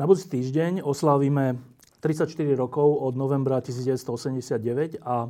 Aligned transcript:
Na 0.00 0.08
budúci 0.08 0.32
týždeň 0.32 0.80
oslávime 0.80 1.60
34 2.00 2.32
rokov 2.56 2.88
od 3.04 3.20
novembra 3.20 3.60
1989 3.60 4.96
a 5.04 5.28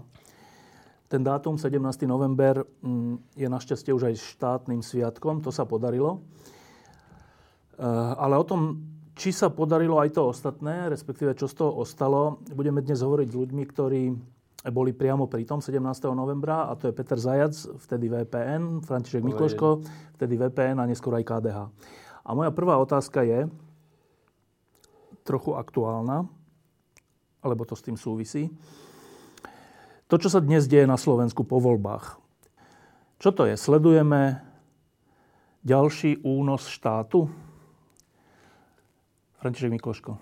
ten 1.10 1.26
dátum 1.26 1.58
17. 1.58 1.82
november 2.06 2.62
mm, 2.78 3.34
je 3.34 3.50
našťastie 3.50 3.90
už 3.90 4.14
aj 4.14 4.38
štátnym 4.38 4.78
sviatkom, 4.78 5.42
to 5.42 5.50
sa 5.50 5.66
podarilo. 5.66 6.22
Eh, 6.22 7.82
ale 8.14 8.38
o 8.38 8.46
tom, 8.46 8.78
či 9.18 9.34
sa 9.34 9.50
podarilo 9.50 9.98
aj 9.98 10.14
to 10.14 10.30
ostatné, 10.30 10.86
respektíve 10.86 11.34
čo 11.34 11.50
z 11.50 11.66
toho 11.66 11.82
ostalo, 11.82 12.38
budeme 12.54 12.78
dnes 12.78 13.02
hovoriť 13.02 13.26
s 13.26 13.38
ľuďmi, 13.42 13.62
ktorí 13.74 14.02
boli 14.70 14.94
priamo 14.94 15.26
pri 15.26 15.50
tom 15.50 15.58
17. 15.58 15.82
novembra 16.14 16.70
a 16.70 16.78
to 16.78 16.86
je 16.86 16.94
Peter 16.94 17.18
Zajac, 17.18 17.58
vtedy 17.90 18.06
VPN, 18.06 18.86
František 18.86 19.26
Mikloško, 19.26 19.82
vtedy 20.14 20.38
VPN 20.38 20.78
a 20.78 20.86
neskôr 20.86 21.18
aj 21.18 21.26
KDH. 21.26 21.58
A 22.22 22.30
moja 22.38 22.54
prvá 22.54 22.78
otázka 22.78 23.26
je, 23.26 23.50
trochu 25.24 25.56
aktuálna, 25.56 26.28
alebo 27.40 27.62
to 27.64 27.74
s 27.76 27.84
tým 27.84 27.96
súvisí. 27.96 28.52
To, 30.10 30.18
čo 30.18 30.26
sa 30.26 30.42
dnes 30.42 30.66
deje 30.66 30.90
na 30.90 30.98
Slovensku 30.98 31.46
po 31.46 31.62
voľbách. 31.62 32.18
Čo 33.22 33.30
to 33.30 33.46
je? 33.46 33.54
Sledujeme 33.54 34.42
ďalší 35.62 36.24
únos 36.26 36.66
štátu? 36.66 37.30
František 39.40 39.72
Mikloško. 39.72 40.12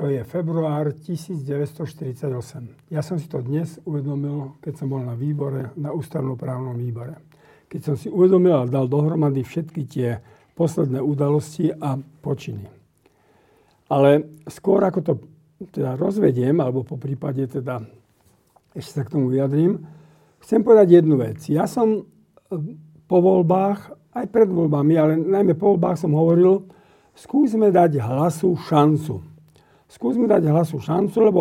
To 0.00 0.08
je 0.08 0.24
február 0.24 0.96
1948. 0.96 2.88
Ja 2.88 3.04
som 3.04 3.20
si 3.20 3.28
to 3.28 3.44
dnes 3.44 3.76
uvedomil, 3.84 4.56
keď 4.64 4.74
som 4.80 4.88
bol 4.88 5.04
na 5.04 5.12
výbore, 5.12 5.70
na 5.76 5.92
ústavnoprávnom 5.92 6.74
výbore. 6.80 7.20
Keď 7.68 7.80
som 7.84 7.94
si 8.00 8.08
uvedomil 8.08 8.56
a 8.56 8.64
dal 8.64 8.88
dohromady 8.88 9.44
všetky 9.44 9.84
tie 9.84 10.18
posledné 10.56 10.96
udalosti 10.96 11.76
a 11.76 12.00
počiny. 12.24 12.81
Ale 13.92 14.24
skôr 14.48 14.80
ako 14.80 15.00
to 15.04 15.12
teda 15.68 16.00
rozvediem, 16.00 16.56
alebo 16.64 16.80
po 16.80 16.96
prípade 16.96 17.44
teda 17.44 17.84
ešte 18.72 18.92
sa 18.98 19.02
k 19.04 19.12
tomu 19.12 19.28
vyjadrím, 19.28 19.84
chcem 20.40 20.64
povedať 20.64 21.04
jednu 21.04 21.20
vec. 21.20 21.44
Ja 21.52 21.68
som 21.68 22.00
e, 22.00 22.02
po 23.04 23.20
voľbách, 23.20 23.92
aj 24.16 24.26
pred 24.32 24.48
voľbami, 24.48 24.94
ale 24.96 25.12
najmä 25.20 25.52
po 25.52 25.76
voľbách 25.76 26.00
som 26.00 26.16
hovoril, 26.16 26.64
skúsme 27.12 27.68
dať 27.68 28.00
hlasu 28.00 28.56
šancu. 28.56 29.20
Skúsme 29.92 30.24
dať 30.24 30.48
hlasu 30.48 30.80
šancu, 30.80 31.16
lebo 31.20 31.40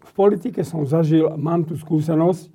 v 0.00 0.12
politike 0.16 0.64
som 0.64 0.88
zažil, 0.88 1.36
mám 1.36 1.68
tu 1.68 1.76
skúsenosť, 1.76 2.53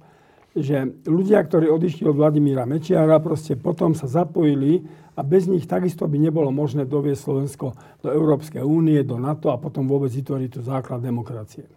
že 0.58 1.06
ľudia, 1.06 1.46
ktorí 1.46 1.70
odišli 1.70 2.10
od 2.10 2.18
Vladimíra 2.18 2.66
Mečiara, 2.66 3.22
proste 3.22 3.54
potom 3.54 3.94
sa 3.94 4.10
zapojili 4.10 4.82
a 5.14 5.22
bez 5.22 5.46
nich 5.46 5.70
takisto 5.70 6.10
by 6.10 6.18
nebolo 6.18 6.50
možné 6.50 6.90
doviesť 6.90 7.22
Slovensko 7.22 7.78
do 8.02 8.10
Európskej 8.10 8.66
únie, 8.66 9.04
do 9.06 9.22
NATO 9.22 9.54
a 9.54 9.62
potom 9.62 9.86
vôbec 9.86 10.10
vytvoriť 10.10 10.50
tu 10.50 10.60
základ 10.66 11.06
demokracie. 11.06 11.70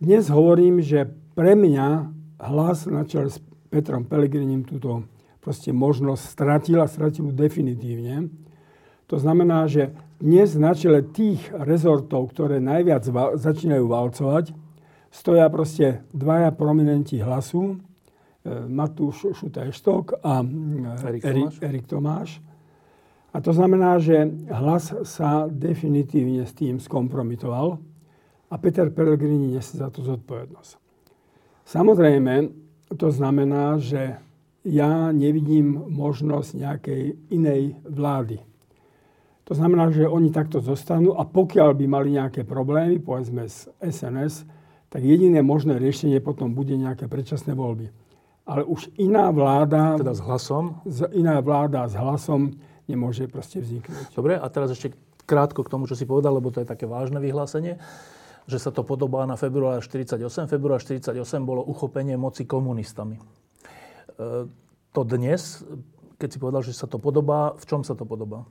Dnes 0.00 0.32
hovorím, 0.32 0.80
že 0.80 1.04
pre 1.36 1.52
mňa 1.52 2.08
hlas 2.40 2.88
na 2.88 3.04
čele 3.04 3.28
s 3.28 3.36
Petrom 3.68 4.08
Pelegrinim 4.08 4.64
túto 4.64 5.04
proste 5.44 5.72
možnosť 5.72 6.24
a 6.80 6.88
stratil 6.88 7.32
definitívne. 7.32 8.32
To 9.08 9.16
znamená, 9.18 9.66
že 9.66 9.92
dnes 10.20 10.54
na 10.54 10.72
čele 10.72 11.02
tých 11.02 11.50
rezortov, 11.52 12.30
ktoré 12.32 12.62
najviac 12.62 13.04
začínajú 13.36 13.84
valcovať, 13.88 14.54
stoja 15.10 15.50
proste 15.50 16.02
dvaja 16.14 16.50
prominenti 16.54 17.18
hlasu, 17.18 17.76
E, 18.40 18.48
Matúš 18.64 19.36
Šutaj-Štok 19.36 20.24
a 20.24 20.40
e, 20.40 20.48
Erik 21.12 21.22
Tomáš. 21.22 21.54
Erik 21.60 21.86
Tomáš. 21.86 22.30
A 23.30 23.44
to 23.44 23.52
znamená, 23.52 24.00
že 24.00 24.32
hlas 24.48 24.96
sa 25.04 25.44
definitívne 25.44 26.48
s 26.48 26.56
tým 26.56 26.80
skompromitoval 26.80 27.76
a 28.48 28.54
Peter 28.56 28.88
Pellegrini 28.88 29.52
nesie 29.52 29.76
za 29.76 29.92
to 29.92 30.00
zodpovednosť. 30.02 30.72
Samozrejme, 31.68 32.48
to 32.96 33.08
znamená, 33.12 33.76
že 33.76 34.18
ja 34.64 35.12
nevidím 35.12 35.76
možnosť 35.92 36.50
nejakej 36.56 37.02
inej 37.30 37.76
vlády. 37.86 38.40
To 39.46 39.52
znamená, 39.52 39.92
že 39.92 40.08
oni 40.08 40.32
takto 40.32 40.64
zostanú 40.64 41.12
a 41.12 41.28
pokiaľ 41.28 41.76
by 41.76 41.84
mali 41.86 42.08
nejaké 42.16 42.42
problémy, 42.42 42.98
povedzme 42.98 43.46
z 43.46 43.68
SNS, 43.84 44.48
tak 44.90 45.06
jediné 45.06 45.40
možné 45.40 45.78
riešenie 45.78 46.18
potom 46.18 46.52
bude 46.52 46.74
nejaké 46.74 47.06
predčasné 47.06 47.54
voľby 47.54 47.94
ale 48.50 48.66
už 48.66 48.90
iná 48.98 49.30
vláda... 49.30 49.94
Teda 49.94 50.10
s 50.10 50.22
hlasom? 50.26 50.82
Iná 51.14 51.38
vláda 51.38 51.86
s 51.86 51.94
hlasom 51.94 52.58
nemôže 52.90 53.30
proste 53.30 53.62
vzniknúť. 53.62 54.10
Dobre, 54.10 54.34
a 54.34 54.46
teraz 54.50 54.74
ešte 54.74 54.90
krátko 55.22 55.62
k 55.62 55.70
tomu, 55.70 55.86
čo 55.86 55.94
si 55.94 56.02
povedal, 56.02 56.34
lebo 56.34 56.50
to 56.50 56.58
je 56.58 56.66
také 56.66 56.90
vážne 56.90 57.22
vyhlásenie, 57.22 57.78
že 58.50 58.58
sa 58.58 58.74
to 58.74 58.82
podobá 58.82 59.22
na 59.30 59.38
február 59.38 59.78
48. 59.78 60.50
Február 60.50 60.82
48 60.82 61.14
bolo 61.46 61.62
uchopenie 61.62 62.18
moci 62.18 62.42
komunistami. 62.42 63.14
E, 63.14 63.22
to 64.90 65.00
dnes, 65.06 65.62
keď 66.18 66.28
si 66.34 66.38
povedal, 66.42 66.66
že 66.66 66.74
sa 66.74 66.90
to 66.90 66.98
podobá, 66.98 67.54
v 67.54 67.64
čom 67.70 67.86
sa 67.86 67.94
to 67.94 68.02
podobá? 68.02 68.42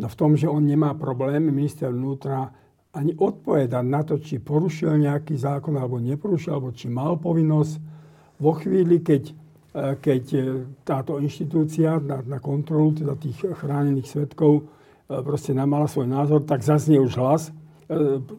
No 0.00 0.08
v 0.08 0.16
tom, 0.16 0.40
že 0.40 0.48
on 0.48 0.64
nemá 0.64 0.96
problém, 0.96 1.44
minister 1.44 1.92
vnútra, 1.92 2.48
ani 2.94 3.12
odpovedať 3.18 3.84
na 3.84 4.06
to, 4.06 4.22
či 4.22 4.38
porušil 4.38 5.02
nejaký 5.02 5.34
zákon 5.34 5.74
alebo 5.74 5.98
neporušil, 5.98 6.54
alebo 6.54 6.70
či 6.70 6.86
mal 6.86 7.18
povinnosť 7.18 7.74
vo 8.38 8.54
chvíli, 8.54 9.02
keď, 9.02 9.22
e, 9.30 9.34
keď 9.98 10.22
e, 10.34 10.40
táto 10.86 11.18
inštitúcia 11.18 11.98
na, 11.98 12.22
na 12.22 12.38
kontrolu 12.38 12.94
teda 12.94 13.18
tých 13.18 13.42
chránených 13.58 14.06
svetkov 14.06 14.62
e, 14.62 14.62
proste 15.10 15.50
namala 15.50 15.90
svoj 15.90 16.06
názor, 16.06 16.46
tak 16.46 16.62
zaznie 16.62 17.02
už 17.02 17.18
hlas, 17.18 17.50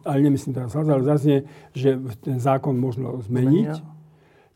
ale 0.02 0.18
nemyslím 0.26 0.58
teraz 0.58 0.74
hlas, 0.74 0.90
ale 0.90 1.06
zaznie, 1.06 1.46
že 1.70 1.94
ten 2.18 2.42
zákon 2.42 2.74
možno 2.74 3.22
zmeniť. 3.22 3.72
Zmenia. 3.78 3.94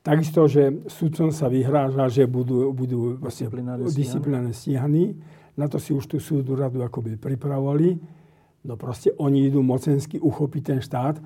Takisto, 0.00 0.48
že 0.48 0.88
sudcom 0.88 1.28
sa 1.28 1.52
vyhráža, 1.52 2.08
že 2.08 2.24
budú, 2.24 2.72
budú 2.72 3.20
disciplinárne 3.92 4.56
stíhaní. 4.56 5.20
Na 5.60 5.68
to 5.68 5.76
si 5.76 5.92
už 5.92 6.08
tú 6.08 6.16
súdu 6.16 6.56
radu 6.56 6.80
akoby 6.80 7.20
pripravovali. 7.20 8.00
No 8.60 8.76
proste 8.76 9.16
oni 9.16 9.48
idú 9.48 9.64
mocensky 9.64 10.20
uchopiť 10.20 10.62
ten 10.62 10.80
štát. 10.84 11.16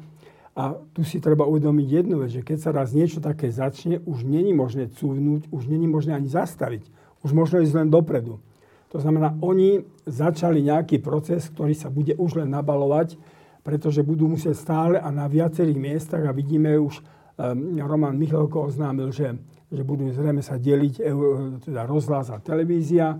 A 0.55 0.78
tu 0.95 1.03
si 1.03 1.19
treba 1.19 1.43
uvedomiť 1.50 1.87
jednu 1.91 2.22
vec, 2.22 2.31
že 2.31 2.47
keď 2.47 2.59
sa 2.62 2.71
raz 2.71 2.95
niečo 2.95 3.19
také 3.19 3.50
začne, 3.50 3.99
už 4.06 4.22
není 4.22 4.55
možné 4.55 4.87
cúvnuť, 4.87 5.50
už 5.50 5.67
není 5.67 5.91
možné 5.91 6.15
ani 6.15 6.31
zastaviť. 6.31 6.87
Už 7.27 7.34
možno 7.34 7.59
ísť 7.59 7.75
len 7.75 7.89
dopredu. 7.91 8.39
To 8.95 9.03
znamená, 9.03 9.34
oni 9.43 9.83
začali 10.06 10.62
nejaký 10.62 11.03
proces, 11.03 11.50
ktorý 11.50 11.75
sa 11.75 11.91
bude 11.91 12.15
už 12.15 12.39
len 12.39 12.55
nabalovať, 12.55 13.19
pretože 13.66 14.06
budú 14.06 14.31
musieť 14.31 14.55
stále 14.55 14.97
a 15.03 15.11
na 15.11 15.27
viacerých 15.27 15.75
miestach 15.75 16.22
a 16.22 16.31
vidíme 16.31 16.78
už, 16.78 17.03
um, 17.34 17.75
Roman 17.83 18.15
Michalko 18.15 18.71
oznámil, 18.71 19.11
že, 19.11 19.34
že 19.75 19.83
budú 19.83 20.06
zrejme 20.15 20.39
sa 20.39 20.55
deliť 20.55 21.03
teda 21.66 21.83
rozhlas 21.83 22.31
a 22.31 22.39
televízia, 22.39 23.19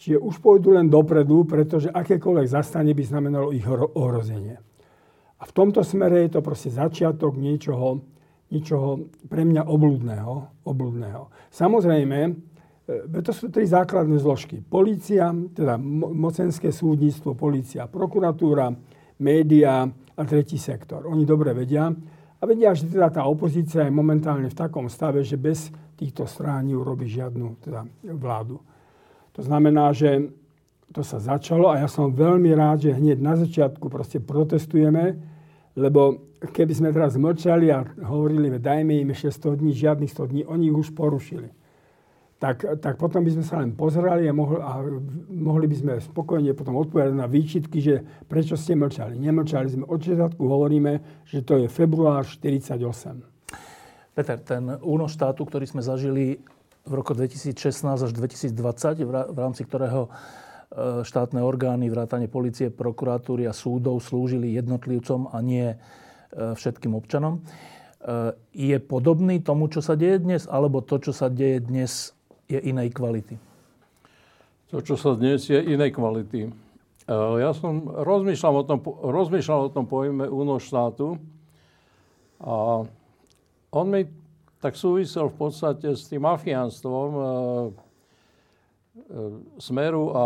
čiže 0.00 0.16
už 0.16 0.40
pôjdu 0.40 0.72
len 0.72 0.88
dopredu, 0.88 1.44
pretože 1.44 1.92
akékoľvek 1.92 2.48
zastane 2.48 2.96
by 2.96 3.04
znamenalo 3.04 3.52
ich 3.52 3.68
ohrozenie. 3.68 4.56
A 5.40 5.42
v 5.44 5.52
tomto 5.52 5.84
smere 5.84 6.24
je 6.24 6.36
to 6.36 6.40
proste 6.40 6.72
začiatok 6.72 7.36
niečoho, 7.36 8.00
niečoho 8.48 9.12
pre 9.28 9.44
mňa 9.44 9.68
obludného. 9.68 10.64
obludného. 10.64 11.28
Samozrejme, 11.52 12.18
e, 12.88 13.20
to 13.20 13.32
sú 13.32 13.52
tri 13.52 13.68
základné 13.68 14.16
zložky. 14.20 14.64
Polícia, 14.64 15.32
teda 15.52 15.76
mocenské 16.12 16.72
súdnictvo, 16.72 17.36
polícia, 17.36 17.84
prokuratúra, 17.84 18.72
média 19.20 19.84
a 20.16 20.22
tretí 20.24 20.56
sektor. 20.56 21.04
Oni 21.08 21.28
dobre 21.28 21.52
vedia 21.52 21.92
a 22.40 22.42
vedia, 22.48 22.72
že 22.72 22.88
teda 22.88 23.12
tá 23.12 23.22
opozícia 23.28 23.84
je 23.84 23.92
momentálne 23.92 24.48
v 24.48 24.56
takom 24.56 24.88
stave, 24.88 25.20
že 25.20 25.36
bez 25.36 25.68
týchto 26.00 26.24
strán 26.24 26.68
neurobi 26.68 27.04
žiadnu 27.04 27.60
teda, 27.60 27.84
vládu. 28.16 28.64
To 29.38 29.42
znamená, 29.42 29.94
že 29.94 30.30
to 30.90 31.06
sa 31.06 31.22
začalo 31.22 31.70
a 31.70 31.78
ja 31.78 31.86
som 31.86 32.10
veľmi 32.10 32.50
rád, 32.50 32.90
že 32.90 32.98
hneď 32.98 33.18
na 33.22 33.38
začiatku 33.38 33.86
proste 33.86 34.18
protestujeme, 34.18 35.14
lebo 35.78 36.34
keby 36.50 36.72
sme 36.74 36.90
teraz 36.90 37.14
mlčali 37.14 37.70
a 37.70 37.86
hovorili, 38.10 38.50
dajme 38.58 38.98
im 38.98 39.14
ešte 39.14 39.54
100 39.54 39.60
dní, 39.62 39.70
žiadnych 39.70 40.10
100 40.10 40.30
dní, 40.34 40.42
oni 40.50 40.74
už 40.74 40.90
porušili. 40.98 41.54
tak, 42.40 42.64
tak 42.80 42.96
potom 42.96 43.20
by 43.20 43.36
sme 43.36 43.44
sa 43.44 43.60
len 43.60 43.76
pozerali 43.76 44.24
a 44.24 44.32
mohli, 44.32 44.58
a 44.64 44.80
mohli 45.28 45.68
by 45.68 45.76
sme 45.76 45.92
spokojne 46.00 46.56
potom 46.56 46.72
odpovedať 46.80 47.12
na 47.12 47.28
výčitky, 47.28 47.84
že 47.84 48.00
prečo 48.24 48.56
ste 48.56 48.72
mlčali. 48.72 49.20
Nemlčali 49.20 49.68
sme. 49.68 49.84
Od 49.84 50.00
začiatku 50.00 50.40
hovoríme, 50.40 51.22
že 51.28 51.44
to 51.44 51.60
je 51.60 51.68
február 51.68 52.24
48. 52.24 52.80
Peter, 54.16 54.40
ten 54.40 54.72
únos 54.80 55.12
štátu, 55.12 55.44
ktorý 55.44 55.68
sme 55.68 55.84
zažili 55.84 56.40
v 56.86 56.92
roku 56.92 57.12
2016 57.12 57.84
až 57.84 58.12
2020, 58.12 59.04
v 59.04 59.38
rámci 59.38 59.62
ktorého 59.68 60.08
e, 60.08 60.10
štátne 61.04 61.44
orgány, 61.44 61.92
vrátane 61.92 62.26
policie, 62.26 62.72
prokuratúry 62.72 63.44
a 63.44 63.52
súdov 63.52 64.00
slúžili 64.00 64.56
jednotlivcom 64.56 65.28
a 65.28 65.38
nie 65.44 65.68
e, 65.72 65.76
všetkým 66.32 66.96
občanom. 66.96 67.38
E, 67.38 67.40
je 68.56 68.76
podobný 68.80 69.44
tomu, 69.44 69.68
čo 69.68 69.84
sa 69.84 69.92
deje 69.94 70.24
dnes, 70.24 70.48
alebo 70.48 70.80
to, 70.80 70.96
čo 70.98 71.12
sa 71.12 71.28
deje 71.28 71.60
dnes, 71.60 72.16
je 72.48 72.58
inej 72.58 72.96
kvality? 72.96 73.36
To, 74.70 74.80
čo 74.80 74.94
sa 74.96 75.18
dnes 75.18 75.44
je 75.50 75.58
inej 75.58 75.94
kvality. 75.94 76.70
Ja 77.10 77.50
som 77.50 77.90
rozmýšľal 77.90 78.54
o 78.54 78.64
tom, 78.70 78.78
rozmýšľal 78.86 79.60
o 79.66 79.72
tom 79.74 79.90
pojme 79.90 80.30
únos 80.30 80.62
štátu 80.62 81.18
a 82.38 82.86
on 83.74 83.86
mi 83.90 84.06
tak 84.60 84.76
súvisel 84.76 85.32
v 85.32 85.36
podstate 85.36 85.96
s 85.96 86.06
tým 86.06 86.22
mafiánstvom 86.28 87.08
e, 87.10 87.20
e, 87.20 87.30
smeru, 89.56 90.12
a 90.12 90.24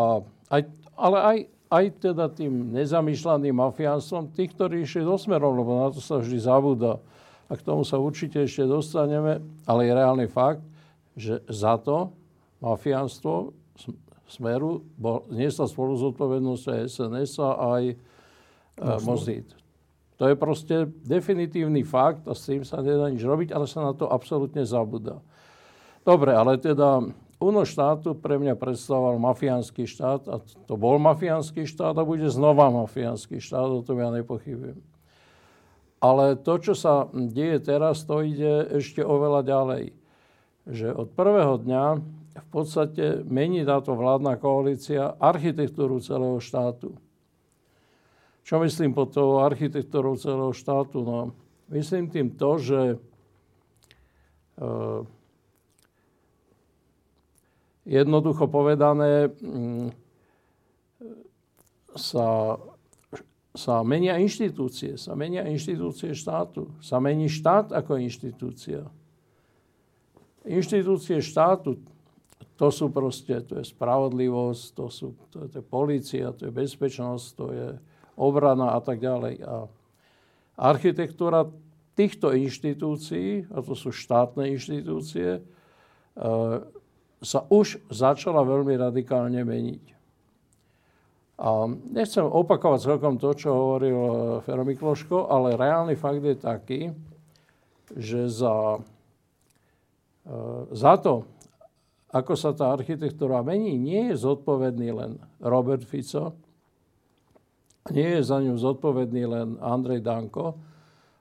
aj, 0.50 0.62
ale 0.98 1.18
aj, 1.22 1.38
aj 1.70 1.84
teda 2.02 2.26
tým 2.34 2.74
nezamýšľaným 2.74 3.54
mafiánstvom 3.54 4.34
tých, 4.34 4.52
ktorí 4.58 4.82
išli 4.82 5.06
do 5.06 5.14
smerom, 5.14 5.54
lebo 5.54 5.70
na 5.78 5.88
to 5.94 6.02
sa 6.02 6.18
vždy 6.18 6.38
zabúda. 6.42 6.98
A 7.46 7.54
k 7.54 7.62
tomu 7.62 7.86
sa 7.86 8.00
určite 8.00 8.42
ešte 8.42 8.66
dostaneme, 8.66 9.38
ale 9.64 9.86
je 9.86 9.92
reálny 9.94 10.26
fakt, 10.26 10.64
že 11.14 11.38
za 11.46 11.78
to 11.78 12.10
mafiánstvo 12.58 13.54
Smeru 14.24 14.80
bol, 14.96 15.28
niesla 15.28 15.68
spolu 15.68 15.94
zodpovednosť 16.00 16.64
aj 16.64 16.80
SNS 16.88 17.32
a 17.44 17.50
aj 17.76 17.84
no, 18.80 18.96
Mozit. 19.04 19.48
To 20.18 20.30
je 20.30 20.38
proste 20.38 20.86
definitívny 21.02 21.82
fakt 21.82 22.26
a 22.30 22.38
s 22.38 22.46
tým 22.46 22.62
sa 22.62 22.78
nedá 22.78 23.10
nič 23.10 23.22
robiť, 23.22 23.50
ale 23.50 23.66
sa 23.66 23.82
na 23.82 23.92
to 23.92 24.06
absolútne 24.06 24.62
zabúda. 24.62 25.18
Dobre, 26.06 26.36
ale 26.36 26.60
teda 26.60 27.02
UNO 27.42 27.62
štátu 27.66 28.14
pre 28.14 28.38
mňa 28.38 28.54
predstavoval 28.54 29.18
mafiánsky 29.18 29.90
štát 29.90 30.22
a 30.30 30.38
to 30.40 30.74
bol 30.78 31.02
mafiánsky 31.02 31.66
štát 31.66 31.98
a 31.98 32.06
bude 32.06 32.30
znova 32.30 32.70
mafiánsky 32.70 33.42
štát, 33.42 33.66
o 33.66 33.82
tom 33.82 33.98
ja 33.98 34.14
nepochybujem. 34.14 34.78
Ale 35.98 36.36
to, 36.36 36.60
čo 36.60 36.76
sa 36.76 37.08
deje 37.10 37.58
teraz, 37.64 38.04
to 38.04 38.22
ide 38.22 38.78
ešte 38.78 39.00
oveľa 39.02 39.40
ďalej 39.42 39.84
že 40.64 40.88
od 40.88 41.12
prvého 41.12 41.60
dňa 41.60 41.84
v 42.34 42.48
podstate 42.48 43.20
mení 43.28 43.62
táto 43.68 43.92
vládna 43.92 44.40
koalícia 44.40 45.12
architektúru 45.20 46.00
celého 46.00 46.40
štátu. 46.40 46.96
Čo 48.44 48.60
myslím 48.60 48.92
pod 48.92 49.16
tou 49.16 49.40
architektúrou 49.40 50.20
celého 50.20 50.52
štátu? 50.52 51.00
No, 51.00 51.32
myslím 51.72 52.12
tým 52.12 52.28
to, 52.36 52.60
že 52.60 52.80
e, 52.92 52.96
jednoducho 57.88 58.44
povedané 58.52 59.32
mm, 59.32 59.88
sa, 61.96 62.60
sa 63.56 63.80
menia 63.80 64.20
inštitúcie, 64.20 65.00
sa 65.00 65.16
menia 65.16 65.48
inštitúcie 65.48 66.12
štátu, 66.12 66.68
sa 66.84 67.00
mení 67.00 67.32
štát 67.32 67.72
ako 67.72 67.96
inštitúcia. 67.96 68.84
Inštitúcie 70.44 71.24
štátu, 71.24 71.80
to 72.60 72.68
sú 72.68 72.92
proste, 72.92 73.40
to 73.40 73.56
je 73.56 73.64
spravodlivosť, 73.72 74.64
to, 74.76 74.86
sú, 74.92 75.16
to, 75.32 75.48
je, 75.48 75.48
to 75.48 75.56
je 75.58 75.64
policia, 75.64 76.36
to 76.36 76.44
je 76.44 76.52
bezpečnosť, 76.52 77.26
to 77.40 77.46
je 77.48 77.68
obrana 78.14 78.74
a 78.74 78.80
tak 78.80 79.02
ďalej. 79.02 79.42
A 79.44 79.66
architektúra 80.58 81.50
týchto 81.94 82.34
inštitúcií, 82.34 83.46
a 83.50 83.62
to 83.62 83.74
sú 83.78 83.94
štátne 83.94 84.50
inštitúcie, 84.54 85.38
e, 85.38 85.42
sa 87.24 87.40
už 87.48 87.80
začala 87.88 88.42
veľmi 88.42 88.74
radikálne 88.78 89.40
meniť. 89.46 89.84
A 91.34 91.66
nechcem 91.70 92.22
opakovať 92.22 92.80
celkom 92.86 93.18
to, 93.18 93.34
čo 93.34 93.50
hovoril 93.50 93.98
e, 93.98 94.14
Fero 94.42 94.62
Mikloško, 94.62 95.30
ale 95.30 95.58
reálny 95.58 95.94
fakt 95.94 96.22
je 96.22 96.36
taký, 96.38 96.80
že 97.94 98.26
za 98.30 98.82
E, 100.24 100.32
za 100.72 100.96
to, 100.96 101.28
ako 102.08 102.32
sa 102.32 102.56
tá 102.56 102.72
architektúra 102.72 103.44
mení, 103.44 103.76
nie 103.76 104.08
je 104.12 104.24
zodpovedný 104.24 104.88
len 104.94 105.12
Robert 105.36 105.84
Fico, 105.84 106.32
nie 107.92 108.08
je 108.16 108.22
za 108.24 108.40
ňu 108.40 108.56
zodpovedný 108.56 109.22
len 109.28 109.48
Andrej 109.60 110.00
Danko, 110.00 110.56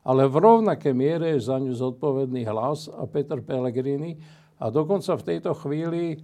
ale 0.04 0.28
v 0.28 0.36
rovnaké 0.40 0.92
miere 0.96 1.36
je 1.36 1.48
za 1.48 1.60
ňu 1.60 1.76
zodpovedný 1.76 2.44
hlas 2.48 2.92
a 2.92 3.04
Peter 3.08 3.40
Pellegrini 3.44 4.20
a 4.60 4.72
dokonca 4.72 5.16
v 5.20 5.28
tejto 5.28 5.52
chvíli 5.58 6.20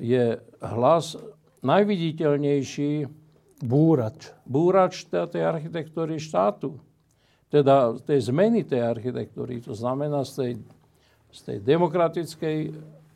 je 0.00 0.38
hlas 0.64 1.16
najviditeľnejší 1.60 2.92
búrač, 3.60 4.32
búrač 4.48 5.04
tej 5.08 5.44
architektúry 5.44 6.16
štátu. 6.16 6.80
Teda 7.50 7.92
tej 7.98 8.30
zmeny 8.30 8.64
tej 8.64 8.80
architektúry. 8.86 9.60
To 9.66 9.74
znamená 9.74 10.22
z 10.22 10.32
tej 10.32 10.52
z 11.30 11.40
tej 11.46 11.58
demokratickej 11.62 12.58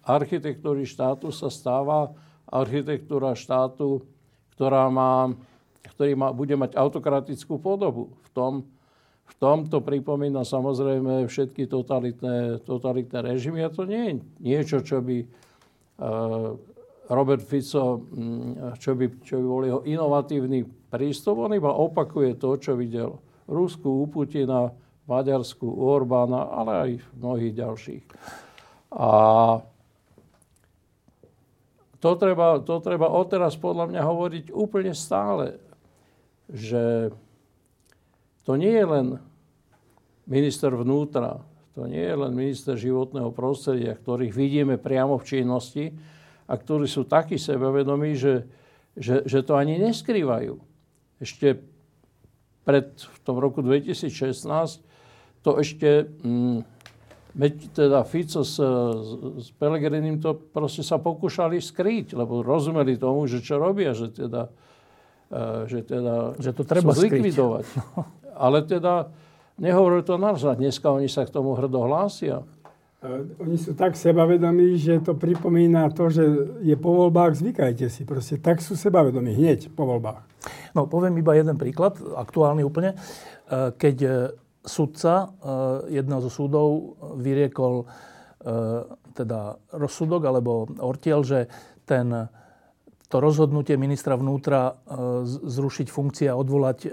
architektúry 0.06 0.87
štátu 0.87 1.35
sa 1.35 1.50
stáva 1.50 2.14
architektúra 2.47 3.35
štátu, 3.35 4.06
ktorá 4.55 4.87
má, 4.87 5.35
ktorý 5.94 6.12
má, 6.19 6.35
bude 6.35 6.58
mať 6.58 6.75
autokratickú 6.75 7.62
podobu. 7.62 8.14
V 8.26 8.29
tom, 8.35 8.52
v 9.25 9.35
tom 9.38 9.70
to 9.70 9.81
pripomína 9.81 10.43
samozrejme 10.43 11.25
všetky 11.31 11.70
totalitné, 11.70 12.67
totalitné 12.67 13.19
režimy 13.23 13.62
a 13.62 13.73
to 13.73 13.87
nie 13.87 14.02
je 14.02 14.14
niečo, 14.43 14.79
čo 14.82 15.00
by 15.00 15.23
uh, 15.23 16.58
Robert 17.08 17.44
Fico, 17.44 18.00
mm, 18.00 18.81
čo 18.81 18.96
by, 18.96 19.06
čo 19.23 19.35
by 19.41 19.44
bol 19.44 19.62
jeho 19.62 19.81
inovatívny 19.85 20.64
prístup. 20.88 21.41
On 21.41 21.52
iba 21.52 21.73
opakuje 21.73 22.37
to, 22.40 22.56
čo 22.56 22.75
videl 22.75 23.20
Rusku 23.44 24.02
u 24.02 24.06
Putina, 24.08 24.73
Maďarsku, 25.05 25.69
u 25.69 25.85
Orbána, 25.93 26.49
ale 26.49 26.73
aj 26.73 26.90
v 26.97 27.06
mnohých 27.20 27.55
ďalších. 27.61 28.05
A 28.97 29.08
to 32.00 32.11
treba, 32.20 32.61
to 32.61 32.85
treba 32.85 33.08
odteraz 33.08 33.56
podľa 33.56 33.88
mňa 33.88 34.00
hovoriť 34.00 34.44
úplne 34.52 34.93
stále, 34.93 35.61
že 36.52 37.14
to 38.44 38.60
nie 38.60 38.72
je 38.72 38.86
len 38.86 39.06
minister 40.28 40.72
vnútra, 40.72 41.40
to 41.74 41.90
nie 41.90 42.04
je 42.04 42.16
len 42.16 42.32
minister 42.32 42.78
životného 42.78 43.34
prostredia, 43.34 43.98
ktorých 43.98 44.32
vidíme 44.32 44.76
priamo 44.78 45.18
v 45.18 45.26
činnosti 45.26 45.84
a 46.46 46.54
ktorí 46.54 46.86
sú 46.86 47.08
takí 47.08 47.40
sebavedomí, 47.40 48.14
že, 48.14 48.46
že, 48.94 49.24
že 49.26 49.40
to 49.42 49.56
ani 49.58 49.80
neskrývajú. 49.80 50.54
Ešte 51.18 51.58
pred, 52.62 52.94
v 52.94 53.18
tom 53.24 53.36
roku 53.40 53.60
2016 53.60 54.46
to 55.44 55.60
ešte, 55.60 56.08
mm, 56.24 56.64
teda 57.76 58.00
Fico 58.08 58.40
s, 58.40 58.56
s 59.40 59.48
Pelegrinim 59.60 60.22
to 60.22 60.32
proste 60.32 60.80
sa 60.80 60.96
pokúšali 60.96 61.60
skryť, 61.60 62.16
lebo 62.16 62.40
rozumeli 62.40 62.96
tomu, 62.96 63.28
že 63.28 63.44
čo 63.44 63.60
robia, 63.60 63.92
že 63.92 64.08
teda, 64.08 64.48
že 65.66 65.81
teda 65.85 66.37
že 66.38 66.50
to 66.52 66.62
treba 66.62 66.93
zlikvidovať. 66.93 67.64
Ale 68.35 68.66
teda 68.66 69.09
nehovorili 69.59 70.02
to 70.02 70.19
naozaj. 70.19 70.59
Dneska 70.59 70.90
oni 70.90 71.07
sa 71.07 71.26
k 71.26 71.35
tomu 71.35 71.54
hrdo 71.54 71.87
hlásia. 71.87 72.43
E, 72.99 73.25
oni 73.38 73.57
sú 73.59 73.78
tak 73.78 73.95
sebavedomí, 73.95 74.75
že 74.78 74.99
to 75.02 75.14
pripomína 75.14 75.90
to, 75.95 76.11
že 76.11 76.25
je 76.66 76.75
po 76.75 76.90
voľbách, 76.93 77.38
zvykajte 77.38 77.87
si. 77.87 78.02
Proste 78.02 78.37
tak 78.43 78.59
sú 78.59 78.75
sebavedomí 78.75 79.35
hneď 79.35 79.71
po 79.71 79.87
voľbách. 79.87 80.26
No, 80.75 80.90
poviem 80.90 81.14
iba 81.23 81.38
jeden 81.38 81.54
príklad, 81.54 81.95
aktuálny 81.99 82.66
úplne. 82.66 82.99
E, 83.49 83.71
keď 83.75 84.31
sudca 84.64 85.28
eh, 85.28 86.00
jedného 86.00 86.25
zo 86.25 86.33
súdov 86.33 86.69
vyriekol 87.21 87.85
teda 89.16 89.57
rozsudok 89.73 90.28
alebo 90.28 90.69
ortiel, 90.85 91.25
že 91.25 91.49
ten, 91.88 92.12
to 93.14 93.23
rozhodnutie 93.23 93.78
ministra 93.78 94.18
vnútra 94.18 94.75
eh, 94.75 95.23
zrušiť 95.30 95.87
funkcie 95.87 96.26
a 96.26 96.35
odvolať 96.35 96.90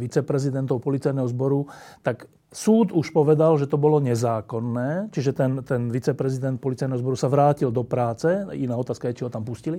viceprezidentov 0.00 0.80
policajného 0.80 1.28
zboru, 1.28 1.68
tak 2.00 2.24
súd 2.50 2.90
už 2.90 3.14
povedal, 3.14 3.54
že 3.60 3.70
to 3.70 3.78
bolo 3.78 4.02
nezákonné, 4.02 5.14
čiže 5.14 5.36
ten, 5.36 5.62
ten 5.62 5.92
viceprezident 5.92 6.58
policajného 6.58 6.98
zboru 6.98 7.14
sa 7.14 7.30
vrátil 7.30 7.70
do 7.70 7.86
práce, 7.86 8.26
iná 8.58 8.74
otázka 8.74 9.10
je, 9.10 9.22
či 9.22 9.24
ho 9.28 9.30
tam 9.30 9.46
pustili, 9.46 9.78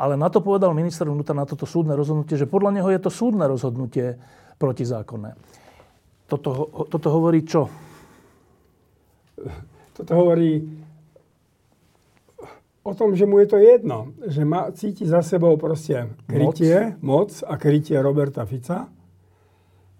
ale 0.00 0.16
na 0.16 0.32
to 0.32 0.40
povedal 0.40 0.72
minister 0.72 1.04
vnútra, 1.04 1.36
na 1.36 1.44
toto 1.44 1.68
súdne 1.68 1.92
rozhodnutie, 1.92 2.40
že 2.40 2.48
podľa 2.48 2.80
neho 2.80 2.88
je 2.88 3.00
to 3.02 3.10
súdne 3.12 3.44
rozhodnutie 3.44 4.16
protizákonné. 4.56 5.36
Toto, 6.28 6.84
toto 6.88 7.08
hovorí 7.12 7.44
čo? 7.44 7.68
Toto 9.96 10.12
hovorí 10.12 10.60
o 12.88 12.96
tom, 12.96 13.12
že 13.12 13.28
mu 13.28 13.38
je 13.44 13.48
to 13.52 13.58
jedno, 13.60 14.16
že 14.24 14.42
má, 14.42 14.72
cíti 14.72 15.04
za 15.04 15.20
sebou 15.20 15.54
proste 15.60 16.08
krytie, 16.24 16.96
moc, 17.04 17.30
moc 17.30 17.30
a 17.44 17.54
krytie 17.60 18.00
Roberta 18.00 18.48
Fica, 18.48 18.88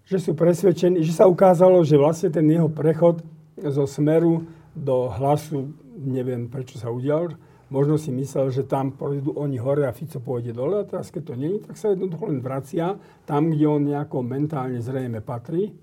že 0.08 0.16
sú 0.16 0.32
presvedčení, 0.32 1.04
že 1.04 1.12
sa 1.12 1.28
ukázalo, 1.28 1.84
že 1.84 2.00
vlastne 2.00 2.32
ten 2.32 2.48
jeho 2.48 2.72
prechod 2.72 3.20
zo 3.60 3.84
smeru 3.84 4.48
do 4.72 5.12
hlasu, 5.12 5.68
neviem 6.00 6.48
prečo 6.48 6.80
sa 6.80 6.88
udial, 6.88 7.36
možno 7.68 8.00
si 8.00 8.08
myslel, 8.08 8.48
že 8.48 8.64
tam 8.64 8.96
pôjdu 8.96 9.36
oni 9.36 9.60
hore 9.60 9.84
a 9.84 9.92
Fico 9.92 10.16
pôjde 10.18 10.56
dole 10.56 10.80
a 10.80 10.88
teraz 10.88 11.12
keď 11.12 11.22
to 11.28 11.34
není, 11.36 11.60
tak 11.60 11.76
sa 11.76 11.92
jednoducho 11.92 12.32
len 12.32 12.40
vracia 12.40 12.96
tam, 13.28 13.52
kde 13.52 13.64
on 13.68 13.84
nejako 13.84 14.24
mentálne 14.24 14.80
zrejme 14.80 15.20
patrí. 15.20 15.76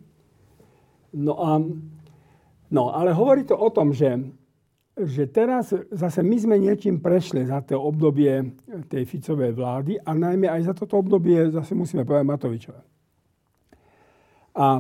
No 1.14 1.38
a 1.38 1.62
No, 2.72 2.92
ale 2.96 3.14
hovorí 3.14 3.46
to 3.46 3.54
o 3.58 3.70
tom, 3.70 3.94
že, 3.94 4.18
že 4.96 5.28
teraz 5.28 5.76
zase 5.92 6.24
my 6.24 6.38
sme 6.40 6.56
niečím 6.56 7.04
prešli 7.04 7.44
za 7.44 7.60
to 7.60 7.76
obdobie 7.76 8.56
tej 8.88 9.04
Ficovej 9.04 9.52
vlády 9.52 10.00
a 10.00 10.16
najmä 10.16 10.48
aj 10.48 10.72
za 10.72 10.74
toto 10.74 11.04
obdobie 11.04 11.52
zase 11.52 11.76
musíme 11.76 12.08
povedať 12.08 12.24
Matovičové. 12.24 12.82
A 14.56 14.80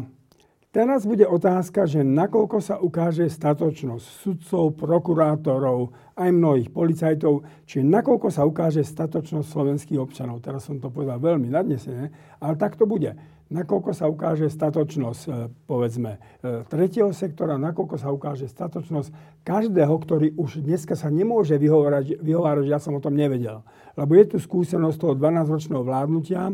teraz 0.72 1.04
bude 1.04 1.28
otázka, 1.28 1.84
že 1.84 2.00
nakoľko 2.08 2.64
sa 2.64 2.80
ukáže 2.80 3.28
statočnosť 3.28 4.08
sudcov, 4.08 4.80
prokurátorov, 4.80 5.92
aj 6.16 6.32
mnohých 6.32 6.72
policajtov, 6.72 7.44
či 7.68 7.84
nakoľko 7.84 8.32
sa 8.32 8.48
ukáže 8.48 8.88
statočnosť 8.88 9.52
slovenských 9.52 10.00
občanov. 10.00 10.40
Teraz 10.40 10.64
som 10.64 10.80
to 10.80 10.88
povedal 10.88 11.20
veľmi 11.20 11.52
nadnesene, 11.52 12.08
ale 12.40 12.56
tak 12.56 12.80
to 12.80 12.88
bude 12.88 13.35
nakoľko 13.50 13.92
sa 13.94 14.10
ukáže 14.10 14.50
statočnosť, 14.50 15.24
e, 15.30 15.32
povedzme, 15.70 16.18
e, 16.42 16.66
tretieho 16.66 17.14
sektora, 17.14 17.62
nakoľko 17.62 17.96
sa 18.02 18.10
ukáže 18.10 18.50
statočnosť 18.50 19.44
každého, 19.46 19.94
ktorý 19.94 20.34
už 20.34 20.66
dneska 20.66 20.98
sa 20.98 21.14
nemôže 21.14 21.58
vyhovárať, 21.62 22.18
vyhovárať, 22.22 22.66
ja 22.66 22.82
som 22.82 22.98
o 22.98 23.04
tom 23.04 23.14
nevedel. 23.14 23.62
Lebo 23.94 24.18
je 24.18 24.36
tu 24.36 24.38
skúsenosť 24.42 24.98
toho 24.98 25.14
12-ročného 25.14 25.84
vládnutia, 25.86 26.50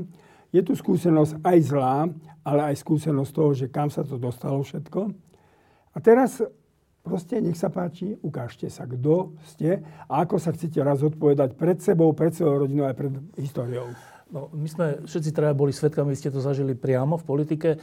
je 0.52 0.62
tu 0.62 0.76
skúsenosť 0.76 1.40
aj 1.48 1.58
zlá, 1.64 2.12
ale 2.44 2.62
aj 2.74 2.84
skúsenosť 2.84 3.32
toho, 3.32 3.52
že 3.56 3.72
kam 3.72 3.88
sa 3.88 4.04
to 4.04 4.20
dostalo 4.20 4.60
všetko. 4.60 5.16
A 5.96 5.98
teraz 6.04 6.44
proste 7.02 7.40
nech 7.40 7.56
sa 7.56 7.72
páči, 7.72 8.20
ukážte 8.20 8.68
sa, 8.68 8.84
kto 8.84 9.34
ste 9.48 9.80
a 10.12 10.14
ako 10.28 10.38
sa 10.38 10.52
chcete 10.52 10.78
raz 10.84 11.02
odpovedať 11.02 11.56
pred 11.56 11.80
sebou, 11.80 12.12
pred 12.12 12.36
svojou 12.36 12.68
rodinou 12.68 12.86
aj 12.86 12.96
pred 13.00 13.14
históriou. 13.40 13.90
No, 14.32 14.48
my 14.56 14.68
sme 14.72 14.86
všetci 15.04 15.36
traja 15.36 15.52
boli 15.52 15.76
svetkami, 15.76 16.16
vy 16.16 16.20
ste 16.20 16.32
to 16.32 16.40
zažili 16.40 16.72
priamo 16.72 17.20
v 17.20 17.28
politike 17.28 17.70
e, 17.76 17.78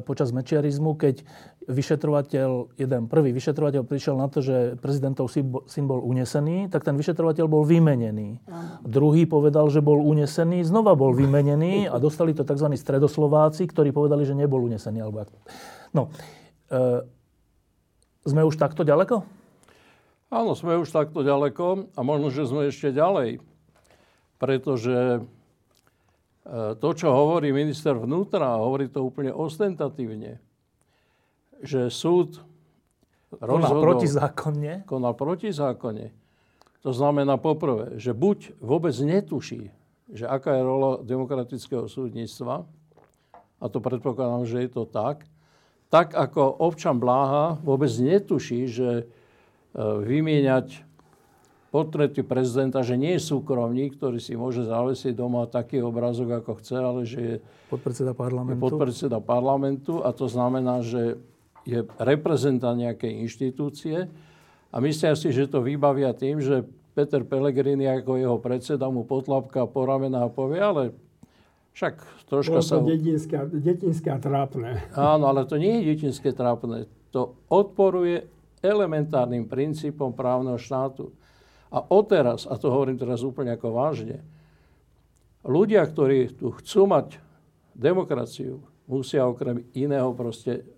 počas 0.00 0.32
mečiarizmu, 0.32 0.96
keď 0.96 1.20
vyšetrovateľ, 1.68 2.80
jeden 2.80 3.02
prvý 3.12 3.36
vyšetrovateľ 3.36 3.84
prišiel 3.84 4.16
na 4.16 4.32
to, 4.32 4.40
že 4.40 4.80
prezidentov 4.80 5.28
syn 5.28 5.84
bol 5.84 6.00
unesený, 6.00 6.72
tak 6.72 6.88
ten 6.88 6.96
vyšetrovateľ 6.96 7.44
bol 7.44 7.68
vymenený. 7.68 8.40
Druhý 8.88 9.28
povedal, 9.28 9.68
že 9.68 9.84
bol 9.84 10.00
unesený, 10.00 10.64
znova 10.64 10.96
bol 10.96 11.12
vymenený 11.12 11.92
a 11.92 12.00
dostali 12.00 12.32
to 12.32 12.40
tzv. 12.40 12.72
stredoslováci, 12.72 13.68
ktorí 13.68 13.92
povedali, 13.92 14.24
že 14.24 14.32
nebol 14.32 14.64
unesený. 14.64 15.04
Alebo... 15.04 15.28
No, 15.92 16.08
e, 16.72 17.04
sme 18.24 18.40
už 18.48 18.56
takto 18.56 18.80
ďaleko? 18.80 19.42
Áno, 20.32 20.56
sme 20.56 20.80
už 20.80 20.88
takto 20.88 21.20
ďaleko 21.20 21.92
a 21.92 22.00
možno, 22.00 22.32
že 22.32 22.48
sme 22.48 22.72
ešte 22.72 22.96
ďalej. 22.96 23.44
Pretože 24.40 25.20
to, 26.50 26.88
čo 26.98 27.08
hovorí 27.14 27.54
minister 27.54 27.94
vnútra, 27.94 28.58
hovorí 28.58 28.90
to 28.90 29.06
úplne 29.06 29.30
ostentatívne, 29.30 30.42
že 31.62 31.86
súd 31.86 32.42
konal 33.38 33.78
protizákonne. 33.78 34.82
Konal 34.84 35.14
protizákonne. 35.14 36.10
To 36.82 36.90
znamená 36.90 37.38
poprvé, 37.38 37.94
že 38.02 38.10
buď 38.10 38.58
vôbec 38.58 38.92
netuší, 38.98 39.70
že 40.10 40.26
aká 40.26 40.58
je 40.58 40.62
rola 40.66 40.90
demokratického 41.06 41.86
súdnictva, 41.86 42.66
a 43.62 43.64
to 43.70 43.78
predpokladám, 43.78 44.42
že 44.42 44.66
je 44.66 44.70
to 44.74 44.82
tak, 44.90 45.22
tak 45.86 46.18
ako 46.18 46.42
občan 46.58 46.98
Bláha 46.98 47.62
vôbec 47.62 47.94
netuší, 48.02 48.66
že 48.66 48.90
e, 48.90 49.04
vymieňať 49.78 50.82
portréty 51.72 52.20
prezidenta, 52.20 52.84
že 52.84 53.00
nie 53.00 53.16
je 53.16 53.24
súkromník, 53.32 53.96
ktorý 53.96 54.20
si 54.20 54.36
môže 54.36 54.68
zavesiť 54.68 55.16
doma 55.16 55.48
taký 55.48 55.80
obrazok, 55.80 56.44
ako 56.44 56.60
chce, 56.60 56.76
ale 56.76 57.00
že 57.08 57.20
je 57.24 57.36
podpredseda 57.72 58.12
parlamentu. 58.12 58.52
Je 58.52 58.60
podpredseda 58.60 59.18
parlamentu 59.24 60.04
a 60.04 60.12
to 60.12 60.28
znamená, 60.28 60.84
že 60.84 61.16
je 61.64 61.80
reprezentant 61.96 62.76
nejakej 62.76 63.24
inštitúcie 63.24 64.12
a 64.68 64.76
myslia 64.84 65.16
si, 65.16 65.32
že 65.32 65.48
to 65.48 65.64
vybavia 65.64 66.12
tým, 66.12 66.44
že 66.44 66.68
Peter 66.92 67.24
Pellegrini 67.24 67.88
ako 67.88 68.20
jeho 68.20 68.36
predseda 68.36 68.92
mu 68.92 69.08
potlapka 69.08 69.64
po 69.64 69.88
ramena 69.88 70.28
a 70.28 70.28
povie, 70.28 70.60
ale 70.60 70.82
však 71.72 72.04
troška 72.28 72.60
Bolo 72.60 72.68
to 72.68 72.68
sa... 72.68 72.84
detinské, 72.84 73.36
detinské 73.48 74.08
a 74.12 74.20
trápne. 74.20 74.84
Áno, 74.92 75.24
ale 75.32 75.48
to 75.48 75.56
nie 75.56 75.80
je 75.80 75.96
detinské 75.96 76.36
trápne. 76.36 76.84
To 77.16 77.32
odporuje 77.48 78.28
elementárnym 78.60 79.48
princípom 79.48 80.12
právneho 80.12 80.60
štátu. 80.60 81.16
A 81.72 81.80
odteraz, 81.80 82.44
a 82.44 82.60
to 82.60 82.68
hovorím 82.68 83.00
teraz 83.00 83.24
úplne 83.24 83.56
ako 83.56 83.72
vážne, 83.72 84.20
ľudia, 85.40 85.82
ktorí 85.88 86.36
tu 86.36 86.52
chcú 86.60 86.84
mať 86.84 87.16
demokraciu, 87.72 88.60
musia 88.84 89.24
okrem 89.24 89.64
iného 89.72 90.12
proste 90.12 90.68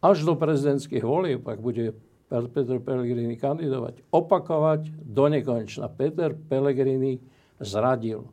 až 0.00 0.24
do 0.24 0.32
prezidentských 0.32 1.04
volieb, 1.04 1.44
ak 1.44 1.60
bude 1.60 1.92
Peter 2.26 2.78
Pellegrini 2.82 3.38
kandidovať, 3.38 4.02
opakovať 4.10 4.90
do 5.04 5.24
nekonečna. 5.30 5.86
Peter 5.92 6.34
Pellegrini 6.34 7.22
zradil. 7.62 8.26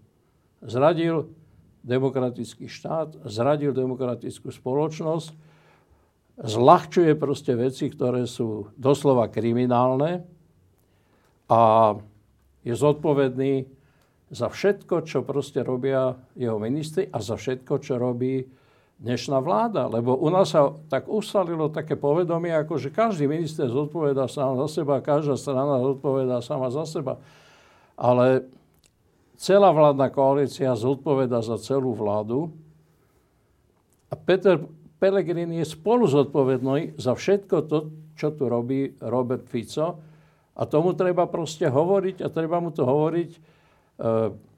Zradil 0.63 1.29
demokratický 1.83 2.71
štát, 2.71 3.27
zradil 3.27 3.75
demokratickú 3.75 4.49
spoločnosť, 4.49 5.35
zľahčuje 6.41 7.11
proste 7.19 7.53
veci, 7.53 7.91
ktoré 7.91 8.25
sú 8.25 8.73
doslova 8.79 9.29
kriminálne, 9.29 10.25
a 11.49 11.93
je 12.63 12.73
zodpovedný 12.73 13.67
za 14.33 14.49
všetko, 14.49 15.05
čo 15.05 15.21
proste 15.21 15.61
robia 15.61 16.17
jeho 16.33 16.57
ministri 16.57 17.05
a 17.11 17.21
za 17.21 17.37
všetko, 17.37 17.73
čo 17.83 18.01
robí 18.01 18.41
dnešná 18.97 19.37
vláda. 19.43 19.91
Lebo 19.91 20.17
u 20.17 20.31
nás 20.31 20.55
sa 20.55 20.73
tak 20.89 21.05
usalilo 21.05 21.69
také 21.69 21.99
povedomie, 21.99 22.55
ako 22.55 22.81
že 22.81 22.89
každý 22.89 23.29
minister 23.29 23.69
zodpovedá 23.69 24.25
sám 24.25 24.57
za 24.65 24.81
seba, 24.81 25.03
každá 25.05 25.37
strana 25.37 25.83
zodpovedá 25.83 26.39
sama 26.41 26.71
za 26.73 26.87
seba. 26.87 27.19
Ale 27.93 28.47
celá 29.37 29.69
vládna 29.69 30.07
koalícia 30.09 30.73
zodpoveda 30.73 31.43
za 31.45 31.59
celú 31.61 31.93
vládu 31.93 32.49
a 34.09 34.17
Peter 34.17 34.57
Pellegrini 34.97 35.59
je 35.61 35.67
spolu 35.67 36.07
zodpovedný 36.07 36.95
za 36.95 37.13
všetko 37.13 37.55
to, 37.67 37.77
čo 38.15 38.33
tu 38.33 38.47
robí 38.47 38.97
Robert 39.03 39.45
Fico 39.51 40.12
a 40.53 40.63
tomu 40.69 40.93
treba 40.93 41.25
proste 41.25 41.65
hovoriť 41.65 42.21
a 42.21 42.27
treba 42.29 42.61
mu 42.61 42.69
to 42.69 42.85
hovoriť 42.85 43.31
e, 43.33 43.39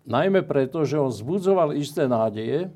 najmä 0.06 0.44
preto, 0.44 0.84
že 0.84 1.00
on 1.00 1.12
zbudzoval 1.12 1.74
isté 1.76 2.06
nádeje, 2.06 2.70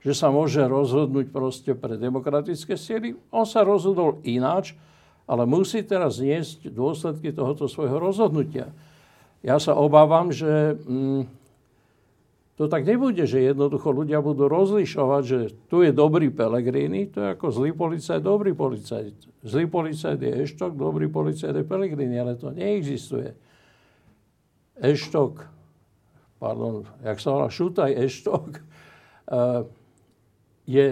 že 0.00 0.12
sa 0.14 0.30
môže 0.30 0.62
rozhodnúť 0.62 1.34
proste 1.34 1.74
pre 1.74 1.98
demokratické 1.98 2.78
sily. 2.78 3.18
On 3.34 3.42
sa 3.42 3.66
rozhodol 3.66 4.22
ináč, 4.22 4.78
ale 5.26 5.42
musí 5.42 5.82
teraz 5.82 6.22
zniesť 6.22 6.70
dôsledky 6.70 7.34
tohoto 7.34 7.66
svojho 7.66 7.98
rozhodnutia. 7.98 8.70
Ja 9.42 9.58
sa 9.58 9.74
obávam, 9.74 10.30
že 10.30 10.78
mm, 10.78 11.35
to 12.56 12.72
tak 12.72 12.88
nebude, 12.88 13.20
že 13.28 13.52
jednoducho 13.52 13.92
ľudia 13.92 14.24
budú 14.24 14.48
rozlišovať, 14.48 15.22
že 15.28 15.38
tu 15.68 15.84
je 15.84 15.92
dobrý 15.92 16.32
Pelegrini, 16.32 17.04
to 17.04 17.20
je 17.20 17.28
ako 17.36 17.52
zlý 17.52 17.76
policajt, 17.76 18.24
dobrý 18.24 18.56
policajt. 18.56 19.12
Zlý 19.44 19.68
policajt 19.68 20.16
je 20.16 20.32
Eštok, 20.40 20.72
dobrý 20.72 21.12
policajt 21.12 21.52
je 21.52 21.64
Pelegrini, 21.68 22.16
ale 22.16 22.40
to 22.40 22.48
neexistuje. 22.48 23.36
Eštok, 24.80 25.44
pardon, 26.40 26.88
jak 27.04 27.20
sa 27.20 27.36
volá, 27.36 27.52
Šutaj 27.52 27.92
Eštok, 27.92 28.48
eh, 28.56 29.60
je 30.64 30.86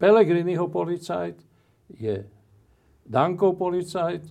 Pelegriniho 0.00 0.64
policajt, 0.72 1.36
je 1.92 2.24
Dankov 3.04 3.60
policajt 3.60 4.24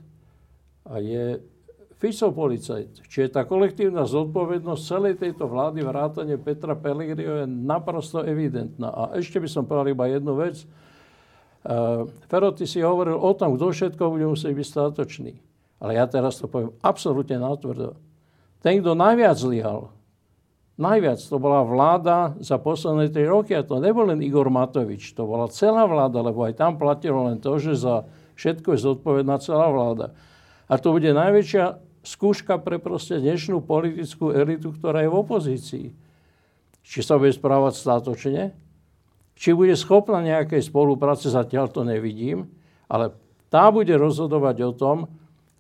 a 0.90 0.98
je 0.98 1.51
Fico 2.02 2.34
policajt. 2.34 3.06
Čiže 3.06 3.30
tá 3.30 3.46
kolektívna 3.46 4.10
zodpovednosť 4.10 4.82
celej 4.82 5.22
tejto 5.22 5.46
vlády 5.46 5.86
vrátane 5.86 6.34
Petra 6.42 6.74
Pellegriniho 6.74 7.46
je 7.46 7.48
naprosto 7.48 8.26
evidentná. 8.26 8.90
A 8.90 9.04
ešte 9.22 9.38
by 9.38 9.46
som 9.46 9.70
povedal 9.70 9.94
iba 9.94 10.10
jednu 10.10 10.34
vec. 10.34 10.66
Uh, 11.62 12.10
Fero, 12.26 12.50
ty 12.58 12.66
si 12.66 12.82
hovoril 12.82 13.14
o 13.14 13.32
tom, 13.38 13.54
kto 13.54 13.70
všetko 13.70 14.18
bude 14.18 14.26
musieť 14.34 14.50
byť 14.50 14.66
statočný. 14.66 15.38
Ale 15.78 15.94
ja 15.94 16.10
teraz 16.10 16.42
to 16.42 16.50
poviem 16.50 16.74
absolútne 16.82 17.38
natvrdo. 17.38 17.94
Ten, 18.66 18.82
kto 18.82 18.98
najviac 18.98 19.38
zlyhal, 19.38 19.94
najviac, 20.82 21.22
to 21.22 21.38
bola 21.38 21.62
vláda 21.62 22.34
za 22.42 22.58
posledné 22.58 23.14
3 23.14 23.30
roky 23.30 23.54
a 23.54 23.62
to 23.62 23.78
nebol 23.78 24.10
len 24.10 24.26
Igor 24.26 24.50
Matovič, 24.50 25.14
to 25.14 25.30
bola 25.30 25.46
celá 25.54 25.86
vláda, 25.86 26.18
lebo 26.22 26.50
aj 26.50 26.58
tam 26.58 26.82
platilo 26.82 27.30
len 27.30 27.38
to, 27.38 27.62
že 27.62 27.78
za 27.78 28.10
všetko 28.42 28.74
je 28.74 28.80
zodpovedná 28.90 29.38
celá 29.38 29.70
vláda. 29.70 30.18
A 30.66 30.82
to 30.82 30.98
bude 30.98 31.10
najväčšia 31.10 31.91
skúška 32.02 32.58
pre 32.58 32.82
proste 32.82 33.22
dnešnú 33.22 33.62
politickú 33.62 34.34
elitu, 34.34 34.74
ktorá 34.74 35.06
je 35.06 35.10
v 35.10 35.20
opozícii. 35.22 35.88
Či 36.82 37.00
sa 37.06 37.22
bude 37.22 37.30
správať 37.34 37.78
státočne, 37.78 38.44
či 39.38 39.54
bude 39.54 39.74
schopná 39.78 40.22
nejakej 40.22 40.66
spolupráce, 40.66 41.30
zatiaľ 41.30 41.70
to 41.70 41.86
nevidím, 41.86 42.50
ale 42.90 43.14
tá 43.50 43.70
bude 43.70 43.94
rozhodovať 43.94 44.58
o 44.66 44.72
tom, 44.74 44.98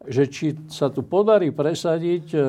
že 0.05 0.25
či 0.25 0.57
sa 0.69 0.89
tu 0.89 1.05
podarí 1.05 1.53
presadiť 1.53 2.25
e, 2.33 2.39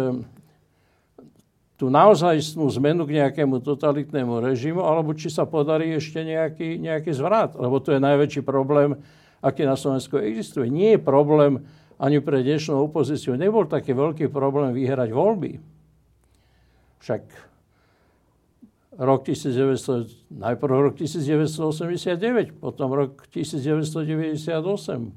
tú 1.77 1.93
naozajstnú 1.93 2.65
zmenu 2.81 3.05
k 3.05 3.21
nejakému 3.21 3.61
totalitnému 3.61 4.41
režimu, 4.41 4.81
alebo 4.81 5.13
či 5.13 5.29
sa 5.29 5.45
podarí 5.45 5.93
ešte 5.93 6.25
nejaký, 6.25 6.81
nejaký 6.81 7.13
zvrat. 7.13 7.59
Lebo 7.59 7.77
to 7.83 7.93
je 7.93 8.01
najväčší 8.01 8.41
problém, 8.47 8.97
aký 9.45 9.67
na 9.67 9.77
Slovensku 9.77 10.17
existuje. 10.17 10.71
Nie 10.73 10.97
je 10.97 11.05
problém 11.05 11.61
ani 12.03 12.19
pre 12.19 12.43
dnešnú 12.43 12.83
opozíciu 12.91 13.39
nebol 13.39 13.71
taký 13.71 13.95
veľký 13.95 14.27
problém 14.27 14.75
vyhrať 14.75 15.15
voľby. 15.15 15.63
Však 16.99 17.23
rok 18.99 19.23
1900, 19.23 20.35
najprv 20.35 20.75
rok 20.91 20.95
1989, 20.99 22.59
potom 22.59 22.91
rok 22.91 23.23
1998, 23.31 24.51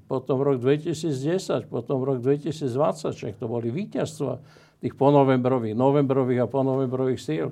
potom 0.06 0.38
rok 0.46 0.58
2010, 0.62 1.66
potom 1.74 2.06
rok 2.06 2.22
2020, 2.22 2.70
však 3.18 3.34
to 3.42 3.46
boli 3.50 3.74
víťazstva 3.74 4.40
tých 4.80 4.94
ponovembrových, 4.94 5.74
novembrových 5.74 6.46
a 6.46 6.48
ponovembrových 6.48 7.20
síl. 7.20 7.50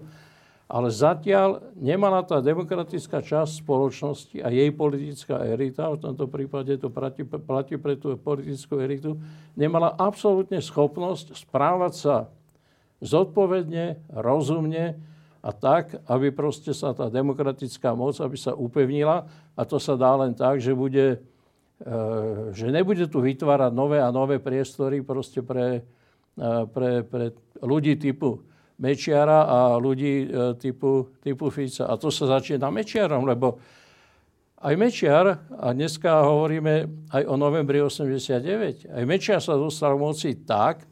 Ale 0.72 0.90
zatiaľ 0.90 1.76
nemala 1.76 2.24
tá 2.24 2.40
demokratická 2.40 3.20
časť 3.20 3.62
spoločnosti 3.62 4.38
a 4.42 4.48
jej 4.48 4.72
politická 4.72 5.44
elita, 5.44 5.92
v 5.92 6.02
tomto 6.02 6.26
prípade 6.32 6.80
to 6.80 6.88
platí, 6.88 7.28
platí 7.28 7.76
pre 7.76 8.00
tú 8.00 8.16
politickú 8.16 8.80
elitu, 8.80 9.20
nemala 9.54 9.92
absolútne 9.92 10.64
schopnosť 10.64 11.36
správať 11.36 11.94
sa 11.94 12.16
zodpovedne, 13.04 14.00
rozumne 14.16 14.96
a 15.44 15.52
tak, 15.52 16.00
aby 16.08 16.32
proste 16.32 16.72
sa 16.72 16.96
tá 16.96 17.12
demokratická 17.12 17.92
moc, 17.92 18.16
aby 18.24 18.40
sa 18.40 18.56
upevnila. 18.56 19.28
A 19.60 19.62
to 19.68 19.76
sa 19.76 20.00
dá 20.00 20.16
len 20.16 20.32
tak, 20.32 20.64
že 20.64 20.72
bude 20.72 21.20
e, 21.84 21.96
že 22.56 22.72
nebude 22.72 23.04
tu 23.12 23.20
vytvárať 23.20 23.76
nové 23.76 24.00
a 24.00 24.08
nové 24.08 24.40
priestory 24.40 25.04
proste 25.04 25.44
pre, 25.44 25.84
e, 26.40 26.50
pre, 26.72 27.04
pre 27.04 27.36
ľudí 27.60 28.00
typu 28.00 28.40
Mečiara 28.82 29.46
a 29.46 29.58
ľudí 29.78 30.26
e, 30.26 30.58
typu, 30.58 31.14
typu 31.22 31.54
Fica. 31.54 31.86
A 31.86 31.98
to 31.98 32.10
sa 32.10 32.40
začína 32.40 32.74
Mečiarom, 32.74 33.26
lebo 33.30 33.62
aj 34.64 34.74
Mečiar, 34.80 35.44
a 35.60 35.76
dneska 35.76 36.24
hovoríme 36.24 37.08
aj 37.12 37.24
o 37.28 37.36
novembri 37.36 37.84
89, 37.84 38.88
aj 38.90 39.04
Mečiar 39.04 39.44
sa 39.44 39.60
dostal 39.60 40.00
moci 40.00 40.40
tak, 40.48 40.88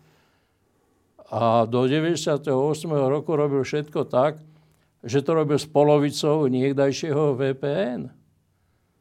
a 1.31 1.63
do 1.63 1.87
98. 1.87 2.43
roku 2.91 3.31
robil 3.39 3.63
všetko 3.63 4.03
tak, 4.11 4.43
že 4.99 5.23
to 5.23 5.31
robil 5.31 5.55
s 5.55 5.63
polovicou 5.63 6.43
niekdajšieho 6.51 7.39
VPN. 7.39 8.11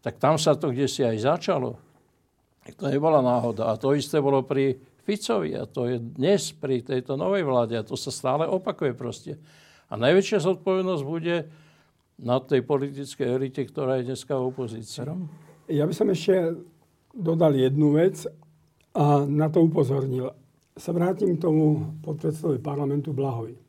Tak 0.01 0.23
tam 0.23 0.39
sa 0.39 0.55
to 0.55 0.71
kde 0.71 0.87
si 0.87 1.03
aj 1.03 1.27
začalo. 1.27 1.83
To 2.79 2.87
nebola 2.87 3.19
náhoda. 3.19 3.75
A 3.75 3.75
to 3.75 3.99
isté 3.99 4.23
bolo 4.23 4.47
pri 4.47 4.79
Ficovi 5.03 5.57
a 5.57 5.65
to 5.65 5.89
je 5.89 5.97
dnes 5.99 6.53
pri 6.57 6.85
tejto 6.85 7.17
novej 7.17 7.45
vláde 7.45 7.75
a 7.77 7.87
to 7.87 7.97
sa 7.97 8.13
stále 8.13 8.45
opakuje 8.45 8.93
proste. 8.93 9.33
A 9.91 9.99
najväčšia 9.99 10.45
zodpovednosť 10.45 11.03
bude 11.03 11.51
na 12.21 12.37
tej 12.39 12.61
politickej 12.63 13.27
elite, 13.27 13.65
ktorá 13.65 13.99
je 13.99 14.13
dneska 14.13 14.37
v 14.37 14.49
opozícii. 14.53 15.09
Ja 15.73 15.89
by 15.89 15.95
som 15.97 16.13
ešte 16.13 16.61
dodal 17.17 17.57
jednu 17.57 17.97
vec 17.97 18.29
a 18.95 19.25
na 19.25 19.49
to 19.49 19.65
upozornil. 19.65 20.37
Sa 20.77 20.95
vrátim 20.95 21.35
k 21.35 21.43
tomu 21.43 21.97
podpredsedovi 22.05 22.63
parlamentu 22.63 23.11
Blahovi. 23.11 23.57
E, 23.57 23.61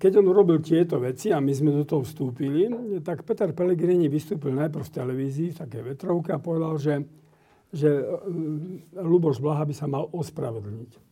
keď 0.00 0.22
on 0.22 0.26
urobil 0.32 0.64
tieto 0.64 0.96
veci 0.98 1.28
a 1.30 1.38
my 1.38 1.52
sme 1.52 1.70
do 1.74 1.84
toho 1.84 2.02
vstúpili, 2.02 2.66
tak 3.04 3.22
Peter 3.28 3.52
Pellegrini 3.52 4.08
vystúpil 4.08 4.56
najprv 4.56 4.84
v 4.86 4.94
televízii, 4.96 5.48
v 5.52 5.94
vetrovke 5.94 6.32
a 6.32 6.42
povedal, 6.42 6.80
že 6.80 7.04
že 7.70 7.90
e, 7.90 8.04
Luboš 8.98 9.38
Blaha 9.38 9.62
by 9.66 9.74
sa 9.74 9.86
mal 9.86 10.10
ospravedlniť. 10.10 11.10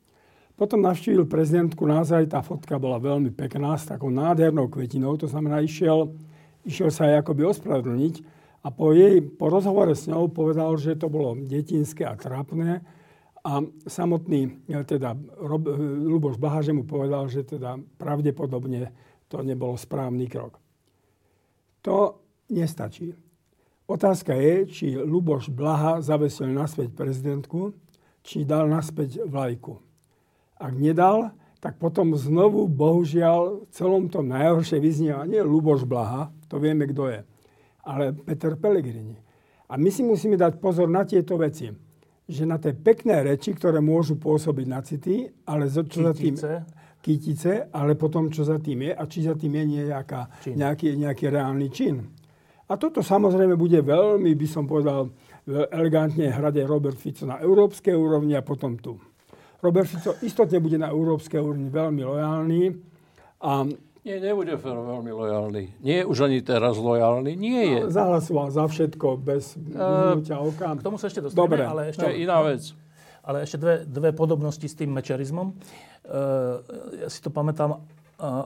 Potom 0.59 0.83
navštívil 0.83 1.31
prezidentku, 1.31 1.87
naozaj 1.87 2.35
tá 2.35 2.42
fotka 2.42 2.83
bola 2.83 2.99
veľmi 2.99 3.31
pekná, 3.31 3.79
s 3.79 3.87
takou 3.87 4.11
nádhernou 4.11 4.66
kvetinou, 4.66 5.14
to 5.14 5.31
znamená, 5.31 5.62
išiel, 5.62 6.18
išiel 6.66 6.90
sa 6.90 7.07
aj 7.07 7.23
akoby 7.23 7.47
ospravedlniť 7.47 8.14
a 8.66 8.75
po, 8.75 8.90
jej, 8.90 9.23
po 9.23 9.55
rozhovore 9.55 9.94
s 9.94 10.11
ňou 10.11 10.27
povedal, 10.35 10.75
že 10.75 10.99
to 10.99 11.07
bolo 11.07 11.38
detinské 11.38 12.03
a 12.03 12.18
trápne 12.18 12.83
a 13.47 13.62
samotný, 13.87 14.66
e, 14.66 14.83
teda 14.83 15.14
Rob, 15.38 15.62
e, 15.62 15.79
Luboš 16.11 16.42
Blaha, 16.42 16.59
že 16.59 16.75
mu 16.75 16.83
povedal, 16.83 17.31
že 17.31 17.47
teda 17.47 17.79
pravdepodobne 17.94 18.90
to 19.31 19.47
nebolo 19.47 19.79
správny 19.79 20.27
krok. 20.27 20.59
To 21.87 22.18
nestačí. 22.51 23.27
Otázka 23.88 24.37
je, 24.37 24.68
či 24.68 24.87
Luboš 25.01 25.48
Blaha 25.48 26.05
zavesil 26.05 26.53
naspäť 26.53 26.92
prezidentku, 26.92 27.72
či 28.20 28.44
dal 28.44 28.68
naspäť 28.68 29.24
vlajku. 29.24 29.81
Ak 30.61 30.77
nedal, 30.77 31.33
tak 31.57 31.81
potom 31.81 32.12
znovu, 32.12 32.68
bohužiaľ, 32.68 33.64
v 33.64 33.72
celom 33.72 34.12
tom 34.12 34.29
najhoršie 34.29 34.77
vyznieva 34.77 35.24
nie 35.24 35.40
Luboš 35.40 35.88
Blaha, 35.88 36.29
to 36.53 36.61
vieme, 36.61 36.85
kto 36.85 37.09
je, 37.09 37.20
ale 37.88 38.12
Peter 38.12 38.61
Pellegrini. 38.61 39.16
A 39.72 39.81
my 39.81 39.88
si 39.88 40.05
musíme 40.05 40.37
dať 40.37 40.61
pozor 40.61 40.92
na 40.92 41.09
tieto 41.09 41.40
veci. 41.40 41.72
Že 42.29 42.44
na 42.44 42.61
tie 42.61 42.77
pekné 42.77 43.24
reči, 43.24 43.57
ktoré 43.57 43.81
môžu 43.81 44.20
pôsobiť 44.20 44.66
na 44.68 44.85
city, 44.85 45.33
ale 45.48 45.64
čo 45.72 46.05
za 46.05 46.12
tým... 46.12 46.37
Kytice, 46.98 47.70
ale 47.70 47.94
potom 47.94 48.27
čo 48.27 48.42
za 48.42 48.59
tým 48.59 48.90
je 48.90 48.92
a 48.92 49.03
či 49.07 49.22
za 49.22 49.38
tým 49.38 49.55
je 49.55 49.87
nejaká, 49.87 50.51
nejaký, 50.51 50.98
nejaký 50.98 51.31
reálny 51.31 51.70
čin. 51.70 52.11
A 52.68 52.76
toto 52.76 53.00
samozrejme 53.00 53.57
bude 53.57 53.81
veľmi, 53.81 54.37
by 54.37 54.48
som 54.48 54.68
povedal, 54.68 55.09
elegantne 55.72 56.28
hrať 56.28 56.61
aj 56.61 56.66
Robert 56.68 56.98
Fico 57.00 57.24
na 57.24 57.40
európskej 57.40 57.96
úrovni 57.96 58.37
a 58.37 58.44
potom 58.44 58.76
tu. 58.76 59.00
Robert 59.64 59.88
Fico 59.88 60.12
istotne 60.20 60.61
bude 60.61 60.76
na 60.76 60.92
európskej 60.92 61.40
úrovni 61.40 61.72
veľmi 61.72 62.02
lojálny. 62.04 62.61
A 63.40 63.64
nie, 64.09 64.16
nebude 64.24 64.57
veľmi 64.57 65.11
lojálny. 65.11 65.62
Nie 65.85 66.00
je 66.00 66.04
už 66.09 66.31
ani 66.31 66.40
teraz 66.40 66.81
lojálny. 66.81 67.37
Nie 67.37 67.62
je. 67.76 67.81
No, 67.85 67.92
zahlasoval 67.92 68.48
za 68.48 68.64
všetko 68.64 69.20
bez 69.20 69.59
minúťa 69.59 70.37
uh, 70.38 70.48
oka. 70.48 70.68
K 70.78 70.81
tomu 70.81 70.96
sa 70.96 71.12
ešte 71.12 71.24
dostaneme, 71.24 71.44
Dobre. 71.44 71.62
ale 71.64 71.81
ešte... 71.92 72.04
To 72.04 72.09
je 72.09 72.16
iná 72.24 72.38
vec. 72.40 72.72
Ale 73.20 73.44
ešte 73.44 73.59
dve, 73.61 73.74
dve 73.85 74.11
podobnosti 74.16 74.64
s 74.64 74.72
tým 74.72 74.96
mečerizmom. 74.96 75.52
Uh, 75.52 76.64
ja 77.04 77.09
si 77.12 77.20
to 77.20 77.28
pamätám, 77.28 77.76
uh, 77.76 77.81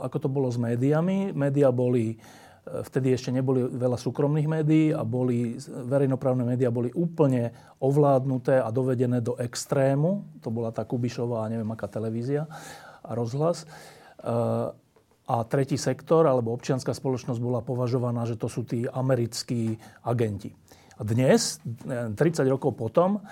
ako 0.03 0.17
to 0.27 0.29
bolo 0.33 0.51
s 0.51 0.59
médiami. 0.59 1.31
Média 1.31 1.71
boli 1.71 2.19
Vtedy 2.63 3.11
ešte 3.11 3.35
neboli 3.35 3.67
veľa 3.67 3.99
súkromných 3.99 4.47
médií 4.47 4.95
a 4.95 5.03
boli, 5.03 5.59
verejnoprávne 5.67 6.47
médiá 6.47 6.71
boli 6.71 6.95
úplne 6.95 7.51
ovládnuté 7.83 8.63
a 8.63 8.71
dovedené 8.71 9.19
do 9.19 9.35
extrému. 9.35 10.39
To 10.47 10.55
bola 10.55 10.71
tá 10.71 10.87
Kubišová 10.87 11.51
neviem 11.51 11.67
aká 11.75 11.91
televízia 11.91 12.47
a 13.03 13.11
rozhlas. 13.19 13.67
Eh, 14.23 14.83
a 15.23 15.37
tretí 15.47 15.79
sektor, 15.79 16.27
alebo 16.27 16.55
občianská 16.55 16.95
spoločnosť 16.95 17.39
bola 17.39 17.63
považovaná, 17.63 18.27
že 18.27 18.35
to 18.39 18.51
sú 18.51 18.67
tí 18.67 18.85
americkí 18.91 19.79
agenti. 20.03 20.51
A 20.99 21.07
dnes, 21.07 21.63
30 21.87 22.19
rokov 22.51 22.75
potom, 22.75 23.23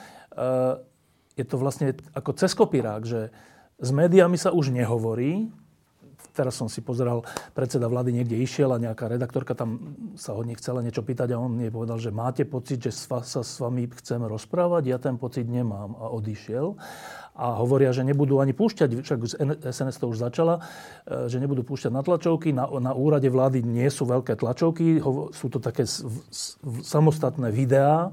je 1.35 1.45
to 1.45 1.57
vlastne 1.59 1.93
ako 2.15 2.31
cez 2.39 2.55
kopírák, 2.55 3.03
že 3.05 3.35
s 3.81 3.91
médiami 3.91 4.39
sa 4.39 4.55
už 4.55 4.71
nehovorí, 4.73 5.51
teraz 6.33 6.57
som 6.57 6.71
si 6.71 6.81
pozeral, 6.81 7.27
predseda 7.53 7.91
vlády 7.91 8.15
niekde 8.15 8.39
išiel 8.39 8.73
a 8.73 8.83
nejaká 8.83 9.11
redaktorka 9.11 9.53
tam 9.53 9.97
sa 10.15 10.33
od 10.33 10.47
nich 10.47 10.59
chcela 10.63 10.81
niečo 10.81 11.03
pýtať 11.03 11.35
a 11.35 11.41
on 11.43 11.59
jej 11.59 11.73
povedal, 11.73 11.99
že 11.99 12.15
máte 12.15 12.47
pocit, 12.47 12.81
že 12.81 12.93
sa 12.95 13.23
s 13.23 13.55
vami 13.61 13.91
chceme 13.91 14.27
rozprávať, 14.27 14.83
ja 14.89 14.99
ten 14.99 15.19
pocit 15.19 15.45
nemám 15.47 15.95
a 15.99 16.11
odišiel. 16.15 16.79
A 17.41 17.57
hovoria, 17.57 17.95
že 17.95 18.05
nebudú 18.05 18.37
ani 18.43 18.53
púšťať, 18.53 19.01
však 19.01 19.19
SNS 19.65 19.97
to 20.03 20.13
už 20.13 20.21
začala, 20.21 20.61
e, 21.09 21.31
že 21.31 21.41
nebudú 21.41 21.65
púšťať 21.65 21.89
na 21.89 22.05
tlačovky. 22.05 22.53
Na, 22.53 22.69
na 22.69 22.93
úrade 22.93 23.33
vlády 23.33 23.65
nie 23.65 23.89
sú 23.89 24.05
veľké 24.05 24.37
tlačovky, 24.37 25.01
sú 25.33 25.47
to 25.49 25.57
také 25.57 25.89
samostatné 26.85 27.49
videá. 27.49 28.13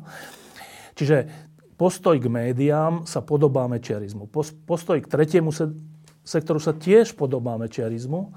Čiže 0.95 1.27
postoj 1.75 2.17
k 2.17 2.27
médiám 2.31 3.03
sa 3.03 3.19
podobá 3.19 3.67
mečerizmu. 3.67 4.31
Postoj 4.65 4.97
k 5.03 5.11
tretiemu 5.11 5.51
sektoru 6.27 6.59
sa 6.59 6.75
tiež 6.75 7.15
podobá 7.15 7.55
mečiarizmu. 7.55 8.19
E, 8.27 8.29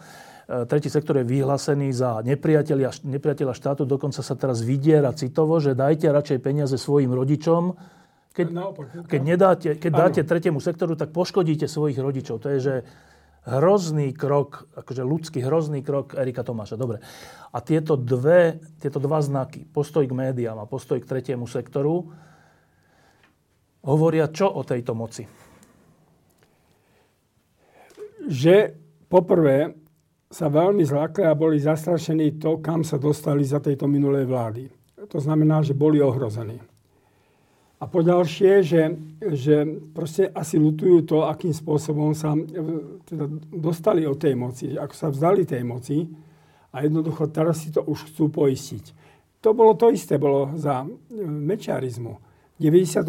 tretí 0.70 0.86
sektor 0.86 1.18
je 1.18 1.26
vyhlásený 1.26 1.90
za 1.90 2.22
nepriateľa, 2.22 3.02
nepriateľa 3.02 3.54
štátu, 3.58 3.82
dokonca 3.82 4.22
sa 4.22 4.34
teraz 4.38 4.62
vydiera 4.62 5.10
citovo, 5.10 5.58
že 5.58 5.74
dajte 5.74 6.06
radšej 6.06 6.38
peniaze 6.38 6.78
svojim 6.78 7.10
rodičom. 7.10 7.74
Keď, 8.30 8.46
keď, 9.10 9.20
nedáte, 9.26 9.68
keď 9.74 9.90
dáte 9.90 10.20
tretiemu 10.22 10.62
sektoru, 10.62 10.94
tak 10.94 11.10
poškodíte 11.10 11.66
svojich 11.66 11.98
rodičov. 11.98 12.38
To 12.38 12.48
je, 12.54 12.58
že 12.62 12.74
hrozný 13.42 14.14
krok, 14.14 14.70
akože 14.76 15.02
ľudský 15.02 15.40
hrozný 15.42 15.82
krok 15.82 16.14
Erika 16.14 16.46
Tomáša. 16.46 16.78
Dobre. 16.78 17.02
A 17.50 17.58
tieto, 17.64 17.98
dve, 17.98 18.62
tieto 18.78 19.02
dva 19.02 19.18
znaky, 19.18 19.66
postoj 19.66 20.06
k 20.06 20.14
médiám 20.14 20.62
a 20.62 20.70
postoj 20.70 21.02
k 21.02 21.08
tretiemu 21.10 21.50
sektoru, 21.50 22.06
hovoria 23.82 24.28
čo 24.28 24.46
o 24.46 24.62
tejto 24.62 24.92
moci? 24.92 25.39
Že 28.30 28.78
poprvé 29.10 29.74
sa 30.30 30.46
veľmi 30.46 30.86
zlakli 30.86 31.26
a 31.26 31.34
boli 31.34 31.58
zastrašení 31.58 32.38
to, 32.38 32.62
kam 32.62 32.86
sa 32.86 33.02
dostali 33.02 33.42
za 33.42 33.58
tejto 33.58 33.90
minulej 33.90 34.30
vlády. 34.30 34.70
To 35.10 35.18
znamená, 35.18 35.66
že 35.66 35.74
boli 35.74 35.98
ohrození. 35.98 36.62
A 37.80 37.88
poďalšie, 37.88 38.60
že, 38.62 38.82
že 39.18 39.64
proste 39.90 40.30
asi 40.30 40.60
lutujú 40.60 41.02
to, 41.02 41.26
akým 41.26 41.50
spôsobom 41.50 42.12
sa 42.12 42.36
e, 42.36 42.44
teda 43.08 43.26
dostali 43.50 44.04
od 44.04 44.20
tej 44.20 44.36
moci, 44.36 44.76
ako 44.76 44.94
sa 44.94 45.08
vzdali 45.08 45.48
tej 45.48 45.64
moci 45.64 46.04
a 46.70 46.84
jednoducho 46.84 47.32
teraz 47.32 47.64
si 47.64 47.72
to 47.72 47.80
už 47.82 48.12
chcú 48.12 48.28
poistiť. 48.28 48.84
To 49.40 49.56
bolo 49.56 49.80
to 49.80 49.88
isté, 49.88 50.20
bolo 50.20 50.52
za 50.60 50.84
e, 50.84 50.88
mečiarizmu. 51.24 52.12
V 52.60 52.68
94. 52.68 53.08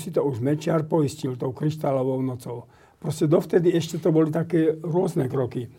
si 0.00 0.08
to 0.08 0.24
už 0.24 0.40
Mečiar 0.40 0.88
poistil 0.88 1.36
tou 1.36 1.52
kryštálovou 1.52 2.16
nocou. 2.24 2.64
Proste 3.06 3.30
dovtedy 3.30 3.70
ešte 3.70 4.02
to 4.02 4.10
boli 4.10 4.34
také 4.34 4.74
rôzne 4.82 5.30
kroky. 5.30 5.70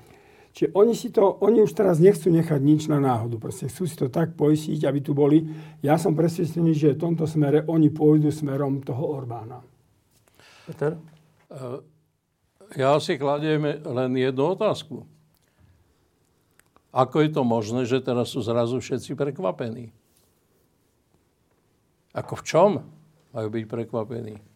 Čiže 0.56 0.72
oni, 0.72 0.96
si 0.96 1.12
to, 1.12 1.28
oni 1.44 1.60
už 1.60 1.76
teraz 1.76 2.00
nechcú 2.00 2.32
nechať 2.32 2.64
nič 2.64 2.88
na 2.88 3.04
náhodu. 3.04 3.36
Proste 3.36 3.68
chcú 3.68 3.84
si 3.84 4.00
to 4.00 4.08
tak 4.08 4.40
poistiť, 4.40 4.88
aby 4.88 5.04
tu 5.04 5.12
boli. 5.12 5.44
Ja 5.84 6.00
som 6.00 6.16
presvedčený, 6.16 6.72
že 6.72 6.96
v 6.96 7.04
tomto 7.04 7.28
smere 7.28 7.68
oni 7.68 7.92
pôjdu 7.92 8.32
smerom 8.32 8.80
toho 8.80 9.12
Orbána. 9.12 9.60
Peter? 10.64 10.96
Eh, 11.52 11.84
ja 12.80 12.96
si 13.04 13.20
kladiem 13.20 13.76
len 13.76 14.12
jednu 14.16 14.56
otázku. 14.56 15.04
Ako 16.96 17.28
je 17.28 17.30
to 17.36 17.44
možné, 17.44 17.84
že 17.84 18.00
teraz 18.00 18.32
sú 18.32 18.40
zrazu 18.40 18.80
všetci 18.80 19.20
prekvapení? 19.20 19.92
Ako 22.16 22.40
v 22.40 22.46
čom 22.48 22.72
majú 23.36 23.48
byť 23.52 23.64
prekvapení? 23.68 24.47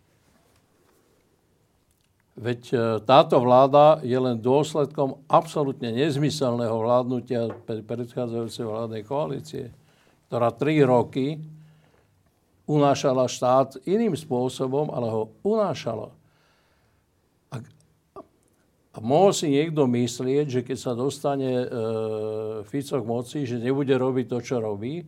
Veď 2.41 2.62
e, 2.73 2.77
táto 3.06 3.38
vláda 3.38 4.01
je 4.01 4.17
len 4.17 4.41
dôsledkom 4.41 5.21
absolútne 5.30 5.93
nezmyselného 5.93 6.73
vládnutia 6.73 7.54
predchádzajúcej 7.69 8.65
vládnej 8.65 9.06
koalície, 9.06 9.69
ktorá 10.25 10.49
tri 10.49 10.82
roky 10.82 11.38
unášala 12.65 13.30
štát 13.30 13.86
iným 13.86 14.17
spôsobom, 14.17 14.89
ale 14.89 15.08
ho 15.13 15.23
unášala. 15.45 16.10
A, 17.54 17.62
a 18.95 18.97
mohol 18.97 19.38
si 19.38 19.54
niekto 19.54 19.86
myslieť, 19.86 20.45
že 20.49 20.62
keď 20.65 20.77
sa 20.82 20.97
dostane 20.97 21.62
e, 21.62 21.67
Fico 22.65 22.97
k 22.97 23.06
moci, 23.06 23.39
že 23.45 23.62
nebude 23.62 23.93
robiť 23.93 24.25
to, 24.25 24.38
čo 24.41 24.58
robí. 24.58 25.06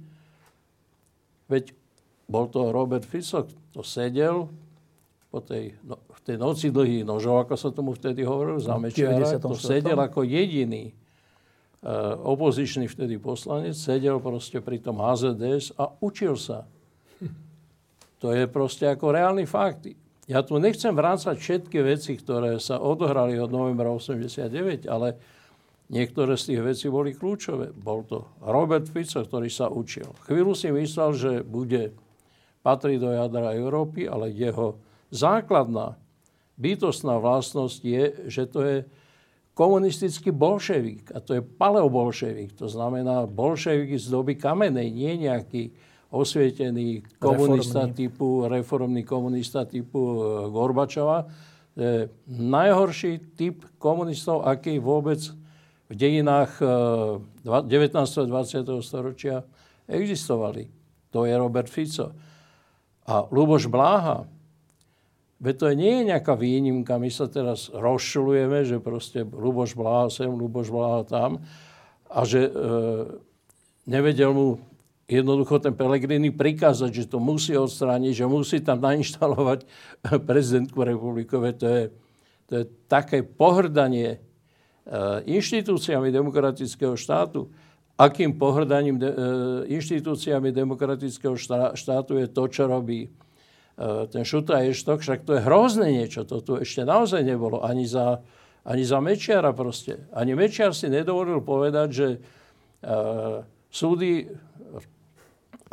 Veď 1.49 1.73
bol 2.29 2.45
to 2.45 2.69
Robert 2.69 3.09
Fico, 3.09 3.49
to 3.73 3.81
sedel 3.81 4.53
po 5.33 5.41
tej 5.41 5.73
no, 5.81 5.97
tej 6.23 6.37
noci 6.39 6.71
dlhých 6.71 7.03
nožov, 7.03 7.43
ako 7.43 7.55
sa 7.59 7.69
tomu 7.69 7.91
vtedy 7.93 8.23
hovorilo, 8.23 8.59
za 8.59 8.79
Mečiara, 8.79 9.37
to 9.37 9.53
sedel 9.59 9.99
ako 9.99 10.23
jediný 10.23 10.95
uh, 11.83 12.15
opozičný 12.15 12.87
vtedy 12.87 13.19
poslanec, 13.19 13.75
sedel 13.75 14.23
proste 14.23 14.63
pri 14.63 14.79
tom 14.79 15.03
HZDS 15.03 15.75
a 15.75 15.91
učil 15.99 16.39
sa. 16.39 16.63
To 18.23 18.31
je 18.31 18.47
proste 18.47 18.87
ako 18.87 19.11
reálny 19.11 19.43
fakt. 19.43 19.91
Ja 20.31 20.39
tu 20.47 20.55
nechcem 20.55 20.95
vrácať 20.95 21.35
všetky 21.35 21.83
veci, 21.83 22.15
ktoré 22.15 22.55
sa 22.63 22.79
odohrali 22.79 23.35
od 23.35 23.51
novembra 23.51 23.91
89, 23.91 24.87
ale 24.87 25.19
niektoré 25.91 26.39
z 26.39 26.55
tých 26.55 26.61
vecí 26.63 26.85
boli 26.87 27.11
kľúčové. 27.11 27.75
Bol 27.75 28.07
to 28.07 28.23
Robert 28.39 28.87
Fico, 28.87 29.19
ktorý 29.19 29.51
sa 29.51 29.67
učil. 29.67 30.07
Chvíľu 30.23 30.55
si 30.55 30.71
myslel, 30.71 31.09
že 31.19 31.31
bude 31.43 31.91
patriť 32.63 32.97
do 33.03 33.11
jadra 33.11 33.51
Európy, 33.59 34.07
ale 34.07 34.31
jeho 34.31 34.79
základná 35.11 35.99
bytostná 36.57 37.17
vlastnosť 37.17 37.81
je, 37.81 38.03
že 38.29 38.43
to 38.45 38.59
je 38.61 38.77
komunistický 39.53 40.33
bolševík 40.33 41.13
a 41.13 41.21
to 41.21 41.37
je 41.37 41.41
paleobolševík. 41.41 42.57
To 42.57 42.65
znamená 42.65 43.29
bolševík 43.29 43.97
z 43.97 44.09
doby 44.09 44.33
kamenej, 44.33 44.89
nie 44.89 45.29
nejaký 45.29 45.69
osvietený 46.13 47.05
komunista 47.17 47.89
reformný. 47.89 47.97
typu, 47.97 48.27
reformný 48.45 49.01
komunista 49.01 49.65
typu 49.65 50.01
e, 50.01 50.17
Gorbačova. 50.53 51.25
Je 51.73 52.05
najhorší 52.29 53.33
typ 53.33 53.65
komunistov, 53.81 54.45
aký 54.45 54.77
vôbec 54.77 55.17
v 55.89 55.93
dejinách 55.97 56.61
19. 57.41 57.97
a 57.97 58.23
20. 58.29 58.65
storočia 58.85 59.41
existovali. 59.89 60.69
To 61.13 61.25
je 61.25 61.33
Robert 61.33 61.69
Fico. 61.69 62.13
A 63.09 63.25
Luboš 63.29 63.69
Bláha, 63.69 64.25
Veď 65.43 65.55
to 65.59 65.65
nie 65.75 65.91
je 65.99 66.03
nejaká 66.07 66.39
výnimka. 66.39 66.95
My 66.95 67.11
sa 67.11 67.27
teraz 67.27 67.67
rozšľujeme, 67.75 68.63
že 68.63 68.79
proste 68.79 69.27
Luboš 69.27 69.75
Bláha 69.75 70.07
sem, 70.07 70.31
Luboš 70.31 70.71
Bláha 70.71 71.03
tam. 71.03 71.43
A 72.07 72.23
že 72.23 72.47
e, 72.47 72.51
nevedel 73.83 74.31
mu 74.31 74.63
jednoducho 75.03 75.59
ten 75.59 75.75
Pelegrini 75.75 76.31
prikázať, 76.31 76.91
že 76.95 77.11
to 77.11 77.19
musí 77.19 77.59
odstrániť, 77.59 78.23
že 78.23 78.25
musí 78.25 78.63
tam 78.63 78.79
nainštalovať 78.79 79.67
prezidentku 80.31 80.79
republikové. 80.79 81.51
To 81.59 81.67
je, 81.67 81.83
to 82.47 82.53
je 82.63 82.65
také 82.87 83.19
pohrdanie 83.27 84.15
e, 84.15 84.17
inštitúciami 85.27 86.07
demokratického 86.07 86.95
štátu. 86.95 87.51
Akým 87.99 88.39
pohrdaním 88.39 88.95
de, 88.95 89.11
e, 89.11 89.15
inštitúciami 89.75 90.55
demokratického 90.55 91.35
štátu 91.75 92.15
je 92.15 92.31
to, 92.31 92.43
čo 92.47 92.63
robí 92.63 93.11
ten 94.13 94.21
šutra 94.21 94.61
ještok, 94.69 95.01
však 95.01 95.25
to 95.25 95.37
je 95.37 95.41
hrozné 95.41 95.89
niečo, 95.89 96.21
to 96.29 96.45
tu 96.45 96.61
ešte 96.61 96.85
naozaj 96.85 97.25
nebolo, 97.25 97.65
ani 97.65 97.89
za, 97.89 98.21
ani 98.61 98.85
za 98.85 99.01
Mečiara 99.01 99.49
proste. 99.49 100.05
Ani 100.13 100.37
Mečiar 100.37 100.77
si 100.77 100.93
nedovolil 100.93 101.41
povedať, 101.41 101.87
že 101.89 102.07
uh, 102.85 103.41
súdy 103.73 104.29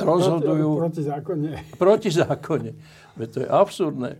rozhodujú... 0.01 0.81
Proti 0.81 1.01
zákone. 1.05 1.49
Proti 1.77 2.09
zákone. 2.09 2.71
Veď 3.21 3.27
to 3.29 3.39
je 3.45 3.49
absurdné. 3.53 4.11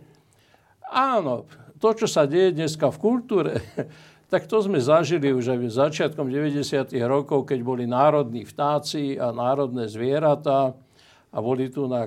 Áno, 0.86 1.50
to, 1.82 1.88
čo 1.98 2.06
sa 2.06 2.22
deje 2.30 2.54
dneska 2.54 2.86
v 2.94 3.02
kultúre, 3.02 3.52
tak 4.32 4.46
to 4.46 4.62
sme 4.62 4.78
zažili 4.78 5.34
už 5.34 5.58
aj 5.58 5.74
začiatkom 5.74 6.30
90. 6.30 6.86
rokov, 7.02 7.50
keď 7.50 7.58
boli 7.66 7.90
národní 7.90 8.46
vtáci 8.46 9.18
a 9.18 9.34
národné 9.34 9.90
zvieratá 9.90 10.70
a 11.34 11.38
boli 11.42 11.66
tu 11.66 11.90
na... 11.90 12.06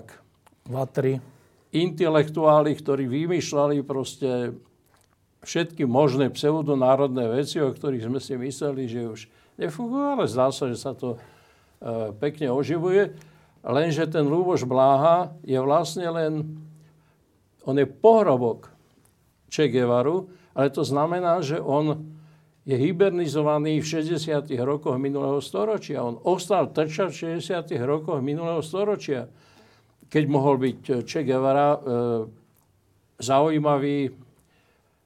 Vatry 0.72 1.35
intelektuáli, 1.74 2.76
ktorí 2.78 3.10
vymýšľali 3.10 3.82
proste 3.82 4.54
všetky 5.46 5.86
možné 5.86 6.34
pseudonárodné 6.34 7.30
veci, 7.30 7.62
o 7.62 7.70
ktorých 7.70 8.10
sme 8.10 8.20
si 8.20 8.34
mysleli, 8.36 8.84
že 8.90 9.02
už 9.06 9.22
nefungujú, 9.62 10.06
ale 10.18 10.26
zdá 10.26 10.50
sa, 10.50 10.68
že 10.68 10.78
sa 10.82 10.98
to 10.98 11.16
e, 11.16 11.18
pekne 12.18 12.50
oživuje. 12.52 13.14
Lenže 13.66 14.10
ten 14.10 14.26
Lúboš 14.26 14.66
Bláha 14.66 15.34
je 15.46 15.58
vlastne 15.62 16.06
len, 16.10 16.60
on 17.66 17.78
je 17.78 17.86
pohrobok 17.86 18.74
Che 19.50 19.70
Guevaru, 19.70 20.30
ale 20.58 20.74
to 20.74 20.82
znamená, 20.82 21.42
že 21.46 21.62
on 21.62 22.14
je 22.66 22.74
hibernizovaný 22.74 23.78
v 23.86 24.02
60. 24.02 24.50
rokoch 24.66 24.98
minulého 24.98 25.38
storočia. 25.38 26.02
On 26.02 26.18
ostal 26.26 26.74
trčať 26.74 27.14
v 27.14 27.38
60. 27.38 27.70
rokoch 27.86 28.18
minulého 28.26 28.66
storočia 28.66 29.30
keď 30.10 30.24
mohol 30.30 30.56
byť 30.62 30.80
eh, 30.90 30.96
Che 31.04 31.22
Guevara 31.26 31.70
e, 31.76 31.80
zaujímavý, 33.20 34.12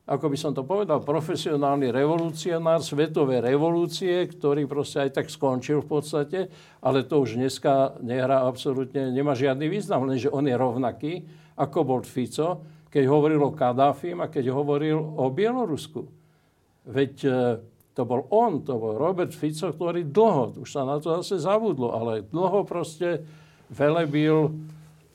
ako 0.09 0.25
by 0.33 0.37
som 0.37 0.51
to 0.57 0.65
povedal, 0.65 1.05
profesionálny 1.05 1.93
revolucionár 1.93 2.81
svetové 2.81 3.45
revolúcie, 3.45 4.25
ktorý 4.25 4.65
proste 4.65 5.05
aj 5.05 5.21
tak 5.21 5.27
skončil 5.29 5.85
v 5.85 5.89
podstate, 5.89 6.39
ale 6.81 7.05
to 7.05 7.21
už 7.21 7.37
dneska 7.37 8.01
nehrá 8.01 8.49
absolútne, 8.49 9.13
nemá 9.13 9.37
žiadny 9.37 9.69
význam, 9.69 10.09
lenže 10.09 10.33
on 10.33 10.49
je 10.49 10.55
rovnaký, 10.57 11.13
ako 11.53 11.79
bol 11.85 12.01
Fico, 12.01 12.65
keď 12.89 13.05
hovoril 13.05 13.37
o 13.45 13.53
Kadáfim 13.53 14.17
a 14.25 14.31
keď 14.33 14.49
hovoril 14.49 14.97
o 14.97 15.29
Bielorusku. 15.29 16.09
Veď 16.89 17.13
e, 17.21 17.31
to 17.93 18.01
bol 18.01 18.25
on, 18.33 18.65
to 18.65 18.73
bol 18.81 18.97
Robert 18.97 19.29
Fico, 19.29 19.69
ktorý 19.69 20.09
dlho, 20.09 20.57
už 20.65 20.69
sa 20.73 20.89
na 20.89 20.97
to 20.97 21.21
zase 21.21 21.45
zabudlo, 21.45 21.93
ale 21.93 22.25
dlho 22.25 22.65
proste 22.65 23.21
velebil 23.69 24.57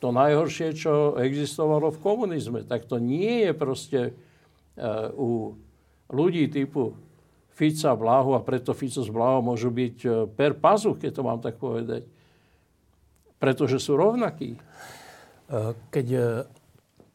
to 0.04 0.12
najhoršie, 0.12 0.76
čo 0.76 1.16
existovalo 1.16 1.88
v 1.88 2.02
komunizme. 2.04 2.60
Tak 2.68 2.84
to 2.84 3.00
nie 3.00 3.48
je 3.48 3.52
proste 3.56 4.00
uh, 4.12 5.08
u 5.16 5.56
ľudí 6.12 6.52
typu 6.52 6.92
Fica, 7.56 7.96
Blahu 7.96 8.36
a 8.36 8.44
preto 8.44 8.76
Fico 8.76 9.00
s 9.00 9.08
Blahu 9.08 9.40
môžu 9.40 9.72
byť 9.72 9.96
uh, 10.04 10.28
per 10.28 10.60
pazuch, 10.60 11.00
keď 11.00 11.10
to 11.16 11.22
mám 11.24 11.40
tak 11.40 11.56
povedať. 11.56 12.04
Pretože 13.40 13.80
sú 13.80 14.00
rovnakí. 14.00 14.56
E, 14.56 14.60
keď 15.92 16.06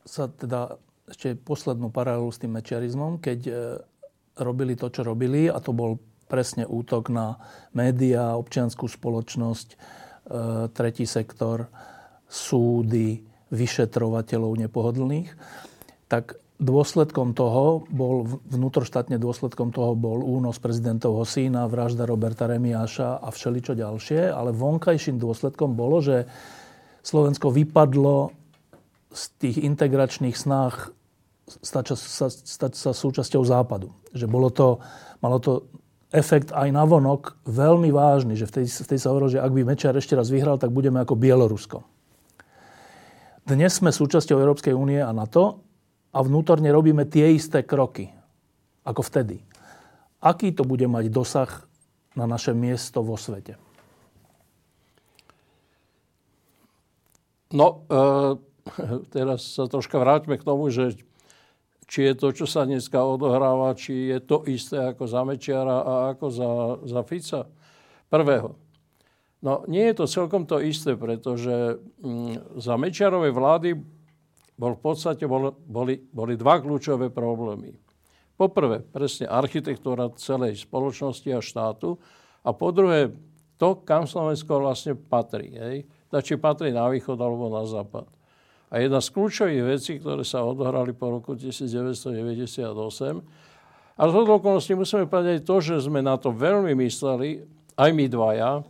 sa 0.06 0.30
teda 0.30 0.78
ešte 1.10 1.34
poslednú 1.34 1.90
paralelu 1.90 2.30
s 2.30 2.38
tým 2.38 2.54
mečiarizmom, 2.54 3.18
keď 3.18 3.50
robili 4.38 4.78
to, 4.78 4.94
čo 4.94 5.02
robili, 5.02 5.50
a 5.50 5.58
to 5.58 5.74
bol 5.74 5.98
presne 6.30 6.70
útok 6.70 7.10
na 7.10 7.42
médiá, 7.74 8.38
občianskú 8.38 8.86
spoločnosť, 8.86 9.74
tretí 10.78 11.10
sektor, 11.10 11.66
súdy, 12.30 13.26
vyšetrovateľov 13.50 14.62
nepohodlných, 14.70 15.34
tak 16.06 16.38
dôsledkom 16.62 17.34
toho 17.34 17.88
bol, 17.90 18.28
vnútroštátne 18.46 19.18
dôsledkom 19.18 19.72
toho 19.74 19.98
bol 19.98 20.22
únos 20.22 20.60
prezidentovho 20.62 21.26
sína, 21.26 21.66
vražda 21.66 22.06
Roberta 22.06 22.46
Remiáša 22.46 23.24
a 23.24 23.28
všeličo 23.32 23.74
ďalšie, 23.74 24.30
ale 24.30 24.54
vonkajším 24.54 25.18
dôsledkom 25.18 25.74
bolo, 25.74 26.04
že 26.04 26.30
Slovensko 27.02 27.50
vypadlo 27.50 28.36
z 29.10 29.24
tých 29.42 29.58
integračných 29.66 30.38
snách 30.38 30.94
stať 31.50 31.98
sa, 31.98 32.30
stať 32.30 32.74
sa 32.78 32.92
súčasťou 32.94 33.42
západu. 33.42 33.90
Že 34.14 34.30
bolo 34.30 34.54
to, 34.54 34.78
malo 35.24 35.42
to 35.42 35.66
efekt 36.14 36.54
aj 36.54 36.70
na 36.70 36.86
vonok 36.86 37.40
veľmi 37.50 37.90
vážny, 37.90 38.38
že 38.38 38.46
vtedy, 38.46 38.70
vtedy 38.70 39.00
sa 39.02 39.10
hovorilo, 39.10 39.34
že 39.34 39.42
ak 39.42 39.54
by 39.56 39.62
Mečiar 39.66 39.96
ešte 39.98 40.14
raz 40.14 40.30
vyhral, 40.30 40.62
tak 40.62 40.70
budeme 40.70 41.02
ako 41.02 41.18
Bielorusko. 41.18 41.82
Dnes 43.50 43.82
sme 43.82 43.90
súčasťou 43.90 44.38
Európskej 44.38 44.78
únie 44.78 45.02
a 45.02 45.10
NATO 45.10 45.66
a 46.14 46.22
vnútorne 46.22 46.70
robíme 46.70 47.10
tie 47.10 47.34
isté 47.34 47.66
kroky 47.66 48.14
ako 48.86 49.02
vtedy. 49.02 49.42
Aký 50.22 50.54
to 50.54 50.62
bude 50.62 50.86
mať 50.86 51.10
dosah 51.10 51.50
na 52.14 52.30
naše 52.30 52.54
miesto 52.54 53.02
vo 53.02 53.18
svete? 53.18 53.58
No, 57.50 57.90
e, 57.90 58.38
teraz 59.18 59.58
sa 59.58 59.66
troška 59.66 59.98
vráťme 59.98 60.38
k 60.38 60.46
tomu, 60.46 60.70
že 60.70 61.02
či 61.90 62.06
je 62.06 62.14
to, 62.22 62.30
čo 62.30 62.46
sa 62.46 62.70
dneska 62.70 63.02
odohráva, 63.02 63.74
či 63.74 64.14
je 64.14 64.22
to 64.22 64.46
isté 64.46 64.94
ako 64.94 65.10
za 65.10 65.26
Mečiara 65.26 65.82
a 65.82 65.94
ako 66.14 66.26
za, 66.30 66.52
za 66.86 67.02
Fica 67.02 67.50
prvého. 68.14 68.69
No, 69.40 69.64
nie 69.72 69.88
je 69.88 70.04
to 70.04 70.06
celkom 70.06 70.44
to 70.44 70.60
isté, 70.60 71.00
pretože 71.00 71.80
mm, 72.04 72.60
za 72.60 72.76
Mečiarovej 72.76 73.32
vlády 73.32 73.70
bol 74.60 74.76
v 74.76 74.82
podstate 74.84 75.24
bol, 75.24 75.56
boli, 75.64 75.96
boli 76.12 76.36
dva 76.36 76.60
kľúčové 76.60 77.08
problémy. 77.08 77.72
Poprvé, 78.36 78.84
presne 78.84 79.32
architektúra 79.32 80.12
celej 80.20 80.68
spoločnosti 80.68 81.28
a 81.32 81.40
štátu 81.40 81.96
a 82.44 82.52
po 82.52 82.72
druhé, 82.76 83.16
to, 83.56 83.80
kam 83.84 84.08
Slovensko 84.08 84.60
vlastne 84.60 84.96
patrí. 84.96 85.56
Hej? 85.56 85.88
Či 86.12 86.40
patrí 86.40 86.72
na 86.76 86.88
východ 86.92 87.20
alebo 87.20 87.52
na 87.52 87.64
západ. 87.64 88.08
A 88.70 88.84
jedna 88.84 89.00
z 89.00 89.12
kľúčových 89.12 89.64
vecí, 89.66 89.92
ktoré 90.00 90.24
sa 90.24 90.46
odohrali 90.46 90.92
po 90.92 91.10
roku 91.10 91.36
1998, 91.36 92.60
a 94.00 94.08
z 94.08 94.14
okolností 94.16 94.80
musíme 94.80 95.12
povedať 95.12 95.44
to, 95.44 95.60
že 95.60 95.84
sme 95.84 96.00
na 96.00 96.16
to 96.16 96.32
veľmi 96.32 96.72
mysleli, 96.88 97.44
aj 97.76 97.90
my 97.92 98.06
dvaja. 98.08 98.64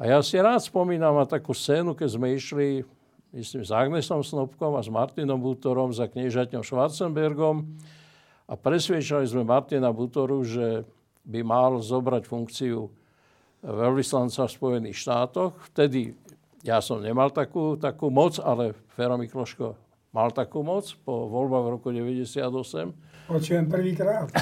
A 0.00 0.08
ja 0.08 0.24
si 0.24 0.40
rád 0.40 0.64
spomínam 0.64 1.12
na 1.12 1.28
takú 1.28 1.52
scénu, 1.52 1.92
keď 1.92 2.08
sme 2.16 2.32
išli 2.32 2.88
myslím, 3.36 3.60
s 3.60 3.68
Agnesom 3.68 4.24
Snobkom 4.24 4.72
a 4.72 4.80
s 4.80 4.88
Martinom 4.88 5.36
Butorom 5.36 5.92
za 5.92 6.08
kniežaťom 6.08 6.64
Schwarzenbergom 6.64 7.68
a 8.48 8.56
presviečali 8.56 9.28
sme 9.28 9.44
Martina 9.44 9.92
Butoru, 9.92 10.40
že 10.40 10.88
by 11.28 11.44
mal 11.44 11.84
zobrať 11.84 12.24
funkciu 12.24 12.88
veľvyslanca 13.60 14.48
v 14.48 14.56
Spojených 14.56 14.96
štátoch. 15.04 15.52
Vtedy 15.68 16.16
ja 16.64 16.80
som 16.80 17.04
nemal 17.04 17.28
takú, 17.28 17.76
takú 17.76 18.08
moc, 18.08 18.40
ale 18.40 18.72
Fero 18.96 19.20
Mikloško 19.20 19.76
mal 20.16 20.32
takú 20.32 20.64
moc 20.64 20.88
po 21.04 21.28
voľbách 21.28 21.64
v 21.68 21.72
roku 21.76 21.88
1998. 21.92 23.28
Počujem 23.28 23.68
prvýkrát. 23.68 24.32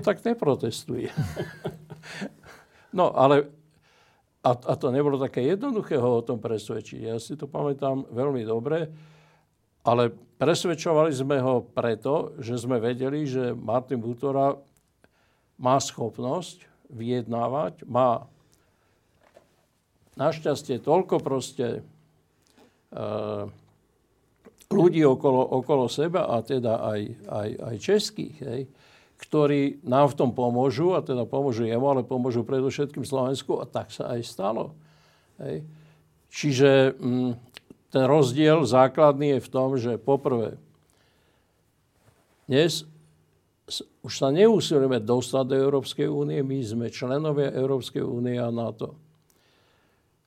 tak 0.00 0.24
neprotestuje. 0.24 1.12
No, 2.92 3.12
ale 3.12 3.48
a, 4.40 4.50
a 4.54 4.72
to 4.78 4.88
nebolo 4.88 5.20
také 5.20 5.44
jednoduché 5.44 5.98
ho 5.98 6.22
o 6.22 6.26
tom 6.26 6.38
presvedčiť. 6.40 7.00
Ja 7.04 7.16
si 7.20 7.34
to 7.34 7.50
pamätám 7.50 8.06
veľmi 8.08 8.46
dobre, 8.46 8.88
ale 9.84 10.14
presvedčovali 10.38 11.10
sme 11.10 11.42
ho 11.42 11.64
preto, 11.64 12.38
že 12.38 12.56
sme 12.56 12.78
vedeli, 12.78 13.26
že 13.26 13.52
Martin 13.52 13.98
Butora 13.98 14.54
má 15.58 15.76
schopnosť 15.82 16.64
vyjednávať, 16.88 17.84
má 17.84 18.24
našťastie 20.14 20.82
toľko 20.82 21.20
proste 21.20 21.66
e, 21.78 21.80
ľudí 24.70 25.02
okolo, 25.02 25.42
okolo 25.62 25.86
seba 25.90 26.30
a 26.30 26.42
teda 26.42 26.82
aj, 26.82 27.00
aj, 27.26 27.48
aj 27.58 27.76
českých, 27.78 28.36
hej, 28.42 28.62
ktorí 29.18 29.82
nám 29.82 30.14
v 30.14 30.18
tom 30.18 30.30
pomôžu, 30.30 30.94
a 30.94 31.02
teda 31.02 31.26
pomôžu 31.26 31.66
jemu, 31.66 31.86
ale 31.90 32.06
pomôžu 32.06 32.46
predovšetkým 32.46 33.02
Slovensku 33.02 33.58
a 33.58 33.66
tak 33.66 33.90
sa 33.90 34.14
aj 34.14 34.20
stalo. 34.22 34.78
Hej. 35.42 35.66
Čiže 36.30 36.94
m, 36.96 37.02
mm, 37.02 37.32
ten 37.90 38.04
rozdiel 38.06 38.62
základný 38.62 39.36
je 39.36 39.44
v 39.44 39.52
tom, 39.52 39.68
že 39.74 39.98
poprvé, 39.98 40.60
dnes 42.48 42.86
už 44.00 44.12
sa 44.16 44.32
neúsilujeme 44.32 45.04
dostať 45.04 45.44
do 45.44 45.56
Európskej 45.60 46.08
únie, 46.08 46.40
my 46.40 46.58
sme 46.64 46.86
členovia 46.88 47.52
Európskej 47.52 48.00
únie 48.00 48.40
a 48.40 48.48
NATO. 48.48 48.96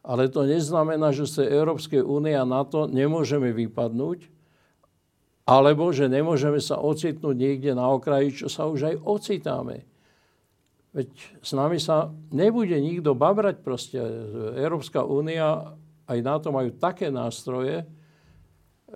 Ale 0.01 0.29
to 0.29 0.45
neznamená, 0.45 1.13
že 1.13 1.29
sa 1.29 1.45
Európskej 1.45 2.01
únie 2.01 2.33
a 2.33 2.45
NATO 2.45 2.85
nemôžeme 2.89 3.53
vypadnúť, 3.53 4.40
alebo 5.45 5.89
že 5.89 6.05
nemôžeme 6.05 6.61
sa 6.61 6.77
ocitnúť 6.77 7.35
niekde 7.35 7.71
na 7.73 7.89
okraji, 7.89 8.45
čo 8.45 8.47
sa 8.47 8.69
už 8.69 8.93
aj 8.93 8.95
ocitáme. 9.01 9.83
Veď 10.91 11.07
s 11.39 11.51
nami 11.55 11.79
sa 11.79 12.11
nebude 12.35 12.75
nikto 12.75 13.15
babrať 13.15 13.63
proste. 13.63 13.97
Európska 14.59 15.07
únia 15.07 15.73
aj 16.05 16.19
na 16.19 16.35
to 16.37 16.51
majú 16.51 16.75
také 16.75 17.07
nástroje, 17.07 17.87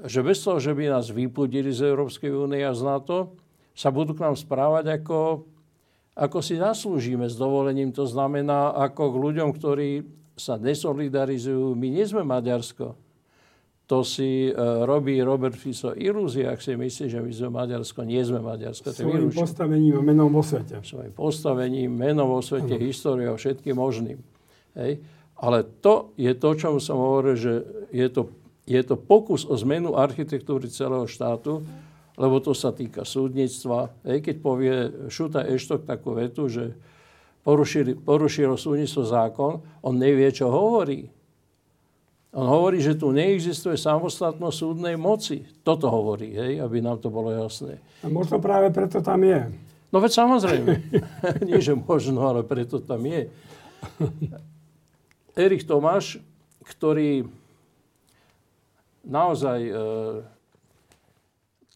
že 0.04 0.20
bez 0.20 0.44
toho, 0.44 0.60
že 0.60 0.76
by 0.76 0.92
nás 0.92 1.08
vypudili 1.08 1.72
z 1.72 1.88
Európskej 1.88 2.36
únie 2.36 2.60
a 2.68 2.76
z 2.76 2.84
NATO, 2.84 3.40
sa 3.72 3.96
budú 3.96 4.12
k 4.12 4.28
nám 4.28 4.36
správať 4.36 4.92
ako, 4.92 5.48
ako 6.20 6.38
si 6.44 6.60
zaslúžime 6.60 7.32
s 7.32 7.40
dovolením. 7.40 7.96
To 7.96 8.04
znamená 8.04 8.76
ako 8.76 9.16
k 9.16 9.22
ľuďom, 9.32 9.50
ktorí 9.56 10.04
sa 10.36 10.60
desolidarizujú. 10.60 11.80
My 11.80 11.88
nie 11.88 12.04
sme 12.04 12.28
Maďarsko 12.28 13.05
to 13.86 14.02
si 14.02 14.50
uh, 14.50 14.82
robí 14.82 15.22
Robert 15.22 15.54
Fico 15.54 15.94
ilúzie, 15.94 16.50
ak 16.50 16.58
si 16.58 16.74
myslí, 16.74 17.06
že 17.06 17.20
my 17.22 17.32
sme 17.32 17.50
Maďarsko. 17.54 18.02
Nie 18.02 18.26
sme 18.26 18.42
Maďarsko. 18.42 18.90
Svojím 18.90 19.30
postavením 19.30 19.94
a 19.98 20.02
menom 20.02 20.30
vo 20.34 20.42
svete. 20.42 20.82
Svojím 20.82 21.14
postavením, 21.14 21.90
menom 21.94 22.34
vo 22.34 22.42
svete, 22.42 22.82
ano. 22.82 22.82
históriou, 22.82 23.38
všetkým 23.38 23.78
možným. 23.78 24.18
Hej. 24.74 25.06
Ale 25.38 25.68
to 25.86 26.18
je 26.18 26.34
to, 26.34 26.50
čo 26.58 26.82
som 26.82 26.98
hovoril, 26.98 27.38
že 27.38 27.54
je 27.94 28.08
to, 28.10 28.34
je 28.66 28.82
to 28.82 28.98
pokus 28.98 29.46
o 29.46 29.54
zmenu 29.54 29.94
architektúry 29.94 30.66
celého 30.66 31.06
štátu, 31.06 31.62
lebo 32.18 32.42
to 32.42 32.58
sa 32.58 32.74
týka 32.74 33.06
súdnictva. 33.06 33.94
Hej, 34.02 34.26
keď 34.26 34.36
povie 34.42 34.74
Šuta 35.14 35.46
Eštok 35.46 35.86
takú 35.86 36.18
vetu, 36.18 36.50
že 36.50 36.74
porušilo 37.46 38.58
súdnictvo 38.58 39.04
zákon, 39.06 39.62
on 39.86 39.94
nevie, 39.94 40.26
čo 40.34 40.50
hovorí. 40.50 41.06
On 42.36 42.52
hovorí, 42.52 42.84
že 42.84 43.00
tu 43.00 43.16
neexistuje 43.16 43.80
samostatnosť 43.80 44.58
súdnej 44.60 45.00
moci. 45.00 45.48
Toto 45.64 45.88
hovorí, 45.88 46.36
hej, 46.36 46.60
aby 46.60 46.84
nám 46.84 47.00
to 47.00 47.08
bolo 47.08 47.32
jasné. 47.32 47.80
A 48.04 48.12
možno 48.12 48.44
práve 48.44 48.76
preto 48.76 49.00
tam 49.00 49.24
je. 49.24 49.56
No 49.88 50.04
veď 50.04 50.12
samozrejme. 50.20 50.72
Nie, 51.48 51.64
že 51.64 51.80
možno, 51.80 52.28
ale 52.28 52.44
preto 52.44 52.84
tam 52.84 53.08
je. 53.08 53.32
Erich 55.40 55.64
Tomáš, 55.64 56.20
ktorý 56.76 57.24
naozaj... 59.08 59.60
E, 59.72 59.84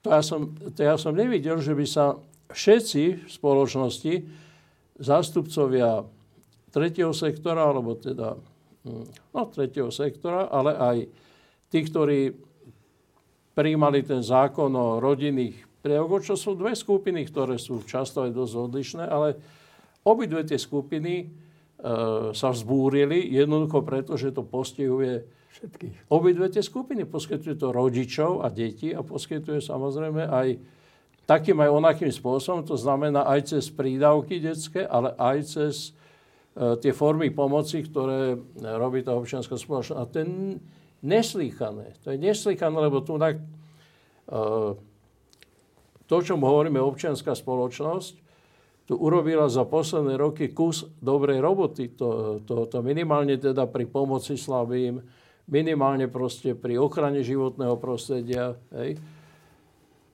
to 0.03 0.07
ja, 0.11 0.19
som, 0.19 0.51
to 0.75 0.79
ja 0.83 0.99
som 0.99 1.15
nevidel, 1.15 1.63
že 1.63 1.71
by 1.71 1.87
sa 1.87 2.19
všetci 2.51 3.03
v 3.23 3.29
spoločnosti, 3.31 4.13
zástupcovia 4.99 6.03
tretieho 6.75 7.15
sektora, 7.15 7.71
alebo 7.71 7.95
teda 7.95 8.35
no, 8.87 9.41
tretieho 9.51 9.91
sektora, 9.91 10.47
ale 10.47 10.71
aj 10.75 10.97
tí, 11.67 11.79
ktorí 11.83 12.31
príjmali 13.53 14.05
ten 14.07 14.23
zákon 14.23 14.71
o 14.71 15.03
rodinných 15.03 15.67
prievogoch, 15.83 16.23
čo 16.23 16.35
sú 16.35 16.55
dve 16.55 16.75
skupiny, 16.75 17.27
ktoré 17.27 17.59
sú 17.59 17.83
často 17.83 18.23
aj 18.23 18.31
dosť 18.35 18.53
odlišné, 18.55 19.03
ale 19.03 19.35
obidve 20.03 20.43
tie 20.47 20.59
skupiny 20.59 21.13
e, 21.23 21.25
sa 22.35 22.49
vzbúrili 22.51 23.31
jednoducho 23.31 23.83
preto, 23.83 24.15
že 24.15 24.31
to 24.31 24.43
postihuje 24.43 25.23
všetkých. 25.59 26.11
Obidve 26.11 26.47
tie 26.51 26.63
skupiny 26.63 27.03
poskytuje 27.03 27.55
to 27.59 27.71
rodičov 27.71 28.43
a 28.43 28.51
deti 28.51 28.95
a 28.95 29.03
poskytuje 29.03 29.59
samozrejme 29.63 30.23
aj 30.27 30.47
takým 31.27 31.61
aj 31.61 31.69
onakým 31.69 32.09
spôsobom, 32.09 32.65
to 32.65 32.73
znamená 32.73 33.21
aj 33.29 33.53
cez 33.53 33.69
prídavky 33.69 34.41
detské, 34.41 34.81
ale 34.81 35.13
aj 35.13 35.37
cez 35.45 35.73
tie 36.59 36.91
formy 36.91 37.31
pomoci, 37.31 37.87
ktoré 37.87 38.35
robí 38.59 38.99
tá 38.99 39.15
občianská 39.15 39.55
spoločnosť. 39.55 39.99
A 39.99 40.03
to 40.03 40.15
je 40.19 40.27
neslýchané. 40.99 41.95
To 42.03 42.11
je 42.11 42.17
neslýchané, 42.19 42.75
lebo 42.75 42.99
tu 42.99 43.15
tak, 43.15 43.39
e, 43.39 44.35
to, 46.03 46.15
čo 46.19 46.35
hovoríme 46.35 46.75
občianská 46.83 47.31
spoločnosť, 47.31 48.27
tu 48.89 48.97
urobila 48.97 49.45
za 49.47 49.63
posledné 49.69 50.17
roky 50.17 50.49
kus 50.49 50.83
dobrej 50.99 51.39
roboty. 51.39 51.93
To, 51.95 52.41
to, 52.41 52.65
to 52.65 52.77
minimálne 52.81 53.37
teda 53.37 53.69
pri 53.69 53.85
pomoci 53.85 54.33
slabým, 54.35 54.99
minimálne 55.47 56.09
proste 56.09 56.57
pri 56.57 56.81
ochrane 56.81 57.21
životného 57.21 57.77
prostredia. 57.77 58.57
Hej. 58.73 58.97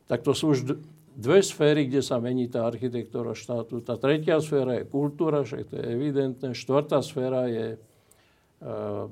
Tak 0.06 0.22
to 0.22 0.36
sú 0.38 0.54
už 0.54 0.78
dve 1.16 1.40
sféry, 1.40 1.88
kde 1.88 2.04
sa 2.04 2.20
mení 2.20 2.52
tá 2.52 2.68
architektúra 2.68 3.32
štátu. 3.32 3.80
Tá 3.80 3.96
tretia 3.96 4.44
sféra 4.44 4.84
je 4.84 4.86
kultúra, 4.86 5.48
však 5.48 5.72
to 5.72 5.74
je 5.80 5.86
evidentné. 5.88 6.52
Štvrtá 6.52 7.00
sféra 7.00 7.48
je 7.48 7.80
uh, 7.80 9.08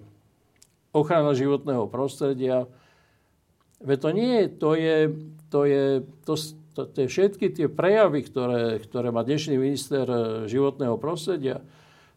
ochrana 0.91 1.31
životného 1.31 1.87
prostredia. 1.87 2.67
Veď 3.79 3.97
to 3.99 4.09
nie 4.11 4.31
je, 4.35 4.45
to 4.51 4.71
je, 4.75 4.97
to 5.47 5.59
je, 5.63 5.83
to, 6.27 6.33
to, 6.75 6.97
je 7.03 7.07
všetky 7.07 7.51
tie 7.51 7.67
prejavy, 7.67 8.23
ktoré, 8.23 8.79
ktoré 8.79 9.11
má 9.11 9.27
dnešný 9.27 9.59
minister 9.59 10.07
e, 10.07 10.19
životného 10.47 10.95
prostredia, 10.95 11.59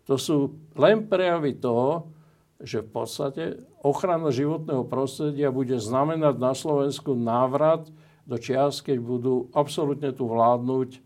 to 0.07 0.15
sú 0.15 0.55
len 0.79 1.11
prejavy 1.11 1.59
toho, 1.59 2.15
že 2.63 2.87
v 2.87 2.91
podstate 2.95 3.45
ochrana 3.83 4.31
životného 4.31 4.87
prostredia 4.87 5.51
bude 5.51 5.83
znamenať 5.83 6.39
na 6.39 6.55
Slovensku 6.55 7.19
návrat 7.19 7.91
do 8.27 8.37
čias, 8.37 8.83
keď 8.83 8.99
budú 8.99 9.47
absolútne 9.55 10.11
tu 10.11 10.27
vládnuť 10.27 10.91
e, 10.93 11.01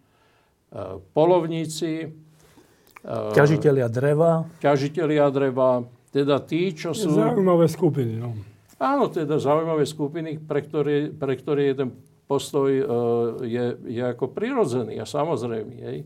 polovníci, 1.13 2.09
e, 2.09 2.09
ťažitelia 3.37 3.93
dreva. 3.93 4.49
Ťažitelia 4.65 5.29
dreva, 5.29 5.85
teda 6.11 6.41
tí, 6.41 6.73
čo 6.73 6.97
sú... 6.97 7.13
Zaujímavé 7.13 7.69
skupiny, 7.69 8.17
no. 8.17 8.33
Áno, 8.81 9.13
teda 9.13 9.37
zaujímavé 9.37 9.85
skupiny, 9.85 10.41
pre 10.41 10.65
ktoré, 10.65 11.13
pre 11.13 11.37
ktoré 11.37 11.71
je 11.71 11.75
ten 11.85 11.91
postoj 12.25 12.73
e, 12.73 12.85
je, 13.45 13.65
je 14.01 14.03
ako 14.09 14.33
prirodzený 14.33 14.97
a 14.97 15.05
samozrejmý. 15.05 15.77
Hej. 15.85 15.99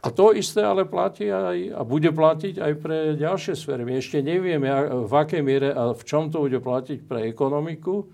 A 0.00 0.08
to 0.08 0.32
isté 0.32 0.64
ale 0.64 0.88
platí 0.88 1.28
aj, 1.28 1.76
a 1.76 1.80
bude 1.84 2.08
platiť 2.08 2.56
aj 2.56 2.72
pre 2.80 2.98
ďalšie 3.20 3.52
sféry. 3.52 3.84
My 3.84 4.00
ešte 4.00 4.24
nevieme, 4.24 4.68
v 5.08 5.12
akej 5.12 5.44
miere 5.44 5.76
a 5.76 5.92
v 5.92 6.02
čom 6.08 6.32
to 6.32 6.40
bude 6.40 6.56
platiť 6.56 7.04
pre 7.04 7.28
ekonomiku, 7.28 8.08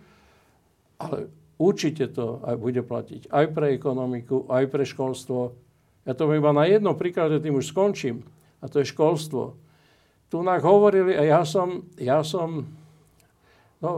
ale 1.06 1.30
určite 1.56 2.10
to 2.10 2.42
aj 2.42 2.56
bude 2.58 2.82
platiť 2.82 3.30
aj 3.30 3.46
pre 3.54 3.72
ekonomiku, 3.72 4.50
aj 4.50 4.64
pre 4.66 4.82
školstvo. 4.82 5.54
Ja 6.06 6.12
to 6.14 6.26
iba 6.30 6.50
na 6.50 6.66
jednom 6.66 6.94
príklade, 6.98 7.38
tým 7.38 7.58
už 7.58 7.70
skončím. 7.70 8.22
A 8.62 8.66
to 8.66 8.82
je 8.82 8.90
školstvo. 8.90 9.54
Tu 10.26 10.36
nám 10.42 10.62
hovorili, 10.66 11.14
a 11.14 11.22
ja 11.22 11.42
som, 11.46 11.86
ja 11.98 12.22
som 12.26 12.66
no, 13.78 13.90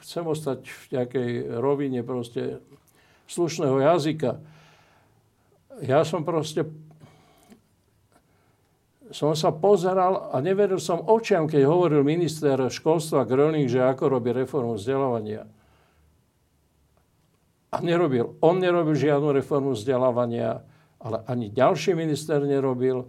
chcem 0.00 0.24
ostať 0.24 0.64
v 0.64 0.84
nejakej 0.96 1.30
rovine 1.60 2.00
proste 2.00 2.64
slušného 3.28 3.76
jazyka. 3.84 4.40
Ja 5.84 6.04
som 6.04 6.24
proste 6.24 6.64
som 9.10 9.34
sa 9.34 9.50
pozeral 9.50 10.30
a 10.30 10.38
neveril 10.38 10.78
som 10.78 11.02
očiam, 11.02 11.50
keď 11.50 11.66
hovoril 11.66 12.06
minister 12.06 12.54
školstva 12.70 13.26
Gröning, 13.26 13.66
že 13.66 13.82
ako 13.82 14.06
robí 14.06 14.30
reformu 14.30 14.78
vzdelávania. 14.78 15.50
A 17.70 17.78
nerobil. 17.78 18.34
On 18.42 18.58
nerobil 18.58 18.98
žiadnu 18.98 19.30
reformu 19.30 19.78
vzdelávania, 19.78 20.66
ale 20.98 21.22
ani 21.30 21.54
ďalší 21.54 21.94
minister 21.94 22.42
nerobil. 22.42 23.06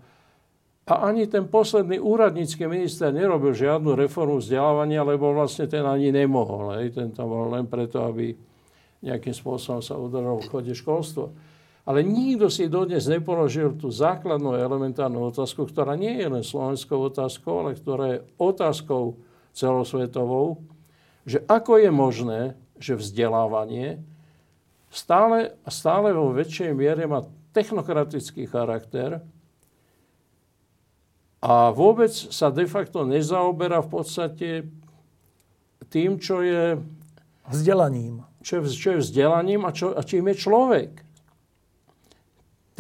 A 0.86 1.08
ani 1.10 1.26
ten 1.26 1.50
posledný 1.50 1.98
úradnícky 1.98 2.66
minister 2.70 3.10
nerobil 3.10 3.58
žiadnu 3.58 3.98
reformu 3.98 4.38
vzdelávania, 4.38 5.02
lebo 5.02 5.34
vlastne 5.34 5.66
ten 5.66 5.82
ani 5.82 6.14
nemohol. 6.14 6.78
Hej. 6.78 6.94
Ten 6.94 7.10
tam 7.10 7.34
bol 7.34 7.50
len 7.50 7.66
preto, 7.66 8.06
aby 8.06 8.34
nejakým 9.02 9.34
spôsobom 9.34 9.82
sa 9.82 9.98
udržal 9.98 10.38
v 10.42 10.50
chode 10.50 10.74
školstva. 10.78 11.34
Ale 11.82 12.06
nikto 12.06 12.46
si 12.54 12.70
dodnes 12.70 13.10
nepoložil 13.10 13.74
tú 13.74 13.90
základnú 13.90 14.54
elementárnu 14.54 15.34
otázku, 15.34 15.66
ktorá 15.66 15.98
nie 15.98 16.22
je 16.22 16.28
len 16.30 16.46
slovenskou 16.46 17.10
otázkou, 17.10 17.66
ale 17.66 17.72
ktorá 17.74 18.06
je 18.14 18.20
otázkou 18.38 19.18
celosvetovou, 19.58 20.62
že 21.26 21.42
ako 21.50 21.82
je 21.82 21.90
možné, 21.90 22.42
že 22.78 22.94
vzdelávanie 22.94 24.02
stále, 24.92 25.56
stále 25.72 26.12
vo 26.12 26.36
väčšej 26.36 26.72
miere 26.76 27.08
má 27.08 27.26
technokratický 27.56 28.46
charakter 28.46 29.24
a 31.42 31.74
vôbec 31.74 32.14
sa 32.14 32.54
de 32.54 32.70
facto 32.70 33.08
nezaoberá 33.08 33.82
v 33.82 33.90
podstate 33.90 34.50
tým, 35.90 36.22
čo 36.22 36.46
je... 36.46 36.78
Vzdelaním. 37.50 38.22
Čo 38.46 38.62
je, 38.62 38.70
čo 38.78 38.88
je 38.96 39.02
vzdelaním 39.02 39.66
a, 39.66 39.74
čo, 39.74 39.98
a 39.98 40.06
čím 40.06 40.30
je 40.32 40.36
človek 40.38 40.92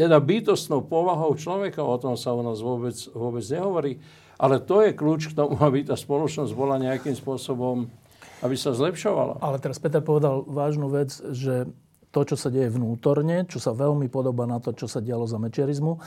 teda 0.01 0.17
bytostnou 0.17 0.81
povahou 0.87 1.37
človeka, 1.37 1.85
o 1.85 1.93
tom 2.01 2.17
sa 2.17 2.33
u 2.33 2.41
nás 2.41 2.57
vôbec, 2.57 2.95
vôbec 3.13 3.45
nehovorí. 3.45 4.01
Ale 4.41 4.57
to 4.57 4.81
je 4.81 4.97
kľúč 4.97 5.29
k 5.29 5.37
tomu, 5.37 5.59
aby 5.67 5.85
tá 5.85 5.93
spoločnosť 5.93 6.51
bola 6.57 6.81
nejakým 6.81 7.13
spôsobom, 7.13 7.85
aby 8.41 8.55
sa 8.57 8.73
zlepšovala. 8.73 9.37
Ale 9.43 9.61
teraz 9.61 9.77
Peter 9.77 10.01
povedal 10.01 10.41
vážnu 10.47 10.89
vec, 10.89 11.13
že 11.29 11.69
to, 12.11 12.21
čo 12.27 12.35
sa 12.35 12.51
deje 12.51 12.71
vnútorne, 12.71 13.47
čo 13.47 13.57
sa 13.57 13.71
veľmi 13.71 14.11
podobá 14.11 14.43
na 14.43 14.59
to, 14.59 14.75
čo 14.75 14.85
sa 14.85 14.99
dialo 14.99 15.23
za 15.25 15.39
mečiarizmu, 15.39 15.97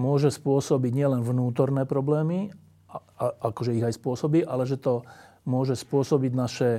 môže 0.00 0.32
spôsobiť 0.32 0.92
nielen 0.92 1.20
vnútorné 1.20 1.84
problémy, 1.84 2.52
a, 2.88 2.96
a, 2.98 3.26
akože 3.52 3.76
ich 3.76 3.84
aj 3.84 3.96
spôsobí, 3.96 4.44
ale 4.44 4.64
že 4.64 4.80
to 4.80 5.04
môže 5.44 5.76
spôsobiť 5.80 6.32
naše 6.32 6.70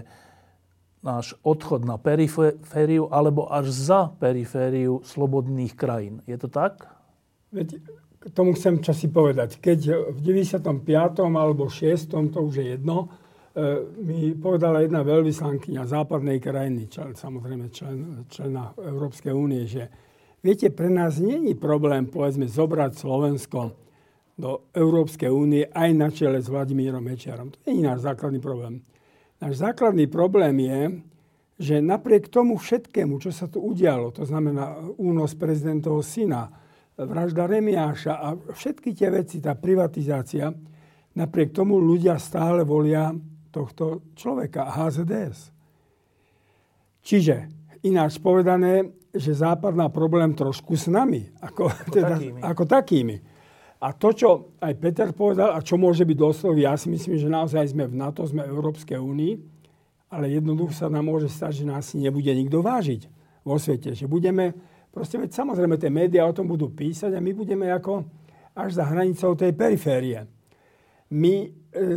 náš 1.03 1.35
odchod 1.43 1.83
na 1.83 1.99
perifériu 1.99 3.11
alebo 3.11 3.51
až 3.51 3.75
za 3.75 4.01
perifériu 4.15 5.03
slobodných 5.03 5.75
krajín. 5.75 6.23
Je 6.23 6.39
to 6.39 6.47
tak? 6.47 6.87
Veď 7.51 7.83
k 8.23 8.31
tomu 8.31 8.55
chcem 8.55 8.79
časy 8.79 9.11
povedať. 9.11 9.59
Keď 9.59 10.15
v 10.15 10.19
95. 10.23 10.63
alebo 11.27 11.67
6. 11.67 12.07
to 12.07 12.39
už 12.39 12.53
je 12.55 12.65
jedno, 12.79 13.11
mi 14.01 14.33
povedala 14.33 14.81
jedna 14.81 15.05
veľvyslankyňa 15.05 15.83
západnej 15.85 16.41
krajiny, 16.41 16.89
člen, 16.89 17.13
samozrejme 17.13 17.69
člen, 17.69 18.25
člena 18.25 18.73
Európskej 18.73 19.29
únie, 19.29 19.69
že 19.69 19.93
viete, 20.41 20.73
pre 20.73 20.89
nás 20.89 21.21
není 21.21 21.53
problém, 21.53 22.09
povedzme, 22.09 22.49
zobrať 22.49 22.97
Slovensko 22.97 23.77
do 24.33 24.65
Európskej 24.73 25.29
únie 25.29 25.69
aj 25.69 25.89
na 25.93 26.09
čele 26.09 26.41
s 26.41 26.49
Vladimírom 26.49 27.05
Mečiarom. 27.05 27.53
To 27.53 27.69
je 27.69 27.77
náš 27.77 28.01
základný 28.01 28.41
problém. 28.41 28.81
Náš 29.37 29.61
základný 29.61 30.09
problém 30.09 30.57
je, 30.57 30.81
že 31.61 31.75
napriek 31.77 32.33
tomu 32.33 32.57
všetkému, 32.57 33.21
čo 33.21 33.29
sa 33.29 33.45
tu 33.45 33.61
udialo, 33.61 34.09
to 34.09 34.25
znamená 34.25 34.81
únos 34.97 35.37
prezidentovho 35.37 36.01
syna, 36.01 36.49
vražda 36.97 37.45
Remiáša 37.45 38.13
a 38.17 38.33
všetky 38.33 38.97
tie 38.97 39.13
veci, 39.13 39.37
tá 39.37 39.53
privatizácia, 39.53 40.49
napriek 41.13 41.53
tomu 41.53 41.77
ľudia 41.77 42.17
stále 42.17 42.65
volia 42.65 43.13
tohto 43.53 44.01
človeka, 44.17 44.73
HZDS. 44.73 45.53
Čiže 47.05 47.45
ináč 47.85 48.17
povedané, 48.17 48.89
že 49.13 49.37
Západ 49.37 49.77
má 49.77 49.93
problém 49.93 50.33
trošku 50.33 50.73
s 50.73 50.89
nami, 50.89 51.29
ako, 51.37 51.69
ako, 51.69 51.89
teda, 51.93 52.15
takými. 52.17 52.39
ako 52.41 52.63
takými. 52.65 53.17
A 53.83 53.91
to, 53.93 54.09
čo 54.15 54.29
aj 54.63 54.73
Peter 54.79 55.11
povedal, 55.11 55.53
a 55.53 55.59
čo 55.61 55.77
môže 55.77 56.07
byť 56.07 56.17
doslov, 56.17 56.55
ja 56.57 56.73
si 56.79 56.89
myslím, 56.89 57.19
že 57.19 57.27
naozaj 57.29 57.75
sme 57.75 57.85
v 57.85 57.93
NATO, 57.99 58.23
sme 58.25 58.47
v 58.47 58.55
Európskej 58.55 58.97
únii, 58.97 59.33
ale 60.09 60.33
jednoducho 60.33 60.73
sa 60.73 60.87
nám 60.89 61.05
môže 61.05 61.29
stať, 61.29 61.61
že 61.61 61.65
nás 61.67 61.91
nebude 61.93 62.31
nikto 62.31 62.63
vážiť 62.63 63.11
vo 63.43 63.59
svete. 63.59 63.91
Že 63.93 64.07
budeme, 64.07 64.55
proste 64.89 65.19
veď 65.19 65.35
samozrejme 65.35 65.75
tie 65.75 65.91
médiá 65.91 66.23
o 66.23 66.33
tom 66.33 66.47
budú 66.47 66.71
písať 66.71 67.11
a 67.13 67.19
my 67.19 67.31
budeme 67.35 67.67
ako 67.69 68.07
až 68.55 68.79
za 68.79 68.87
hranicou 68.87 69.35
tej 69.35 69.51
periférie. 69.51 70.25
My 71.11 71.47
e, 71.47 71.47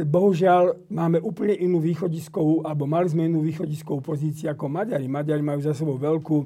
bohužiaľ 0.02 0.90
máme 0.90 1.22
úplne 1.22 1.54
inú 1.54 1.78
východiskovú, 1.78 2.66
alebo 2.66 2.88
mali 2.88 3.06
sme 3.06 3.28
inú 3.30 3.44
východiskovú 3.44 4.02
pozíciu 4.02 4.50
ako 4.50 4.66
Maďari. 4.66 5.06
Maďari 5.06 5.42
majú 5.44 5.60
za 5.62 5.76
sebou 5.76 6.00
veľkú, 6.00 6.36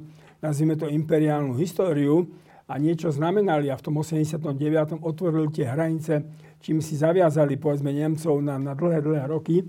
nazvime 0.43 0.77
to 0.77 0.85
imperiálnu 0.85 1.57
históriu, 1.57 2.29
a 2.71 2.79
niečo 2.79 3.11
znamenali 3.11 3.67
a 3.67 3.75
v 3.75 3.83
tom 3.83 3.99
89. 3.99 5.03
otvorili 5.03 5.51
tie 5.51 5.67
hranice, 5.67 6.23
čím 6.63 6.79
si 6.79 6.95
zaviazali 6.95 7.59
povedzme 7.59 7.91
Nemcov 7.91 8.39
na, 8.39 8.55
na 8.55 8.71
dlhé, 8.71 9.03
dlhé 9.03 9.27
roky. 9.27 9.67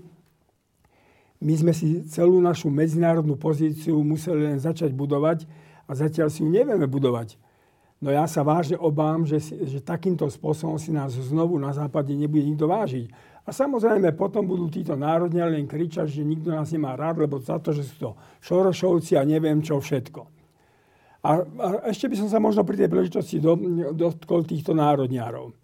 My 1.43 1.51
sme 1.59 1.75
si 1.75 2.07
celú 2.07 2.39
našu 2.39 2.71
medzinárodnú 2.71 3.35
pozíciu 3.35 3.99
museli 3.99 4.47
len 4.47 4.55
začať 4.55 4.95
budovať 4.95 5.43
a 5.83 5.91
zatiaľ 5.91 6.31
si 6.31 6.39
ju 6.39 6.47
nevieme 6.47 6.87
budovať. 6.87 7.35
No 8.03 8.11
ja 8.11 8.27
sa 8.27 8.43
vážne 8.43 8.75
obám, 8.75 9.23
že, 9.23 9.39
že 9.39 9.79
takýmto 9.79 10.27
spôsobom 10.27 10.75
si 10.75 10.91
nás 10.91 11.15
znovu 11.15 11.55
na 11.55 11.71
západe 11.71 12.11
nebude 12.11 12.43
nikto 12.43 12.67
vážiť. 12.67 13.07
A 13.47 13.55
samozrejme 13.55 14.11
potom 14.11 14.43
budú 14.43 14.67
títo 14.67 14.99
národne 14.99 15.39
len 15.47 15.63
kričať, 15.63 16.11
že 16.11 16.27
nikto 16.27 16.51
nás 16.51 16.67
nemá 16.75 16.99
rád, 16.99 17.23
lebo 17.23 17.39
za 17.39 17.63
to, 17.63 17.71
že 17.71 17.87
sú 17.87 17.95
to 17.95 18.09
šorošovci 18.43 19.15
a 19.15 19.23
neviem 19.23 19.63
čo 19.63 19.79
všetko. 19.79 20.19
A, 21.23 21.47
a 21.47 21.67
ešte 21.87 22.11
by 22.11 22.19
som 22.19 22.27
sa 22.27 22.43
možno 22.43 22.67
pri 22.67 22.83
tej 22.83 22.91
príležitosti 22.91 23.39
do, 23.39 23.55
dotkol 23.95 24.43
týchto 24.43 24.75
národňárov. 24.75 25.55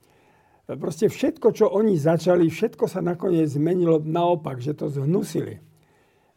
Proste 0.79 1.11
všetko, 1.11 1.51
čo 1.51 1.67
oni 1.67 1.99
začali, 1.99 2.47
všetko 2.47 2.87
sa 2.87 3.03
nakoniec 3.03 3.51
zmenilo 3.51 3.99
naopak, 3.99 4.63
že 4.63 4.79
to 4.79 4.87
zhnusili. 4.87 5.59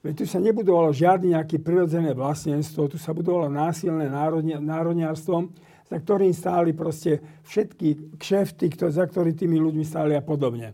Veď 0.03 0.15
tu 0.19 0.25
sa 0.27 0.43
nebudovalo 0.43 0.91
žiadne 0.91 1.39
nejaké 1.39 1.63
prirodzené 1.63 2.11
vlastnenstvo, 2.11 2.91
tu 2.91 2.99
sa 2.99 3.15
budovalo 3.15 3.47
násilné 3.47 4.11
národňárstvo, 4.59 5.55
za 5.93 6.01
ktorým 6.01 6.33
stáli 6.33 6.73
proste 6.73 7.21
všetky 7.45 8.17
kšefty, 8.17 8.73
za 8.89 9.05
ktorými 9.05 9.37
tými 9.37 9.57
ľuďmi 9.61 9.85
stáli 9.85 10.17
a 10.17 10.25
podobne. 10.25 10.73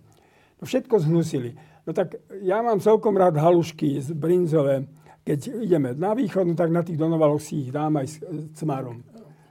No 0.58 0.62
všetko 0.62 0.94
zhnusili. 1.02 1.58
No 1.82 1.90
tak 1.90 2.22
ja 2.46 2.62
mám 2.62 2.78
celkom 2.78 3.18
rád 3.18 3.34
halušky 3.34 3.98
z 3.98 4.14
brinzové. 4.14 4.86
Keď 5.26 5.58
ideme 5.58 5.90
na 5.98 6.14
východ, 6.14 6.46
no 6.46 6.54
tak 6.54 6.70
na 6.70 6.86
tých 6.86 6.94
donovaloch 6.94 7.42
si 7.42 7.66
ich 7.66 7.74
dám 7.74 7.98
aj 7.98 8.06
s, 8.06 8.16
cmarom. 8.62 9.02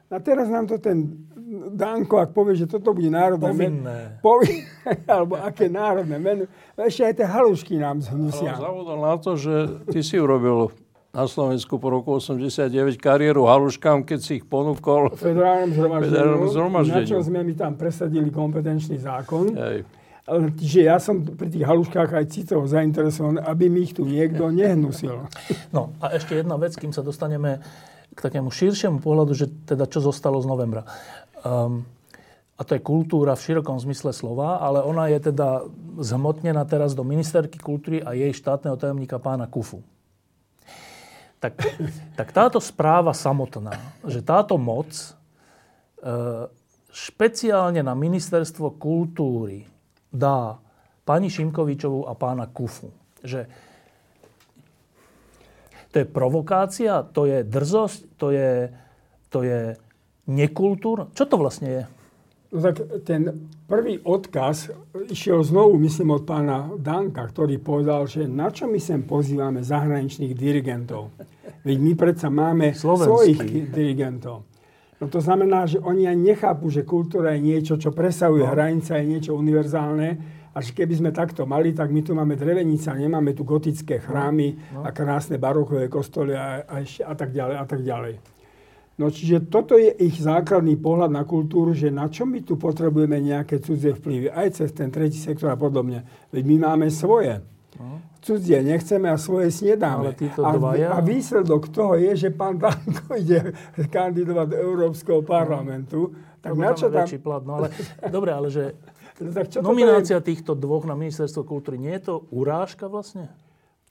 A 0.08 0.24
teraz 0.24 0.48
nám 0.48 0.72
to 0.72 0.80
ten 0.80 1.28
Danko, 1.76 2.20
ak 2.20 2.32
povie, 2.32 2.56
že 2.56 2.68
toto 2.68 2.96
bude 2.96 3.12
národné 3.12 3.52
Povinné. 3.52 3.80
meno. 3.84 4.24
Povinné. 4.24 4.92
alebo 5.20 5.36
aké 5.36 5.68
národné 5.68 6.16
meno. 6.16 6.44
No 6.80 6.82
ešte 6.88 7.04
aj 7.04 7.14
tie 7.20 7.28
halušky 7.28 7.76
nám 7.76 8.00
zhnusia. 8.00 8.56
Ale 8.56 8.64
zavodol 8.72 9.00
na 9.04 9.16
to, 9.20 9.36
že 9.36 9.84
ty 9.92 10.00
si 10.00 10.16
urobil 10.16 10.72
na 11.18 11.26
Slovensku 11.26 11.82
po 11.82 11.90
roku 11.90 12.22
89 12.22 13.02
kariéru 13.02 13.50
haluškám, 13.50 14.06
keď 14.06 14.20
si 14.22 14.38
ich 14.38 14.46
ponúkol. 14.46 15.10
Federálnom 15.18 15.74
zhromaždeniu, 15.74 16.14
Federálnom 16.14 16.50
zhromaždeniu. 16.54 17.10
na 17.10 17.10
čo 17.10 17.26
sme 17.26 17.42
mi 17.42 17.58
tam 17.58 17.74
presadili 17.74 18.30
kompetenčný 18.30 19.02
zákon. 19.02 19.58
Hej. 19.58 19.82
Ale 20.30 20.54
Čiže 20.54 20.82
ja 20.86 21.02
som 21.02 21.26
pri 21.26 21.50
tých 21.50 21.66
haluškách 21.66 22.12
aj 22.14 22.26
citovo 22.30 22.70
zainteresovaný, 22.70 23.42
aby 23.42 23.66
mi 23.66 23.90
ich 23.90 23.98
tu 23.98 24.06
niekto 24.06 24.54
nehnusil. 24.54 25.26
No 25.74 25.98
a 25.98 26.14
ešte 26.14 26.38
jedna 26.38 26.54
vec, 26.60 26.78
kým 26.78 26.94
sa 26.94 27.02
dostaneme 27.02 27.66
k 28.14 28.20
takému 28.22 28.54
širšiemu 28.54 29.02
pohľadu, 29.02 29.34
že 29.34 29.50
teda 29.66 29.90
čo 29.90 30.06
zostalo 30.06 30.38
z 30.38 30.46
novembra. 30.46 30.86
Um, 31.42 31.88
a 32.60 32.62
to 32.62 32.78
je 32.78 32.82
kultúra 32.84 33.34
v 33.34 33.42
širokom 33.42 33.80
zmysle 33.80 34.14
slova, 34.14 34.62
ale 34.62 34.84
ona 34.84 35.10
je 35.10 35.32
teda 35.32 35.66
zhmotnená 35.98 36.62
teraz 36.68 36.94
do 36.94 37.08
ministerky 37.08 37.58
kultúry 37.58 38.04
a 38.06 38.14
jej 38.14 38.34
štátneho 38.36 38.76
tajomníka 38.78 39.18
pána 39.18 39.48
Kufu. 39.48 39.82
Tak, 41.38 41.54
tak 42.18 42.34
táto 42.34 42.58
správa 42.58 43.14
samotná, 43.14 43.78
že 44.02 44.26
táto 44.26 44.58
moc 44.58 44.90
e, 44.90 45.10
špeciálne 46.90 47.86
na 47.86 47.94
ministerstvo 47.94 48.74
kultúry 48.74 49.70
dá 50.10 50.58
pani 51.06 51.30
Šimkovičovú 51.30 52.10
a 52.10 52.18
pána 52.18 52.50
Kufu. 52.50 52.90
Že 53.22 53.46
to 55.94 55.96
je 56.02 56.06
provokácia, 56.10 57.06
to 57.06 57.30
je 57.30 57.46
drzosť, 57.46 58.00
to 58.18 58.28
je, 58.34 58.74
to 59.30 59.40
je 59.46 59.78
nekultúr. 60.26 61.14
Čo 61.14 61.24
to 61.30 61.36
vlastne 61.38 61.70
je? 61.70 61.84
No 62.48 62.64
tak 62.64 62.80
ten 63.04 63.52
prvý 63.68 64.00
odkaz 64.00 64.72
išiel 65.12 65.44
znovu, 65.44 65.76
myslím, 65.84 66.16
od 66.16 66.24
pána 66.24 66.72
Danka, 66.80 67.28
ktorý 67.28 67.60
povedal, 67.60 68.08
že 68.08 68.24
na 68.24 68.48
čo 68.48 68.72
my 68.72 68.80
sem 68.80 69.04
pozývame 69.04 69.60
zahraničných 69.60 70.32
dirigentov? 70.32 71.12
Veď 71.68 71.78
my 71.84 71.94
predsa 72.00 72.32
máme 72.32 72.72
Slovenský. 72.72 73.12
svojich 73.12 73.40
dirigentov. 73.76 74.48
No 74.98 75.12
to 75.12 75.20
znamená, 75.20 75.68
že 75.68 75.78
oni 75.84 76.08
aj 76.08 76.18
nechápu, 76.18 76.72
že 76.72 76.88
kultúra 76.88 77.36
je 77.36 77.44
niečo, 77.44 77.76
čo 77.76 77.92
presahuje 77.92 78.48
no. 78.48 78.52
hranice, 78.56 78.96
je 78.96 79.06
niečo 79.06 79.36
univerzálne. 79.36 80.40
A 80.58 80.64
že 80.64 80.74
keby 80.74 80.94
sme 80.98 81.12
takto 81.14 81.46
mali, 81.46 81.70
tak 81.70 81.94
my 81.94 82.02
tu 82.02 82.18
máme 82.18 82.34
drevenice, 82.34 82.90
nemáme 82.90 83.38
tu 83.38 83.46
gotické 83.46 84.02
chrámy 84.02 84.58
no. 84.74 84.82
a 84.82 84.90
krásne 84.90 85.38
barokové 85.38 85.86
kostoly 85.86 86.34
a, 86.34 86.66
a, 86.66 86.82
ešte, 86.82 87.06
a 87.06 87.14
tak 87.14 87.30
ďalej 87.30 87.56
a 87.62 87.66
tak 87.70 87.82
ďalej. 87.86 88.37
No 88.98 89.14
čiže 89.14 89.46
toto 89.46 89.78
je 89.78 89.94
ich 89.94 90.18
základný 90.18 90.74
pohľad 90.74 91.14
na 91.14 91.22
kultúru, 91.22 91.78
že 91.78 91.94
na 91.94 92.10
čo 92.10 92.26
my 92.26 92.42
tu 92.42 92.58
potrebujeme 92.58 93.22
nejaké 93.22 93.62
cudzie 93.62 93.94
vplyvy, 93.94 94.34
aj 94.34 94.58
cez 94.58 94.74
ten 94.74 94.90
tretí 94.90 95.22
sektor 95.22 95.54
a 95.54 95.58
podobne. 95.58 96.02
Veď 96.34 96.44
my 96.50 96.56
máme 96.66 96.90
svoje. 96.90 97.46
No. 97.78 98.02
Cudzie 98.26 98.66
nechceme 98.66 99.06
a 99.14 99.22
svoje 99.22 99.54
snedáme. 99.54 100.18
Ale 100.18 100.34
a, 100.42 100.50
dvaja- 100.58 100.92
a 100.98 101.00
výsledok 101.06 101.70
toho 101.70 101.94
je, 101.94 102.26
že 102.26 102.30
pán 102.34 102.58
Danko 102.58 103.14
ide 103.22 103.54
kandidovať 103.78 104.48
do 104.50 104.58
Európskeho 104.58 105.22
parlamentu. 105.22 106.18
Tak 106.42 106.58
Lebo 106.58 106.62
na 106.66 106.74
čo 106.74 106.90
tam... 106.90 107.06
plat. 107.22 107.44
No 107.46 107.54
ale, 107.62 107.68
dobre, 108.18 108.34
ale 108.34 108.50
že 108.50 108.64
No, 109.18 109.34
tak 109.34 109.50
čo 109.50 109.66
nominácia 109.66 110.22
týchto 110.22 110.54
dvoch 110.54 110.86
na 110.86 110.94
ministerstvo 110.94 111.42
kultúry, 111.42 111.82
nie 111.82 111.90
je 111.98 112.14
to 112.14 112.16
urážka 112.30 112.86
vlastne? 112.86 113.34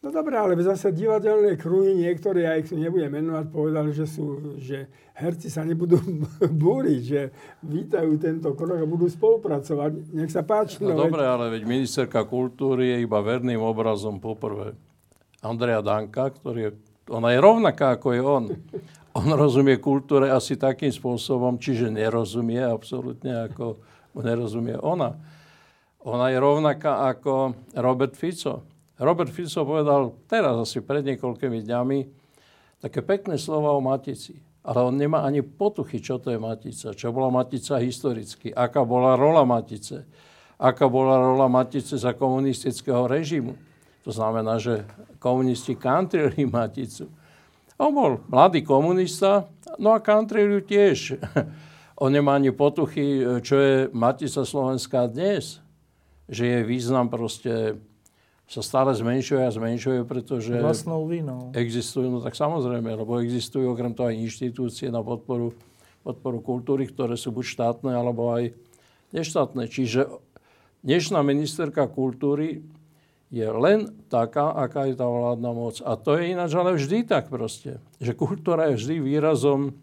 No 0.05 0.13
dobré, 0.13 0.37
ale 0.37 0.55
zase 0.61 0.93
divadelné 0.93 1.57
kruhy, 1.57 1.97
niektoré, 1.97 2.45
ja 2.45 2.53
ich 2.61 2.69
nebudem 2.69 3.11
menovať, 3.11 3.47
povedali, 3.49 3.91
že, 3.97 4.05
sú, 4.05 4.55
že 4.61 4.87
herci 5.17 5.49
sa 5.49 5.65
nebudú 5.65 5.97
búriť, 6.67 7.01
že 7.01 7.21
vítajú 7.65 8.21
tento 8.21 8.53
krok 8.53 8.77
a 8.77 8.87
budú 8.87 9.09
spolupracovať. 9.09 10.13
Nech 10.13 10.31
sa 10.31 10.45
páči. 10.45 10.85
No, 10.85 10.93
veď- 10.93 11.01
dobre, 11.09 11.23
ale 11.25 11.45
veď 11.49 11.63
ministerka 11.65 12.23
kultúry 12.29 12.93
je 12.93 13.09
iba 13.09 13.19
verným 13.25 13.59
obrazom 13.59 14.21
poprvé. 14.21 14.77
Andrea 15.41 15.81
Danka, 15.81 16.29
ktorý 16.29 16.61
je, 16.61 16.71
ona 17.09 17.33
je 17.33 17.39
rovnaká 17.41 17.97
ako 17.97 18.09
je 18.13 18.23
on. 18.23 18.45
On 19.17 19.27
rozumie 19.33 19.81
kultúre 19.81 20.29
asi 20.29 20.61
takým 20.61 20.93
spôsobom, 20.93 21.57
čiže 21.57 21.89
nerozumie 21.89 22.61
absolútne 22.61 23.49
ako 23.49 23.81
nerozumie 24.21 24.77
ona. 24.77 25.17
Ona 26.05 26.31
je 26.31 26.39
rovnaká 26.39 27.09
ako 27.11 27.57
Robert 27.75 28.13
Fico. 28.13 28.76
Robert 28.97 29.29
Fico 29.29 29.61
povedal 29.69 30.17
teraz 30.25 30.57
asi 30.57 30.81
pred 30.81 31.05
niekoľkými 31.05 31.61
dňami 31.61 31.99
také 32.81 33.05
pekné 33.05 33.37
slova 33.37 33.77
o 33.77 33.81
Matici. 33.85 34.41
Ale 34.67 34.83
on 34.83 34.99
nemá 34.99 35.23
ani 35.23 35.47
potuchy, 35.47 36.03
čo 36.03 36.19
to 36.19 36.35
je 36.35 36.43
Matica, 36.43 36.91
čo 36.91 37.15
bola 37.15 37.31
Matica 37.31 37.79
historicky, 37.79 38.51
aká 38.51 38.83
bola 38.83 39.15
rola 39.15 39.47
Matice, 39.47 40.03
aká 40.59 40.91
bola 40.91 41.23
rola 41.23 41.47
Matice 41.47 41.95
za 41.95 42.19
komunistického 42.19 43.07
režimu. 43.07 43.55
To 44.03 44.11
znamená, 44.11 44.59
že 44.59 44.83
komunisti 45.23 45.79
kantrili 45.79 46.49
Maticu. 46.51 47.07
On 47.77 47.93
bol 47.93 48.25
mladý 48.27 48.65
komunista, 48.65 49.47
no 49.77 49.93
a 49.93 50.01
kantrili 50.01 50.65
tiež. 50.65 51.21
On 52.03 52.13
nemá 52.13 52.37
ani 52.37 52.53
potuchy, 52.53 53.25
čo 53.41 53.57
je 53.57 53.75
Matica 53.89 54.45
Slovenská 54.45 55.09
dnes. 55.09 55.65
Že 56.29 56.45
je 56.45 56.61
význam 56.69 57.09
proste 57.09 57.81
sa 58.47 58.63
stále 58.63 58.95
zmenšuje 58.95 59.43
a 59.43 59.51
zmenšuje, 59.51 60.07
pretože 60.07 60.55
Vlastnou 60.55 61.03
vinou. 61.11 61.51
existujú, 61.51 62.07
no 62.07 62.19
tak 62.23 62.39
samozrejme, 62.39 62.95
lebo 62.95 63.19
existujú 63.19 63.75
okrem 63.75 63.91
toho 63.91 64.15
aj 64.15 64.23
inštitúcie 64.23 64.87
na 64.95 65.03
podporu, 65.03 65.51
podporu 66.07 66.39
kultúry, 66.39 66.87
ktoré 66.87 67.19
sú 67.19 67.35
buď 67.35 67.43
štátne, 67.43 67.91
alebo 67.91 68.31
aj 68.31 68.55
neštátne. 69.11 69.67
Čiže 69.67 70.07
dnešná 70.87 71.27
ministerka 71.27 71.91
kultúry 71.91 72.63
je 73.35 73.47
len 73.51 73.91
taká, 74.07 74.55
aká 74.55 74.87
je 74.87 74.95
tá 74.95 75.11
vládna 75.11 75.51
moc. 75.51 75.83
A 75.83 75.99
to 75.99 76.15
je 76.15 76.31
ináč 76.31 76.55
ale 76.55 76.79
vždy 76.79 77.03
tak 77.03 77.27
proste. 77.27 77.83
Že 77.99 78.15
kultúra 78.15 78.71
je 78.71 78.79
vždy 78.79 79.03
výrazom, 79.03 79.75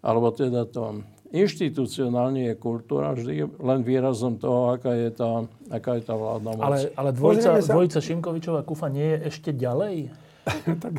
alebo 0.00 0.32
teda 0.32 0.64
to 0.64 1.04
inštitucionálne 1.34 2.46
je 2.50 2.54
kultúra 2.54 3.10
vždy 3.10 3.50
len 3.58 3.80
výrazom 3.82 4.38
toho, 4.38 4.78
aká 4.78 4.94
je 4.94 5.10
tá, 5.10 5.42
aká 5.66 5.98
je 5.98 6.02
tá 6.06 6.14
vládna 6.14 6.50
moc. 6.54 6.62
Ale, 6.62 6.78
ale 6.94 7.10
dvojica, 7.10 7.58
sa- 7.58 7.74
dvojica 7.74 7.98
Šimkovičová 7.98 8.62
Kufa 8.62 8.86
nie 8.86 9.18
je 9.18 9.18
ešte 9.34 9.50
ďalej? 9.50 10.14
tak... 10.84 10.94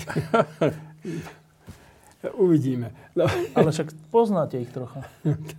Uvidíme. 2.36 2.92
No, 3.14 3.30
Ale 3.58 3.70
však 3.70 3.94
poznáte 4.10 4.58
ich 4.58 4.72
trocha. 4.74 5.06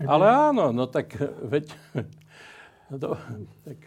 Ale 0.02 0.26
áno, 0.28 0.74
no 0.74 0.84
tak 0.90 1.14
veď... 1.46 1.70
To, 2.86 3.18
tak, 3.66 3.78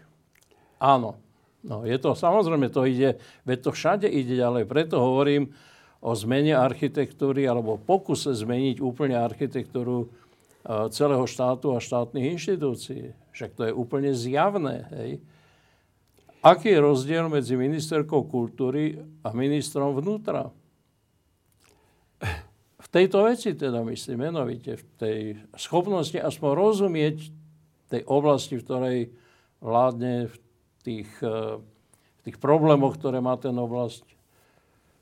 áno. 0.79 1.19
No, 1.59 1.83
je 1.83 1.95
to, 1.99 2.15
samozrejme, 2.15 2.71
to 2.71 2.87
ide, 2.87 3.19
veď 3.43 3.57
to 3.67 3.71
všade 3.75 4.07
ide 4.07 4.39
ďalej. 4.39 4.63
Preto 4.63 4.95
hovorím 4.99 5.51
o 5.99 6.15
zmene 6.15 6.55
architektúry 6.55 7.43
alebo 7.43 7.75
pokuse 7.75 8.31
zmeniť 8.31 8.79
úplne 8.79 9.19
architektúru 9.19 10.07
celého 10.67 11.23
štátu 11.23 11.71
a 11.73 11.79
štátnych 11.79 12.35
inštitúcií. 12.35 13.15
Však 13.31 13.55
to 13.55 13.61
je 13.69 13.73
úplne 13.73 14.11
zjavné. 14.11 14.85
Hej. 14.91 15.11
Aký 16.39 16.71
je 16.71 16.79
rozdiel 16.79 17.27
medzi 17.27 17.59
ministerkou 17.59 18.23
kultúry 18.27 18.99
a 19.23 19.35
ministrom 19.35 19.95
vnútra? 19.95 20.51
V 22.79 22.87
tejto 22.87 23.27
veci 23.27 23.53
teda 23.55 23.83
myslím 23.85 24.31
menovite, 24.31 24.79
v 24.79 24.85
tej 24.97 25.19
schopnosti 25.59 26.15
aspoň 26.15 26.51
rozumieť 26.55 27.17
tej 27.89 28.01
oblasti, 28.05 28.55
v 28.55 28.65
ktorej 28.65 28.99
vládne 29.59 30.29
v 30.29 30.35
tých, 30.85 31.09
eh, 31.25 31.59
v 31.59 32.21
tých 32.23 32.37
problémoch, 32.39 32.95
ktoré 32.95 33.19
má 33.19 33.35
ten 33.35 33.53
oblasť. 33.57 34.05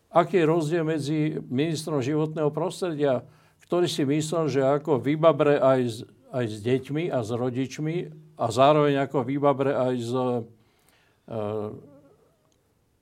Aký 0.08 0.42
je 0.42 0.50
rozdiel 0.50 0.84
medzi 0.88 1.38
ministrom 1.52 2.00
životného 2.00 2.50
prostredia, 2.50 3.28
ktorý 3.68 3.88
si 3.92 4.08
myslel, 4.08 4.48
že 4.48 4.64
ako 4.64 5.04
vybabre 5.04 5.60
aj 5.60 5.80
s, 5.84 5.98
aj 6.32 6.46
s 6.48 6.58
deťmi 6.64 7.12
a 7.12 7.20
s 7.20 7.30
rodičmi 7.36 7.96
a 8.40 8.46
zároveň 8.48 9.04
ako 9.04 9.28
vybabre 9.28 9.76
aj 9.76 9.94
s, 10.00 10.12
eh, 10.16 11.70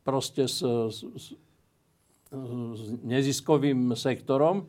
proste 0.02 0.50
s, 0.50 0.66
s, 0.66 0.98
s, 1.06 1.26
s 2.34 2.82
neziskovým 3.06 3.94
sektorom. 3.94 4.66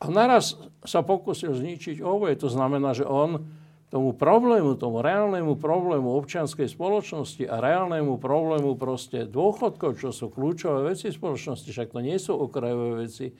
A 0.00 0.08
naraz 0.10 0.58
sa 0.82 1.04
pokusil 1.06 1.54
zničiť 1.54 2.02
oboje. 2.02 2.34
To 2.40 2.48
znamená, 2.48 2.96
že 2.96 3.04
on 3.04 3.44
tomu 3.90 4.14
problému, 4.14 4.78
tomu 4.78 5.02
reálnemu 5.02 5.58
problému 5.58 6.14
občianskej 6.14 6.70
spoločnosti 6.70 7.42
a 7.46 7.58
reálnemu 7.58 8.16
problému 8.22 8.78
proste 8.78 9.26
dôchodkov, 9.26 9.98
čo 9.98 10.14
sú 10.14 10.30
kľúčové 10.30 10.94
veci 10.94 11.10
spoločnosti, 11.10 11.68
však 11.68 11.90
to 11.90 12.00
nie 12.00 12.16
sú 12.16 12.38
okrajové 12.38 13.04
veci, 13.04 13.34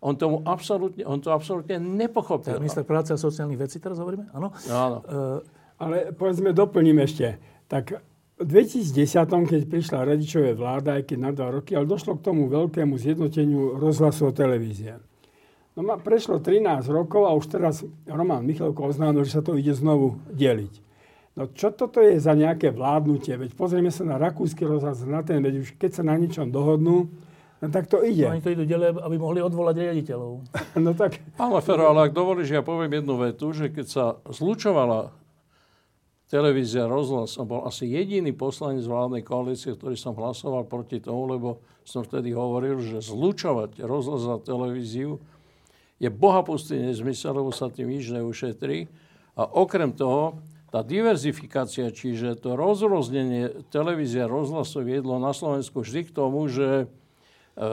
on, 0.00 0.16
tomu 0.16 0.40
absolútne, 0.48 1.04
on 1.04 1.20
to 1.20 1.28
absolútne 1.28 1.76
nepochopil. 1.76 2.56
Tak 2.56 2.64
minister 2.64 2.84
práce 2.88 3.12
a 3.12 3.20
sociálnych 3.20 3.60
vecí 3.60 3.76
teraz 3.76 4.00
hovoríme? 4.00 4.32
Áno. 4.32 4.48
Áno. 4.72 4.98
E, 5.04 5.16
ale 5.80 5.96
povedzme, 6.16 6.56
doplním 6.56 7.04
ešte. 7.04 7.36
Tak 7.68 8.00
v 8.40 8.44
2010, 8.48 9.28
keď 9.44 9.62
prišla 9.68 10.08
radičové 10.08 10.56
vláda, 10.56 10.96
aj 10.96 11.12
keď 11.12 11.18
na 11.20 11.30
dva 11.36 11.52
roky, 11.52 11.76
ale 11.76 11.84
došlo 11.84 12.16
k 12.16 12.24
tomu 12.24 12.48
veľkému 12.48 12.96
zjednoteniu 12.96 13.76
rozhlasu 13.76 14.28
a 14.28 14.32
televízie. 14.32 14.96
No 15.76 15.84
ma 15.84 16.00
prešlo 16.00 16.40
13 16.40 16.88
rokov 16.88 17.28
a 17.28 17.36
už 17.36 17.46
teraz 17.52 17.84
Roman 18.08 18.42
Michalko 18.42 18.88
oznámil, 18.88 19.28
že 19.28 19.38
sa 19.38 19.42
to 19.44 19.60
ide 19.60 19.76
znovu 19.76 20.16
deliť. 20.32 20.74
No 21.38 21.46
čo 21.52 21.70
toto 21.70 22.02
je 22.02 22.18
za 22.18 22.34
nejaké 22.34 22.74
vládnutie? 22.74 23.36
Veď 23.38 23.54
pozrieme 23.54 23.92
sa 23.92 24.02
na 24.02 24.18
rakúsky 24.18 24.66
rozhlas, 24.66 25.04
na 25.06 25.22
ten, 25.22 25.38
veď 25.44 25.62
už 25.62 25.68
keď 25.78 26.00
sa 26.00 26.02
na 26.02 26.18
ničom 26.18 26.50
dohodnú, 26.50 27.06
no 27.60 27.66
tak 27.68 27.86
to 27.86 28.00
ide. 28.02 28.26
No, 28.26 28.34
oni 28.34 28.42
to 28.42 28.50
idú 28.52 28.64
ďalej, 28.64 28.98
aby 29.00 29.16
mohli 29.20 29.40
odvolať 29.44 29.76
riaditeľov. 29.84 30.32
no 30.84 30.90
tak... 30.96 31.20
Pán 31.36 31.52
Lefero, 31.52 31.92
ale 31.92 32.08
ak 32.08 32.12
dovolíš, 32.16 32.50
ja 32.56 32.64
poviem 32.64 33.00
jednu 33.00 33.14
vetu, 33.20 33.52
že 33.52 33.68
keď 33.68 33.86
sa 33.86 34.04
zlučovala 34.26 35.12
televízia 36.30 36.86
rozhlas 36.86 37.34
som 37.34 37.44
bol 37.44 37.66
asi 37.66 37.90
jediný 37.90 38.30
poslanec 38.30 38.86
vládnej 38.86 39.26
koalície, 39.26 39.74
ktorý 39.74 39.98
som 39.98 40.14
hlasoval 40.14 40.62
proti 40.70 41.02
tomu, 41.02 41.26
lebo 41.26 41.48
som 41.82 42.06
vtedy 42.06 42.30
hovoril, 42.30 42.78
že 42.78 43.02
zlučovať 43.02 43.82
rozhlas 43.82 44.22
a 44.30 44.38
televíziu 44.38 45.18
je 45.98 46.08
bohapustý 46.08 46.78
nezmysel, 46.78 47.34
lebo 47.34 47.50
sa 47.50 47.68
tým 47.68 47.90
nič 47.90 48.14
neušetrí. 48.14 48.86
A 49.34 49.42
okrem 49.44 49.90
toho, 49.92 50.40
tá 50.70 50.86
diverzifikácia, 50.86 51.90
čiže 51.90 52.38
to 52.38 52.54
rozroznenie 52.54 53.66
televízia 53.74 54.30
rozhlasu 54.30 54.86
viedlo 54.86 55.18
na 55.18 55.34
Slovensku 55.34 55.82
vždy 55.82 56.08
k 56.08 56.14
tomu, 56.14 56.46
že 56.46 56.86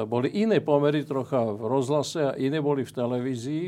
boli 0.07 0.27
iné 0.43 0.59
pomery 0.59 1.07
trocha 1.07 1.47
v 1.47 1.63
rozhlase 1.63 2.19
a 2.19 2.35
iné 2.35 2.59
boli 2.59 2.83
v 2.83 2.91
televízii 2.91 3.65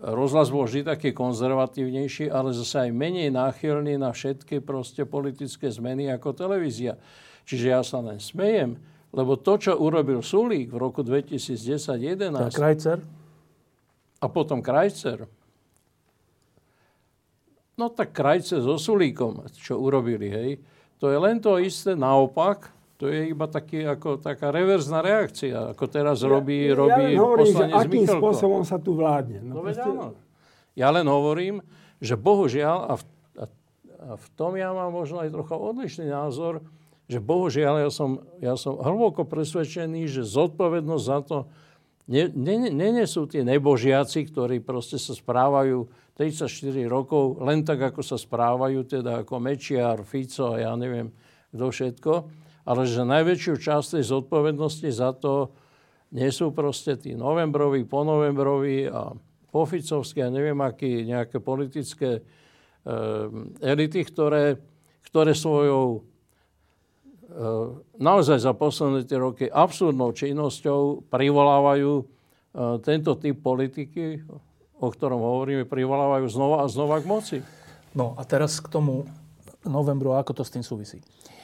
rozhlas 0.00 0.48
bol 0.48 0.64
vždy 0.64 0.88
taký 0.88 1.12
konzervatívnejší, 1.12 2.32
ale 2.32 2.56
zase 2.56 2.88
aj 2.88 2.90
menej 2.96 3.28
náchylný 3.28 4.00
na 4.00 4.16
všetky 4.16 4.64
proste 4.64 5.04
politické 5.04 5.68
zmeny 5.68 6.08
ako 6.08 6.32
televízia. 6.32 6.96
Čiže 7.44 7.66
ja 7.68 7.80
sa 7.84 8.00
len 8.00 8.16
smejem, 8.16 8.80
lebo 9.12 9.36
to, 9.36 9.60
čo 9.60 9.76
urobil 9.76 10.24
Sulík 10.24 10.72
v 10.72 10.78
roku 10.80 11.04
2010-2011... 11.04 12.32
Tak 12.32 12.56
Krajcer? 12.56 12.98
A 14.20 14.26
potom 14.28 14.64
Krajcer. 14.64 15.28
No 17.76 17.92
tak 17.92 18.16
Krajcer 18.16 18.60
so 18.64 18.80
Sulíkom, 18.80 19.44
čo 19.52 19.80
urobili, 19.80 20.28
hej. 20.32 20.50
To 21.00 21.08
je 21.08 21.16
len 21.16 21.40
to 21.40 21.56
isté 21.60 21.96
naopak, 21.96 22.72
to 23.00 23.08
je 23.08 23.32
iba 23.32 23.48
taký, 23.48 23.88
ako, 23.88 24.20
taká 24.20 24.52
reverzná 24.52 25.00
reakcia, 25.00 25.72
ako 25.72 25.84
teraz 25.88 26.20
robí, 26.20 26.68
ja, 26.68 26.76
robí 26.76 27.16
ja 27.16 27.24
hovorím, 27.24 27.48
poslanec 27.48 27.72
že 27.72 27.80
akým 27.80 28.02
Michalko. 28.04 28.20
spôsobom 28.20 28.62
sa 28.68 28.76
tu 28.76 28.92
vládne. 28.92 29.40
No, 29.40 29.52
no 29.56 29.60
proste... 29.64 29.88
Ja 30.76 30.92
len 30.92 31.08
hovorím, 31.08 31.64
že 31.96 32.20
bohužiaľ, 32.20 32.78
a 32.84 32.92
v, 33.00 33.02
a, 33.40 33.44
a 34.04 34.08
v 34.20 34.26
tom 34.36 34.52
ja 34.60 34.76
mám 34.76 34.92
možno 34.92 35.24
aj 35.24 35.32
trocha 35.32 35.56
odlišný 35.56 36.12
názor, 36.12 36.60
že 37.08 37.24
bohužiaľ 37.24 37.88
ja 37.88 37.90
som, 37.90 38.20
ja 38.36 38.54
som 38.60 38.76
hlboko 38.76 39.24
presvedčený, 39.24 40.04
že 40.04 40.20
zodpovednosť 40.20 41.04
za 41.08 41.18
to 41.24 41.38
nie, 42.10 42.26
nie, 42.36 42.68
nie 42.68 43.06
sú 43.06 43.30
tie 43.30 43.46
nebožiaci, 43.46 44.28
ktorí 44.28 44.60
proste 44.60 44.98
sa 44.98 45.14
správajú 45.14 45.88
34 46.18 46.50
rokov 46.84 47.38
len 47.40 47.64
tak, 47.64 47.80
ako 47.80 48.02
sa 48.04 48.18
správajú, 48.20 48.82
teda 48.84 49.24
ako 49.24 49.40
Mečiar, 49.40 50.04
Fico 50.04 50.52
a 50.52 50.60
ja 50.60 50.72
neviem 50.76 51.14
kto 51.54 51.66
všetko, 51.70 52.12
ale 52.64 52.84
že 52.84 53.06
najväčšiu 53.06 53.54
časť 53.56 53.98
tej 53.98 54.04
zodpovednosti 54.04 54.88
za 54.92 55.16
to 55.16 55.54
nesú 56.10 56.50
proste 56.50 56.98
tí 56.98 57.14
novembroví, 57.14 57.86
ponovembroví 57.86 58.90
a 58.90 59.14
poficovské 59.50 60.26
a 60.26 60.32
neviem 60.32 60.58
aký 60.62 61.06
nejaké 61.06 61.38
politické 61.42 62.18
e, 62.18 62.22
elity, 63.62 64.00
ktoré, 64.06 64.58
ktoré 65.06 65.34
svojou 65.34 65.86
e, 65.94 66.00
naozaj 67.98 68.38
za 68.42 68.52
posledné 68.54 69.06
tie 69.06 69.18
roky 69.18 69.46
absurdnou 69.50 70.14
činnosťou 70.14 71.10
privolávajú 71.10 71.92
e, 71.98 72.04
tento 72.82 73.18
typ 73.18 73.38
politiky, 73.42 74.22
o 74.80 74.88
ktorom 74.88 75.20
hovoríme, 75.20 75.66
privolávajú 75.66 76.26
znova 76.30 76.66
a 76.66 76.70
znova 76.70 77.02
k 77.02 77.06
moci. 77.06 77.38
No 77.94 78.14
a 78.14 78.22
teraz 78.22 78.62
k 78.62 78.70
tomu 78.70 79.06
novembru, 79.66 80.14
ako 80.14 80.40
to 80.40 80.42
s 80.46 80.54
tým 80.54 80.64
súvisí. 80.64 81.02
Eh, 81.02 81.39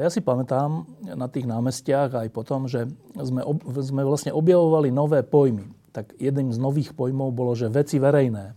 ja 0.00 0.08
si 0.10 0.18
pamätám 0.18 0.82
na 1.14 1.30
tých 1.30 1.46
námestiach 1.46 2.26
aj 2.26 2.28
potom, 2.34 2.66
že 2.66 2.90
sme, 3.14 3.42
ob, 3.46 3.62
sme 3.78 4.02
vlastne 4.02 4.34
objavovali 4.34 4.90
nové 4.90 5.22
pojmy. 5.22 5.70
Tak 5.94 6.18
jedným 6.18 6.50
z 6.50 6.58
nových 6.58 6.90
pojmov 6.92 7.30
bolo, 7.30 7.54
že 7.54 7.70
veci 7.70 8.02
verejné. 8.02 8.54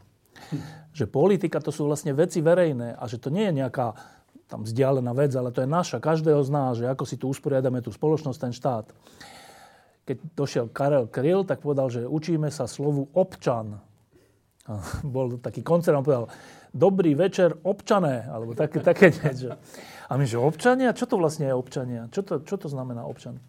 Že 0.98 1.06
politika 1.14 1.62
to 1.62 1.70
sú 1.70 1.86
vlastne 1.86 2.18
veci 2.18 2.42
verejné 2.42 2.98
a 2.98 3.04
že 3.06 3.22
to 3.22 3.30
nie 3.30 3.46
je 3.50 3.62
nejaká 3.62 3.94
tam 4.48 4.64
vzdialená 4.64 5.12
vec, 5.12 5.36
ale 5.36 5.52
to 5.52 5.62
je 5.62 5.70
naša, 5.70 6.00
každého 6.00 6.40
z 6.40 6.50
nás, 6.50 6.80
že 6.80 6.88
ako 6.88 7.04
si 7.04 7.20
tu 7.20 7.28
usporiadame 7.28 7.84
tú 7.84 7.92
spoločnosť, 7.92 8.40
ten 8.40 8.54
štát. 8.56 8.86
Keď 10.08 10.18
došiel 10.40 10.66
Karel 10.72 11.12
Kryl, 11.12 11.44
tak 11.44 11.60
povedal, 11.60 11.92
že 11.92 12.08
učíme 12.08 12.48
sa 12.48 12.64
slovu 12.64 13.12
občan. 13.12 13.76
A 14.72 14.80
bol 15.04 15.36
taký 15.36 15.62
koncert, 15.62 16.00
on 16.00 16.08
povedal, 16.08 16.32
dobrý 16.78 17.18
večer 17.18 17.58
občané, 17.66 18.30
alebo 18.30 18.54
také, 18.54 18.86
také 18.86 19.10
niečo. 19.10 19.58
A 20.08 20.14
my, 20.16 20.24
že 20.30 20.38
občania? 20.38 20.94
Čo 20.94 21.10
to 21.10 21.16
vlastne 21.18 21.50
je 21.50 21.56
občania? 21.58 22.06
Čo 22.14 22.22
to, 22.22 22.34
čo 22.46 22.56
to 22.62 22.70
znamená 22.70 23.02
občan? 23.04 23.42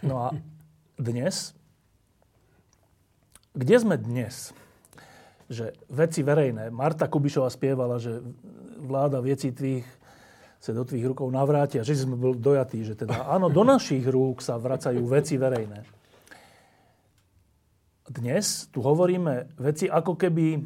No 0.00 0.24
a 0.24 0.28
dnes, 0.96 1.52
kde 3.52 3.76
sme 3.76 4.00
dnes? 4.00 4.56
Že 5.52 5.76
veci 5.92 6.24
verejné. 6.24 6.72
Marta 6.72 7.04
Kubišová 7.04 7.52
spievala, 7.52 8.00
že 8.00 8.24
vláda 8.80 9.20
veci 9.20 9.52
tvých 9.52 9.84
sa 10.64 10.72
do 10.72 10.80
tvých 10.80 11.12
rukov 11.12 11.28
navrátia. 11.28 11.84
Že 11.84 12.08
sme 12.08 12.16
boli 12.16 12.40
dojatí, 12.40 12.80
že 12.88 12.96
teda 12.96 13.28
áno, 13.28 13.52
do 13.52 13.60
našich 13.68 14.00
rúk 14.08 14.40
sa 14.40 14.56
vracajú 14.56 15.04
veci 15.04 15.36
verejné. 15.36 15.84
Dnes 18.08 18.72
tu 18.72 18.80
hovoríme 18.80 19.60
veci 19.60 19.92
ako 19.92 20.16
keby 20.16 20.64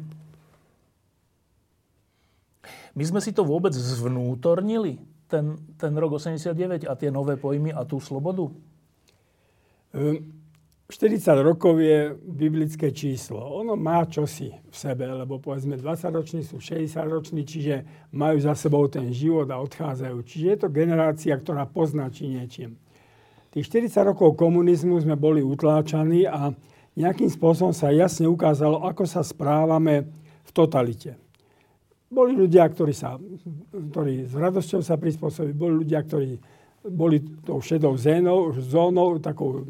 my 2.97 3.03
sme 3.05 3.19
si 3.21 3.35
to 3.35 3.45
vôbec 3.45 3.73
zvnútornili, 3.73 5.01
ten, 5.29 5.61
ten 5.77 5.93
rok 5.93 6.17
89 6.17 6.89
a 6.89 6.93
tie 6.97 7.13
nové 7.13 7.37
pojmy 7.37 7.69
a 7.69 7.85
tú 7.85 8.01
slobodu? 8.01 8.49
40 9.93 10.17
ehm, 10.89 11.45
rokov 11.45 11.77
je 11.77 12.17
biblické 12.17 12.89
číslo. 12.89 13.37
Ono 13.61 13.77
má 13.77 14.05
čosi 14.09 14.49
v 14.49 14.75
sebe, 14.75 15.05
lebo 15.05 15.37
povedzme 15.37 15.77
20-roční 15.77 16.41
sú 16.41 16.57
60-roční, 16.57 17.45
čiže 17.45 17.75
majú 18.09 18.41
za 18.41 18.57
sebou 18.57 18.89
ten 18.89 19.13
život 19.13 19.45
a 19.53 19.61
odchádzajú. 19.61 20.17
Čiže 20.25 20.45
je 20.45 20.57
to 20.57 20.69
generácia, 20.73 21.33
ktorá 21.37 21.69
pozná 21.69 22.09
či 22.09 22.25
niečím. 22.29 22.77
Tých 23.49 23.65
40 23.65 24.13
rokov 24.13 24.37
komunizmu 24.37 25.01
sme 25.01 25.17
boli 25.17 25.41
utláčaní 25.41 26.29
a 26.29 26.53
nejakým 26.93 27.29
spôsobom 27.29 27.73
sa 27.73 27.89
jasne 27.89 28.29
ukázalo, 28.29 28.85
ako 28.85 29.09
sa 29.09 29.25
správame 29.25 30.05
v 30.45 30.51
totalite. 30.53 31.17
Boli 32.09 32.33
ľudia, 32.33 32.65
ktorí, 32.65 32.93
sa, 32.93 33.21
ktorí 33.69 34.25
s 34.25 34.33
radosťou 34.33 34.81
sa 34.81 34.97
prispôsobili, 34.97 35.53
boli 35.53 35.85
ľudia, 35.85 36.01
ktorí 36.01 36.41
boli 36.89 37.21
tou 37.45 37.61
šedou 37.61 37.93
zónou, 37.99 38.55
zónou 38.57 39.21
takou, 39.21 39.67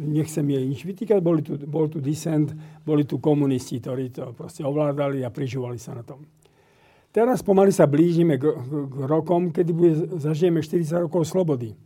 nechcem 0.00 0.46
jej 0.48 0.64
nič 0.64 0.80
vytýkať, 0.86 1.20
boli 1.20 1.44
tu, 1.44 1.60
bol 1.68 1.92
tu 1.92 2.00
dissent, 2.00 2.48
boli 2.86 3.04
tu 3.04 3.20
komunisti, 3.20 3.82
ktorí 3.84 4.08
to 4.08 4.32
proste 4.32 4.64
ovládali 4.64 5.20
a 5.20 5.34
prižívali 5.34 5.76
sa 5.76 5.92
na 5.92 6.06
tom. 6.06 6.24
Teraz 7.12 7.44
pomaly 7.44 7.68
sa 7.68 7.84
blížime 7.84 8.40
k, 8.40 8.48
k 8.88 8.96
rokom, 9.04 9.52
kedy 9.52 9.70
bude, 9.76 9.92
zažijeme 10.16 10.64
40 10.64 11.04
rokov 11.04 11.28
slobody. 11.28 11.76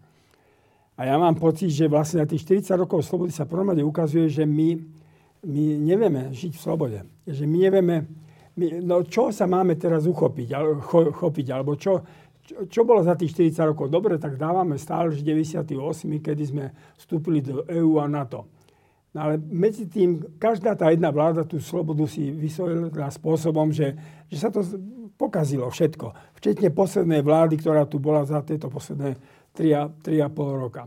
A 0.94 1.10
ja 1.10 1.18
mám 1.18 1.34
pocit, 1.34 1.74
že 1.74 1.90
vlastne 1.90 2.22
na 2.22 2.30
tých 2.30 2.46
40 2.46 2.86
rokov 2.86 3.02
slobody 3.02 3.34
sa 3.34 3.42
prvom 3.42 3.74
ukazuje, 3.82 4.30
že 4.30 4.46
my, 4.46 4.78
my 5.42 5.64
nevieme 5.82 6.30
žiť 6.30 6.54
v 6.54 6.62
slobode. 6.62 6.98
Že 7.26 7.44
my 7.50 7.56
nevieme 7.58 7.96
no 8.56 9.04
čo 9.04 9.28
sa 9.28 9.44
máme 9.44 9.76
teraz 9.76 10.08
uchopiť, 10.08 10.48
cho, 10.80 11.12
chopiť, 11.12 11.46
alebo 11.52 11.76
čo, 11.76 12.00
čo, 12.40 12.64
čo 12.70 12.80
bolo 12.86 13.04
za 13.04 13.18
tých 13.18 13.36
40 13.52 13.72
rokov? 13.76 13.86
Dobre, 13.92 14.16
tak 14.16 14.40
dávame 14.40 14.80
stále 14.80 15.12
98, 15.12 15.76
kedy 16.22 16.42
sme 16.46 16.64
vstúpili 16.96 17.44
do 17.44 17.66
EÚ 17.68 18.00
a 18.00 18.06
NATO. 18.08 18.48
No 19.16 19.28
ale 19.28 19.40
medzi 19.40 19.88
tým, 19.88 20.36
každá 20.36 20.76
tá 20.76 20.92
jedna 20.92 21.08
vláda 21.08 21.48
tú 21.48 21.56
slobodu 21.56 22.04
si 22.04 22.28
vysvojila 22.28 23.08
spôsobom, 23.08 23.72
že, 23.72 23.96
že 24.28 24.36
sa 24.36 24.52
to 24.52 24.60
pokazilo 25.16 25.72
všetko. 25.72 26.36
Včetne 26.36 26.68
poslednej 26.68 27.24
vlády, 27.24 27.56
ktorá 27.56 27.88
tu 27.88 27.96
bola 27.96 28.28
za 28.28 28.44
tieto 28.44 28.68
posledné 28.68 29.16
3,5 29.56 30.12
roka. 30.36 30.84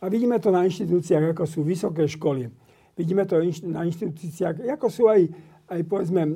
A 0.00 0.08
vidíme 0.12 0.36
to 0.36 0.52
na 0.52 0.68
inštitúciách, 0.68 1.32
ako 1.32 1.44
sú 1.48 1.60
vysoké 1.64 2.04
školy. 2.04 2.52
Vidíme 3.00 3.24
to 3.24 3.40
na 3.64 3.88
inštitúciách, 3.88 4.68
ako 4.76 4.86
sú 4.92 5.08
aj 5.08 5.24
aj 5.70 5.80
povedzme 5.86 6.26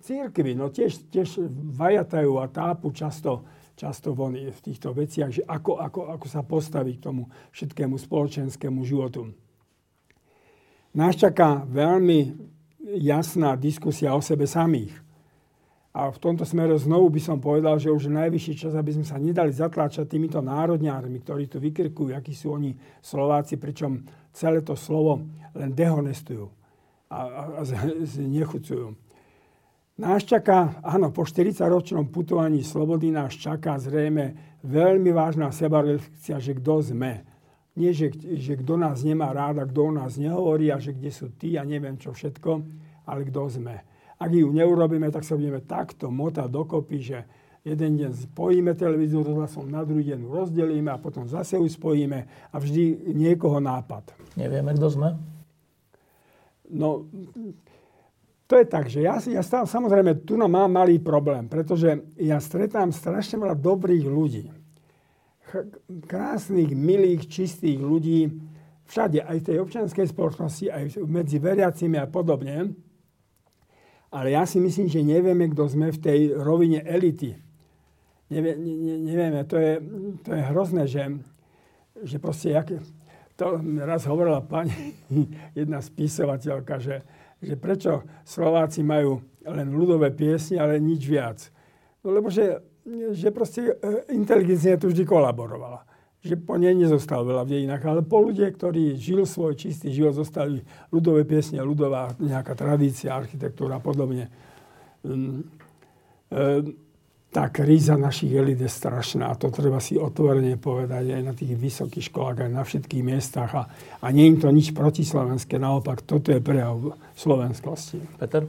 církvy, 0.00 0.56
no 0.56 0.72
tiež, 0.72 1.12
tiež 1.12 1.36
vajatajú 1.76 2.40
a 2.40 2.48
tápu 2.48 2.96
často, 2.96 3.44
často 3.76 4.16
von 4.16 4.32
v 4.32 4.60
týchto 4.64 4.96
veciach, 4.96 5.30
že 5.30 5.42
ako, 5.44 5.84
ako, 5.84 6.00
ako 6.16 6.26
sa 6.26 6.40
postaviť 6.40 6.94
k 6.96 7.04
tomu 7.04 7.28
všetkému 7.52 8.00
spoločenskému 8.00 8.80
životu. 8.88 9.36
Nás 10.96 11.20
čaká 11.20 11.60
veľmi 11.68 12.32
jasná 12.96 13.52
diskusia 13.60 14.16
o 14.16 14.24
sebe 14.24 14.48
samých. 14.48 15.04
A 15.94 16.10
v 16.10 16.18
tomto 16.18 16.42
smere 16.42 16.74
znovu 16.74 17.06
by 17.06 17.20
som 17.22 17.38
povedal, 17.38 17.78
že 17.78 17.92
už 17.92 18.10
je 18.10 18.18
najvyšší 18.18 18.66
čas, 18.66 18.74
aby 18.74 18.98
sme 18.98 19.06
sa 19.06 19.14
nedali 19.14 19.54
zatláčať 19.54 20.10
týmito 20.10 20.42
národňármi, 20.42 21.22
ktorí 21.22 21.46
tu 21.46 21.62
vykrikujú, 21.62 22.10
akí 22.10 22.34
sú 22.34 22.50
oni 22.50 22.74
Slováci, 22.98 23.62
pričom 23.62 24.02
celé 24.34 24.58
to 24.66 24.74
slovo 24.74 25.22
len 25.54 25.70
dehonestujú 25.70 26.63
a, 27.08 27.18
a, 27.58 27.62
znechucujú. 28.04 28.96
Nás 29.94 30.26
čaká, 30.26 30.82
áno, 30.82 31.14
po 31.14 31.22
40-ročnom 31.22 32.10
putovaní 32.10 32.66
slobody 32.66 33.14
nás 33.14 33.38
čaká 33.38 33.78
zrejme 33.78 34.58
veľmi 34.66 35.14
vážna 35.14 35.54
sebareflexia, 35.54 36.42
že 36.42 36.58
kto 36.58 36.82
sme. 36.82 37.22
Nie, 37.78 37.94
že, 37.94 38.10
že 38.14 38.58
kto 38.58 38.74
nás 38.74 39.06
nemá 39.06 39.30
rád 39.30 39.62
a 39.62 39.68
kto 39.70 39.90
o 39.90 39.92
nás 39.94 40.18
nehovorí 40.18 40.74
a 40.74 40.82
že 40.82 40.94
kde 40.94 41.10
sú 41.14 41.30
tí 41.38 41.54
a 41.54 41.62
neviem 41.62 41.94
čo 41.94 42.10
všetko, 42.10 42.50
ale 43.06 43.22
kto 43.30 43.46
sme. 43.46 43.86
Ak 44.18 44.30
ju 44.34 44.50
neurobíme, 44.50 45.10
tak 45.14 45.22
sa 45.22 45.38
budeme 45.38 45.62
takto 45.62 46.10
motať 46.10 46.50
dokopy, 46.50 46.98
že 46.98 47.18
jeden 47.66 47.94
deň 47.98 48.30
spojíme 48.30 48.74
televíziu 48.74 49.22
rozhlasom, 49.22 49.70
na 49.70 49.82
druhý 49.82 50.10
deň 50.10 50.26
rozdelíme 50.26 50.90
a 50.90 50.98
potom 50.98 51.26
zase 51.30 51.58
ju 51.58 51.66
spojíme 51.70 52.50
a 52.50 52.56
vždy 52.58 53.14
niekoho 53.14 53.62
nápad. 53.62 54.10
Nevieme, 54.34 54.74
kto 54.74 54.90
sme? 54.90 55.33
No, 56.70 57.04
to 58.44 58.60
je 58.60 58.66
tak, 58.68 58.92
že 58.92 59.00
ja, 59.04 59.16
ja 59.20 59.40
stále, 59.40 59.64
samozrejme, 59.64 60.24
tu 60.28 60.36
mám 60.36 60.68
malý 60.68 61.00
problém, 61.00 61.48
pretože 61.48 62.04
ja 62.20 62.36
stretám 62.40 62.92
strašne 62.92 63.40
veľa 63.40 63.56
dobrých 63.56 64.04
ľudí. 64.04 64.52
Krásnych, 66.08 66.72
milých, 66.76 67.28
čistých 67.28 67.80
ľudí, 67.80 68.32
všade, 68.84 69.24
aj 69.24 69.36
v 69.40 69.46
tej 69.48 69.56
občianskej 69.64 70.06
spoločnosti, 70.12 70.66
aj 70.68 70.82
medzi 71.08 71.40
veriacimi 71.40 71.96
a 71.96 72.04
podobne. 72.08 72.76
Ale 74.12 74.30
ja 74.30 74.44
si 74.46 74.60
myslím, 74.60 74.86
že 74.86 75.00
nevieme, 75.02 75.50
kto 75.50 75.64
sme 75.66 75.88
v 75.90 75.98
tej 75.98 76.20
rovine 76.36 76.84
elity. 76.84 77.34
Nevie, 78.30 78.54
ne, 78.56 78.96
nevieme, 79.02 79.40
to 79.48 79.56
je, 79.56 79.72
to 80.22 80.30
je 80.32 80.42
hrozné, 80.52 80.84
že, 80.86 81.02
že 82.04 82.16
proste, 82.20 82.54
jak, 82.54 82.70
to 83.34 83.58
raz 83.82 84.06
hovorila 84.06 84.40
pani, 84.42 84.94
jedna 85.58 85.82
spisovateľka, 85.82 86.78
že, 86.78 86.96
že 87.42 87.54
prečo 87.58 88.06
Slováci 88.22 88.86
majú 88.86 89.22
len 89.44 89.74
ľudové 89.74 90.14
piesne, 90.14 90.62
ale 90.62 90.80
nič 90.80 91.04
viac. 91.04 91.50
No 92.00 92.14
lebo 92.14 92.32
že, 92.32 92.62
že 93.12 93.28
proste 93.34 93.74
e, 93.76 94.14
inteligencia 94.14 94.80
tu 94.80 94.88
vždy 94.88 95.04
kolaborovala 95.04 95.94
že 96.24 96.40
po 96.40 96.56
nej 96.56 96.72
nezostal 96.72 97.20
veľa 97.20 97.44
v 97.44 97.52
dejinách, 97.52 97.84
ale 97.84 98.00
po 98.00 98.24
ľudia, 98.24 98.48
ktorí 98.48 98.96
žil 98.96 99.28
svoj 99.28 99.60
čistý 99.60 99.92
život, 99.92 100.16
zostali 100.16 100.64
ľudové 100.88 101.28
piesne, 101.28 101.60
ľudová 101.60 102.16
nejaká 102.16 102.56
tradícia, 102.56 103.12
architektúra 103.12 103.76
a 103.76 103.84
podobne. 103.84 104.32
Mm, 105.04 105.44
e, 106.32 106.40
tá 107.34 107.50
kríza 107.50 107.98
našich 107.98 108.30
elit 108.30 108.62
je 108.62 108.70
strašná 108.70 109.26
a 109.26 109.34
to 109.34 109.50
treba 109.50 109.82
si 109.82 109.98
otvorene 109.98 110.54
povedať 110.54 111.18
aj 111.18 111.22
na 111.26 111.34
tých 111.34 111.58
vysokých 111.58 112.14
školách, 112.14 112.46
aj 112.46 112.52
na 112.54 112.62
všetkých 112.62 113.02
miestach 113.02 113.50
a, 113.58 113.66
a 113.98 114.06
nie 114.14 114.30
je 114.30 114.46
to 114.46 114.54
nič 114.54 114.70
protislovenské, 114.70 115.58
naopak 115.58 116.06
toto 116.06 116.30
je 116.30 116.38
prejav 116.38 116.94
slovenskosti. 117.18 117.98
Peter? 118.22 118.46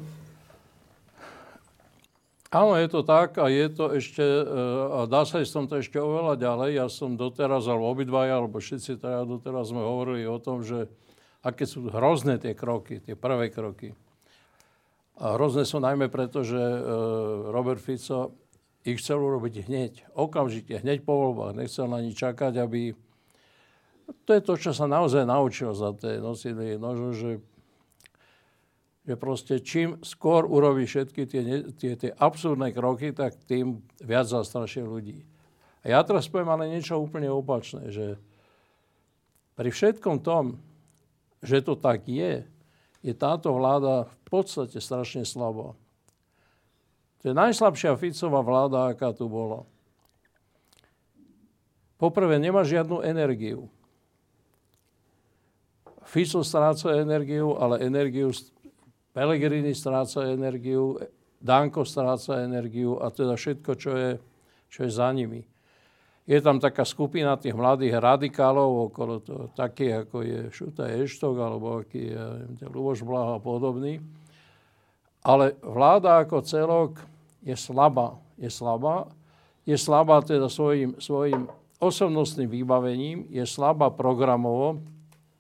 Áno, 2.54 2.78
je 2.78 2.88
to 2.88 3.02
tak 3.02 3.42
a 3.42 3.50
je 3.50 3.68
to 3.74 3.90
ešte, 3.98 4.22
e, 4.22 4.46
a 4.88 5.10
dá 5.10 5.26
sa 5.26 5.42
ísť 5.42 5.50
som 5.52 5.66
to 5.66 5.82
ešte 5.82 5.98
oveľa 5.98 6.38
ďalej. 6.38 6.70
Ja 6.78 6.88
som 6.88 7.18
doteraz, 7.18 7.66
alebo 7.66 7.90
obidvaja, 7.90 8.38
alebo 8.38 8.62
všetci 8.62 9.02
teda 9.02 9.26
doteraz 9.26 9.74
sme 9.74 9.82
hovorili 9.82 10.30
o 10.30 10.38
tom, 10.38 10.62
že 10.62 10.88
aké 11.42 11.66
sú 11.66 11.90
hrozné 11.90 12.38
tie 12.38 12.54
kroky, 12.54 13.02
tie 13.02 13.18
prvé 13.18 13.50
kroky. 13.50 13.92
A 15.20 15.36
hrozné 15.36 15.68
sú 15.68 15.84
najmä 15.84 16.08
preto, 16.08 16.46
že 16.46 16.56
e, 16.56 16.80
Robert 17.50 17.82
Fico 17.82 18.45
ich 18.86 19.02
chcel 19.02 19.18
urobiť 19.18 19.66
hneď, 19.66 19.94
okamžite, 20.14 20.78
hneď 20.86 21.02
po 21.02 21.18
voľbách. 21.18 21.58
Nechcel 21.58 21.90
na 21.90 22.00
nič 22.06 22.16
čakať, 22.22 22.62
aby... 22.62 22.94
To 24.30 24.32
je 24.38 24.42
to, 24.46 24.54
čo 24.62 24.72
sa 24.72 24.86
naozaj 24.86 25.26
naučil 25.26 25.74
za 25.74 25.90
tie 25.98 26.22
nosily. 26.22 26.78
Nožo, 26.78 27.12
že 27.18 27.32
že 29.06 29.14
proste 29.14 29.62
čím 29.62 30.02
skôr 30.02 30.50
urobí 30.50 30.90
všetky 30.90 31.30
tie, 31.30 31.42
tie, 31.78 31.92
tie 31.94 32.12
absurdné 32.18 32.74
kroky, 32.74 33.14
tak 33.14 33.38
tým 33.46 33.86
viac 34.02 34.26
zastrašie 34.26 34.82
ľudí. 34.82 35.22
A 35.86 35.94
ja 35.94 36.02
teraz 36.02 36.26
poviem 36.26 36.50
ale 36.50 36.74
niečo 36.74 36.98
úplne 36.98 37.30
opačné, 37.30 37.94
že 37.94 38.18
pri 39.54 39.70
všetkom 39.70 40.26
tom, 40.26 40.58
že 41.46 41.62
to 41.62 41.78
tak 41.78 42.10
je, 42.10 42.42
je 43.06 43.14
táto 43.14 43.54
vláda 43.54 44.10
v 44.10 44.18
podstate 44.26 44.82
strašne 44.82 45.22
slabá. 45.22 45.78
To 47.26 47.34
je 47.34 47.42
najslabšia 47.42 47.98
Ficová 47.98 48.46
vláda, 48.46 48.94
aká 48.94 49.10
tu 49.10 49.26
bola. 49.26 49.66
Poprvé, 51.98 52.38
nemá 52.38 52.62
žiadnu 52.62 53.02
energiu. 53.02 53.66
Fico 56.06 56.46
stráca 56.46 56.94
energiu, 57.02 57.58
ale 57.58 57.82
energiu 57.82 58.30
Pelegrini 59.10 59.74
stráca 59.74 60.30
energiu, 60.30 61.02
Danko 61.42 61.82
stráca 61.82 62.46
energiu 62.46 63.02
a 63.02 63.10
teda 63.10 63.34
všetko, 63.34 63.72
čo 63.74 63.92
je, 63.98 64.12
čo 64.70 64.86
je 64.86 64.92
za 64.94 65.10
nimi. 65.10 65.42
Je 66.30 66.38
tam 66.46 66.62
taká 66.62 66.86
skupina 66.86 67.42
tých 67.42 67.58
mladých 67.58 68.06
radikálov 68.06 68.94
okolo 68.94 69.14
toho, 69.26 69.44
taký 69.58 69.98
ako 69.98 70.22
je 70.22 70.54
Šuta 70.54 70.94
Eštok, 70.94 71.42
alebo 71.42 71.82
aký 71.82 72.14
je 72.14 72.66
Luboš 72.70 73.02
Blaha 73.02 73.38
a 73.38 73.42
podobný. 73.42 73.98
Ale 75.26 75.58
vláda 75.66 76.22
ako 76.22 76.46
celok 76.46 77.15
je 77.46 77.54
slabá. 77.54 78.18
Je 78.36 78.50
slabá. 78.50 79.08
Je 79.64 79.78
slabá 79.78 80.26
teda 80.26 80.50
svojim, 80.50 80.98
svojim 80.98 81.46
osobnostným 81.80 82.50
vybavením, 82.50 83.30
je 83.30 83.46
slabá 83.46 83.94
programovo, 83.94 84.82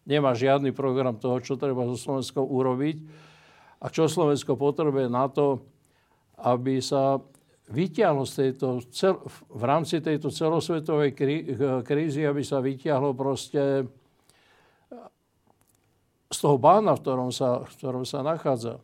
nemá 0.05 0.37
žiadny 0.37 0.69
program 0.75 1.17
toho, 1.17 1.41
čo 1.41 1.57
treba 1.57 1.85
so 1.89 1.97
Slovenskou 1.97 2.45
urobiť 2.45 3.01
a 3.81 3.89
čo 3.89 4.09
Slovensko 4.09 4.57
potrebuje 4.57 5.07
na 5.09 5.29
to, 5.29 5.61
aby 6.41 6.81
sa 6.81 7.21
vyťahlo 7.69 8.25
z 8.29 8.33
tejto, 8.33 8.67
cel, 8.93 9.17
v 9.49 9.63
rámci 9.65 9.97
tejto 10.01 10.29
celosvetovej 10.29 11.11
krí, 11.17 11.37
krízy, 11.81 12.21
aby 12.25 12.45
sa 12.45 12.61
vyťahlo 12.61 13.17
proste 13.17 13.89
z 16.29 16.37
toho 16.37 16.57
bána, 16.57 16.93
v 16.97 17.01
ktorom 17.01 17.29
sa, 17.33 17.65
v 17.65 17.73
ktorom 17.77 18.03
sa 18.05 18.25
nachádza 18.25 18.81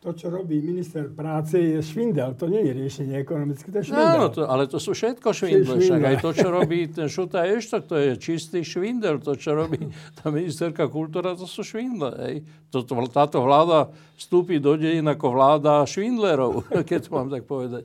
to, 0.00 0.16
čo 0.16 0.32
robí 0.32 0.64
minister 0.64 1.12
práce, 1.12 1.60
je 1.60 1.76
švindel. 1.84 2.32
To 2.40 2.48
nie 2.48 2.64
je 2.64 2.72
riešenie 2.72 3.20
ekonomické, 3.20 3.68
to 3.68 3.84
je 3.84 3.92
švindel. 3.92 4.16
Áno, 4.16 4.26
to, 4.32 4.48
ale 4.48 4.64
to 4.64 4.80
sú 4.80 4.96
všetko 4.96 5.28
švindle. 5.28 5.76
Však 5.76 6.00
aj 6.00 6.16
to, 6.24 6.30
čo 6.32 6.48
robí 6.48 6.88
ten 6.88 7.04
Šuta 7.04 7.44
Eštok, 7.44 7.84
to 7.84 7.96
je 8.00 8.10
čistý 8.16 8.64
švindel. 8.64 9.20
To, 9.20 9.36
čo 9.36 9.52
robí 9.52 9.92
tá 10.16 10.32
ministerka 10.32 10.88
kultúra, 10.88 11.36
to 11.36 11.44
sú 11.44 11.60
švindle. 11.60 12.16
Hej. 12.16 12.48
Toto, 12.72 12.96
táto 13.12 13.44
vláda 13.44 13.92
vstúpi 14.16 14.56
do 14.56 14.72
dejín 14.72 15.04
ako 15.04 15.36
vláda 15.36 15.84
švindlerov, 15.84 16.64
keď 16.88 16.98
to 17.04 17.10
mám 17.12 17.28
tak 17.28 17.44
povedať. 17.44 17.84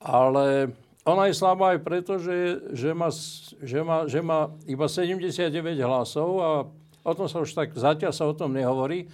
Ale 0.00 0.72
ona 1.04 1.28
je 1.28 1.36
slabá 1.36 1.76
aj 1.76 1.84
preto, 1.84 2.16
že, 2.16 2.64
že, 2.72 2.96
má, 2.96 3.12
že, 3.60 3.80
má, 3.84 4.08
že 4.08 4.24
má 4.24 4.48
iba 4.64 4.88
79 4.88 5.52
hlasov 5.84 6.28
a 6.40 6.50
o 7.04 7.12
tom 7.12 7.28
sa 7.28 7.44
už 7.44 7.52
tak 7.52 7.76
zatiaľ 7.76 8.12
sa 8.16 8.24
o 8.24 8.32
tom 8.32 8.56
nehovorí. 8.56 9.04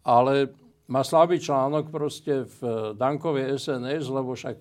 Ale 0.00 0.48
má 0.88 1.04
slabý 1.04 1.36
článok 1.36 1.92
proste 1.92 2.48
v 2.58 2.92
Dankovej 2.96 3.60
SNS, 3.60 4.08
lebo 4.08 4.32
však 4.32 4.56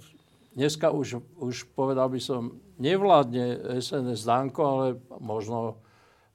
dneska 0.53 0.91
už, 0.91 1.23
už 1.39 1.71
povedal 1.71 2.11
by 2.11 2.19
som, 2.19 2.59
nevládne 2.78 3.80
SNS 3.80 4.28
Danko, 4.28 4.61
ale 4.61 4.86
možno 5.23 5.80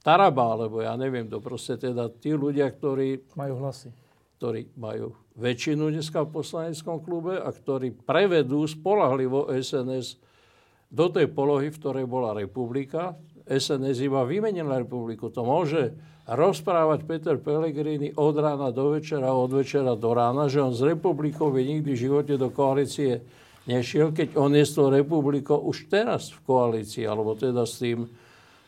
Taraba, 0.02 0.58
alebo 0.58 0.82
ja 0.82 0.98
neviem, 0.98 1.30
to 1.30 1.38
proste 1.38 1.78
teda 1.78 2.10
tí 2.10 2.34
ľudia, 2.34 2.66
ktorí... 2.66 3.38
Majú 3.38 3.54
hlasy. 3.62 3.94
Ktorí 4.42 4.74
majú 4.74 5.14
väčšinu 5.38 5.94
dneska 5.94 6.26
v 6.26 6.34
poslaneckom 6.34 6.98
klube 6.98 7.38
a 7.38 7.46
ktorí 7.54 7.94
prevedú 7.94 8.66
spolahlivo 8.66 9.46
SNS 9.54 10.18
do 10.90 11.06
tej 11.08 11.30
polohy, 11.30 11.70
v 11.70 11.78
ktorej 11.78 12.04
bola 12.10 12.34
republika. 12.34 13.14
SNS 13.46 13.98
iba 14.02 14.22
vymenila 14.22 14.80
republiku. 14.82 15.30
To 15.30 15.42
môže 15.42 15.94
rozprávať 16.26 17.02
Peter 17.02 17.36
Pellegrini 17.38 18.14
od 18.14 18.38
rána 18.38 18.70
do 18.70 18.94
večera, 18.94 19.34
od 19.34 19.50
večera 19.50 19.98
do 19.98 20.10
rána, 20.14 20.46
že 20.46 20.62
on 20.62 20.70
s 20.70 20.82
republikou 20.82 21.50
by 21.50 21.62
nikdy 21.62 21.90
v 21.92 22.02
živote 22.08 22.34
do 22.38 22.48
koalície 22.54 23.22
nešiel, 23.66 24.14
keď 24.14 24.38
on 24.38 24.54
je 24.54 24.64
s 24.66 24.74
tou 24.74 24.90
republikou 24.90 25.58
už 25.58 25.90
teraz 25.90 26.30
v 26.30 26.40
koalícii, 26.46 27.06
alebo 27.06 27.34
teda 27.34 27.66
s 27.66 27.78
tým, 27.78 28.06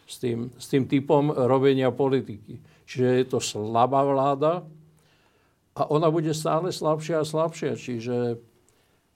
s 0.06 0.16
tým, 0.18 0.50
s 0.54 0.66
tým 0.70 0.84
typom 0.90 1.30
robenia 1.30 1.94
politiky. 1.94 2.58
Čiže 2.84 3.08
je 3.22 3.24
to 3.26 3.38
slabá 3.40 4.02
vláda 4.04 4.66
a 5.74 5.82
ona 5.90 6.10
bude 6.10 6.30
stále 6.36 6.70
slabšia 6.70 7.22
a 7.22 7.26
slabšia. 7.26 7.74
Čiže 7.74 8.38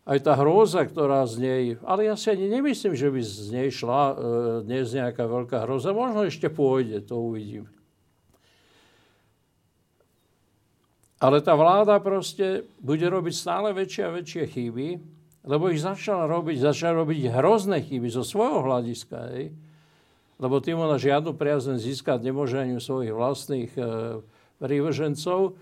aj 0.09 0.19
tá 0.25 0.33
hrôza, 0.41 0.89
ktorá 0.89 1.29
z 1.29 1.35
nej... 1.37 1.63
Ale 1.85 2.09
ja 2.09 2.17
si 2.17 2.33
ani 2.33 2.49
nemyslím, 2.49 2.97
že 2.97 3.13
by 3.13 3.21
z 3.21 3.49
nej 3.53 3.69
šla 3.69 4.03
e, 4.09 4.15
dnes 4.65 4.89
nejaká 4.97 5.29
veľká 5.29 5.69
hroza. 5.69 5.93
Možno 5.93 6.25
ešte 6.25 6.49
pôjde, 6.49 7.05
to 7.05 7.21
uvidím. 7.21 7.69
ale 11.19 11.43
tá 11.43 11.59
vláda 11.59 11.99
proste 11.99 12.63
bude 12.79 13.03
robiť 13.03 13.35
stále 13.35 13.75
väčšie 13.75 14.03
a 14.07 14.15
väčšie 14.15 14.45
chyby, 14.55 14.89
lebo 15.51 15.71
ich 15.71 15.83
začala 15.83 16.31
robiť, 16.31 16.63
začala 16.63 17.03
robiť 17.03 17.35
hrozné 17.35 17.83
chyby 17.83 18.07
zo 18.07 18.23
svojho 18.23 18.63
hľadiska. 18.63 19.19
Hej. 19.35 19.51
Lebo 20.39 20.63
tým 20.63 20.79
ona 20.79 20.95
žiadnu 20.95 21.35
priazen 21.35 21.83
získať 21.83 22.23
nemôže 22.23 22.63
ani 22.63 22.79
svojich 22.79 23.11
vlastných 23.11 23.73
e, 23.75 23.83
prívržencov. 24.63 25.59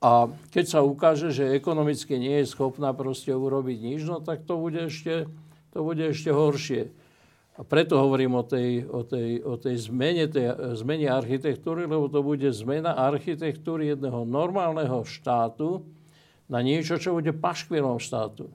A 0.00 0.32
keď 0.48 0.64
sa 0.64 0.80
ukáže, 0.80 1.28
že 1.28 1.52
ekonomicky 1.52 2.16
nie 2.16 2.40
je 2.40 2.48
schopná 2.48 2.96
proste 2.96 3.36
urobiť 3.36 3.78
nič, 3.84 4.00
no 4.08 4.24
tak 4.24 4.48
to 4.48 4.56
bude 4.56 4.88
ešte, 4.88 5.28
to 5.76 5.78
bude 5.84 6.00
ešte 6.00 6.32
horšie. 6.32 6.88
A 7.60 7.66
preto 7.68 8.00
hovorím 8.00 8.40
o 8.40 8.44
tej, 8.44 8.88
o 8.88 9.04
tej, 9.04 9.44
o 9.44 9.60
tej, 9.60 9.76
zmene, 9.92 10.24
tej 10.32 10.56
zmene 10.80 11.12
architektúry, 11.12 11.84
lebo 11.84 12.08
to 12.08 12.24
bude 12.24 12.48
zmena 12.56 12.96
architektúry 12.96 13.92
jedného 13.92 14.24
normálneho 14.24 15.04
štátu 15.04 15.84
na 16.48 16.64
niečo, 16.64 16.96
čo 16.96 17.12
bude 17.12 17.36
paškvilom 17.36 18.00
štátu. 18.00 18.48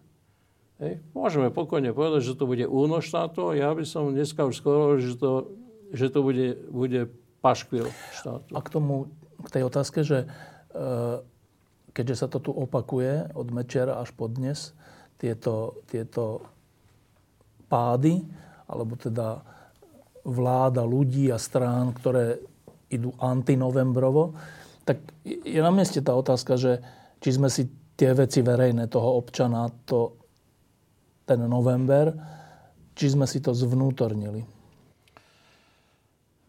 Hej. 0.81 0.97
Môžeme 1.13 1.53
pokojne 1.53 1.93
povedať, 1.93 2.33
že 2.33 2.33
to 2.33 2.49
bude 2.49 2.65
úno 2.65 2.97
štátu, 3.05 3.53
ja 3.53 3.69
by 3.69 3.85
som 3.85 4.09
dneska 4.09 4.49
už 4.49 4.57
skoro, 4.57 4.97
že 4.97 5.13
to, 5.13 5.53
že 5.93 6.09
to 6.09 6.19
bude, 6.25 6.57
bude 6.73 7.05
paškvil 7.45 7.93
štátu. 8.17 8.49
A 8.57 8.59
k 8.65 8.69
tomu, 8.73 9.13
k 9.45 9.49
tej 9.53 9.63
otázke, 9.69 10.01
že 10.01 10.25
e, 10.25 10.27
keďže 11.95 12.15
sa 12.19 12.27
to 12.27 12.43
tu 12.43 12.51
opakuje 12.51 13.31
od 13.31 13.47
Mečera 13.55 14.03
až 14.03 14.11
po 14.11 14.27
dnes, 14.27 14.75
tieto, 15.15 15.79
tieto 15.87 16.43
pády, 17.71 18.19
alebo 18.67 18.99
teda 18.99 19.39
vláda 20.27 20.83
ľudí 20.83 21.31
a 21.31 21.39
strán, 21.39 21.95
ktoré 21.95 22.43
idú 22.91 23.15
antinovembrovo, 23.15 24.35
tak 24.83 24.99
je 25.23 25.57
na 25.63 25.71
mieste 25.71 26.03
tá 26.03 26.13
otázka, 26.13 26.59
že 26.59 26.83
či 27.23 27.29
sme 27.31 27.47
si 27.47 27.65
tie 27.95 28.11
veci 28.11 28.43
verejné 28.43 28.91
toho 28.91 29.15
občana, 29.15 29.71
to, 29.87 30.19
ten 31.23 31.41
november, 31.47 32.11
či 32.91 33.15
sme 33.15 33.23
si 33.23 33.39
to 33.39 33.55
zvnútornili. 33.55 34.43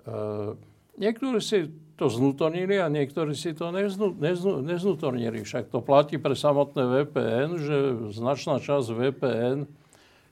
Uh, 0.06 0.54
niektorí 0.98 1.38
si 1.38 1.85
to 1.96 2.12
znútornili 2.12 2.76
a 2.76 2.92
niektorí 2.92 3.32
si 3.32 3.56
to 3.56 3.72
neznú, 3.72 4.12
neznú, 4.12 4.60
neznútornili. 4.60 5.40
Však 5.42 5.72
to 5.72 5.80
platí 5.80 6.20
pre 6.20 6.36
samotné 6.36 6.84
VPN, 6.84 7.50
že 7.56 7.76
značná 8.12 8.60
časť 8.60 8.86
VPN 8.92 9.64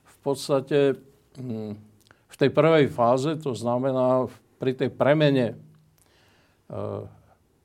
v 0.04 0.16
podstate 0.20 1.00
hm, 1.40 1.72
v 2.28 2.36
tej 2.36 2.50
prvej 2.50 2.90
fáze, 2.90 3.30
to 3.40 3.54
znamená 3.54 4.26
pri 4.58 4.74
tej 4.74 4.90
premene, 4.90 5.54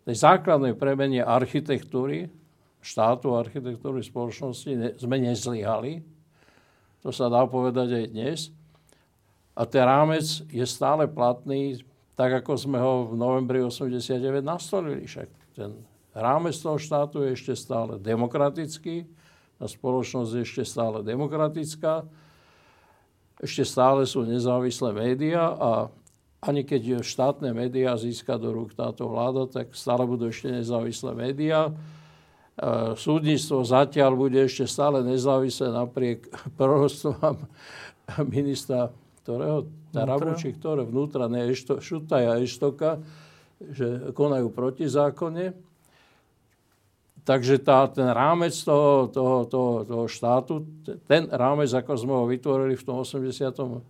tej 0.06 0.16
základnej 0.16 0.78
premene 0.78 1.26
architektúry, 1.26 2.30
štátu, 2.78 3.34
architektúry 3.34 4.06
spoločnosti, 4.06 5.00
sme 5.02 5.18
nezlyhali. 5.18 6.06
To 7.02 7.10
sa 7.10 7.32
dá 7.34 7.50
povedať 7.50 7.98
aj 7.98 8.06
dnes. 8.14 8.40
A 9.58 9.66
ten 9.66 9.84
rámec 9.84 10.24
je 10.54 10.66
stále 10.70 11.10
platný 11.10 11.82
tak 12.20 12.44
ako 12.44 12.60
sme 12.60 12.84
ho 12.84 13.08
v 13.08 13.16
novembri 13.16 13.64
89 13.64 14.44
nastolili. 14.44 15.08
Však 15.08 15.56
ten 15.56 15.72
rámec 16.12 16.52
toho 16.60 16.76
štátu 16.76 17.24
je 17.24 17.40
ešte 17.40 17.56
stále 17.56 17.96
demokratický, 17.96 19.08
a 19.60 19.68
spoločnosť 19.68 20.32
je 20.36 20.44
ešte 20.44 20.64
stále 20.68 21.00
demokratická, 21.04 22.04
ešte 23.40 23.64
stále 23.64 24.04
sú 24.04 24.28
nezávislé 24.28 24.92
médiá 24.92 25.56
a 25.56 25.72
ani 26.40 26.64
keď 26.64 27.04
štátne 27.04 27.52
médiá 27.52 27.96
získa 28.00 28.40
do 28.40 28.52
rúk 28.56 28.72
táto 28.72 29.08
vláda, 29.12 29.48
tak 29.48 29.76
stále 29.76 30.08
budú 30.08 30.32
ešte 30.32 30.48
nezávislé 30.48 31.12
médiá. 31.12 31.68
E, 31.68 31.72
súdnictvo 32.96 33.64
zatiaľ 33.68 34.16
bude 34.16 34.40
ešte 34.40 34.64
stále 34.64 35.04
nezávislé 35.04 35.72
napriek 35.72 36.28
prorostovám 36.60 37.44
ministra 38.36 38.92
ktorého 39.30 39.70
Tarabu, 39.90 40.38
či 40.38 40.54
ktoré 40.54 40.86
vnútra, 40.86 41.26
ne 41.26 41.50
Ešto, 41.50 41.82
Šutaja 41.82 42.38
Eštoka, 42.38 43.02
že 43.60 44.14
konajú 44.14 44.54
protizákonne. 44.54 45.58
Takže 47.26 47.62
tá, 47.62 47.86
ten 47.90 48.10
rámec 48.10 48.56
toho, 48.58 49.06
toho, 49.12 49.46
toho, 49.46 49.74
toho 49.86 50.06
štátu, 50.10 50.66
ten 51.06 51.30
rámec, 51.30 51.70
ako 51.70 51.92
sme 51.94 52.14
ho 52.16 52.26
vytvorili 52.26 52.74
v 52.74 52.86
tom 52.86 53.06
89. 53.06 53.86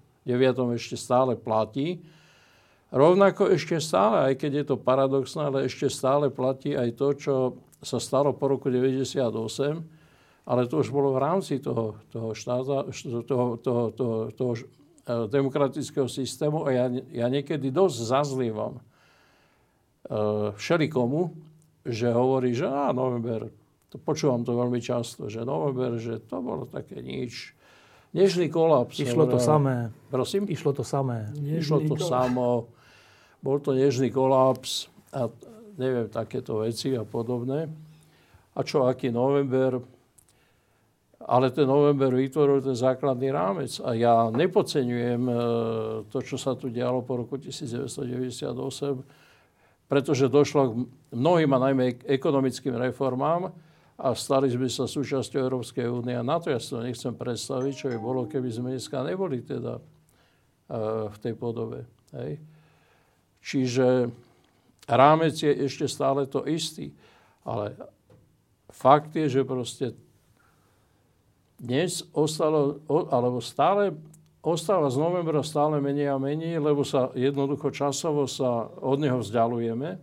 ešte 0.75 0.95
stále 0.99 1.39
platí. 1.39 2.03
Rovnako 2.89 3.53
ešte 3.53 3.77
stále, 3.79 4.33
aj 4.33 4.43
keď 4.43 4.51
je 4.51 4.65
to 4.65 4.75
paradoxné, 4.81 5.41
ale 5.45 5.69
ešte 5.69 5.87
stále 5.87 6.33
platí 6.33 6.73
aj 6.73 6.89
to, 6.97 7.07
čo 7.15 7.35
sa 7.79 8.01
stalo 8.01 8.35
po 8.35 8.49
roku 8.49 8.67
98, 8.67 9.23
ale 10.49 10.61
to 10.65 10.81
už 10.81 10.89
bolo 10.89 11.13
v 11.15 11.21
rámci 11.21 11.61
toho, 11.61 12.01
toho 12.09 12.33
štáta, 12.33 12.89
toho, 13.23 13.61
toho, 13.61 13.83
toho, 13.93 14.17
toho 14.33 14.53
E, 14.57 14.88
demokratického 15.09 16.05
systému 16.05 16.65
a 16.65 16.69
ja, 16.69 16.85
ja 17.09 17.27
niekedy 17.27 17.73
dosť 17.73 17.97
zazlievam 18.13 18.77
e, 18.77 18.81
všelikomu, 20.53 21.33
že 21.87 22.13
hovorí, 22.13 22.53
že 22.53 22.69
á, 22.69 22.93
november, 22.93 23.49
to 23.89 23.97
počúvam 23.97 24.45
to 24.45 24.53
veľmi 24.53 24.77
často, 24.77 25.25
že 25.25 25.41
november, 25.41 25.97
že 25.97 26.21
to 26.21 26.37
bolo 26.45 26.69
také 26.69 27.01
nič. 27.01 27.57
Nežný 28.13 28.49
kolaps. 28.49 28.97
Išlo 29.01 29.29
to 29.29 29.37
samé. 29.37 29.93
Prosím? 30.09 30.49
Išlo 30.49 30.73
to 30.73 30.81
samé. 30.81 31.29
Nežný 31.37 31.61
Išlo 31.61 31.77
to 31.85 31.93
kolaps. 31.97 32.09
samo. 32.09 32.49
Bol 33.41 33.57
to 33.61 33.77
nežný 33.77 34.09
kolaps 34.09 34.89
a 35.13 35.29
neviem, 35.77 36.09
takéto 36.09 36.65
veci 36.65 36.93
a 36.97 37.05
podobné. 37.05 37.69
A 38.57 38.59
čo, 38.65 38.89
aký 38.89 39.13
november? 39.13 39.81
Ale 41.19 41.51
ten 41.51 41.67
november 41.67 42.15
vytvoril 42.15 42.63
ten 42.63 42.75
základný 42.75 43.27
rámec. 43.35 43.75
A 43.83 43.91
ja 43.91 44.31
nepodceňujem 44.31 45.23
e, 45.27 45.33
to, 46.07 46.23
čo 46.23 46.39
sa 46.39 46.55
tu 46.55 46.71
dialo 46.71 47.03
po 47.03 47.19
roku 47.19 47.35
1998, 47.35 48.55
pretože 49.91 50.31
došlo 50.31 50.61
k 50.63 50.73
mnohým 51.11 51.51
a 51.59 51.63
najmä 51.69 52.07
ekonomickým 52.07 52.79
reformám 52.79 53.51
a 53.99 54.15
stali 54.15 54.47
sme 54.47 54.71
sa 54.71 54.87
súčasťou 54.87 55.43
Európskej 55.43 55.91
únie. 55.91 56.15
A 56.15 56.23
na 56.23 56.39
to 56.39 56.55
ja 56.55 56.59
si 56.61 56.71
to 56.71 56.79
nechcem 56.79 57.11
predstaviť, 57.11 57.73
čo 57.75 57.87
by 57.91 57.97
bolo, 57.99 58.23
keby 58.23 58.47
sme 58.47 58.71
dneska 58.71 59.03
neboli 59.03 59.43
teda 59.43 59.75
e, 59.75 59.81
v 61.11 61.17
tej 61.19 61.33
podobe. 61.35 61.83
Hej. 62.15 62.39
Čiže 63.43 64.07
rámec 64.87 65.35
je 65.35 65.51
ešte 65.51 65.83
stále 65.91 66.31
to 66.31 66.47
istý. 66.47 66.95
Ale 67.43 67.75
fakt 68.71 69.11
je, 69.19 69.27
že 69.27 69.43
proste 69.43 69.91
dnes 71.59 72.07
ostalo, 72.15 72.79
alebo 73.11 73.43
stále 73.43 73.93
ostáva 74.39 74.87
z 74.87 74.97
novembra 74.97 75.43
stále 75.43 75.83
menej 75.83 76.15
a 76.15 76.17
menej, 76.17 76.63
lebo 76.63 76.87
sa 76.87 77.11
jednoducho 77.11 77.75
časovo 77.75 78.23
sa 78.25 78.71
od 78.79 78.97
neho 78.97 79.19
vzdialujeme. 79.19 79.99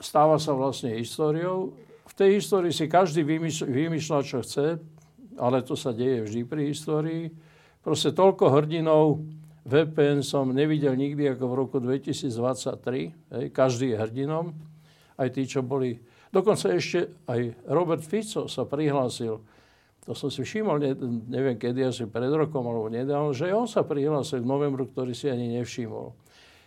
Stáva 0.00 0.40
sa 0.40 0.56
vlastne 0.56 0.96
históriou. 0.96 1.76
V 2.08 2.14
tej 2.16 2.40
histórii 2.40 2.72
si 2.72 2.88
každý 2.88 3.20
vymýšľa, 3.68 4.24
čo 4.24 4.40
chce, 4.40 4.80
ale 5.36 5.60
to 5.60 5.76
sa 5.76 5.92
deje 5.92 6.24
vždy 6.24 6.40
pri 6.48 6.72
histórii. 6.72 7.28
Proste 7.84 8.16
toľko 8.16 8.48
hrdinov 8.48 9.20
VPN 9.68 10.24
som 10.24 10.48
nevidel 10.48 10.96
nikdy 10.96 11.36
ako 11.36 11.44
v 11.52 11.54
roku 11.54 11.76
2023. 11.84 12.32
Hej. 13.12 13.44
Každý 13.52 13.92
je 13.92 13.96
hrdinom. 14.00 14.56
Aj 15.20 15.28
tí, 15.28 15.44
čo 15.44 15.60
boli 15.60 16.00
Dokonca 16.30 16.70
ešte 16.70 17.10
aj 17.26 17.66
Robert 17.66 18.06
Fico 18.06 18.46
sa 18.46 18.62
prihlásil, 18.62 19.42
to 20.06 20.12
som 20.14 20.30
si 20.30 20.46
všimol, 20.46 20.78
ne, 20.78 20.94
neviem 21.26 21.58
kedy, 21.58 21.90
asi 21.90 22.06
pred 22.06 22.30
rokom 22.30 22.64
alebo 22.64 22.86
nedávno, 22.86 23.34
že 23.34 23.50
on 23.50 23.66
sa 23.66 23.82
prihlásil 23.82 24.46
v 24.46 24.48
novembru, 24.48 24.86
ktorý 24.86 25.10
si 25.10 25.26
ani 25.26 25.58
nevšimol. 25.58 26.14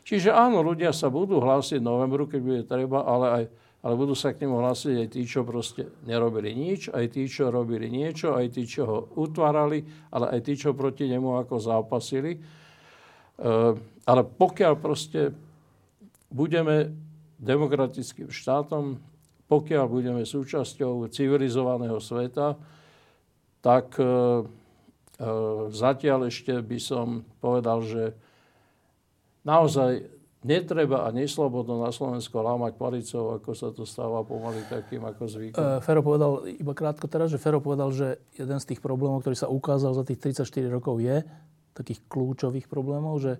Čiže 0.03 0.35
áno, 0.35 0.59
ľudia 0.59 0.91
sa 0.91 1.07
budú 1.07 1.39
hlásiť 1.39 1.79
v 1.79 1.87
novembru, 1.87 2.27
keď 2.27 2.41
bude 2.43 2.61
treba, 2.67 3.07
ale, 3.07 3.27
aj, 3.31 3.43
ale 3.87 3.93
budú 3.95 4.11
sa 4.11 4.35
k 4.35 4.43
nemu 4.43 4.59
hlásiť 4.59 4.95
aj 4.99 5.07
tí, 5.15 5.21
čo 5.23 5.47
proste 5.47 5.95
nerobili 6.03 6.51
nič, 6.51 6.91
aj 6.91 7.15
tí, 7.15 7.23
čo 7.23 7.47
robili 7.47 7.87
niečo, 7.87 8.35
aj 8.35 8.47
tí, 8.51 8.67
čo 8.67 8.83
ho 8.83 8.97
utvárali, 9.15 9.79
ale 10.11 10.35
aj 10.35 10.39
tí, 10.43 10.59
čo 10.59 10.75
proti 10.75 11.07
nemu 11.07 11.39
ako 11.39 11.55
zápasili. 11.55 12.35
E, 12.35 12.39
ale 14.03 14.21
pokiaľ 14.27 14.73
proste 14.75 15.31
budeme 16.27 16.91
demokratickým 17.39 18.27
štátom, 18.27 18.99
pokiaľ 19.53 19.85
budeme 19.85 20.25
súčasťou 20.25 21.05
civilizovaného 21.13 22.01
sveta, 22.01 22.57
tak 23.61 23.93
e, 24.01 24.03
e, 24.03 24.09
zatiaľ 25.69 26.33
ešte 26.33 26.57
by 26.57 26.79
som 26.81 27.21
povedal, 27.37 27.85
že 27.85 28.17
naozaj 29.45 30.09
netreba 30.41 31.05
a 31.05 31.13
neslobodno 31.13 31.85
na 31.85 31.93
Slovensko 31.93 32.41
lámať 32.41 32.73
palicov, 32.75 33.37
ako 33.37 33.51
sa 33.53 33.69
to 33.69 33.85
stáva 33.85 34.25
pomaly 34.25 34.65
takým 34.65 35.05
ako 35.05 35.23
zvykom. 35.29 35.61
E, 35.61 35.85
Fero 35.85 36.01
povedal, 36.01 36.49
iba 36.49 36.73
krátko 36.73 37.05
teraz, 37.05 37.29
že 37.29 37.37
Fero 37.37 37.61
povedal, 37.61 37.93
že 37.93 38.17
jeden 38.33 38.57
z 38.57 38.73
tých 38.73 38.81
problémov, 38.81 39.21
ktorý 39.21 39.37
sa 39.37 39.53
ukázal 39.53 39.93
za 39.93 40.03
tých 40.03 40.33
34 40.33 40.49
rokov 40.73 40.97
je, 40.97 41.21
takých 41.77 42.01
kľúčových 42.09 42.65
problémov, 42.65 43.21
že 43.21 43.37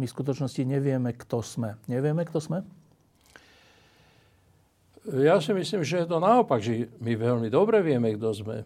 my 0.00 0.06
v 0.08 0.14
skutočnosti 0.16 0.62
nevieme, 0.64 1.12
kto 1.12 1.44
sme. 1.44 1.76
Nevieme, 1.90 2.24
kto 2.24 2.40
sme? 2.40 2.64
Ja 5.08 5.40
si 5.40 5.56
myslím, 5.56 5.80
že 5.88 6.04
je 6.04 6.06
to 6.08 6.20
naopak, 6.20 6.60
že 6.60 6.92
my 7.00 7.16
veľmi 7.16 7.48
dobre 7.48 7.80
vieme, 7.80 8.12
kto 8.12 8.28
sme. 8.36 8.56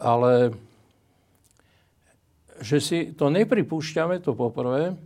Ale 0.00 0.56
že 2.62 2.78
si 2.80 2.98
to 3.12 3.28
nepripúšťame, 3.28 4.22
to 4.24 4.32
poprvé, 4.32 4.96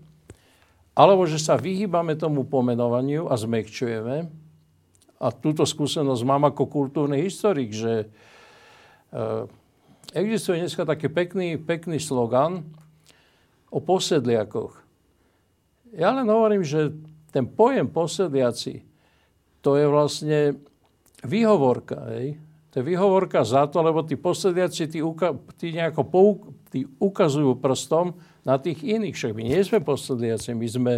alebo 0.95 1.27
že 1.27 1.43
sa 1.43 1.59
vyhýbame 1.59 2.15
tomu 2.15 2.47
pomenovaniu 2.47 3.27
a 3.27 3.35
zmekčujeme. 3.35 4.31
A 5.17 5.27
túto 5.33 5.67
skúsenosť 5.67 6.23
mám 6.23 6.47
ako 6.47 6.69
kultúrny 6.69 7.25
historik, 7.25 7.73
že 7.73 8.05
e, 8.05 8.07
existuje 10.15 10.63
dneska 10.63 10.85
taký 10.85 11.09
pekný, 11.09 11.59
pekný 11.59 11.99
slogan 11.99 12.63
o 13.73 13.81
posedliakoch. 13.81 14.79
Ja 15.97 16.13
len 16.13 16.29
hovorím, 16.29 16.63
že 16.63 16.93
ten 17.31 17.45
pojem 17.47 17.91
posedliaci, 17.91 18.83
to 19.61 19.75
je 19.75 19.87
vlastne 19.91 20.39
výhovorka. 21.27 21.99
Hej? 22.15 22.39
To 22.71 22.75
je 22.81 22.85
výhovorka 22.85 23.41
za 23.41 23.65
to, 23.67 23.81
lebo 23.81 24.05
tí 24.05 24.21
posedliaci, 24.21 24.87
tí, 24.93 25.01
uka- 25.01 25.35
tí 25.57 25.73
nejako 25.73 26.03
pouk- 26.05 26.53
tí 26.69 26.85
ukazujú 27.01 27.57
prstom 27.57 28.13
na 28.45 28.61
tých 28.61 28.85
iných. 28.85 29.17
Však 29.17 29.33
my 29.33 29.43
nie 29.49 29.61
sme 29.65 29.81
posedliaci, 29.81 30.53
my 30.53 30.69
sme, 30.69 30.95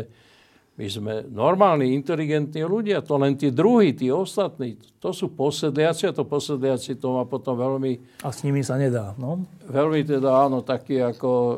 my 0.74 0.86
sme 0.90 1.12
normálni, 1.30 1.94
inteligentní 1.94 2.66
ľudia. 2.66 2.98
To 3.06 3.14
len 3.16 3.38
tí 3.38 3.54
druhí, 3.54 3.94
tí 3.94 4.10
ostatní, 4.10 4.74
to 4.98 5.14
sú 5.14 5.30
posedliaci 5.30 6.10
a 6.10 6.12
to 6.12 6.26
posedliaci 6.26 6.98
to 6.98 7.14
má 7.14 7.22
potom 7.24 7.54
veľmi... 7.54 8.20
A 8.26 8.34
s 8.34 8.42
nimi 8.42 8.66
sa 8.66 8.74
nedá, 8.74 9.14
no? 9.14 9.46
Veľmi 9.70 10.02
teda, 10.02 10.50
áno, 10.50 10.66
taký 10.66 10.98
ako 10.98 11.30
e, 11.30 11.54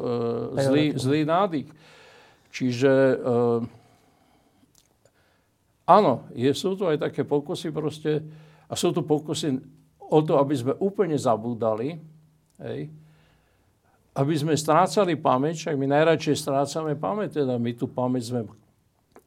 zlý, 0.69 0.85
zlý 1.01 1.21
nádych. 1.25 1.69
Čiže 2.53 2.93
e, 2.93 3.17
áno, 5.99 6.31
je, 6.31 6.51
sú 6.55 6.79
tu 6.79 6.87
aj 6.87 7.11
také 7.11 7.27
pokusy 7.27 7.75
proste, 7.75 8.23
a 8.71 8.79
sú 8.79 8.95
tu 8.95 9.03
pokusy 9.03 9.59
o 9.99 10.19
to, 10.23 10.39
aby 10.39 10.55
sme 10.55 10.73
úplne 10.79 11.19
zabúdali, 11.19 11.99
hej, 12.63 12.81
aby 14.15 14.35
sme 14.35 14.55
strácali 14.59 15.15
pamäť, 15.15 15.67
však 15.67 15.77
my 15.79 15.87
najradšej 15.87 16.37
strácame 16.39 16.99
pamäť, 16.99 17.43
teda 17.43 17.59
my 17.59 17.71
tu 17.75 17.87
pamäť 17.87 18.35
sme, 18.35 18.41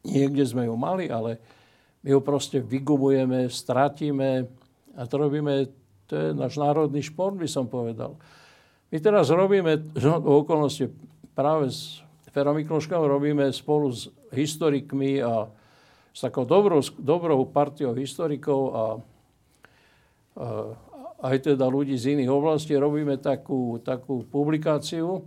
niekde 0.04 0.44
sme 0.44 0.68
ju 0.68 0.76
mali, 0.76 1.08
ale 1.08 1.40
my 2.04 2.12
ju 2.12 2.20
proste 2.20 2.60
vygumujeme, 2.60 3.48
stratíme 3.48 4.44
a 5.00 5.02
to 5.08 5.16
robíme, 5.16 5.72
to 6.08 6.14
je 6.20 6.28
náš 6.36 6.60
národný 6.60 7.00
šport, 7.00 7.40
by 7.40 7.48
som 7.48 7.66
povedal. 7.66 8.20
My 8.92 9.00
teraz 9.00 9.32
robíme, 9.32 9.80
v 9.96 10.28
okolnosti 10.30 10.92
práve 11.34 11.72
s 11.72 12.04
Ferom 12.30 12.60
Mikloškom 12.60 13.08
robíme 13.08 13.50
spolu 13.56 13.90
s 13.90 14.12
historikmi 14.36 15.24
a 15.24 15.50
s 16.14 16.20
takou 16.22 16.46
dobrou, 16.46 16.80
dobrou 17.02 17.42
partiou 17.50 17.98
historikov 17.98 18.62
a 18.72 18.84
aj 21.24 21.36
teda 21.42 21.66
ľudí 21.66 21.98
z 21.98 22.14
iných 22.18 22.30
oblastí, 22.30 22.78
robíme 22.78 23.18
takú, 23.18 23.82
takú 23.82 24.22
publikáciu, 24.30 25.26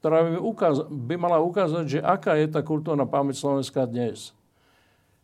ktorá 0.00 0.24
by, 0.26 0.30
ukaz- 0.40 0.84
by 0.88 1.14
mala 1.16 1.40
ukázať, 1.40 1.84
že 1.86 1.98
aká 2.04 2.36
je 2.36 2.52
tá 2.52 2.60
kultúrna 2.60 3.08
pamäť 3.08 3.40
Slovenska 3.40 3.88
dnes. 3.88 4.36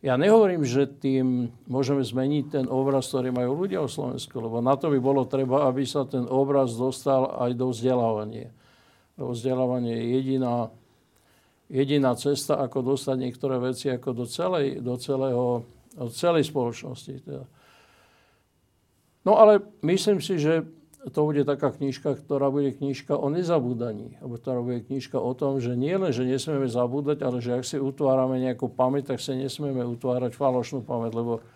Ja 0.05 0.21
nehovorím, 0.21 0.63
že 0.63 0.87
tým 0.87 1.51
môžeme 1.67 2.05
zmeniť 2.05 2.45
ten 2.53 2.67
obraz, 2.69 3.09
ktorý 3.09 3.33
majú 3.33 3.67
ľudia 3.67 3.83
o 3.83 3.91
Slovensku, 3.91 4.39
lebo 4.39 4.61
na 4.61 4.77
to 4.77 4.93
by 4.93 5.01
bolo 5.01 5.25
treba, 5.25 5.67
aby 5.67 5.83
sa 5.89 6.05
ten 6.05 6.29
obraz 6.29 6.77
dostal 6.77 7.33
aj 7.43 7.57
do 7.57 7.73
vzdelávania. 7.73 8.53
Lebo 9.17 9.33
vzdelávanie 9.33 9.97
je 9.97 10.07
jediná, 10.21 10.69
jediná 11.67 12.15
cesta, 12.15 12.59
ako 12.63 12.95
dostať 12.95 13.17
niektoré 13.19 13.59
veci 13.59 13.91
ako 13.91 14.11
do 14.15 14.27
celej, 14.27 14.79
do 14.83 14.95
celého, 14.99 15.67
do 15.99 16.11
celej 16.11 16.51
spoločnosti. 16.51 17.15
Teda. 17.23 17.45
No 19.27 19.39
ale 19.39 19.59
myslím 19.83 20.23
si, 20.23 20.39
že 20.39 20.63
to 21.07 21.23
bude 21.23 21.47
taká 21.47 21.71
knižka, 21.71 22.19
ktorá 22.19 22.51
bude 22.51 22.75
knižka 22.75 23.15
o 23.15 23.31
nezabúdaní. 23.31 24.19
Alebo 24.19 24.43
ktorá 24.43 24.59
bude 24.59 24.83
knižka 24.83 25.23
o 25.23 25.33
tom, 25.39 25.63
že 25.63 25.79
nie 25.79 25.95
len, 25.95 26.11
že 26.11 26.27
nesmieme 26.27 26.67
zabúdať, 26.67 27.23
ale 27.23 27.39
že 27.39 27.55
ak 27.55 27.63
si 27.63 27.79
utvárame 27.79 28.43
nejakú 28.43 28.67
pamäť, 28.67 29.15
tak 29.15 29.23
sa 29.23 29.39
nesmieme 29.39 29.87
utvárať 29.87 30.35
falošnú 30.35 30.83
pamäť, 30.83 31.15
lebo 31.15 31.47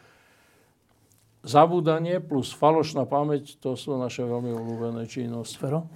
zabúdanie 1.42 2.22
plus 2.22 2.54
falošná 2.54 3.10
pamäť, 3.10 3.58
to 3.58 3.74
sú 3.74 3.98
naše 3.98 4.22
veľmi 4.22 4.54
obľúbené 4.54 5.02
činnosti. 5.10 5.58
Fero? 5.58 5.90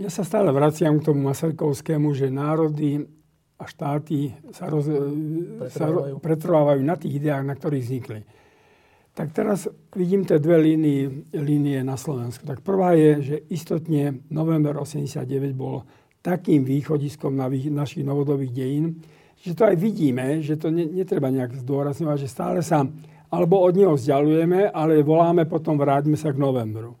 Ja 0.00 0.08
sa 0.08 0.24
stále 0.24 0.48
vraciam 0.48 0.96
k 0.96 1.12
tomu 1.12 1.28
Masarykovskému, 1.28 2.16
že 2.16 2.32
národy 2.32 3.04
a 3.60 3.68
štáty 3.68 4.32
sa, 4.48 4.72
roz, 4.72 4.88
pretrvávajú. 4.88 6.16
sa 6.16 6.22
pretrvávajú 6.24 6.80
na 6.80 6.96
tých 6.96 7.20
ideách, 7.20 7.44
na 7.44 7.52
ktorých 7.52 7.84
vznikli. 7.84 8.20
Tak 9.12 9.36
teraz 9.36 9.68
vidím 9.92 10.24
tie 10.24 10.40
dve 10.40 10.56
línie, 10.56 11.28
línie 11.36 11.84
na 11.84 12.00
Slovensku. 12.00 12.48
Tak 12.48 12.64
prvá 12.64 12.96
je, 12.96 13.12
že 13.20 13.36
istotne 13.52 14.24
november 14.32 14.80
89 14.80 15.52
bol 15.52 15.84
takým 16.24 16.64
východiskom 16.64 17.36
na 17.36 17.52
našich 17.52 18.00
novodobých 18.00 18.56
dejín, 18.56 19.04
že 19.36 19.52
to 19.52 19.68
aj 19.68 19.76
vidíme, 19.76 20.40
že 20.40 20.56
to 20.56 20.72
ne, 20.72 20.88
netreba 20.88 21.28
nejak 21.28 21.60
zdôrazňovať, 21.60 22.16
že 22.24 22.28
stále 22.32 22.64
sa 22.64 22.88
alebo 23.30 23.62
od 23.62 23.76
neho 23.76 23.94
vzdialujeme, 23.94 24.72
ale 24.72 25.06
voláme 25.06 25.46
potom 25.46 25.76
vráťme 25.78 26.16
sa 26.16 26.32
k 26.32 26.40
novembru. 26.40 26.98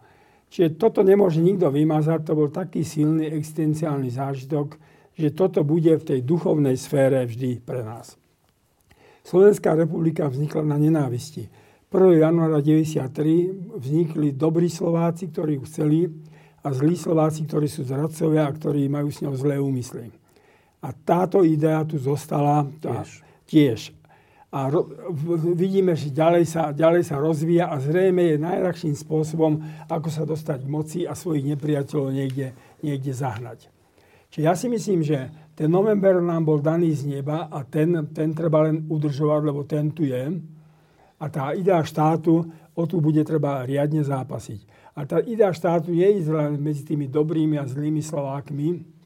Čiže 0.50 0.76
toto 0.76 1.06
nemôže 1.06 1.38
nikto 1.38 1.70
vymazať, 1.70 2.26
to 2.26 2.32
bol 2.34 2.50
taký 2.50 2.82
silný 2.82 3.30
existenciálny 3.30 4.10
zážitok, 4.10 4.74
že 5.14 5.30
toto 5.30 5.62
bude 5.62 5.94
v 5.94 6.06
tej 6.06 6.20
duchovnej 6.26 6.74
sfére 6.74 7.22
vždy 7.22 7.62
pre 7.62 7.86
nás. 7.86 8.18
Slovenská 9.22 9.78
republika 9.78 10.26
vznikla 10.26 10.66
na 10.66 10.76
nenávisti. 10.80 11.46
1. 11.90 12.22
januára 12.22 12.58
1993 12.58 13.78
vznikli 13.78 14.34
dobrí 14.34 14.66
Slováci, 14.66 15.30
ktorí 15.30 15.58
ju 15.58 15.62
chceli, 15.66 15.98
a 16.60 16.68
zlí 16.76 16.92
Slováci, 16.96 17.48
ktorí 17.48 17.66
sú 17.68 17.88
zradcovia 17.88 18.44
a 18.44 18.52
ktorí 18.52 18.84
majú 18.92 19.08
s 19.08 19.24
ňou 19.24 19.32
zlé 19.32 19.56
úmysly. 19.56 20.12
A 20.84 20.92
táto 20.92 21.44
idea 21.44 21.84
tu 21.84 21.96
zostala 21.96 22.68
tiež. 22.80 23.08
tiež. 23.48 23.80
A 24.50 24.66
ro, 24.66 24.90
vidíme, 25.54 25.94
že 25.94 26.10
ďalej 26.10 26.44
sa, 26.50 26.74
ďalej 26.74 27.06
sa 27.06 27.22
rozvíja 27.22 27.70
a 27.70 27.78
zrejme 27.78 28.34
je 28.34 28.36
najľahším 28.42 28.98
spôsobom, 28.98 29.62
ako 29.86 30.08
sa 30.10 30.26
dostať 30.26 30.66
k 30.66 30.72
moci 30.72 31.00
a 31.06 31.14
svojich 31.14 31.54
nepriateľov 31.54 32.10
niekde, 32.10 32.50
niekde 32.82 33.14
zahnať. 33.14 33.70
Čiže 34.30 34.46
ja 34.46 34.54
si 34.58 34.66
myslím, 34.66 35.06
že 35.06 35.30
ten 35.54 35.70
november 35.70 36.18
nám 36.18 36.42
bol 36.46 36.58
daný 36.58 36.90
z 36.98 37.06
neba 37.06 37.46
a 37.46 37.62
ten, 37.62 38.10
ten 38.10 38.34
treba 38.34 38.66
len 38.66 38.90
udržovať, 38.90 39.40
lebo 39.46 39.62
ten 39.66 39.94
tu 39.94 40.02
je 40.06 40.34
a 41.20 41.24
tá 41.28 41.54
idea 41.54 41.78
štátu, 41.86 42.42
o 42.74 42.82
tu 42.88 42.98
bude 42.98 43.22
treba 43.22 43.62
riadne 43.62 44.02
zápasiť. 44.02 44.66
A 44.98 45.06
tá 45.06 45.22
idea 45.22 45.54
štátu 45.54 45.94
je 45.94 46.06
Izrael 46.10 46.58
medzi 46.58 46.82
tými 46.82 47.06
dobrými 47.06 47.54
a 47.54 47.68
zlými 47.68 48.02
Slovákmi, 48.02 48.98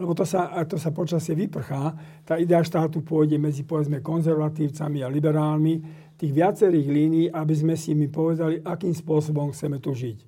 lebo 0.00 0.12
to 0.16 0.24
sa, 0.24 0.52
to 0.64 0.80
sa 0.80 0.94
počasie 0.94 1.36
vyprchá. 1.36 1.92
Tá 2.24 2.40
idea 2.40 2.64
štátu 2.64 3.04
pôjde 3.04 3.36
medzi, 3.36 3.66
povedzme, 3.66 4.00
konzervatívcami 4.00 5.04
a 5.04 5.12
liberálmi, 5.12 5.74
tých 6.16 6.32
viacerých 6.32 6.86
línií, 6.86 7.26
aby 7.34 7.54
sme 7.56 7.74
si 7.74 7.98
mi 7.98 8.06
povedali, 8.06 8.62
akým 8.62 8.94
spôsobom 8.94 9.50
chceme 9.50 9.82
tu 9.82 9.90
žiť. 9.90 10.18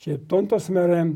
Čiže 0.00 0.16
v 0.16 0.26
tomto 0.26 0.58
smere 0.58 1.06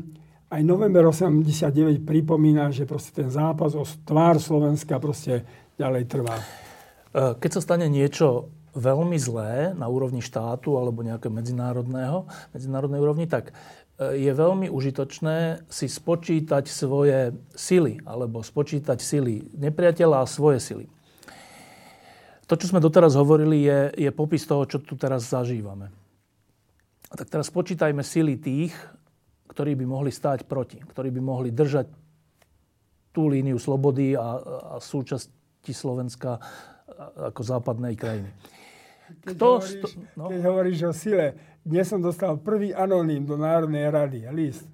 aj 0.47 0.61
november 0.63 1.09
89 1.09 2.05
pripomína, 2.05 2.71
že 2.71 2.87
proste 2.87 3.25
ten 3.25 3.29
zápas 3.33 3.75
o 3.75 3.83
tvár 3.83 4.39
Slovenska 4.39 5.01
proste 5.01 5.43
ďalej 5.75 6.03
trvá. 6.07 6.37
Keď 7.11 7.51
sa 7.59 7.61
stane 7.63 7.91
niečo 7.91 8.53
veľmi 8.75 9.15
zlé 9.15 9.71
na 9.73 9.87
úrovni 9.87 10.19
štátu 10.19 10.75
alebo 10.75 10.99
nejakého 10.99 11.31
medzinárodného, 11.31 12.27
medzinárodnej 12.51 12.99
úrovni, 12.99 13.25
tak 13.25 13.51
e, 13.51 13.53
je 13.95 14.27
veľmi 14.27 14.67
užitočné 14.67 15.67
si 15.71 15.87
spočítať 15.87 16.67
svoje 16.67 17.31
sily 17.55 18.03
alebo 18.03 18.43
spočítať 18.43 18.99
sily 18.99 19.55
nepriateľa 19.55 20.23
a 20.23 20.27
svoje 20.27 20.59
sily. 20.59 20.85
To, 22.45 22.53
čo 22.59 22.69
sme 22.69 22.83
doteraz 22.83 23.17
hovorili, 23.17 23.65
je, 23.65 23.79
je 24.05 24.11
popis 24.11 24.45
toho, 24.45 24.67
čo 24.69 24.83
tu 24.83 24.93
teraz 24.99 25.31
zažívame. 25.31 25.89
A 27.09 27.13
tak 27.17 27.31
teraz 27.31 27.47
spočítajme 27.49 28.03
sily 28.05 28.37
tých, 28.37 28.75
ktorí 29.49 29.73
by 29.79 29.85
mohli 29.87 30.11
stáť 30.11 30.43
proti, 30.45 30.77
ktorí 30.83 31.09
by 31.15 31.21
mohli 31.23 31.49
držať 31.55 31.87
tú 33.15 33.31
líniu 33.31 33.55
slobody 33.55 34.19
a, 34.19 34.43
a 34.43 34.75
súčasti 34.83 35.71
Slovenska 35.71 36.37
ako 37.31 37.41
západnej 37.41 37.95
krajiny. 37.95 38.29
Keď, 39.05 39.33
Kto 39.37 39.45
hovoríš, 39.45 39.71
sto... 39.77 39.87
no? 40.17 40.25
keď 40.29 40.39
hovoríš 40.45 40.79
o 40.89 40.93
sile, 40.93 41.27
dnes 41.61 41.85
som 41.85 42.01
dostal 42.01 42.37
prvý 42.41 42.73
anoním 42.73 43.25
do 43.25 43.37
Národnej 43.37 43.89
rady, 43.89 44.19
list. 44.33 44.65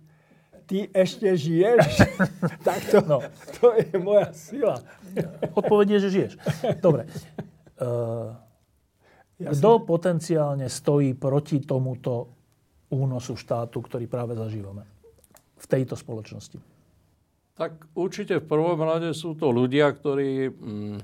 Ty 0.68 0.88
ešte 0.96 1.28
žiješ? 1.36 1.84
tak 2.68 2.80
to, 2.88 3.04
no. 3.04 3.20
to 3.60 3.76
je 3.76 3.92
moja 4.00 4.32
sila. 4.32 4.80
Odpovedie, 5.52 6.00
že 6.00 6.10
žiješ. 6.12 6.34
Dobre. 6.80 7.12
Uh, 7.76 8.32
ja 9.44 9.52
kto 9.52 9.72
som... 9.80 9.84
potenciálne 9.84 10.72
stojí 10.72 11.12
proti 11.16 11.60
tomuto 11.60 12.32
únosu 12.92 13.36
štátu, 13.36 13.84
ktorý 13.84 14.08
práve 14.08 14.36
zažívame 14.36 14.88
v 15.60 15.66
tejto 15.68 16.00
spoločnosti? 16.00 16.60
Tak 17.56 17.94
určite 17.94 18.40
v 18.40 18.48
prvom 18.48 18.80
rade 18.80 19.12
sú 19.12 19.36
to 19.36 19.52
ľudia, 19.52 19.92
ktorí 19.92 20.50
mm, 20.50 20.98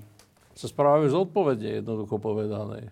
sa 0.57 0.67
správajú 0.67 1.11
zodpovedne, 1.11 1.83
jednoducho 1.83 2.17
povedané. 2.17 2.89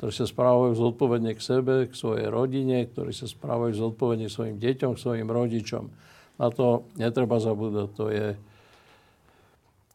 Ktorí 0.00 0.12
sa 0.16 0.24
správajú 0.24 0.72
zodpovedne 0.80 1.36
k 1.36 1.44
sebe, 1.44 1.84
k 1.84 1.92
svojej 1.92 2.32
rodine, 2.32 2.88
ktorí 2.88 3.12
sa 3.12 3.28
správajú 3.28 3.76
zodpovedne 3.76 4.32
k 4.32 4.32
svojim 4.32 4.56
deťom, 4.56 4.96
k 4.96 5.02
svojim 5.04 5.28
rodičom. 5.28 5.92
Na 6.40 6.48
to 6.48 6.88
netreba 6.96 7.36
zabúdať. 7.36 7.88
To 8.00 8.08
je... 8.08 8.32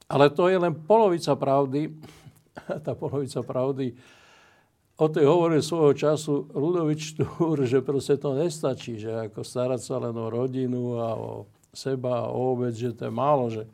Ale 0.05 0.29
to 0.29 0.45
je 0.45 0.61
len 0.61 0.77
polovica 0.77 1.33
pravdy. 1.33 1.89
Tá 2.85 2.93
polovica 2.93 3.41
pravdy 3.41 3.97
o 4.95 5.05
tej 5.11 5.27
hovoril 5.27 5.59
svojho 5.59 5.91
času 5.91 6.47
Ludovič 6.55 7.19
Túr, 7.19 7.67
že 7.67 7.83
proste 7.83 8.15
to 8.15 8.31
nestačí, 8.31 8.95
že 8.95 9.27
ako 9.27 9.43
starať 9.43 9.81
sa 9.83 9.99
len 9.99 10.15
o 10.15 10.31
rodinu 10.31 10.95
a 10.99 11.09
o 11.15 11.31
seba 11.75 12.23
a 12.23 12.31
o 12.31 12.55
obec, 12.55 12.71
že 12.71 12.95
to 12.95 13.11
je 13.11 13.13
málo, 13.13 13.51
že, 13.51 13.67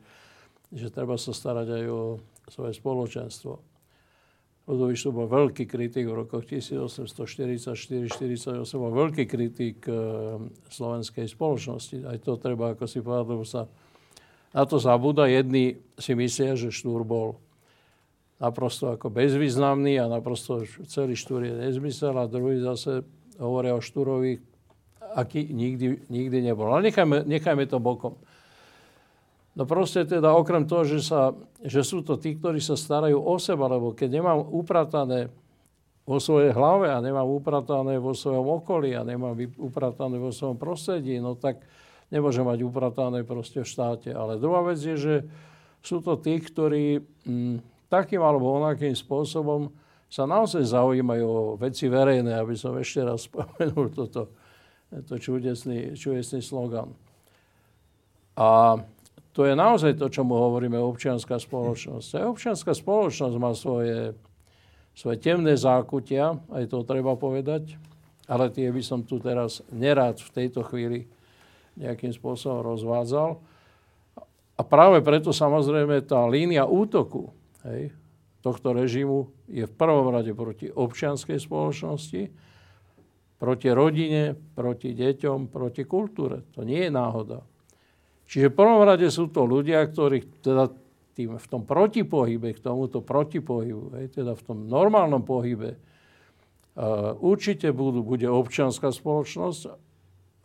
že 0.74 0.90
treba 0.90 1.14
sa 1.14 1.30
starať 1.30 1.68
aj 1.78 1.84
o 1.86 2.02
svoje 2.50 2.74
spoločenstvo. 2.74 3.71
Ludovič 4.62 5.10
bol 5.10 5.26
veľký 5.26 5.66
kritik 5.66 6.06
v 6.06 6.22
rokoch 6.22 6.46
1844-48, 6.46 8.62
bol 8.78 8.94
veľký 8.94 9.26
kritik 9.26 9.82
e, 9.90 9.94
slovenskej 10.70 11.26
spoločnosti. 11.26 12.06
Aj 12.06 12.14
to 12.22 12.38
treba, 12.38 12.78
ako 12.78 12.86
si 12.86 13.02
povedal, 13.02 13.42
sa 13.42 13.66
na 14.54 14.62
to 14.62 14.78
zabúda. 14.78 15.26
Jedni 15.26 15.82
si 15.98 16.14
myslia, 16.14 16.54
že 16.54 16.70
Štúr 16.70 17.02
bol 17.02 17.42
naprosto 18.38 18.94
ako 18.94 19.10
bezvýznamný 19.10 19.98
a 19.98 20.06
naprosto 20.06 20.62
celý 20.86 21.18
Štúr 21.18 21.42
je 21.42 21.58
nezmysel 21.58 22.14
a 22.14 22.30
druhý 22.30 22.62
zase 22.62 23.02
hovoria 23.42 23.74
o 23.74 23.82
Štúrovi, 23.82 24.38
aký 25.18 25.42
nikdy, 25.50 26.06
nikdy 26.06 26.38
nebol. 26.38 26.70
Ale 26.70 26.86
nechajme, 26.86 27.26
nechajme 27.26 27.66
to 27.66 27.82
bokom. 27.82 28.14
No 29.52 29.68
proste 29.68 30.08
teda 30.08 30.32
okrem 30.32 30.64
toho, 30.64 30.88
že, 30.88 31.04
sa, 31.04 31.36
že 31.60 31.84
sú 31.84 32.00
to 32.00 32.16
tí, 32.16 32.40
ktorí 32.40 32.56
sa 32.56 32.72
starajú 32.72 33.20
o 33.20 33.36
seba, 33.36 33.68
lebo 33.68 33.92
keď 33.92 34.08
nemám 34.08 34.40
upratané 34.48 35.28
vo 36.08 36.18
svojej 36.18 36.56
hlave 36.56 36.88
a 36.88 37.04
nemám 37.04 37.28
upratané 37.28 38.00
vo 38.00 38.16
svojom 38.16 38.64
okolí 38.64 38.96
a 38.96 39.04
nemám 39.04 39.36
upratané 39.60 40.16
vo 40.16 40.32
svojom 40.32 40.56
prostredí, 40.56 41.20
no 41.20 41.36
tak 41.36 41.62
nemôžem 42.08 42.42
mať 42.42 42.64
upratané 42.64 43.22
proste 43.28 43.60
v 43.60 43.68
štáte. 43.68 44.10
Ale 44.10 44.40
druhá 44.40 44.64
vec 44.64 44.80
je, 44.80 44.96
že 44.96 45.14
sú 45.84 46.00
to 46.00 46.16
tí, 46.16 46.40
ktorí 46.40 46.98
m, 46.98 47.04
mm, 47.28 47.56
takým 47.92 48.24
alebo 48.24 48.56
onakým 48.56 48.96
spôsobom 48.96 49.68
sa 50.12 50.28
naozaj 50.28 50.64
zaujímajú 50.64 51.24
o 51.28 51.42
veci 51.56 51.88
verejné, 51.88 52.36
aby 52.36 52.56
som 52.56 52.76
ešte 52.76 53.00
raz 53.04 53.28
spomenul 53.28 53.92
toto, 53.92 54.32
to 55.08 55.16
čudesný, 55.16 55.96
čudesný 55.96 56.40
slogan. 56.44 56.92
A 58.36 58.80
to 59.32 59.48
je 59.48 59.56
naozaj 59.56 59.96
to, 59.96 60.12
čo 60.12 60.28
mu 60.28 60.36
hovoríme 60.36 60.76
občianská 60.76 61.40
spoločnosť. 61.40 62.08
Aj 62.20 62.24
občianská 62.28 62.76
spoločnosť 62.76 63.36
má 63.40 63.56
svoje, 63.56 64.12
svoje 64.92 65.16
temné 65.24 65.56
zákutia, 65.56 66.36
aj 66.52 66.68
to 66.68 66.84
treba 66.84 67.16
povedať, 67.16 67.80
ale 68.28 68.52
tie 68.52 68.68
by 68.68 68.82
som 68.84 69.00
tu 69.08 69.16
teraz 69.16 69.64
nerád 69.72 70.20
v 70.20 70.30
tejto 70.36 70.60
chvíli 70.68 71.08
nejakým 71.80 72.12
spôsobom 72.12 72.60
rozvádzal. 72.60 73.40
A 74.60 74.62
práve 74.62 75.00
preto 75.00 75.32
samozrejme 75.32 76.04
tá 76.04 76.28
línia 76.28 76.68
útoku 76.68 77.32
hej, 77.64 77.90
tohto 78.44 78.76
režimu 78.76 79.32
je 79.48 79.64
v 79.64 79.74
prvom 79.74 80.12
rade 80.12 80.36
proti 80.36 80.68
občianskej 80.68 81.40
spoločnosti, 81.40 82.22
proti 83.40 83.68
rodine, 83.72 84.36
proti 84.54 84.92
deťom, 84.92 85.48
proti 85.48 85.82
kultúre. 85.88 86.44
To 86.52 86.62
nie 86.62 86.84
je 86.86 86.92
náhoda. 86.92 87.42
Čiže 88.32 88.48
v 88.48 88.56
prvom 88.56 88.80
rade 88.80 89.04
sú 89.12 89.28
to 89.28 89.44
ľudia, 89.44 89.84
ktorí 89.84 90.24
teda 90.40 90.72
tým, 91.12 91.36
v 91.36 91.46
tom 91.52 91.68
protipohybe, 91.68 92.56
k 92.56 92.64
tomuto 92.64 93.04
protipohybu, 93.04 94.00
hej, 94.00 94.08
teda 94.08 94.32
v 94.32 94.40
tom 94.40 94.64
normálnom 94.64 95.20
pohybe, 95.20 95.76
uh, 95.76 97.12
určite 97.20 97.68
budú, 97.76 98.00
bude 98.00 98.24
občianská 98.24 98.88
spoločnosť, 98.88 99.76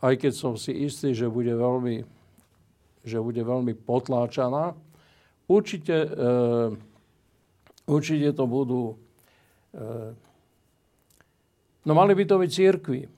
aj 0.04 0.14
keď 0.20 0.32
som 0.36 0.60
si 0.60 0.76
istý, 0.84 1.16
že 1.16 1.32
bude 1.32 1.56
veľmi, 1.56 2.04
že 3.08 3.24
bude 3.24 3.40
veľmi 3.40 3.72
potláčaná. 3.72 4.76
Určite, 5.48 5.96
uh, 6.12 6.68
určite 7.88 8.36
to 8.36 8.44
budú... 8.44 9.00
Uh, 9.72 10.12
no 11.88 11.96
mali 11.96 12.12
by 12.12 12.28
to 12.28 12.36
byť 12.36 12.50
církvy. 12.52 13.17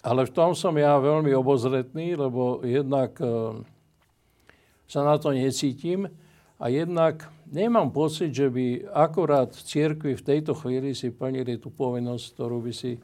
Ale 0.00 0.24
v 0.24 0.32
tom 0.32 0.56
som 0.56 0.72
ja 0.80 0.96
veľmi 0.96 1.28
obozretný, 1.36 2.16
lebo 2.16 2.64
jednak 2.64 3.20
e, 3.20 3.60
sa 4.88 5.04
na 5.04 5.20
to 5.20 5.36
necítim 5.36 6.08
a 6.56 6.72
jednak 6.72 7.28
nemám 7.52 7.92
pocit, 7.92 8.32
že 8.32 8.48
by 8.48 8.88
akorát 8.96 9.52
církvy 9.52 10.16
v 10.16 10.26
tejto 10.26 10.56
chvíli 10.56 10.96
si 10.96 11.12
plnili 11.12 11.60
tú 11.60 11.68
povinnosť, 11.68 12.24
ktorú 12.32 12.64
by 12.64 12.72
si 12.72 12.96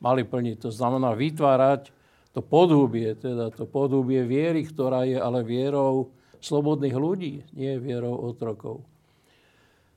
mali 0.00 0.24
plniť. 0.24 0.56
To 0.64 0.70
znamená 0.72 1.12
vytvárať 1.12 1.92
to 2.32 2.40
podhubie, 2.40 3.12
teda 3.18 3.52
to 3.52 3.68
podhubie 3.68 4.24
viery, 4.24 4.64
ktorá 4.64 5.04
je 5.04 5.20
ale 5.20 5.44
vierou 5.44 6.08
slobodných 6.40 6.96
ľudí, 6.96 7.44
nie 7.52 7.76
vierou 7.76 8.14
otrokov. 8.24 8.80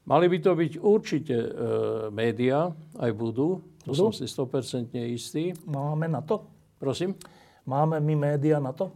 Mali 0.03 0.25
by 0.27 0.37
to 0.41 0.51
byť 0.57 0.71
určite 0.81 1.35
e, 1.37 1.49
médiá, 2.09 2.73
aj 2.97 3.11
budú, 3.13 3.61
to 3.81 3.91
som 3.97 4.13
si 4.13 4.29
100% 4.29 4.93
istý. 5.09 5.57
Máme 5.65 6.05
na 6.05 6.21
to? 6.21 6.45
Prosím? 6.77 7.17
Máme 7.65 7.97
my 8.01 8.15
média 8.17 8.61
na 8.61 8.73
to? 8.73 8.93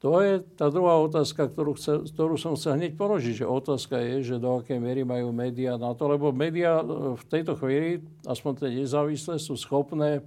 To 0.00 0.24
je 0.24 0.40
tá 0.56 0.72
druhá 0.72 0.96
otázka, 0.96 1.52
ktorú, 1.52 1.76
chce, 1.76 2.08
ktorú 2.16 2.40
som 2.40 2.56
chcel 2.56 2.80
hneď 2.80 2.96
položiť. 2.96 3.44
Že 3.44 3.52
otázka 3.52 4.00
je, 4.00 4.32
že 4.32 4.36
do 4.40 4.64
akej 4.64 4.80
miery 4.80 5.04
majú 5.04 5.28
médiá 5.28 5.76
na 5.76 5.92
to, 5.92 6.08
lebo 6.08 6.32
médiá 6.32 6.80
e, 6.80 6.84
v 7.20 7.24
tejto 7.28 7.52
chvíli, 7.60 8.00
aspoň 8.24 8.52
tie 8.64 8.70
nezávislé, 8.80 9.36
sú 9.36 9.60
schopné, 9.60 10.24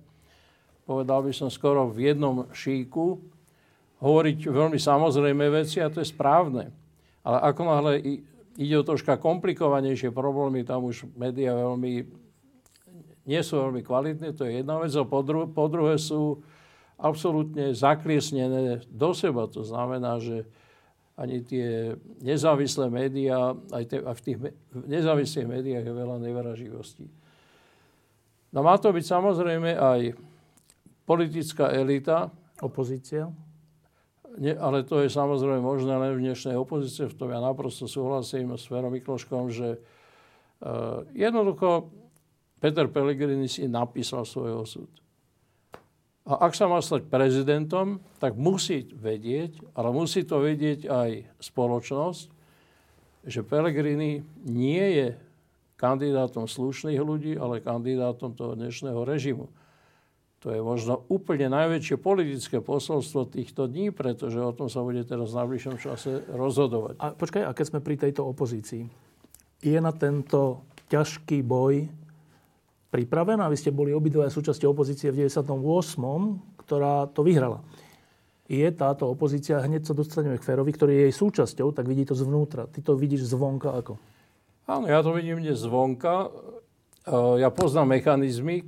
povedal 0.85 1.25
by 1.25 1.33
som 1.33 1.49
skoro 1.49 1.89
v 1.89 2.13
jednom 2.13 2.45
šíku, 2.53 3.17
hovoriť 3.97 4.37
veľmi 4.45 4.77
samozrejme 4.77 5.49
veci 5.49 5.81
a 5.81 5.89
to 5.89 6.05
je 6.05 6.13
správne. 6.13 6.69
Ale 7.25 7.37
ako 7.41 7.61
náhle 7.65 7.93
ide 8.53 8.75
o 8.77 8.85
troška 8.85 9.17
komplikovanejšie 9.17 10.13
problémy, 10.13 10.61
tam 10.61 10.85
už 10.85 11.09
médiá 11.17 11.57
veľmi 11.57 12.22
nie 13.24 13.41
sú 13.43 13.59
veľmi 13.59 13.82
kvalitné, 13.84 14.36
to 14.36 14.43
je 14.47 14.59
jedna 14.63 14.80
vec. 14.80 14.91
A 14.95 15.03
po, 15.07 15.24
dru- 15.24 15.47
po 15.47 15.71
druhé 15.71 15.95
sú 15.95 16.43
absolútne 16.99 17.71
zakliesnené 17.76 18.84
do 18.91 19.11
seba. 19.15 19.47
To 19.51 19.63
znamená, 19.63 20.19
že 20.19 20.47
ani 21.13 21.45
tie 21.45 21.93
nezávislé 22.26 22.89
médiá, 22.89 23.53
aj, 23.69 23.84
te, 23.86 23.97
aj 24.01 24.15
v 24.17 24.24
tých 24.26 24.38
nezávislých 24.74 25.47
médiách 25.47 25.86
je 25.86 25.93
veľa 25.93 26.17
nevraživostí. 26.17 27.05
No 28.53 28.61
má 28.65 28.78
to 28.78 28.89
byť 28.93 29.05
samozrejme 29.05 29.78
aj 29.78 30.13
politická 31.05 31.74
elita. 31.74 32.30
Opozícia. 32.61 33.28
Nie, 34.38 34.57
ale 34.57 34.82
to 34.82 35.01
je 35.05 35.13
samozrejme 35.13 35.61
možné 35.61 35.93
len 35.93 36.17
v 36.17 36.24
dnešnej 36.26 36.57
opozície. 36.57 37.05
V 37.05 37.17
tom 37.17 37.30
ja 37.30 37.38
naprosto 37.38 37.86
súhlasím 37.86 38.53
s 38.57 38.65
Ferom 38.65 38.89
Mikloškom, 38.89 39.53
že 39.53 39.78
uh, 39.78 41.05
jednoducho 41.13 41.93
Peter 42.64 42.88
Pellegrini 42.88 43.51
si 43.51 43.68
napísal 43.68 44.24
svoj 44.24 44.64
osud. 44.64 44.88
A 46.24 46.47
ak 46.47 46.55
sa 46.55 46.72
má 46.72 46.80
stať 46.80 47.11
prezidentom, 47.11 47.99
tak 48.24 48.39
musí 48.39 48.88
vedieť, 48.95 49.59
ale 49.76 49.91
musí 49.91 50.24
to 50.24 50.39
vedieť 50.39 50.88
aj 50.88 51.28
spoločnosť, 51.43 52.32
že 53.28 53.43
Pellegrini 53.43 54.24
nie 54.47 54.86
je 54.95 55.07
kandidátom 55.76 56.47
slušných 56.47 57.03
ľudí, 57.03 57.36
ale 57.36 57.59
kandidátom 57.59 58.32
toho 58.32 58.55
dnešného 58.55 59.03
režimu. 59.03 59.51
To 60.47 60.55
je 60.55 60.64
možno 60.64 61.03
úplne 61.11 61.51
najväčšie 61.51 61.99
politické 61.99 62.64
posolstvo 62.64 63.28
týchto 63.28 63.68
dní, 63.68 63.91
pretože 63.91 64.39
o 64.39 64.55
tom 64.55 64.72
sa 64.72 64.80
bude 64.80 65.03
teraz 65.03 65.36
v 65.36 65.39
najbližšom 65.43 65.76
čase 65.84 66.24
rozhodovať. 66.32 66.95
A 67.03 67.11
počkaj, 67.11 67.43
a 67.43 67.51
keď 67.51 67.66
sme 67.68 67.80
pri 67.84 67.95
tejto 67.99 68.24
opozícii, 68.24 68.88
je 69.59 69.80
na 69.84 69.91
tento 69.91 70.64
ťažký 70.88 71.43
boj 71.43 72.03
pripravená. 72.93 73.49
Vy 73.49 73.57
ste 73.57 73.73
boli 73.73 73.89
obidve 73.89 74.29
súčasťou 74.29 74.77
opozície 74.77 75.09
v 75.09 75.25
98., 75.25 75.49
ktorá 76.61 77.09
to 77.09 77.25
vyhrala. 77.25 77.65
Je 78.45 78.69
táto 78.69 79.09
opozícia, 79.09 79.57
hneď 79.57 79.89
sa 79.89 79.97
dostaneme 79.97 80.37
k 80.37 80.45
Férovi, 80.45 80.69
ktorý 80.69 80.93
je 80.93 81.03
jej 81.09 81.15
súčasťou, 81.17 81.73
tak 81.73 81.89
vidí 81.89 82.05
to 82.05 82.13
zvnútra. 82.13 82.69
Ty 82.69 82.85
to 82.85 82.93
vidíš 82.93 83.33
zvonka 83.33 83.73
ako? 83.73 83.97
Áno, 84.69 84.85
ja 84.85 85.01
to 85.01 85.09
vidím 85.17 85.41
dnes 85.41 85.57
zvonka. 85.65 86.29
E, 87.07 87.41
ja 87.41 87.49
poznám 87.49 87.97
mechanizmy, 87.97 88.61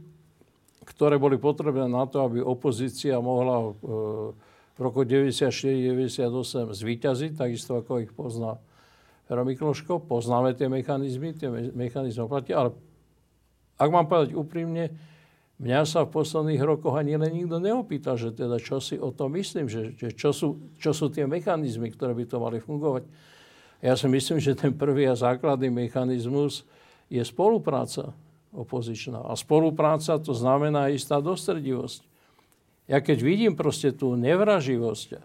ktoré 0.89 1.21
boli 1.21 1.37
potrebné 1.37 1.85
na 1.85 2.09
to, 2.09 2.25
aby 2.25 2.41
opozícia 2.41 3.21
mohla 3.21 3.61
e, 3.61 3.71
v 4.75 4.79
roku 4.79 5.05
94-98 5.05 6.73
zvíťaziť, 6.73 7.31
takisto 7.37 7.79
ako 7.79 8.03
ich 8.03 8.11
pozná 8.11 8.57
Fero 9.29 9.43
Mikloško. 9.47 10.03
Poznáme 10.03 10.55
tie 10.57 10.67
mechanizmy, 10.67 11.31
tie 11.35 11.47
mechanizmy 11.51 12.27
platia, 12.27 12.59
ale 12.59 12.69
ak 13.75 13.89
mám 13.91 14.07
povedať 14.07 14.35
úprimne, 14.35 14.95
mňa 15.59 15.81
sa 15.87 16.03
v 16.03 16.15
posledných 16.15 16.63
rokoch 16.63 16.95
ani 16.95 17.15
len 17.15 17.31
nikto 17.31 17.59
neopýta, 17.59 18.19
že 18.19 18.35
teda 18.35 18.59
čo 18.59 18.83
si 18.83 18.99
o 18.99 19.11
tom 19.11 19.35
myslím, 19.35 19.71
že, 19.71 19.95
že 19.95 20.11
čo, 20.11 20.35
sú, 20.35 20.75
čo 20.79 20.91
sú 20.91 21.07
tie 21.11 21.23
mechanizmy, 21.27 21.91
ktoré 21.91 22.11
by 22.11 22.25
to 22.27 22.37
mali 22.39 22.59
fungovať. 22.59 23.03
Ja 23.83 23.95
si 23.99 24.07
myslím, 24.07 24.39
že 24.39 24.55
ten 24.55 24.71
prvý 24.75 25.07
a 25.07 25.15
základný 25.15 25.71
mechanizmus 25.71 26.63
je 27.11 27.21
spolupráca 27.21 28.15
opozičná. 28.55 29.19
A 29.27 29.35
spolupráca 29.35 30.15
to 30.17 30.31
znamená 30.31 30.87
istá 30.89 31.19
dostredivosť. 31.19 32.01
Ja 32.87 33.03
keď 33.03 33.17
vidím 33.19 33.53
proste 33.57 33.91
tú 33.91 34.15
nevraživosť, 34.15 35.07
e, 35.11 35.19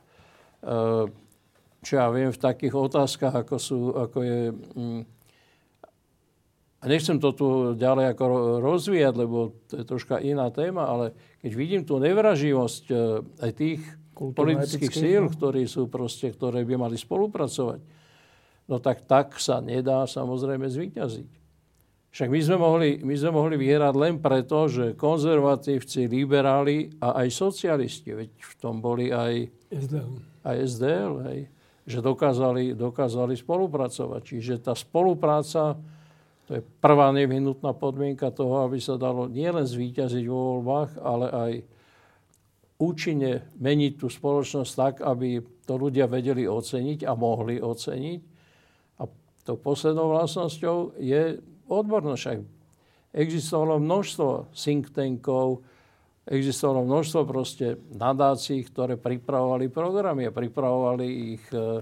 čo 1.80 1.92
ja 1.96 2.06
viem 2.12 2.32
v 2.34 2.42
takých 2.42 2.74
otázkach, 2.74 3.34
ako, 3.46 3.56
sú, 3.56 3.78
ako 3.94 4.18
je... 4.20 4.40
A 6.80 6.88
nechcem 6.88 7.20
to 7.20 7.36
tu 7.36 7.48
ďalej 7.76 8.16
ako 8.16 8.24
rozvíjať, 8.64 9.14
lebo 9.14 9.52
to 9.68 9.80
je 9.80 9.84
troška 9.84 10.16
iná 10.16 10.48
téma, 10.48 10.88
ale 10.88 11.12
keď 11.44 11.52
vidím 11.52 11.82
tú 11.84 12.00
nevraživosť 12.00 12.84
e, 12.88 12.94
aj 13.44 13.50
tých 13.52 13.80
politických 14.16 14.92
síl, 14.92 15.28
ktorí 15.28 15.68
sú 15.68 15.92
proste, 15.92 16.32
ktoré 16.32 16.64
by 16.64 16.80
mali 16.80 16.96
spolupracovať, 16.96 17.80
no 18.64 18.80
tak 18.80 19.04
tak 19.04 19.36
sa 19.36 19.60
nedá 19.60 20.08
samozrejme 20.08 20.68
zvíťaziť. 20.72 21.40
Však 22.10 22.26
my 22.26 22.40
sme, 22.42 22.56
mohli, 22.58 22.90
my 23.06 23.14
sme 23.14 23.30
mohli 23.30 23.54
vyhrať 23.54 23.94
len 23.94 24.18
preto, 24.18 24.66
že 24.66 24.98
konzervatívci, 24.98 26.10
liberáli 26.10 26.90
a 26.98 27.22
aj 27.22 27.28
socialisti, 27.30 28.10
veď 28.10 28.30
v 28.34 28.54
tom 28.58 28.82
boli 28.82 29.14
aj 29.14 29.46
SDL, 29.70 30.12
aj 30.42 30.56
SDL 30.66 31.14
hej, 31.30 31.40
že 31.86 31.98
dokázali, 32.02 32.74
dokázali 32.74 33.38
spolupracovať. 33.38 34.20
Čiže 34.26 34.54
tá 34.58 34.74
spolupráca, 34.74 35.78
to 36.50 36.58
je 36.58 36.66
prvá 36.82 37.14
nevyhnutná 37.14 37.78
podmienka 37.78 38.34
toho, 38.34 38.66
aby 38.66 38.82
sa 38.82 38.98
dalo 38.98 39.30
nielen 39.30 39.62
zvíťaziť 39.62 40.26
vo 40.26 40.58
voľbách, 40.58 40.98
ale 40.98 41.26
aj 41.30 41.52
účinne 42.82 43.46
meniť 43.54 43.92
tú 43.94 44.10
spoločnosť 44.10 44.72
tak, 44.74 44.94
aby 44.98 45.38
to 45.62 45.78
ľudia 45.78 46.10
vedeli 46.10 46.50
oceniť 46.50 47.06
a 47.06 47.14
mohli 47.14 47.62
oceniť. 47.62 48.20
A 48.98 49.06
tou 49.46 49.62
poslednou 49.62 50.10
vlastnosťou 50.10 50.98
je 50.98 51.38
odbornosť. 51.70 52.42
Existovalo 53.14 53.78
množstvo 53.78 54.50
think 54.50 54.90
tankov, 54.90 55.62
existovalo 56.26 56.82
množstvo 56.82 57.20
proste 57.30 57.78
nadácií, 57.94 58.66
ktoré 58.66 58.98
pripravovali 58.98 59.70
programy 59.70 60.26
a 60.26 60.34
pripravovali 60.34 61.06
ich 61.38 61.46
e, 61.54 61.78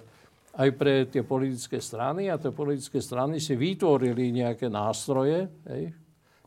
aj 0.58 0.70
pre 0.74 1.06
tie 1.06 1.22
politické 1.22 1.78
strany 1.78 2.26
a 2.26 2.34
tie 2.34 2.50
politické 2.50 2.98
strany 2.98 3.38
si 3.38 3.54
vytvorili 3.54 4.34
nejaké 4.34 4.66
nástroje, 4.66 5.46
hej, 5.70 5.94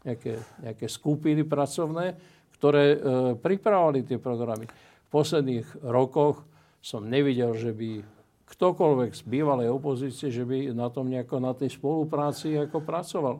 nejaké, 0.03 0.33
nejaké 0.59 0.85
skupiny 0.91 1.47
pracovné, 1.47 2.19
ktoré 2.59 2.85
e, 2.91 2.97
pripravovali 3.39 4.03
tie 4.03 4.19
programy. 4.19 4.67
V 4.67 5.07
posledných 5.07 5.87
rokoch 5.87 6.43
som 6.83 7.07
nevidel, 7.07 7.55
že 7.55 7.71
by 7.71 8.03
ktokoľvek 8.51 9.11
z 9.15 9.23
bývalej 9.23 9.71
opozície, 9.71 10.27
že 10.27 10.43
by 10.43 10.75
na 10.75 10.91
tom 10.91 11.07
nejako, 11.07 11.39
na 11.39 11.55
tej 11.55 11.71
spolupráci 11.71 12.59
ako 12.59 12.83
pracoval. 12.83 13.39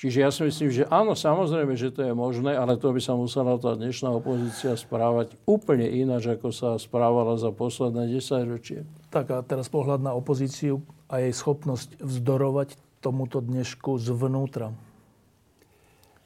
Čiže 0.00 0.18
ja 0.18 0.30
si 0.34 0.42
myslím, 0.42 0.70
že 0.72 0.82
áno, 0.90 1.14
samozrejme, 1.14 1.78
že 1.78 1.94
to 1.94 2.02
je 2.02 2.10
možné, 2.10 2.58
ale 2.58 2.74
to 2.74 2.90
by 2.90 2.98
sa 2.98 3.14
musela 3.14 3.54
tá 3.60 3.78
dnešná 3.78 4.10
opozícia 4.10 4.74
správať 4.74 5.38
úplne 5.46 5.86
ináč, 5.86 6.26
ako 6.26 6.50
sa 6.50 6.74
správala 6.74 7.38
za 7.38 7.54
posledné 7.54 8.10
10 8.10 8.50
ročie. 8.50 8.82
Tak 9.14 9.30
a 9.30 9.38
teraz 9.46 9.70
pohľad 9.70 10.02
na 10.02 10.10
opozíciu 10.16 10.82
a 11.06 11.22
jej 11.22 11.30
schopnosť 11.30 12.02
vzdorovať 12.02 12.74
tomuto 12.98 13.38
dnešku 13.38 13.94
zvnútra. 14.02 14.74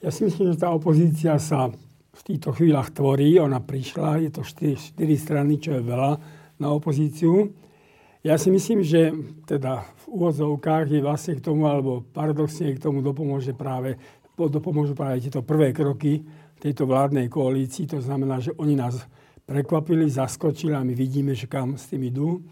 Ja 0.01 0.09
si 0.13 0.29
myslím, 0.29 0.53
že 0.53 0.61
tá 0.61 0.73
opozícia 0.73 1.37
sa 1.37 1.73
v 2.17 2.23
týchto 2.25 2.57
chvíľach 2.57 2.93
tvorí. 2.93 3.37
Ona 3.41 3.61
prišla, 3.61 4.25
je 4.25 4.31
to 4.33 4.43
4, 4.45 4.97
4 4.97 5.17
strany, 5.21 5.61
čo 5.61 5.77
je 5.77 5.83
veľa 5.85 6.13
na 6.61 6.69
opozíciu. 6.73 7.53
Ja 8.27 8.35
si 8.43 8.51
myslím, 8.51 8.83
že 8.83 9.15
teda 9.47 9.87
v 10.03 10.19
úvodzovkách 10.19 10.91
je 10.91 10.99
vlastne 10.99 11.39
k 11.39 11.47
tomu, 11.47 11.71
alebo 11.71 12.03
paradoxne 12.11 12.75
k 12.75 12.83
tomu 12.83 12.99
dopomôže 12.99 13.55
práve, 13.55 14.03
dopomôžu 14.35 14.99
práve 14.99 15.23
tieto 15.23 15.47
prvé 15.47 15.71
kroky 15.71 16.27
tejto 16.59 16.91
vládnej 16.91 17.31
koalícii. 17.31 17.87
To 17.95 18.03
znamená, 18.03 18.43
že 18.43 18.51
oni 18.59 18.75
nás 18.75 18.99
prekvapili, 19.47 20.11
zaskočili 20.11 20.75
a 20.75 20.83
my 20.83 20.91
vidíme, 20.91 21.39
že 21.39 21.47
kam 21.47 21.79
s 21.79 21.87
tým 21.87 22.03
idú. 22.11 22.43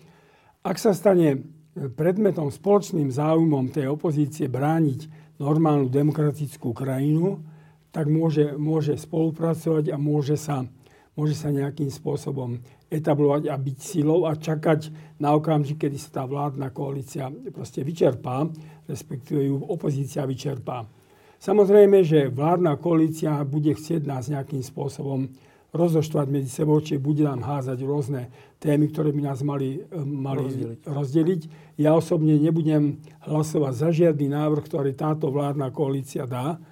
Ak 0.62 0.78
sa 0.78 0.94
stane 0.94 1.42
predmetom 1.74 2.54
spoločným 2.54 3.10
záujmom 3.10 3.74
tej 3.74 3.90
opozície 3.90 4.46
brániť 4.46 5.10
normálnu 5.42 5.90
demokratickú 5.90 6.70
krajinu, 6.70 7.42
tak 7.90 8.06
môže, 8.06 8.54
môže 8.54 8.94
spolupracovať 8.94 9.90
a 9.90 9.98
môže 9.98 10.38
sa, 10.38 10.70
môže 11.18 11.34
sa 11.34 11.50
nejakým 11.50 11.90
spôsobom 11.90 12.62
etablovať 12.90 13.48
a 13.50 13.56
byť 13.56 13.78
silou 13.80 14.28
a 14.28 14.36
čakať 14.36 14.92
na 15.20 15.34
okamžik, 15.34 15.86
kedy 15.86 15.96
sa 15.96 16.20
tá 16.20 16.22
vládna 16.28 16.70
koalícia 16.70 17.32
proste 17.50 17.80
vyčerpá, 17.82 18.46
respektíve 18.86 19.44
ju 19.48 19.56
opozícia 19.64 20.22
vyčerpá. 20.28 20.84
Samozrejme, 21.40 22.00
že 22.06 22.32
vládna 22.32 22.80
koalícia 22.80 23.36
bude 23.44 23.76
chcieť 23.76 24.08
nás 24.08 24.32
nejakým 24.32 24.64
spôsobom 24.64 25.28
rozoštvať 25.74 26.26
medzi 26.30 26.48
sebou, 26.48 26.78
či 26.78 27.02
bude 27.02 27.26
nám 27.26 27.42
házať 27.42 27.82
rôzne 27.82 28.30
témy, 28.62 28.94
ktoré 28.94 29.10
by 29.10 29.20
nás 29.26 29.42
mali, 29.42 29.82
mali 30.06 30.46
rozdeliť. 30.46 30.80
rozdeliť. 30.86 31.42
Ja 31.82 31.98
osobne 31.98 32.38
nebudem 32.38 33.02
hlasovať 33.26 33.74
za 33.74 33.88
žiadny 33.90 34.30
návrh, 34.30 34.62
ktorý 34.62 34.94
táto 34.94 35.34
vládna 35.34 35.74
koalícia 35.74 36.30
dá. 36.30 36.62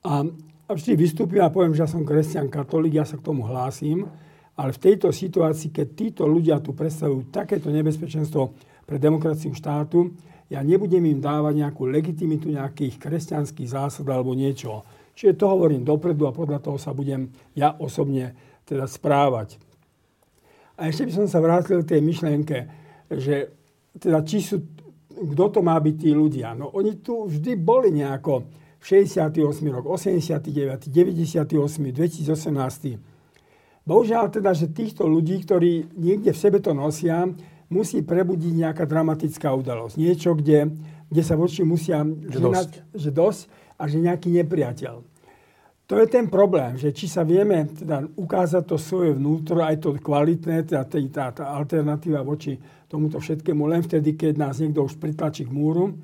A, 0.00 0.24
a 0.66 0.70
vždy 0.72 0.96
vystúpim 0.96 1.44
a 1.44 1.52
poviem, 1.52 1.76
že 1.76 1.84
ja 1.84 1.90
som 1.92 2.08
kresťan 2.08 2.48
katolík, 2.48 2.96
ja 2.96 3.04
sa 3.04 3.20
k 3.20 3.26
tomu 3.26 3.44
hlásim. 3.44 4.08
Ale 4.56 4.72
v 4.72 4.82
tejto 4.82 5.12
situácii, 5.12 5.68
keď 5.68 5.86
títo 5.92 6.22
ľudia 6.24 6.64
tu 6.64 6.72
predstavujú 6.72 7.28
takéto 7.28 7.68
nebezpečenstvo 7.68 8.56
pre 8.88 8.96
demokraciu 8.96 9.52
štátu, 9.52 10.16
ja 10.48 10.62
nebudem 10.62 11.02
im 11.04 11.18
dávať 11.20 11.54
nejakú 11.58 11.90
legitimitu 11.90 12.48
nejakých 12.48 12.96
kresťanských 13.02 13.68
zásad 13.68 14.06
alebo 14.08 14.32
niečo. 14.32 14.86
Čiže 15.12 15.36
to 15.36 15.44
hovorím 15.48 15.82
dopredu 15.82 16.28
a 16.28 16.36
podľa 16.36 16.62
toho 16.62 16.78
sa 16.78 16.94
budem 16.94 17.28
ja 17.52 17.74
osobne 17.76 18.32
teda 18.64 18.86
správať. 18.86 19.58
A 20.76 20.92
ešte 20.92 21.08
by 21.08 21.12
som 21.12 21.26
sa 21.26 21.40
vrátil 21.40 21.82
k 21.82 21.96
tej 21.96 22.00
myšlienke, 22.04 22.56
že 23.10 23.48
teda 23.96 24.20
či 24.22 24.44
sú, 24.44 24.60
kto 25.08 25.44
to 25.48 25.60
má 25.64 25.80
byť 25.80 25.96
tí 25.96 26.10
ľudia. 26.12 26.52
No 26.52 26.68
oni 26.76 27.00
tu 27.00 27.24
vždy 27.26 27.56
boli 27.56 27.90
nejako 27.96 28.44
68 28.84 29.40
rok, 29.72 29.84
89, 29.88 30.92
98, 30.92 31.48
2018 31.96 33.15
Bohužiaľ 33.86 34.34
teda, 34.34 34.50
že 34.50 34.74
týchto 34.74 35.06
ľudí, 35.06 35.46
ktorí 35.46 35.94
niekde 35.94 36.34
v 36.34 36.42
sebe 36.42 36.58
to 36.58 36.74
nosia, 36.74 37.30
musí 37.70 38.02
prebudiť 38.02 38.52
nejaká 38.66 38.82
dramatická 38.82 39.54
udalosť. 39.54 39.94
Niečo, 39.94 40.34
kde, 40.34 40.74
kde 41.06 41.22
sa 41.22 41.38
voči 41.38 41.62
musia... 41.62 42.02
Že 42.02 42.38
dosť. 42.50 42.72
Že 42.98 43.10
dosť 43.14 43.42
a 43.78 43.82
že 43.86 43.96
nejaký 44.02 44.28
nepriateľ. 44.42 44.94
To 45.86 45.94
je 46.02 46.06
ten 46.10 46.26
problém, 46.26 46.74
že 46.74 46.90
či 46.90 47.06
sa 47.06 47.22
vieme 47.22 47.62
teda 47.70 48.02
ukázať 48.18 48.66
to 48.66 48.74
svoje 48.74 49.14
vnútro, 49.14 49.62
aj 49.62 49.86
to 49.86 49.94
kvalitné, 49.94 50.66
teda 50.66 50.82
tá, 50.82 51.24
tá 51.30 51.44
alternatíva 51.54 52.26
voči 52.26 52.58
tomuto 52.90 53.22
všetkému 53.22 53.70
len 53.70 53.86
vtedy, 53.86 54.18
keď 54.18 54.34
nás 54.34 54.58
niekto 54.58 54.82
už 54.82 54.98
pritlačí 54.98 55.46
k 55.46 55.54
múru, 55.54 55.94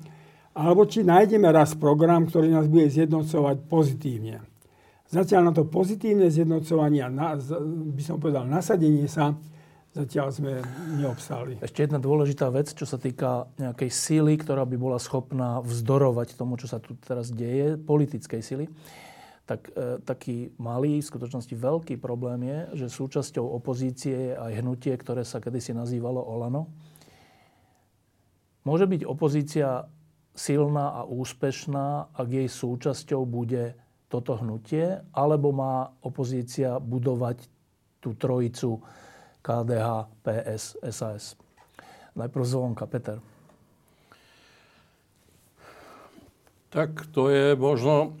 alebo 0.55 0.87
či 0.87 1.03
nájdeme 1.03 1.51
raz 1.51 1.75
program, 1.75 2.23
ktorý 2.31 2.55
nás 2.55 2.71
bude 2.71 2.87
zjednocovať 2.87 3.57
pozitívne. 3.67 4.52
Zatiaľ 5.13 5.41
na 5.45 5.53
to 5.53 5.69
pozitívne 5.69 6.25
zjednocovanie 6.33 7.05
a 7.05 7.09
na, 7.13 7.37
by 7.93 8.01
som 8.01 8.17
povedal 8.17 8.49
nasadenie 8.49 9.05
sa 9.05 9.37
zatiaľ 9.93 10.33
sme 10.33 10.57
neobstáli. 10.97 11.61
Ešte 11.61 11.85
jedna 11.85 12.01
dôležitá 12.01 12.49
vec, 12.49 12.73
čo 12.73 12.89
sa 12.89 12.97
týka 12.97 13.45
nejakej 13.61 13.93
síly, 13.93 14.41
ktorá 14.41 14.65
by 14.65 14.73
bola 14.73 14.97
schopná 14.97 15.61
vzdorovať 15.61 16.33
tomu, 16.33 16.57
čo 16.57 16.65
sa 16.65 16.81
tu 16.81 16.97
teraz 16.97 17.29
deje, 17.29 17.77
politickej 17.77 18.41
síly. 18.41 18.65
Tak 19.45 19.69
e, 19.69 20.01
taký 20.01 20.49
malý, 20.57 20.97
v 20.97 21.09
skutočnosti 21.13 21.53
veľký 21.53 22.01
problém 22.01 22.41
je, 22.49 22.59
že 22.83 22.95
súčasťou 22.97 23.45
opozície 23.53 24.33
je 24.33 24.33
aj 24.33 24.65
hnutie, 24.65 24.97
ktoré 24.97 25.21
sa 25.21 25.37
kedysi 25.37 25.77
nazývalo 25.77 26.25
Olano. 26.25 26.73
Môže 28.65 28.89
byť 28.89 29.05
opozícia 29.05 29.85
silná 30.33 30.97
a 30.97 31.01
úspešná, 31.05 32.17
ak 32.17 32.27
jej 32.33 32.49
súčasťou 32.49 33.29
bude 33.29 33.77
toto 34.13 34.37
hnutie, 34.37 35.01
alebo 35.09 35.49
má 35.49 35.89
opozícia 36.05 36.77
budovať 36.77 37.49
tú 37.97 38.13
trojicu 38.13 38.77
KDH, 39.41 39.87
PS, 40.21 40.63
SAS. 40.93 41.33
Najprv 42.13 42.43
zvonka, 42.45 42.85
Peter. 42.85 43.17
Tak 46.69 47.09
to 47.09 47.33
je 47.33 47.57
možno 47.57 48.13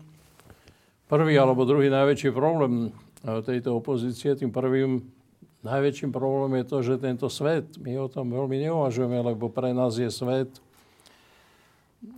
prvý 1.05 1.37
alebo 1.37 1.61
druhý 1.69 1.93
najväčší 1.93 2.33
problém 2.33 2.89
eh, 2.89 3.41
tejto 3.45 3.77
opozície. 3.77 4.33
Tým 4.33 4.49
prvým 4.49 5.05
najväčším 5.61 6.09
problémom 6.09 6.57
je 6.57 6.65
to, 6.65 6.77
že 6.81 7.01
tento 7.05 7.29
svet, 7.29 7.69
my 7.77 8.01
o 8.01 8.09
tom 8.09 8.33
veľmi 8.33 8.65
neuvažujeme, 8.65 9.21
lebo 9.21 9.53
pre 9.53 9.77
nás 9.77 9.93
je 9.93 10.09
svet 10.09 10.49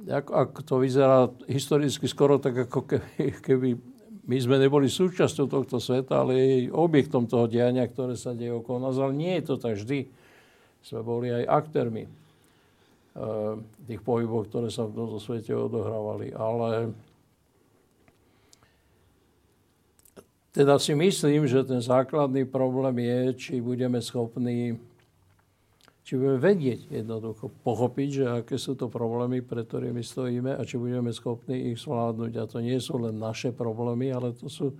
ak, 0.05 0.27
ak 0.29 0.51
to 0.65 0.81
vyzerá 0.81 1.29
historicky 1.49 2.05
skoro 2.09 2.37
tak, 2.37 2.69
ako 2.69 2.85
keby, 2.85 3.23
keby 3.45 3.69
my 4.25 4.37
sme 4.41 4.57
neboli 4.57 4.89
súčasťou 4.89 5.45
tohto 5.45 5.77
sveta, 5.77 6.25
ale 6.25 6.33
jej 6.33 6.63
objektom 6.73 7.29
toho 7.29 7.45
diania, 7.45 7.85
ktoré 7.85 8.17
sa 8.17 8.33
deje 8.33 8.57
okolo 8.57 8.89
nás. 8.89 8.97
Ale 8.97 9.13
nie 9.13 9.37
je 9.37 9.53
to 9.53 9.55
tak 9.61 9.77
vždy. 9.77 10.09
Sme 10.81 11.01
boli 11.05 11.29
aj 11.29 11.45
aktérmi. 11.45 12.09
tých 13.85 14.01
pohybov, 14.03 14.51
ktoré 14.51 14.67
sa 14.73 14.89
v 14.89 14.97
tomto 14.97 15.21
svete 15.21 15.53
odohrávali. 15.53 16.33
Ale 16.35 16.91
teda 20.51 20.81
si 20.81 20.97
myslím, 20.97 21.45
že 21.45 21.63
ten 21.63 21.79
základný 21.79 22.49
problém 22.49 22.97
je, 23.05 23.21
či 23.37 23.53
budeme 23.61 24.01
schopní 24.01 24.75
či 26.05 26.21
budeme 26.21 26.37
vedieť 26.37 26.93
jednoducho 26.93 27.49
pochopiť, 27.65 28.09
že 28.13 28.25
aké 28.29 28.61
sú 28.61 28.77
to 28.77 28.93
problémy, 28.93 29.41
pre 29.41 29.65
ktorými 29.65 30.05
stojíme 30.05 30.53
a 30.53 30.61
či 30.61 30.77
budeme 30.77 31.09
schopní 31.09 31.73
ich 31.73 31.81
zvládnuť. 31.81 32.31
A 32.37 32.43
to 32.45 32.61
nie 32.61 32.77
sú 32.77 33.01
len 33.01 33.17
naše 33.17 33.49
problémy, 33.49 34.13
ale 34.13 34.37
to 34.37 34.45
sú 34.45 34.77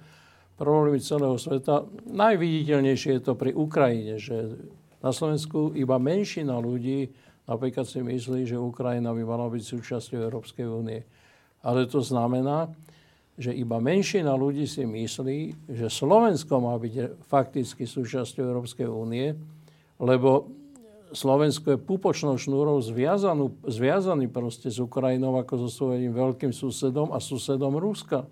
problémy 0.54 1.02
celého 1.02 1.34
sveta. 1.42 1.90
Najviditeľnejšie 2.14 3.18
je 3.18 3.24
to 3.26 3.34
pri 3.34 3.58
Ukrajine, 3.58 4.22
že 4.22 4.54
na 5.02 5.10
Slovensku 5.10 5.74
iba 5.74 5.98
menšina 5.98 6.62
ľudí 6.62 7.10
napríklad 7.50 7.90
si 7.90 8.06
myslí, 8.06 8.46
že 8.46 8.62
Ukrajina 8.62 9.10
by 9.10 9.26
mala 9.26 9.50
byť 9.50 9.64
súčasťou 9.66 10.22
Európskej 10.30 10.70
únie. 10.70 11.02
Ale 11.66 11.90
to 11.90 12.06
znamená, 12.06 12.70
že 13.34 13.50
iba 13.50 13.82
menšina 13.82 14.38
ľudí 14.38 14.70
si 14.70 14.86
myslí, 14.86 15.74
že 15.74 15.90
Slovensko 15.90 16.62
má 16.62 16.78
byť 16.78 17.26
fakticky 17.26 17.90
súčasťou 17.90 18.46
Európskej 18.46 18.86
únie, 18.86 19.34
lebo 19.98 20.46
Slovensko 21.14 21.76
je 21.76 21.78
pupočnou 21.78 22.40
šnúrou 22.40 22.82
zviazanú, 22.82 23.54
zviazaný 23.68 24.26
proste 24.32 24.74
s 24.74 24.82
Ukrajinou 24.82 25.38
ako 25.38 25.66
so 25.66 25.70
svojím 25.70 26.16
veľkým 26.16 26.50
susedom 26.50 27.14
a 27.14 27.22
susedom 27.22 27.78
Ruska. 27.78 28.26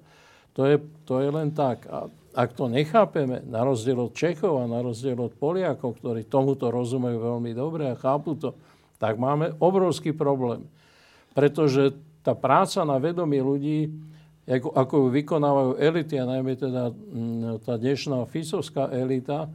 To 0.57 0.65
je, 0.65 0.81
to 1.05 1.21
je 1.21 1.29
len 1.29 1.53
tak. 1.53 1.85
A 1.89 2.09
ak 2.33 2.57
to 2.57 2.65
nechápeme, 2.65 3.45
na 3.45 3.61
rozdiel 3.61 4.09
od 4.09 4.17
Čechov 4.17 4.57
a 4.57 4.65
na 4.65 4.81
rozdiel 4.81 5.17
od 5.21 5.37
Poliakov, 5.37 6.01
ktorí 6.01 6.25
tomuto 6.25 6.73
rozumejú 6.73 7.21
veľmi 7.21 7.53
dobre 7.53 7.93
a 7.93 7.99
chápu 7.99 8.33
to, 8.33 8.57
tak 8.97 9.21
máme 9.21 9.53
obrovský 9.61 10.17
problém. 10.17 10.65
Pretože 11.37 11.93
tá 12.25 12.33
práca 12.33 12.81
na 12.87 12.97
vedomí 12.97 13.37
ľudí, 13.37 13.93
ako, 14.49 14.69
ako 14.73 14.93
ju 14.97 15.07
vykonávajú 15.13 15.71
elity, 15.77 16.15
a 16.17 16.25
najmä 16.25 16.53
teda 16.57 16.89
mm, 16.89 17.63
tá 17.63 17.77
dnešná 17.77 18.25
fisovská 18.27 18.89
elita, 18.89 19.47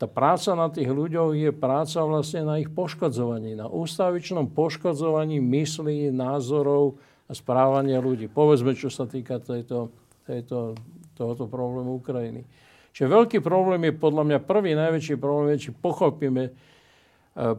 tá 0.00 0.08
práca 0.08 0.56
na 0.56 0.72
tých 0.72 0.88
ľuďoch 0.88 1.36
je 1.36 1.52
práca 1.52 2.00
vlastne 2.00 2.48
na 2.48 2.56
ich 2.56 2.72
poškodzovaní, 2.72 3.52
na 3.52 3.68
ústavičnom 3.68 4.48
poškodzovaní 4.48 5.44
myslí, 5.44 6.08
názorov 6.08 6.96
a 7.28 7.36
správania 7.36 8.00
ľudí. 8.00 8.32
Povedzme, 8.32 8.72
čo 8.72 8.88
sa 8.88 9.04
týka 9.04 9.44
tejto, 9.44 9.92
tejto, 10.24 10.72
tohoto 11.12 11.44
problému 11.44 12.00
Ukrajiny. 12.00 12.48
Čiže 12.96 13.12
veľký 13.12 13.38
problém 13.44 13.92
je 13.92 14.00
podľa 14.00 14.24
mňa 14.24 14.38
prvý 14.40 14.72
najväčší 14.72 15.20
problém, 15.20 15.60
je, 15.60 15.68
či 15.68 15.70
pochopíme, 15.76 16.48
e, 16.48 16.52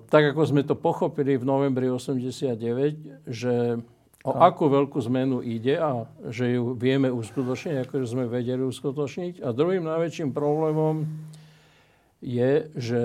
tak 0.10 0.34
ako 0.34 0.42
sme 0.42 0.66
to 0.66 0.74
pochopili 0.74 1.38
v 1.38 1.46
novembri 1.46 1.94
89, 1.94 3.30
že 3.30 3.78
o 4.26 4.32
akú 4.34 4.66
veľkú 4.66 4.98
zmenu 5.14 5.46
ide 5.46 5.78
a 5.78 6.10
že 6.34 6.58
ju 6.58 6.74
vieme 6.74 7.14
uskutočniť, 7.14 7.86
ako 7.86 8.02
sme 8.02 8.26
vedeli 8.26 8.66
uskutočniť. 8.66 9.46
A 9.46 9.54
druhým 9.54 9.86
najväčším 9.86 10.34
problémom 10.34 11.06
je, 12.22 12.70
že 12.78 13.02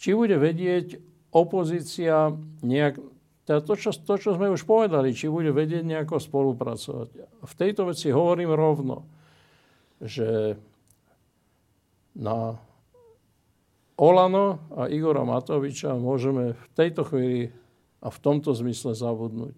či 0.00 0.16
bude 0.16 0.36
vedieť 0.40 1.00
opozícia 1.30 2.32
nejak, 2.64 3.00
teda 3.44 3.60
to 3.62 3.74
čo, 3.76 3.90
to, 3.92 4.14
čo 4.16 4.30
sme 4.34 4.50
už 4.50 4.64
povedali, 4.64 5.12
či 5.12 5.28
bude 5.28 5.52
vedieť 5.52 5.84
nejako 5.84 6.16
spolupracovať. 6.18 7.08
V 7.44 7.54
tejto 7.54 7.92
veci 7.92 8.08
hovorím 8.08 8.56
rovno, 8.56 9.04
že 10.00 10.56
na 12.16 12.56
Olano 13.96 14.60
a 14.76 14.88
Igora 14.92 15.24
Matoviča 15.24 15.96
môžeme 15.96 16.52
v 16.56 16.66
tejto 16.76 17.04
chvíli 17.08 17.52
a 18.04 18.12
v 18.12 18.18
tomto 18.20 18.52
zmysle 18.52 18.92
zabudnúť. 18.92 19.56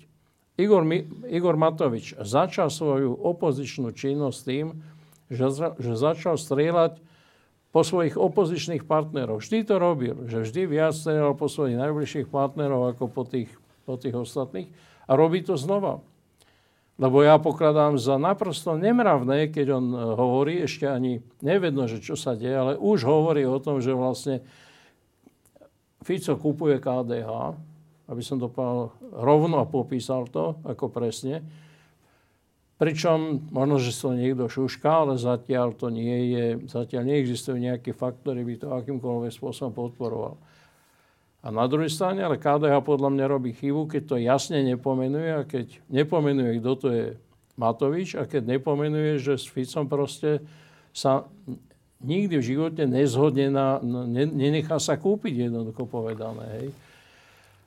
Igor, 0.59 0.83
Igor 1.31 1.55
Matovič 1.55 2.19
začal 2.19 2.71
svoju 2.71 3.15
opozičnú 3.15 3.95
činnosť 3.95 4.39
tým, 4.43 4.67
že, 5.31 5.75
že 5.79 5.93
začal 5.95 6.35
strieľať 6.35 6.99
po 7.79 7.87
svojich 7.87 8.19
opozičných 8.19 8.83
partneroch. 8.83 9.39
Vždy 9.39 9.63
to 9.63 9.79
robil, 9.79 10.27
že 10.27 10.43
vždy 10.43 10.67
viac 10.67 10.99
strieľal 10.99 11.39
po 11.39 11.47
svojich 11.47 11.79
najbližších 11.79 12.27
partnerov 12.27 12.91
ako 12.91 13.07
po 13.07 13.23
tých, 13.23 13.55
po 13.87 13.95
tých 13.95 14.19
ostatných. 14.19 14.67
A 15.07 15.15
robí 15.15 15.47
to 15.47 15.55
znova. 15.55 16.03
Lebo 16.99 17.23
ja 17.23 17.39
pokladám 17.39 17.95
za 17.95 18.19
naprosto 18.19 18.75
nemravné, 18.75 19.55
keď 19.55 19.79
on 19.79 19.87
e, 19.95 19.99
hovorí, 20.19 20.59
ešte 20.59 20.91
ani 20.91 21.23
nevedno, 21.39 21.87
že 21.87 22.03
čo 22.03 22.19
sa 22.19 22.35
deje, 22.35 22.51
ale 22.51 22.75
už 22.75 23.07
hovorí 23.07 23.47
o 23.47 23.63
tom, 23.63 23.79
že 23.79 23.95
vlastne 23.95 24.43
Fico 26.03 26.35
kupuje 26.35 26.83
KDH, 26.83 27.31
aby 28.11 28.23
som 28.27 28.43
to 28.43 28.51
povedal 28.51 28.91
rovno 29.15 29.63
a 29.63 29.71
popísal 29.71 30.27
to, 30.27 30.59
ako 30.67 30.91
presne, 30.91 31.47
Pričom 32.79 33.51
možno, 33.51 33.83
že 33.83 33.91
to 33.91 34.15
niekto 34.15 34.47
šuška, 34.47 34.87
ale 34.87 35.19
zatiaľ 35.19 35.75
to 35.75 35.91
nie 35.91 36.31
je, 36.31 36.45
zatiaľ 36.71 37.11
neexistujú 37.11 37.59
nejaké 37.59 37.91
faktory, 37.91 38.47
by 38.47 38.55
to 38.55 38.71
akýmkoľvek 38.71 39.35
spôsobom 39.35 39.75
podporoval. 39.75 40.39
A 41.43 41.51
na 41.51 41.67
druhej 41.67 41.91
strane, 41.91 42.23
ale 42.23 42.39
KDH 42.39 42.83
podľa 42.83 43.11
mňa 43.15 43.25
robí 43.27 43.51
chybu, 43.55 43.91
keď 43.91 44.03
to 44.07 44.17
jasne 44.23 44.63
nepomenuje 44.63 45.31
a 45.35 45.43
keď 45.43 45.75
nepomenuje, 45.91 46.63
kto 46.63 46.73
to 46.79 46.89
je 46.95 47.07
Matovič 47.59 48.15
a 48.15 48.27
keď 48.31 48.59
nepomenuje, 48.59 49.19
že 49.19 49.35
s 49.35 49.51
Ficom 49.51 49.91
proste 49.91 50.39
sa 50.95 51.27
nikdy 51.99 52.39
v 52.39 52.47
živote 52.47 52.83
nezhodne 52.87 53.51
na, 53.51 53.83
nenechá 54.15 54.79
sa 54.79 54.95
kúpiť, 54.95 55.51
jednoducho 55.51 55.83
povedané. 55.87 56.47
Hej. 56.63 56.67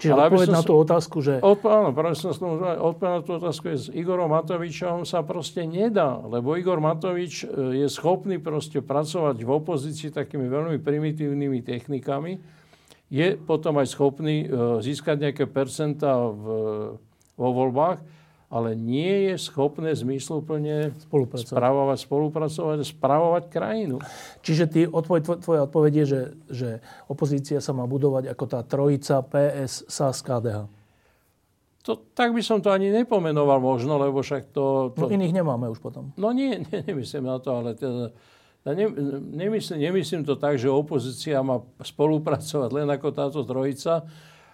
Čiže 0.01 0.17
Ale 0.17 0.33
odpoveď 0.33 0.49
na 0.49 0.63
tú 0.65 0.73
otázku, 0.81 1.17
že... 1.21 1.33
Odpo- 1.45 1.69
áno, 1.69 1.93
práve 1.93 2.17
som 2.17 2.33
odpoveď 2.33 3.11
na 3.13 3.21
tú 3.21 3.37
otázku 3.37 3.69
je 3.69 3.77
s 3.77 3.87
Igorom 3.93 4.33
Matovičom 4.33 5.05
sa 5.05 5.21
proste 5.21 5.61
nedá, 5.69 6.17
lebo 6.17 6.57
Igor 6.57 6.81
Matovič 6.81 7.45
e, 7.45 7.85
je 7.85 7.87
schopný 7.87 8.41
proste 8.41 8.81
pracovať 8.81 9.45
v 9.45 9.49
opozícii 9.53 10.09
takými 10.09 10.49
veľmi 10.49 10.81
primitívnymi 10.81 11.61
technikami. 11.61 12.41
Je 13.13 13.37
potom 13.37 13.77
aj 13.77 13.93
schopný 13.93 14.49
e, 14.49 14.81
získať 14.81 15.29
nejaké 15.29 15.45
percentá 15.45 16.17
v, 16.17 16.45
vo 17.37 17.49
voľbách, 17.53 18.01
ale 18.51 18.75
nie 18.75 19.31
je 19.31 19.39
schopné 19.39 19.95
zmysluplne 19.95 20.91
spolupracovať, 21.07 21.55
správovať, 21.55 21.97
spolupracovať 22.03 22.77
a 22.77 22.85
správovať 22.85 23.43
krajinu. 23.47 23.97
Čiže 24.43 24.63
ty, 24.67 24.81
odpoveď, 24.83 25.39
tvoja 25.39 25.63
odpoveď 25.63 26.03
je, 26.03 26.05
že, 26.05 26.21
že 26.51 26.69
opozícia 27.07 27.63
sa 27.63 27.71
má 27.71 27.87
budovať 27.87 28.27
ako 28.27 28.45
tá 28.51 28.59
trojica 28.67 29.23
PS, 29.23 29.87
SAS, 29.87 30.19
KDH. 30.19 30.67
To, 31.81 31.97
tak 32.13 32.35
by 32.35 32.43
som 32.45 32.61
to 32.61 32.69
ani 32.69 32.93
nepomenoval 32.93 33.57
možno, 33.57 33.97
lebo 33.97 34.21
však 34.21 34.53
to... 34.53 34.93
to... 34.93 35.07
No 35.07 35.09
iných 35.09 35.33
nemáme 35.33 35.65
už 35.71 35.81
potom. 35.81 36.13
No 36.19 36.29
nie, 36.35 36.59
nie 36.67 36.83
nemyslím 36.83 37.25
na 37.25 37.39
to, 37.39 37.55
ale 37.55 37.73
teda, 37.73 38.11
ja 38.67 38.71
ne, 38.77 38.85
nemyslím, 39.41 39.79
nemyslím 39.79 40.21
to 40.27 40.37
tak, 40.37 40.61
že 40.61 40.69
opozícia 40.69 41.41
má 41.41 41.63
spolupracovať 41.81 42.69
len 42.69 42.87
ako 42.91 43.07
táto 43.15 43.41
trojica, 43.41 44.05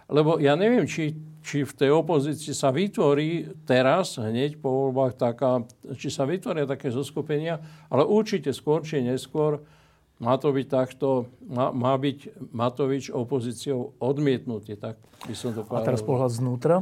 lebo 0.07 0.39
ja 0.39 0.55
neviem, 0.55 0.87
či, 0.87 1.19
či 1.43 1.67
v 1.67 1.73
tej 1.75 1.91
opozícii 1.91 2.55
sa 2.55 2.71
vytvorí 2.71 3.51
teraz, 3.67 4.15
hneď 4.15 4.55
po 4.55 4.87
voľbách, 4.87 5.19
taká, 5.19 5.67
či 5.99 6.07
sa 6.07 6.23
vytvoria 6.23 6.63
také 6.63 6.87
zoskupenia, 6.87 7.59
ale 7.91 8.07
určite 8.07 8.55
skôr 8.55 8.87
či 8.87 9.03
neskôr 9.03 9.59
má 10.17 10.33
to 10.39 10.49
byť 10.49 10.67
takto, 10.71 11.29
má, 11.45 11.69
má 11.75 11.93
byť 11.93 12.49
Matovič 12.55 13.13
opozíciou 13.13 13.93
odmietnutý, 14.01 14.79
tak 14.79 14.97
by 15.27 15.35
som 15.35 15.53
to 15.53 15.61
povedal. 15.61 15.83
A 15.83 15.87
teraz 15.93 16.01
pohľad 16.01 16.31
znútra? 16.33 16.75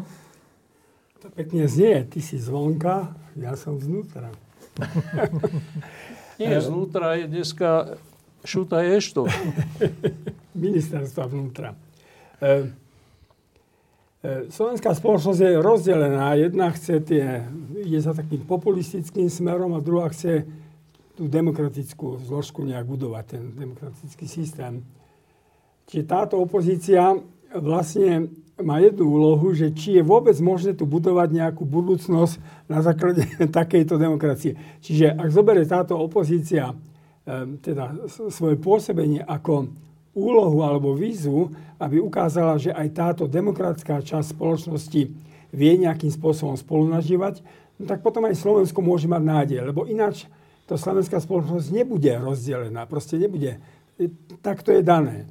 To 1.20 1.28
pekne 1.34 1.66
znie, 1.66 2.06
ty 2.06 2.22
si 2.22 2.38
zvonka, 2.38 3.12
ja 3.36 3.58
som 3.58 3.82
znútra. 3.82 4.32
Nie, 6.40 6.60
znútra 6.60 7.16
je 7.20 7.26
dneska 7.32 8.00
šuta 8.46 8.86
ešto. 8.86 9.26
Ministerstva 10.56 11.28
vnútra. 11.28 11.76
E, 12.40 12.46
E, 12.46 12.85
slovenská 14.50 14.96
spoločnosť 14.96 15.40
je 15.40 15.62
rozdelená. 15.62 16.34
Jedna 16.40 16.72
chce 16.72 17.04
tie, 17.04 17.46
ide 17.78 18.00
za 18.00 18.16
takým 18.16 18.46
populistickým 18.48 19.30
smerom 19.30 19.76
a 19.76 19.84
druhá 19.84 20.10
chce 20.10 20.48
tú 21.16 21.32
demokratickú 21.32 22.20
zložku 22.24 22.68
nejak 22.68 22.84
budovať, 22.84 23.26
ten 23.26 23.44
demokratický 23.56 24.28
systém. 24.28 24.84
Čiže 25.88 26.04
táto 26.04 26.36
opozícia 26.42 27.16
vlastne 27.56 28.28
má 28.60 28.80
jednu 28.80 29.08
úlohu, 29.20 29.52
že 29.52 29.72
či 29.76 30.00
je 30.00 30.04
vôbec 30.04 30.36
možné 30.40 30.76
tu 30.76 30.88
budovať 30.88 31.30
nejakú 31.32 31.68
budúcnosť 31.68 32.40
na 32.72 32.80
základe 32.80 33.28
takejto 33.60 34.00
demokracie. 34.00 34.56
Čiže 34.80 35.16
ak 35.16 35.30
zoberie 35.32 35.68
táto 35.68 36.00
opozícia 36.00 36.72
e, 36.72 36.76
teda 37.60 38.10
svoje 38.32 38.56
pôsobenie 38.60 39.24
ako 39.24 39.72
úlohu 40.16 40.64
alebo 40.64 40.96
výzvu, 40.96 41.52
aby 41.78 42.00
ukázala, 42.00 42.56
že 42.56 42.72
aj 42.72 42.88
táto 42.96 43.24
demokratická 43.28 44.00
časť 44.00 44.32
spoločnosti 44.32 45.02
vie 45.52 45.72
nejakým 45.76 46.10
spôsobom 46.10 46.56
spolunažívať, 46.56 47.44
no 47.78 47.84
tak 47.84 48.00
potom 48.00 48.24
aj 48.24 48.40
Slovensko 48.40 48.80
môže 48.80 49.12
mať 49.12 49.24
nádej, 49.24 49.60
lebo 49.68 49.84
ináč 49.84 50.26
to 50.66 50.80
slovenská 50.80 51.22
spoločnosť 51.22 51.68
nebude 51.70 52.10
rozdelená, 52.18 52.88
proste 52.90 53.20
nebude. 53.22 53.62
Tak 54.42 54.66
to 54.66 54.74
je 54.74 54.82
dané. 54.82 55.30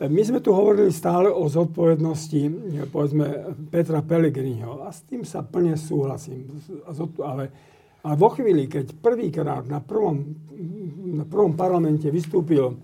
My 0.00 0.22
sme 0.24 0.40
tu 0.40 0.56
hovorili 0.56 0.88
stále 0.92 1.28
o 1.28 1.44
zodpovednosti, 1.44 2.40
povedzme, 2.88 3.52
Petra 3.68 4.00
Pellegriniho 4.00 4.80
a 4.84 4.88
s 4.88 5.04
tým 5.04 5.28
sa 5.28 5.44
plne 5.44 5.76
súhlasím. 5.76 6.48
Ale, 7.20 7.52
ale 8.00 8.14
vo 8.16 8.32
chvíli, 8.32 8.64
keď 8.64 8.96
prvýkrát 8.96 9.68
na 9.68 9.84
prvom, 9.84 10.24
na 11.04 11.28
prvom 11.28 11.52
parlamente 11.52 12.08
vystúpil 12.08 12.80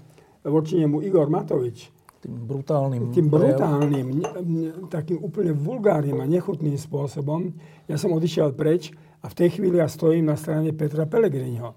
voči 0.46 0.78
nemu 0.78 1.02
Igor 1.02 1.26
Matovič, 1.26 1.90
tým 2.22 2.46
brutálnym, 2.46 3.12
tým 3.12 3.26
brutálnym, 3.28 4.06
takým 4.88 5.20
úplne 5.20 5.52
vulgárnym 5.52 6.22
a 6.22 6.26
nechutným 6.26 6.78
spôsobom, 6.78 7.54
ja 7.86 7.98
som 7.98 8.14
odišiel 8.14 8.54
preč 8.54 8.94
a 9.22 9.30
v 9.30 9.36
tej 9.36 9.58
chvíli 9.58 9.78
ja 9.78 9.90
stojím 9.90 10.30
na 10.30 10.38
strane 10.38 10.70
Petra 10.72 11.04
Pellegriniho. 11.04 11.74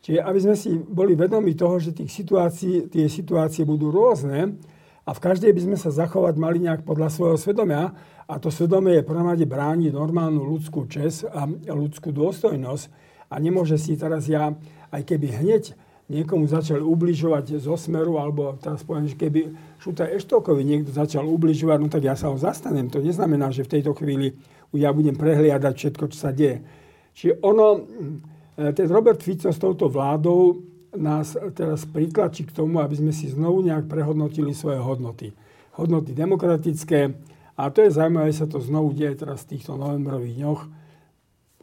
Čiže 0.00 0.24
aby 0.24 0.38
sme 0.40 0.56
si 0.56 0.80
boli 0.80 1.12
vedomi 1.12 1.52
toho, 1.52 1.76
že 1.76 1.92
tých 1.92 2.08
situácií, 2.08 2.88
tie 2.88 3.04
situácie 3.08 3.68
budú 3.68 3.92
rôzne, 3.92 4.56
a 5.08 5.10
v 5.10 5.20
každej 5.26 5.50
by 5.50 5.60
sme 5.66 5.76
sa 5.80 5.90
zachovať 5.90 6.38
mali 6.38 6.62
nejak 6.62 6.86
podľa 6.86 7.10
svojho 7.10 7.34
svedomia. 7.34 7.90
A 8.30 8.38
to 8.38 8.46
svedomie 8.46 9.00
je 9.00 9.02
prvom 9.02 9.26
rade 9.26 9.42
brániť 9.42 9.90
normálnu 9.90 10.44
ľudskú 10.46 10.86
čest 10.86 11.26
a 11.26 11.50
ľudskú 11.66 12.14
dôstojnosť. 12.14 12.84
A 13.26 13.34
nemôže 13.42 13.74
si 13.74 13.98
teraz 13.98 14.30
ja, 14.30 14.54
aj 14.94 15.02
keby 15.02 15.42
hneď 15.42 15.74
niekomu 16.10 16.50
začal 16.50 16.82
ubližovať 16.82 17.62
zo 17.62 17.78
smeru, 17.78 18.18
alebo 18.18 18.58
teraz 18.58 18.82
poviem, 18.82 19.06
že 19.06 19.14
keby 19.14 19.54
Šuta 19.78 20.10
Eštokovi 20.10 20.66
niekto 20.66 20.90
začal 20.90 21.22
ubližovať, 21.22 21.78
no 21.78 21.86
tak 21.86 22.02
ja 22.02 22.18
sa 22.18 22.34
ho 22.34 22.36
zastanem. 22.36 22.90
To 22.90 22.98
neznamená, 22.98 23.54
že 23.54 23.62
v 23.62 23.78
tejto 23.78 23.94
chvíli 23.94 24.34
ja 24.74 24.90
budem 24.90 25.14
prehliadať 25.14 25.74
všetko, 25.78 26.04
čo 26.10 26.18
sa 26.18 26.34
deje. 26.34 26.66
Čiže 27.14 27.38
ono, 27.46 27.86
eh, 28.58 28.74
ten 28.74 28.90
Robert 28.90 29.22
Fico 29.22 29.54
s 29.54 29.58
touto 29.62 29.86
vládou 29.86 30.58
nás 30.98 31.38
teraz 31.54 31.86
pritlačí 31.86 32.42
k 32.42 32.54
tomu, 32.54 32.82
aby 32.82 32.98
sme 32.98 33.14
si 33.14 33.30
znovu 33.30 33.62
nejak 33.62 33.86
prehodnotili 33.86 34.50
svoje 34.50 34.82
hodnoty. 34.82 35.30
Hodnoty 35.78 36.10
demokratické. 36.10 37.14
A 37.54 37.70
to 37.70 37.86
je 37.86 37.94
zaujímavé, 37.94 38.34
sa 38.34 38.50
to 38.50 38.58
znovu 38.58 38.90
deje 38.98 39.22
teraz 39.22 39.46
v 39.46 39.54
týchto 39.54 39.78
novembrových 39.78 40.34
dňoch. 40.34 40.60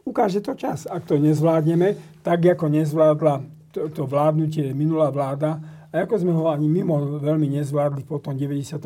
Ukáže 0.08 0.40
to 0.40 0.56
čas. 0.56 0.88
Ak 0.88 1.04
to 1.04 1.20
nezvládneme, 1.20 2.00
tak 2.24 2.40
ako 2.40 2.72
nezvládla 2.72 3.57
to, 3.78 3.86
to 3.94 4.02
vládnutie 4.10 4.74
minulá 4.74 5.14
vláda, 5.14 5.62
a 5.88 6.04
ako 6.04 6.20
sme 6.20 6.36
ho 6.36 6.50
ani 6.52 6.68
mimo 6.68 7.16
veľmi 7.22 7.48
nezvládli 7.48 8.04
po 8.04 8.20
tom 8.20 8.36
98., 8.36 8.82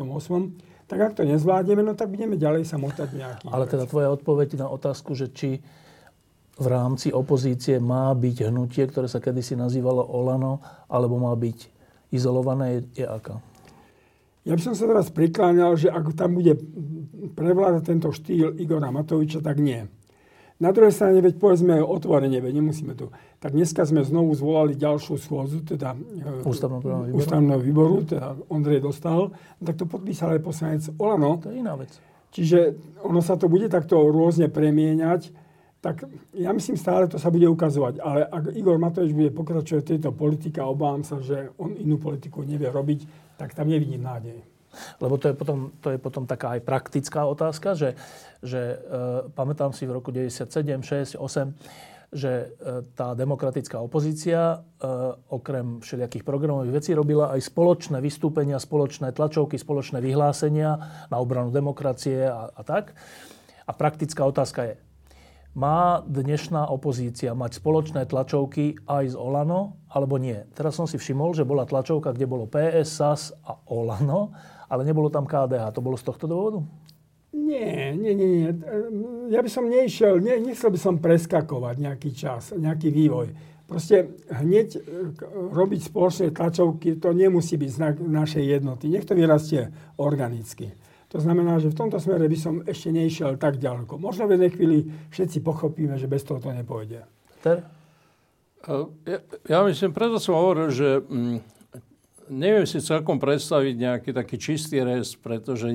tak 0.87 0.99
ak 0.99 1.13
to 1.17 1.25
nezvládneme, 1.25 1.81
no 1.81 1.97
tak 1.97 2.13
budeme 2.13 2.37
ďalej 2.37 2.69
sa 2.69 2.77
motať 2.77 3.09
nejaký. 3.17 3.45
Ale 3.49 3.65
teda 3.65 3.89
tvoja 3.89 4.13
odpoveď 4.13 4.61
na 4.61 4.67
otázku, 4.69 5.17
že 5.17 5.31
či 5.33 5.59
v 6.53 6.67
rámci 6.69 7.09
opozície 7.09 7.81
má 7.81 8.13
byť 8.13 8.53
hnutie, 8.53 8.85
ktoré 8.85 9.09
sa 9.09 9.17
kedysi 9.17 9.57
nazývalo 9.57 10.05
Olano, 10.05 10.61
alebo 10.85 11.17
má 11.17 11.33
byť 11.33 11.73
izolované, 12.13 12.77
je, 12.93 13.03
je 13.03 13.05
aká? 13.09 13.41
Ja 14.43 14.53
by 14.53 14.61
som 14.61 14.75
sa 14.75 14.85
teraz 14.85 15.07
prikláňal, 15.09 15.79
že 15.79 15.87
ak 15.87 16.13
tam 16.13 16.35
bude 16.37 16.59
prevládať 17.33 17.83
tento 17.89 18.11
štýl 18.11 18.59
Igora 18.59 18.91
Matoviča, 18.91 19.39
tak 19.39 19.57
nie. 19.63 19.87
Na 20.61 20.69
druhej 20.69 20.93
strane, 20.93 21.17
veď 21.19 21.41
povedzme 21.41 21.81
otvorenie, 21.81 22.37
veď 22.37 22.53
nemusíme 22.61 22.93
tu. 22.93 23.09
Tak 23.41 23.57
dneska 23.57 23.83
sme 23.89 24.05
znovu 24.05 24.37
zvolali 24.37 24.77
ďalšiu 24.77 25.17
schôzu, 25.17 25.65
teda 25.65 25.97
e, 25.97 26.45
ústavného 26.45 26.81
výboru, 26.81 27.17
ústavného 27.17 27.59
výboru 27.59 27.95
teda 28.05 28.37
Ondrej 28.53 28.85
dostal, 28.85 29.33
tak 29.59 29.75
to 29.75 29.89
podpísal 29.89 30.37
aj 30.37 30.41
poslanec 30.45 30.83
Olano. 31.01 31.41
To 31.41 31.49
je 31.49 31.57
iná 31.57 31.73
vec. 31.73 31.91
Čiže 32.33 32.77
ono 33.05 33.21
sa 33.21 33.37
to 33.37 33.49
bude 33.49 33.69
takto 33.69 33.97
rôzne 34.09 34.49
premieňať 34.49 35.43
tak 35.83 36.07
ja 36.31 36.55
myslím 36.55 36.79
stále 36.79 37.11
to 37.11 37.19
sa 37.19 37.27
bude 37.27 37.43
ukazovať. 37.43 37.99
Ale 37.99 38.23
ak 38.23 38.55
Igor 38.55 38.79
Matovič 38.79 39.11
bude 39.11 39.35
pokračovať 39.35 39.83
v 39.83 39.91
tejto 39.91 40.15
politike 40.15 40.63
a 40.63 40.71
obávam 40.71 41.03
sa, 41.03 41.19
že 41.19 41.51
on 41.59 41.75
inú 41.75 41.99
politiku 41.99 42.39
nevie 42.39 42.71
robiť, 42.71 43.03
tak 43.35 43.51
tam 43.51 43.67
nevidím 43.67 43.99
nádej. 43.99 44.52
Lebo 45.01 45.15
to 45.17 45.31
je 45.31 45.35
potom, 45.35 45.73
to 45.79 45.93
je 45.93 45.99
potom 46.01 46.23
taká 46.25 46.57
aj 46.57 46.61
praktická 46.65 47.25
otázka, 47.25 47.73
že, 47.77 47.95
že 48.41 48.61
e, 48.61 48.77
pamätám 49.33 49.71
si 49.71 49.85
v 49.85 49.95
roku 49.97 50.09
97, 50.09 50.49
6, 50.83 51.17
8, 51.17 52.13
že 52.13 52.31
e, 52.31 52.45
tá 52.93 53.17
demokratická 53.17 53.81
opozícia 53.81 54.61
e, 54.61 54.87
okrem 55.33 55.81
všelijakých 55.81 56.21
programových 56.21 56.75
vecí 56.77 56.91
robila 56.93 57.33
aj 57.33 57.41
spoločné 57.49 57.97
vystúpenia, 57.99 58.61
spoločné 58.61 59.11
tlačovky, 59.17 59.57
spoločné 59.57 59.97
vyhlásenia 59.99 60.77
na 61.09 61.17
obranu 61.17 61.49
demokracie 61.49 62.29
a, 62.29 62.53
a 62.53 62.61
tak. 62.61 62.93
A 63.65 63.71
praktická 63.73 64.27
otázka 64.29 64.61
je, 64.69 64.73
má 65.53 66.01
dnešná 66.09 66.65
opozícia 66.65 67.37
mať 67.37 67.61
spoločné 67.61 68.09
tlačovky 68.09 68.77
aj 68.89 69.13
z 69.13 69.15
Olano, 69.17 69.77
alebo 69.85 70.17
nie? 70.17 70.41
Teraz 70.57 70.81
som 70.81 70.89
si 70.89 70.97
všimol, 70.97 71.37
že 71.37 71.45
bola 71.45 71.69
tlačovka, 71.69 72.09
kde 72.09 72.25
bolo 72.25 72.49
PS, 72.49 72.89
SAS 72.89 73.21
a 73.45 73.61
Olano, 73.69 74.33
ale 74.73 74.81
nebolo 74.81 75.13
tam 75.13 75.29
KDH. 75.29 75.69
To 75.77 75.85
bolo 75.85 75.93
z 75.93 76.05
tohto 76.09 76.25
dôvodu? 76.25 76.65
Nie, 77.33 77.93
nie, 77.93 78.13
nie, 78.17 78.27
nie. 78.29 78.49
Ja 79.29 79.41
by 79.41 79.49
som 79.49 79.69
nešiel, 79.69 80.17
nie, 80.21 80.41
nechcel 80.41 80.73
by 80.73 80.79
som 80.81 81.01
preskakovať 81.01 81.75
nejaký 81.81 82.09
čas, 82.13 82.53
nejaký 82.53 82.89
vývoj. 82.89 83.33
Proste 83.65 84.21
hneď 84.29 84.67
e, 84.77 84.79
robiť 85.49 85.81
spoločné 85.89 86.29
tlačovky, 86.29 87.01
to 87.01 87.09
nemusí 87.09 87.57
byť 87.57 87.69
znak 87.73 87.95
našej 88.01 88.43
jednoty. 88.43 88.85
Nech 88.85 89.05
to 89.05 89.17
vyrastie 89.17 89.73
organicky. 89.97 90.77
To 91.09 91.21
znamená, 91.21 91.61
že 91.61 91.69
v 91.69 91.77
tomto 91.77 92.01
smere 92.01 92.25
by 92.25 92.37
som 92.37 92.61
ešte 92.65 92.89
nešiel 92.89 93.37
tak 93.37 93.61
ďaleko. 93.61 94.01
Možno 94.01 94.25
v 94.25 94.37
jednej 94.37 94.51
chvíli 94.53 94.77
všetci 95.13 95.45
pochopíme, 95.45 95.97
že 95.97 96.09
bez 96.09 96.25
toho 96.25 96.41
to 96.41 96.49
nepôjde. 96.49 97.05
Ja, 97.45 99.19
ja 99.45 99.59
myslím, 99.67 99.91
preto 99.93 100.17
som 100.17 100.39
hovoril, 100.39 100.73
že 100.73 101.01
mm, 101.05 101.37
neviem 102.31 102.67
si 102.67 102.83
celkom 102.83 103.19
predstaviť 103.19 103.75
nejaký 103.75 104.09
taký 104.13 104.37
čistý 104.39 104.83
res, 104.83 105.15
pretože 105.15 105.71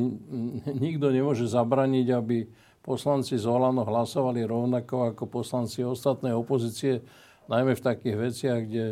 nikto 0.72 1.12
nemôže 1.12 1.48
zabraniť, 1.48 2.06
aby 2.12 2.48
poslanci 2.80 3.36
z 3.36 3.44
Olano 3.44 3.84
hlasovali 3.84 4.44
rovnako 4.44 5.12
ako 5.12 5.24
poslanci 5.28 5.84
ostatnej 5.84 6.32
opozície, 6.32 7.04
najmä 7.48 7.76
v 7.76 7.84
takých 7.84 8.16
veciach, 8.16 8.60
kde 8.64 8.86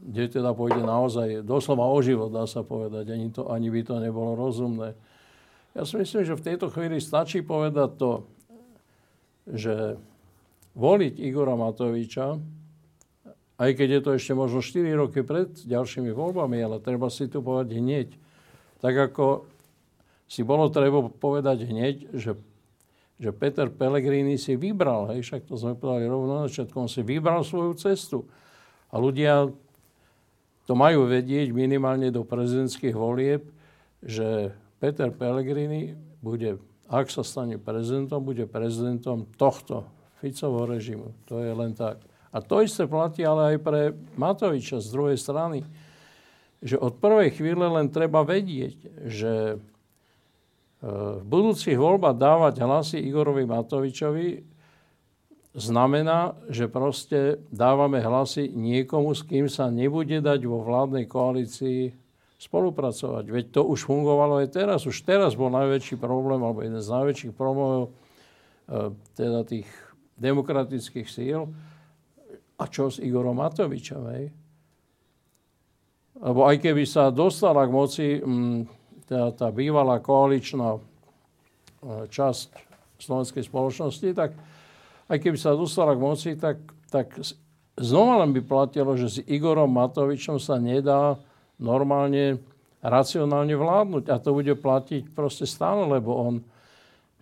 kde 0.00 0.24
teda 0.26 0.50
pôjde 0.56 0.82
naozaj 0.82 1.46
doslova 1.46 1.86
o 1.86 1.98
život, 2.02 2.34
dá 2.34 2.48
sa 2.48 2.66
povedať. 2.66 3.14
Ani, 3.14 3.30
to, 3.30 3.46
ani 3.46 3.70
by 3.70 3.80
to 3.86 4.02
nebolo 4.02 4.34
rozumné. 4.34 4.98
Ja 5.70 5.86
si 5.86 5.94
myslím, 6.02 6.26
že 6.26 6.34
v 6.34 6.46
tejto 6.50 6.66
chvíli 6.72 6.98
stačí 6.98 7.46
povedať 7.46 7.90
to, 7.94 8.26
že 9.46 9.94
voliť 10.74 11.14
Igora 11.22 11.54
Matoviča, 11.54 12.42
aj 13.60 13.70
keď 13.76 13.88
je 13.92 14.00
to 14.00 14.10
ešte 14.16 14.32
možno 14.32 14.64
4 14.64 14.88
roky 14.96 15.20
pred 15.20 15.52
ďalšími 15.52 16.16
voľbami, 16.16 16.56
ale 16.64 16.80
treba 16.80 17.12
si 17.12 17.28
tu 17.28 17.44
povedať 17.44 17.76
hneď. 17.76 18.08
Tak 18.80 19.12
ako 19.12 19.44
si 20.24 20.40
bolo 20.40 20.72
treba 20.72 21.04
povedať 21.12 21.68
hneď, 21.68 22.16
že, 22.16 22.40
že 23.20 23.30
Peter 23.36 23.68
Pellegrini 23.68 24.40
si 24.40 24.56
vybral, 24.56 25.12
hej, 25.12 25.20
však 25.28 25.44
to 25.44 25.60
sme 25.60 25.76
povedali 25.76 26.08
rovno 26.08 26.40
na 26.40 26.48
začiatku, 26.48 26.72
on 26.80 26.88
si 26.88 27.04
vybral 27.04 27.44
svoju 27.44 27.76
cestu. 27.76 28.24
A 28.88 28.96
ľudia 28.96 29.52
to 30.64 30.72
majú 30.72 31.04
vedieť 31.04 31.52
minimálne 31.52 32.08
do 32.08 32.24
prezidentských 32.24 32.96
volieb, 32.96 33.44
že 34.00 34.56
Peter 34.80 35.12
Pellegrini 35.12 35.92
bude, 36.24 36.56
ak 36.88 37.12
sa 37.12 37.20
stane 37.20 37.60
prezidentom, 37.60 38.24
bude 38.24 38.48
prezidentom 38.48 39.28
tohto 39.36 39.84
Ficovho 40.24 40.64
režimu. 40.64 41.12
To 41.28 41.44
je 41.44 41.52
len 41.52 41.76
tak. 41.76 42.00
A 42.30 42.38
to 42.38 42.62
isté 42.62 42.86
platí 42.86 43.26
ale 43.26 43.54
aj 43.54 43.56
pre 43.58 43.80
Matoviča 44.14 44.78
z 44.78 44.88
druhej 44.94 45.18
strany, 45.18 45.66
že 46.62 46.78
od 46.78 46.94
prvej 47.00 47.34
chvíle 47.34 47.66
len 47.66 47.90
treba 47.90 48.22
vedieť, 48.22 48.76
že 49.08 49.32
e, 49.50 49.56
v 51.18 51.24
budúcich 51.24 51.74
voľbách 51.74 52.16
dávať 52.20 52.54
hlasy 52.62 52.98
Igorovi 53.02 53.48
Matovičovi 53.48 54.28
znamená, 55.56 56.38
že 56.46 56.70
proste 56.70 57.42
dávame 57.50 57.98
hlasy 57.98 58.52
niekomu, 58.54 59.10
s 59.16 59.26
kým 59.26 59.50
sa 59.50 59.66
nebude 59.72 60.22
dať 60.22 60.40
vo 60.46 60.62
vládnej 60.62 61.10
koalícii 61.10 61.90
spolupracovať. 62.40 63.24
Veď 63.26 63.44
to 63.52 63.62
už 63.66 63.84
fungovalo 63.84 64.40
aj 64.40 64.48
teraz. 64.54 64.88
Už 64.88 65.02
teraz 65.04 65.36
bol 65.36 65.52
najväčší 65.52 66.00
problém, 66.00 66.40
alebo 66.40 66.64
jeden 66.64 66.80
z 66.80 66.88
najväčších 66.88 67.32
problémov 67.34 67.90
e, 67.90 67.90
teda 69.18 69.42
tých 69.42 69.68
demokratických 70.20 71.08
síl. 71.08 71.50
A 72.60 72.68
čo 72.68 72.92
s 72.92 73.00
Igorom 73.00 73.40
Matovičom, 73.40 74.02
hej? 74.12 74.28
Lebo 76.20 76.44
aj 76.44 76.60
keby 76.60 76.84
sa 76.84 77.08
dostala 77.08 77.64
k 77.64 77.72
moci 77.72 78.06
m, 78.20 78.68
teda 79.08 79.32
tá 79.32 79.48
bývalá 79.48 80.04
koaličná 80.04 80.76
e, 80.76 80.80
časť 82.12 82.48
slovenskej 83.00 83.48
spoločnosti, 83.48 84.08
tak 84.12 84.36
aj 85.08 85.18
keby 85.18 85.40
sa 85.40 85.56
dostala 85.56 85.96
k 85.96 86.04
moci, 86.04 86.30
tak, 86.36 86.60
tak 86.92 87.16
znova 87.80 88.22
len 88.22 88.36
by 88.36 88.44
platilo, 88.44 88.92
že 88.94 89.08
s 89.08 89.18
Igorom 89.24 89.72
Matovičom 89.72 90.36
sa 90.36 90.60
nedá 90.60 91.16
normálne 91.56 92.38
racionálne 92.84 93.56
vládnuť. 93.56 94.04
A 94.12 94.16
to 94.20 94.36
bude 94.36 94.52
platiť 94.56 95.12
proste 95.12 95.48
stále, 95.48 95.88
lebo 95.88 96.12
on 96.16 96.34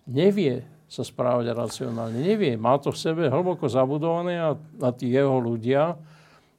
nevie 0.07 0.67
sa 0.89 1.05
správať 1.05 1.53
racionálne. 1.53 2.17
Nevie. 2.17 2.57
Má 2.57 2.81
to 2.81 2.89
v 2.89 2.97
sebe 2.97 3.23
hlboko 3.29 3.69
zabudované 3.69 4.41
a, 4.41 4.57
a 4.57 4.89
tí 4.89 5.13
jeho 5.13 5.37
ľudia, 5.37 5.93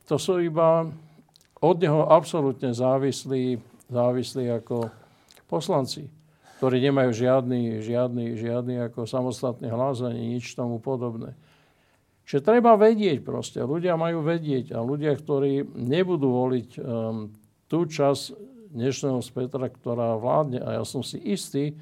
to 0.06 0.16
sú 0.18 0.38
iba 0.38 0.86
od 1.58 1.76
neho 1.82 2.06
absolútne 2.06 2.70
závislí, 2.70 3.58
závislí 3.90 4.48
ako 4.62 4.88
poslanci, 5.50 6.06
ktorí 6.62 6.78
nemajú 6.78 7.10
žiadny, 7.10 7.82
žiadny, 7.82 8.24
žiadny 8.38 8.74
ako 8.86 9.04
samostatný 9.04 9.66
hlas 9.66 9.98
ani 10.00 10.38
nič 10.38 10.54
tomu 10.54 10.78
podobné. 10.78 11.34
Čiže 12.30 12.46
treba 12.46 12.78
vedieť 12.78 13.26
proste, 13.26 13.58
ľudia 13.58 13.98
majú 13.98 14.22
vedieť 14.22 14.78
a 14.78 14.78
ľudia, 14.78 15.18
ktorí 15.18 15.66
nebudú 15.74 16.30
voliť 16.30 16.70
um, 16.78 17.34
tú 17.66 17.82
časť 17.90 18.22
dnešného 18.70 19.18
spektra, 19.18 19.66
ktorá 19.66 20.14
vládne, 20.14 20.62
a 20.62 20.78
ja 20.78 20.84
som 20.86 21.02
si 21.02 21.18
istý, 21.18 21.74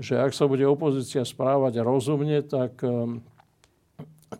že 0.00 0.16
ak 0.16 0.32
sa 0.32 0.48
bude 0.48 0.64
opozícia 0.64 1.22
správať 1.22 1.84
rozumne, 1.84 2.40
tak, 2.40 2.80
um, 2.82 3.20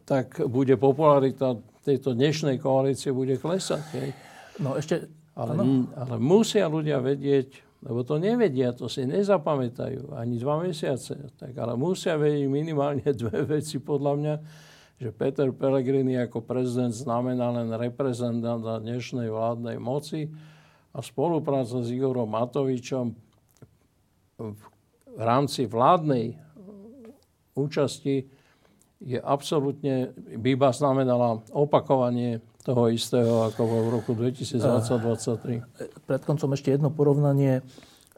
tak 0.08 0.40
bude 0.48 0.74
popularita 0.80 1.60
tejto 1.84 2.16
dnešnej 2.16 2.56
koalície 2.60 3.12
bude 3.12 3.36
klesať. 3.36 3.84
Hej. 3.96 4.10
No 4.60 4.76
ešte... 4.76 5.08
Ale, 5.40 5.56
ale 5.96 6.20
musia 6.20 6.68
ľudia 6.68 7.00
vedieť, 7.00 7.64
lebo 7.80 8.04
to 8.04 8.20
nevedia, 8.20 8.76
to 8.76 8.92
si 8.92 9.08
nezapamätajú 9.08 10.12
ani 10.12 10.36
dva 10.36 10.60
mesiace. 10.60 11.32
Tak, 11.40 11.56
ale 11.56 11.80
musia 11.80 12.20
vedieť 12.20 12.44
minimálne 12.50 13.06
dve 13.20 13.48
veci 13.48 13.80
podľa 13.80 14.12
mňa, 14.20 14.34
že 15.00 15.08
Peter 15.16 15.48
Pellegrini 15.48 16.20
ako 16.20 16.44
prezident 16.44 16.92
znamená 16.92 17.48
len 17.56 17.72
reprezentant 17.72 18.60
dnešnej 18.60 19.32
vládnej 19.32 19.80
moci 19.80 20.28
a 20.92 21.00
spolupráca 21.00 21.80
s 21.80 21.88
Igorom 21.88 22.28
Matovičom 22.28 23.16
v 24.36 24.60
rámci 25.18 25.66
vládnej 25.66 26.38
účasti 27.56 28.30
je 29.00 29.16
absolútne, 29.16 30.12
by 30.14 30.48
iba 30.54 30.68
znamenala 30.76 31.40
opakovanie 31.56 32.44
toho 32.60 32.92
istého, 32.92 33.48
ako 33.48 33.62
v 33.64 33.88
roku 33.88 34.10
2020-2023. 34.12 36.04
Pred 36.04 36.22
koncom 36.28 36.52
ešte 36.52 36.76
jedno 36.76 36.92
porovnanie 36.92 37.64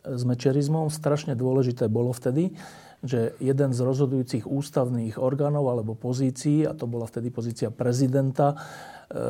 s 0.03 0.23
mečerizmom. 0.27 0.91
Strašne 0.91 1.39
dôležité 1.39 1.87
bolo 1.87 2.11
vtedy, 2.11 2.59
že 3.03 3.35
jeden 3.39 3.71
z 3.71 3.81
rozhodujúcich 3.83 4.47
ústavných 4.47 5.19
orgánov 5.19 5.71
alebo 5.71 5.95
pozícií, 5.95 6.67
a 6.67 6.75
to 6.75 6.91
bola 6.91 7.07
vtedy 7.07 7.31
pozícia 7.31 7.71
prezidenta, 7.71 8.55
e, 8.55 8.57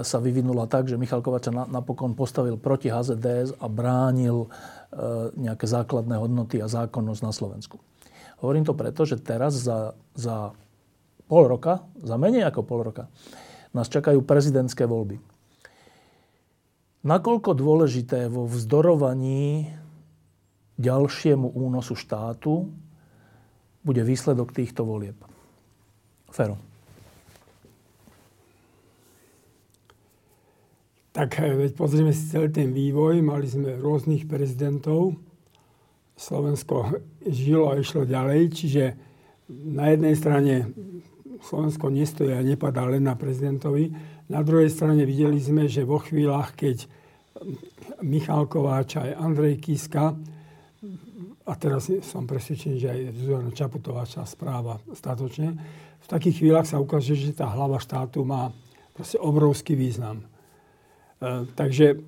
sa 0.05 0.21
vyvinula 0.21 0.69
tak, 0.69 0.89
že 0.89 1.01
Michal 1.01 1.25
Kovač 1.25 1.49
napokon 1.53 2.13
postavil 2.13 2.61
proti 2.61 2.93
HZDS 2.93 3.61
a 3.61 3.67
bránil 3.69 4.49
nejaké 5.37 5.65
základné 5.65 6.21
hodnoty 6.21 6.61
a 6.61 6.69
zákonnosť 6.69 7.23
na 7.25 7.33
Slovensku. 7.33 7.81
Hovorím 8.45 8.69
to 8.69 8.77
preto, 8.77 9.09
že 9.09 9.23
teraz 9.23 9.57
za, 9.57 9.97
za 10.13 10.53
pol 11.31 11.49
roka, 11.49 11.87
za 12.03 12.21
menej 12.21 12.45
ako 12.45 12.61
pol 12.67 12.81
roka, 12.85 13.09
nás 13.73 13.89
čakajú 13.89 14.21
prezidentské 14.21 14.85
voľby. 14.85 15.17
Nakoľko 17.03 17.51
dôležité 17.57 18.31
vo 18.31 18.47
vzdorovaní 18.47 19.75
ďalšiemu 20.79 21.51
únosu 21.51 21.99
štátu 21.99 22.71
bude 23.83 24.03
výsledok 24.07 24.55
týchto 24.55 24.87
volieb. 24.87 25.19
Fero. 26.31 26.72
Tak 31.13 31.41
eh, 31.41 31.53
veď 31.53 31.77
pozrieme 31.77 32.17
si 32.17 32.29
celý 32.33 32.49
ten 32.49 32.73
vývoj. 32.73 33.21
Mali 33.21 33.45
sme 33.45 33.77
rôznych 33.77 34.25
prezidentov. 34.25 35.17
Slovensko 36.17 37.05
žilo 37.25 37.69
a 37.69 37.77
išlo 37.77 38.09
ďalej. 38.09 38.41
Čiže 38.53 38.85
na 39.49 39.93
jednej 39.93 40.17
strane 40.17 40.73
Slovensko 41.45 41.93
nestojí 41.93 42.33
a 42.33 42.41
nepadá 42.41 42.89
len 42.89 43.05
na 43.05 43.13
prezidentovi. 43.13 43.93
Na 44.33 44.41
druhej 44.41 44.73
strane 44.73 45.05
videli 45.05 45.37
sme, 45.37 45.69
že 45.69 45.85
vo 45.85 46.01
chvíľach, 46.01 46.57
keď 46.57 46.89
Michal 48.01 48.49
Kováč 48.49 48.97
aj 48.97 49.19
Andrej 49.19 49.61
Kiska 49.61 50.17
a 51.43 51.53
teraz 51.59 51.91
som 52.07 52.25
presvedčený, 52.25 52.77
že 52.79 52.89
aj 52.89 53.01
Zuzana 53.19 53.51
Čaputová 53.51 54.07
sa 54.07 54.23
správa 54.23 54.79
statočne, 54.95 55.59
v 56.03 56.07
takých 56.11 56.43
chvíľach 56.43 56.67
sa 56.67 56.83
ukáže, 56.83 57.15
že 57.15 57.35
tá 57.35 57.47
hlava 57.51 57.79
štátu 57.79 58.27
má 58.27 58.51
proste 58.95 59.19
obrovský 59.19 59.79
význam. 59.79 60.23
E, 61.23 61.47
takže 61.55 62.03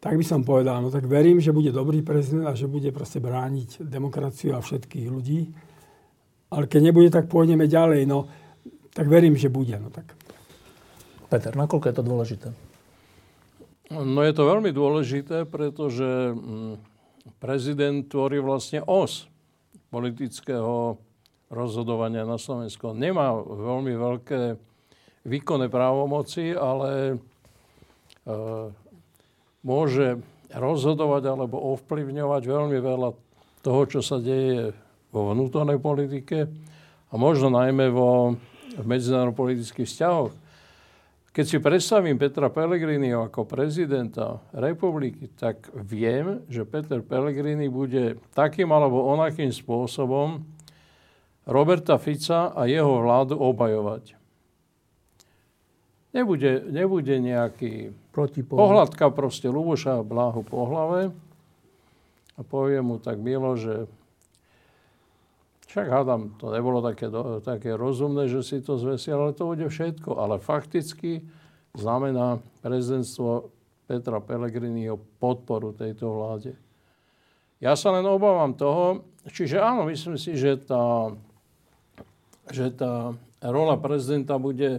tak 0.00 0.16
by 0.16 0.24
som 0.24 0.44
povedal, 0.44 0.80
no 0.80 0.88
tak 0.88 1.04
verím, 1.04 1.40
že 1.40 1.52
bude 1.52 1.72
dobrý 1.72 2.00
prezident 2.00 2.48
a 2.48 2.56
že 2.56 2.68
bude 2.68 2.88
proste 2.92 3.20
brániť 3.20 3.84
demokraciu 3.84 4.56
a 4.56 4.64
všetkých 4.64 5.08
ľudí. 5.08 5.52
Ale 6.52 6.68
keď 6.68 6.80
nebude, 6.92 7.08
tak 7.08 7.28
pôjdeme 7.28 7.68
ďalej. 7.68 8.04
No, 8.08 8.28
tak 8.92 9.08
verím, 9.08 9.36
že 9.36 9.48
bude. 9.48 9.76
No, 9.80 9.88
tak. 9.88 10.12
Peter, 11.32 11.56
nakoľko 11.56 11.86
je 11.88 11.96
to 11.96 12.04
dôležité? 12.04 12.48
No 13.92 14.20
je 14.24 14.32
to 14.32 14.48
veľmi 14.48 14.72
dôležité, 14.72 15.44
pretože 15.48 16.36
mm, 16.36 16.80
prezident 17.40 18.04
tvorí 18.04 18.40
vlastne 18.40 18.80
os 18.84 19.28
politického 19.88 21.00
rozhodovania 21.48 22.28
na 22.28 22.40
Slovensku. 22.40 22.92
Nemá 22.92 23.34
veľmi 23.40 23.92
veľké 23.96 24.40
výkonné 25.24 25.72
právomoci, 25.72 26.52
ale 26.52 27.20
môže 29.64 30.20
rozhodovať 30.52 31.22
alebo 31.28 31.56
ovplyvňovať 31.76 32.42
veľmi 32.44 32.78
veľa 32.78 33.10
toho, 33.64 33.82
čo 33.88 34.00
sa 34.04 34.20
deje 34.20 34.76
vo 35.08 35.32
vnútornej 35.32 35.80
politike 35.80 36.50
a 37.08 37.14
možno 37.14 37.48
najmä 37.52 37.88
vo 37.88 38.36
medzinárodno-politických 38.82 39.86
vzťahoch. 39.86 40.32
Keď 41.34 41.44
si 41.50 41.58
predstavím 41.58 42.14
Petra 42.14 42.46
Pellegrini 42.46 43.10
ako 43.10 43.42
prezidenta 43.42 44.38
republiky, 44.54 45.26
tak 45.34 45.66
viem, 45.74 46.46
že 46.46 46.62
Peter 46.62 47.02
Pellegrini 47.02 47.66
bude 47.66 48.22
takým 48.38 48.70
alebo 48.70 49.10
onakým 49.10 49.50
spôsobom 49.50 50.46
Roberta 51.42 51.98
Fica 51.98 52.54
a 52.54 52.70
jeho 52.70 53.02
vládu 53.02 53.34
obajovať. 53.34 54.23
Nebude, 56.14 56.62
nebude 56.70 57.18
nejaký 57.18 57.90
Protipol. 58.14 58.54
pohľadka 58.54 59.10
proste 59.10 59.50
Luboša 59.50 60.06
Bláhu 60.06 60.46
po 60.46 60.62
hlave 60.70 61.10
a 62.38 62.40
povie 62.46 62.78
mu 62.78 63.02
tak 63.02 63.18
milo, 63.18 63.58
že 63.58 63.90
však 65.74 65.90
hádam, 65.90 66.38
to 66.38 66.54
nebolo 66.54 66.78
také, 66.86 67.10
také 67.42 67.74
rozumné, 67.74 68.30
že 68.30 68.46
si 68.46 68.62
to 68.62 68.78
zvesil, 68.78 69.18
ale 69.18 69.34
to 69.34 69.42
bude 69.42 69.66
všetko. 69.66 70.14
Ale 70.14 70.38
fakticky 70.38 71.26
znamená 71.74 72.38
prezidentstvo 72.62 73.50
Petra 73.90 74.22
Pellegriniho 74.22 74.94
podporu 75.18 75.74
tejto 75.74 76.14
vláde. 76.14 76.54
Ja 77.58 77.74
sa 77.74 77.90
len 77.90 78.06
obávam 78.06 78.54
toho, 78.54 79.02
čiže 79.26 79.58
áno, 79.58 79.90
myslím 79.90 80.14
si, 80.14 80.38
že 80.38 80.62
tá, 80.62 81.10
že 82.54 82.70
tá 82.70 83.10
rola 83.42 83.74
prezidenta 83.74 84.38
bude, 84.38 84.78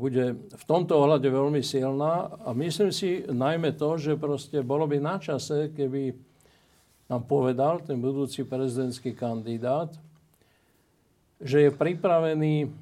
bude 0.00 0.24
v 0.48 0.64
tomto 0.64 0.96
ohľade 0.96 1.28
veľmi 1.28 1.60
silná 1.60 2.40
a 2.40 2.56
myslím 2.56 2.88
si 2.88 3.20
najmä 3.28 3.76
to, 3.76 4.00
že 4.00 4.16
proste 4.16 4.64
bolo 4.64 4.88
by 4.88 4.96
na 4.96 5.20
čase, 5.20 5.68
keby 5.76 6.16
nám 7.12 7.28
povedal 7.28 7.84
ten 7.84 8.00
budúci 8.00 8.48
prezidentský 8.48 9.12
kandidát, 9.12 9.92
že 11.36 11.68
je 11.68 11.70
pripravený 11.70 12.72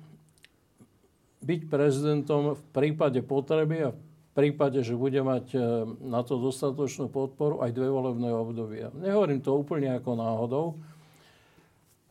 byť 1.42 1.60
prezidentom 1.66 2.54
v 2.54 2.62
prípade 2.70 3.18
potreby 3.26 3.88
a 3.88 3.90
v 3.90 4.30
prípade, 4.30 4.78
že 4.86 4.94
bude 4.94 5.18
mať 5.18 5.46
e, 5.56 5.58
na 6.06 6.22
to 6.22 6.38
dostatočnú 6.38 7.10
podporu 7.10 7.66
aj 7.66 7.74
dve 7.74 7.90
volebné 7.90 8.30
obdobia. 8.30 8.94
Nehovorím 8.94 9.42
to 9.42 9.58
úplne 9.58 9.90
ako 9.90 10.10
náhodou, 10.14 10.66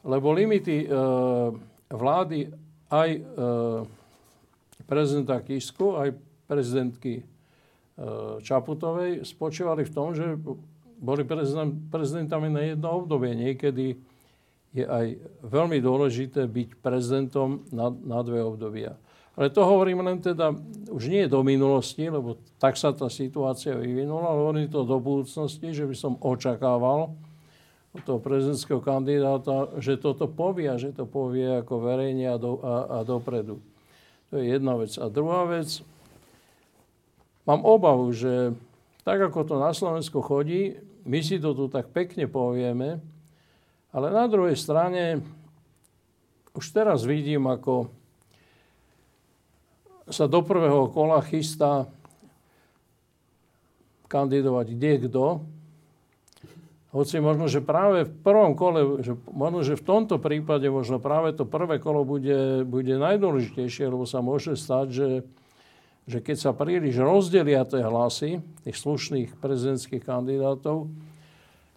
lebo 0.03 0.35
limity 0.35 0.83
e, 0.83 0.87
vlády 1.93 2.51
aj 2.89 3.09
prezidenta 4.89 5.37
Kisku, 5.45 6.01
aj 6.01 6.17
prezidentky 6.49 7.21
Čaputovej 8.41 9.27
spočívali 9.27 9.85
v 9.85 9.91
tom, 9.93 10.15
že 10.15 10.33
boli 10.99 11.23
prezident, 11.23 11.71
prezidentami 11.91 12.47
na 12.49 12.61
jedno 12.63 13.03
obdobie. 13.03 13.35
Niekedy 13.35 13.95
je 14.73 14.85
aj 14.85 15.19
veľmi 15.43 15.77
dôležité 15.83 16.47
byť 16.47 16.69
prezidentom 16.79 17.63
na, 17.69 17.91
na 17.91 18.19
dve 18.23 18.43
obdobia. 18.43 18.95
Ale 19.39 19.47
to 19.47 19.63
hovorím 19.63 20.03
len 20.03 20.19
teda, 20.19 20.51
už 20.91 21.07
nie 21.07 21.23
do 21.31 21.39
minulosti, 21.47 22.11
lebo 22.11 22.35
tak 22.59 22.75
sa 22.75 22.91
tá 22.91 23.07
situácia 23.07 23.71
vyvinula, 23.71 24.35
ale 24.35 24.39
hovorím 24.43 24.67
to 24.67 24.83
do 24.83 24.99
budúcnosti, 24.99 25.71
že 25.71 25.87
by 25.87 25.95
som 25.95 26.19
očakával 26.19 27.15
od 27.95 28.01
toho 28.03 28.19
prezidentského 28.19 28.83
kandidáta, 28.83 29.79
že 29.79 29.95
toto 29.95 30.27
povie 30.27 30.67
a 30.67 30.75
že 30.77 30.91
to 30.91 31.07
povie 31.07 31.63
ako 31.63 31.81
verejne 31.81 32.27
a, 32.29 32.37
do, 32.37 32.59
a, 32.61 33.01
a 33.01 33.07
dopredu. 33.07 33.63
To 34.29 34.37
je 34.37 34.45
jedna 34.45 34.77
vec. 34.77 34.93
A 35.01 35.09
druhá 35.09 35.45
vec, 35.49 35.81
mám 37.49 37.65
obavu, 37.65 38.13
že 38.13 38.53
tak 39.01 39.17
ako 39.17 39.41
to 39.41 39.55
na 39.57 39.73
Slovensku 39.73 40.21
chodí, 40.21 40.77
my 41.09 41.19
si 41.25 41.41
to 41.41 41.57
tu 41.57 41.65
tak 41.65 41.89
pekne 41.89 42.29
povieme, 42.29 43.01
ale 43.89 44.07
na 44.13 44.29
druhej 44.29 44.53
strane 44.53 45.25
už 46.53 46.65
teraz 46.69 47.01
vidím, 47.01 47.49
ako 47.49 47.89
sa 50.09 50.29
do 50.29 50.45
prvého 50.45 50.89
kola 50.93 51.21
chystá 51.25 51.89
kandidovať 54.09 54.65
kde 54.73 54.91
kto. 55.05 55.25
Hoci 56.89 57.21
možno, 57.21 57.45
že 57.45 57.61
práve 57.61 58.09
v 58.09 58.13
prvom 58.25 58.57
kole, 58.57 59.05
že 59.05 59.13
možno, 59.29 59.61
že 59.61 59.77
v 59.77 59.85
tomto 59.85 60.17
prípade 60.17 60.65
možno 60.73 60.97
práve 60.97 61.37
to 61.37 61.45
prvé 61.45 61.77
kolo 61.77 62.01
bude, 62.01 62.65
bude 62.65 62.97
najdôležitejšie, 62.97 63.93
lebo 63.93 64.09
sa 64.09 64.25
môže 64.25 64.57
stať, 64.57 64.87
že, 64.89 65.09
že 66.09 66.17
keď 66.17 66.37
sa 66.41 66.51
príliš 66.57 66.97
rozdelia 66.97 67.61
tie 67.69 67.85
hlasy 67.85 68.41
tých 68.65 68.77
slušných 68.81 69.37
prezidentských 69.37 70.01
kandidátov, 70.01 70.89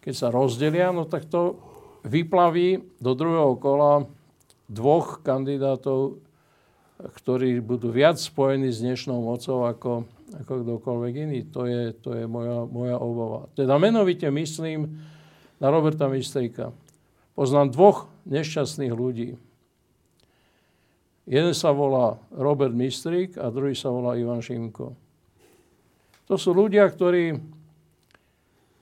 keď 0.01 0.15
sa 0.17 0.29
rozdelia, 0.33 0.97
no 0.97 1.05
tak 1.05 1.29
to 1.29 1.61
vyplaví 2.09 2.81
do 2.97 3.13
druhého 3.13 3.53
kola 3.61 4.09
dvoch 4.73 5.21
kandidátov, 5.21 6.25
ktorí 7.21 7.61
budú 7.61 7.93
viac 7.93 8.17
spojení 8.17 8.73
s 8.73 8.81
dnešnou 8.81 9.21
mocou 9.21 9.69
ako, 9.69 10.09
ako 10.33 10.65
kdokoľvek 10.65 11.13
iný. 11.29 11.41
To 11.53 11.69
je, 11.69 11.93
to 12.01 12.17
je 12.17 12.25
moja, 12.25 12.65
moja 12.65 12.97
obava. 12.97 13.51
Teda 13.53 13.77
menovite 13.77 14.29
myslím 14.33 14.89
na 15.61 15.69
Roberta 15.69 16.09
Mistrika. 16.09 16.73
Poznám 17.37 17.73
dvoch 17.73 17.99
nešťastných 18.29 18.93
ľudí. 18.93 19.37
Jeden 21.23 21.55
sa 21.55 21.71
volá 21.71 22.19
Robert 22.35 22.75
Mistrik 22.75 23.39
a 23.39 23.47
druhý 23.55 23.79
sa 23.79 23.95
volá 23.95 24.19
Ivan 24.19 24.43
Šimko. 24.43 24.91
To 26.27 26.35
sú 26.35 26.51
ľudia, 26.51 26.83
ktorí 26.91 27.39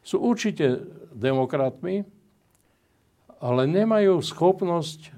sú 0.00 0.16
určite 0.24 0.80
demokratmi, 1.12 2.08
ale 3.40 3.62
nemajú 3.68 4.20
schopnosť, 4.24 5.12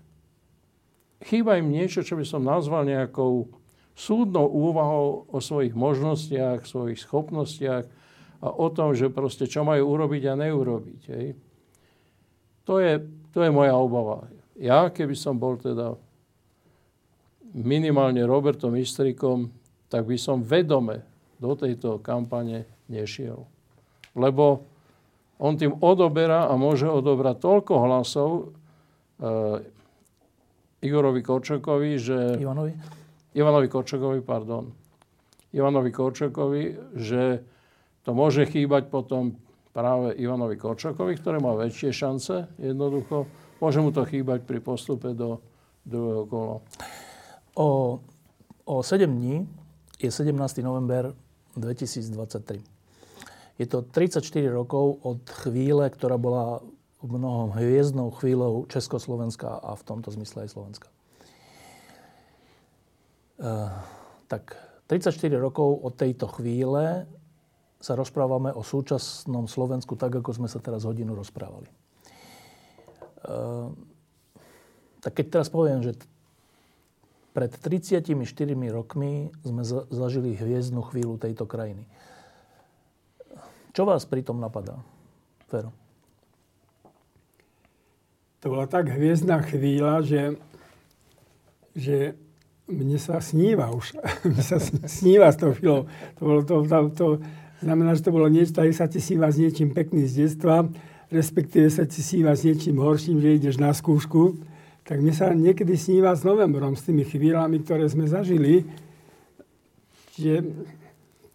chýba 1.23 1.63
im 1.63 1.71
niečo, 1.71 2.03
čo 2.03 2.19
by 2.19 2.27
som 2.27 2.43
nazval 2.43 2.87
nejakou 2.87 3.47
súdnou 3.93 4.48
úvahou 4.48 5.28
o 5.28 5.39
svojich 5.39 5.77
možnostiach, 5.77 6.64
svojich 6.64 7.01
schopnostiach 7.01 7.85
a 8.43 8.48
o 8.48 8.66
tom, 8.73 8.97
že 8.97 9.12
proste 9.12 9.47
čo 9.47 9.62
majú 9.62 9.94
urobiť 9.94 10.23
a 10.32 10.35
neurobiť. 10.35 11.02
Hej. 11.12 11.27
To, 12.66 12.78
je, 12.82 13.02
to 13.31 13.39
je 13.44 13.51
moja 13.51 13.74
obava. 13.77 14.27
Ja, 14.59 14.90
keby 14.90 15.14
som 15.14 15.39
bol 15.39 15.59
teda 15.59 15.98
minimálne 17.52 18.24
Robertom 18.24 18.74
Istrikom, 18.81 19.52
tak 19.93 20.09
by 20.09 20.16
som 20.16 20.40
vedome 20.40 21.05
do 21.36 21.52
tejto 21.52 22.01
kampane 22.01 22.64
nešiel. 22.89 23.44
Lebo 24.16 24.64
on 25.43 25.59
tým 25.59 25.74
odoberá 25.82 26.48
a 26.48 26.55
môže 26.55 26.86
odobrať 26.86 27.43
toľko 27.43 27.74
hlasov 27.82 28.31
uh, 29.19 29.59
Igorovi 30.82 31.20
Korčokovi, 31.23 31.98
že... 31.98 32.19
Ivanovi? 32.39 33.02
Ivanovi 33.33 33.69
Korčokovi, 33.69 34.21
pardon. 34.21 34.73
Ivanovi 35.53 35.93
Korčokovi, 35.93 36.97
že 36.97 37.45
to 38.05 38.13
môže 38.17 38.49
chýbať 38.49 38.89
potom 38.93 39.37
práve 39.73 40.13
Ivanovi 40.21 40.57
Korčokovi, 40.61 41.17
ktorý 41.17 41.41
má 41.41 41.57
väčšie 41.57 41.91
šance 41.93 42.49
jednoducho. 42.61 43.25
Môže 43.61 43.79
mu 43.81 43.95
to 43.95 44.05
chýbať 44.05 44.45
pri 44.45 44.61
postupe 44.61 45.17
do 45.17 45.41
druhého 45.89 46.25
kola. 46.29 46.57
O, 47.57 48.01
o 48.65 48.75
7 48.85 49.09
dní 49.09 49.49
je 50.01 50.11
17. 50.11 50.35
november 50.61 51.17
2023. 51.57 52.61
Je 53.61 53.67
to 53.69 53.85
34 53.85 54.25
rokov 54.49 54.99
od 55.05 55.23
chvíle, 55.45 55.85
ktorá 55.89 56.17
bola 56.17 56.65
v 57.03 57.09
mnohom 57.19 57.53
hviezdnou 57.53 58.15
chvíľou 58.15 58.65
Československa 58.71 59.61
a 59.61 59.77
v 59.77 59.83
tomto 59.85 60.09
zmysle 60.15 60.49
aj 60.49 60.55
Slovenska. 60.55 60.89
Uh, 63.43 63.74
tak 64.31 64.55
34 64.86 65.35
rokov 65.35 65.82
od 65.82 65.98
tejto 65.98 66.31
chvíle 66.31 67.10
sa 67.82 67.98
rozprávame 67.98 68.55
o 68.55 68.62
súčasnom 68.62 69.51
Slovensku 69.51 69.98
tak, 69.98 70.14
ako 70.14 70.31
sme 70.31 70.47
sa 70.47 70.62
teraz 70.62 70.86
hodinu 70.86 71.19
rozprávali. 71.19 71.66
Uh, 73.27 73.74
tak 75.02 75.19
keď 75.19 75.27
teraz 75.43 75.51
poviem, 75.51 75.82
že 75.82 75.98
pred 77.35 77.51
34 77.51 78.14
rokmi 78.70 79.35
sme 79.43 79.66
zažili 79.90 80.39
hviezdnu 80.39 80.78
chvíľu 80.86 81.19
tejto 81.19 81.43
krajiny. 81.43 81.89
Čo 83.73 83.89
vás 83.89 84.06
pritom 84.06 84.39
napadá, 84.39 84.78
Fero? 85.51 85.74
To 88.44 88.52
bola 88.52 88.69
tak 88.69 88.93
hviezdna 88.93 89.40
chvíľa, 89.48 90.05
že, 90.05 90.23
že 91.73 92.14
mne 92.71 92.99
sa 92.99 93.19
sníva 93.19 93.71
už. 93.75 93.99
mne 94.29 94.43
sa 94.43 94.59
sníva 94.87 95.31
s 95.31 95.39
tou 95.39 95.51
chvíľou. 95.55 95.91
To, 96.19 96.23
bolo 96.23 96.41
to, 96.47 96.55
to, 96.67 96.79
to 96.95 97.07
znamená, 97.63 97.95
že 97.95 98.07
to 98.07 98.15
bolo 98.15 98.27
niečo, 98.31 98.55
tak 98.55 98.71
sa 98.75 98.87
ti 98.87 98.99
sníva 98.99 99.31
s 99.31 99.39
niečím 99.39 99.71
pekným 99.75 100.07
z 100.07 100.27
detstva, 100.27 100.67
respektíve 101.11 101.71
sa 101.71 101.87
ti 101.87 102.03
sníva 102.03 102.35
s 102.35 102.47
niečím 102.47 102.79
horším, 102.79 103.23
že 103.23 103.39
ideš 103.39 103.57
na 103.59 103.71
skúšku. 103.75 104.39
Tak 104.83 104.99
mne 104.99 105.15
sa 105.15 105.31
niekedy 105.31 105.79
sníva 105.79 106.11
s 106.15 106.27
novembrom, 106.27 106.75
s 106.75 106.83
tými 106.83 107.07
chvíľami, 107.07 107.63
ktoré 107.63 107.87
sme 107.87 108.11
zažili. 108.11 108.67
Že 110.19 110.43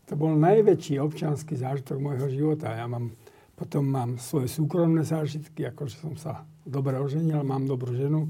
to 0.08 0.14
bol 0.16 0.36
najväčší 0.36 0.99
občanský 0.99 1.56
zážitok 1.56 1.99
môjho 1.99 2.28
života. 2.28 2.76
Ja 2.76 2.88
mám, 2.91 3.16
potom 3.56 3.88
mám 3.88 4.20
svoje 4.20 4.52
súkromné 4.52 5.08
zážitky, 5.08 5.68
ako 5.68 5.88
že 5.88 5.95
som 5.99 6.16
sa 6.20 6.44
dobre 6.68 6.99
oženil, 6.99 7.44
mám 7.48 7.64
dobrú 7.64 7.95
ženu, 7.95 8.28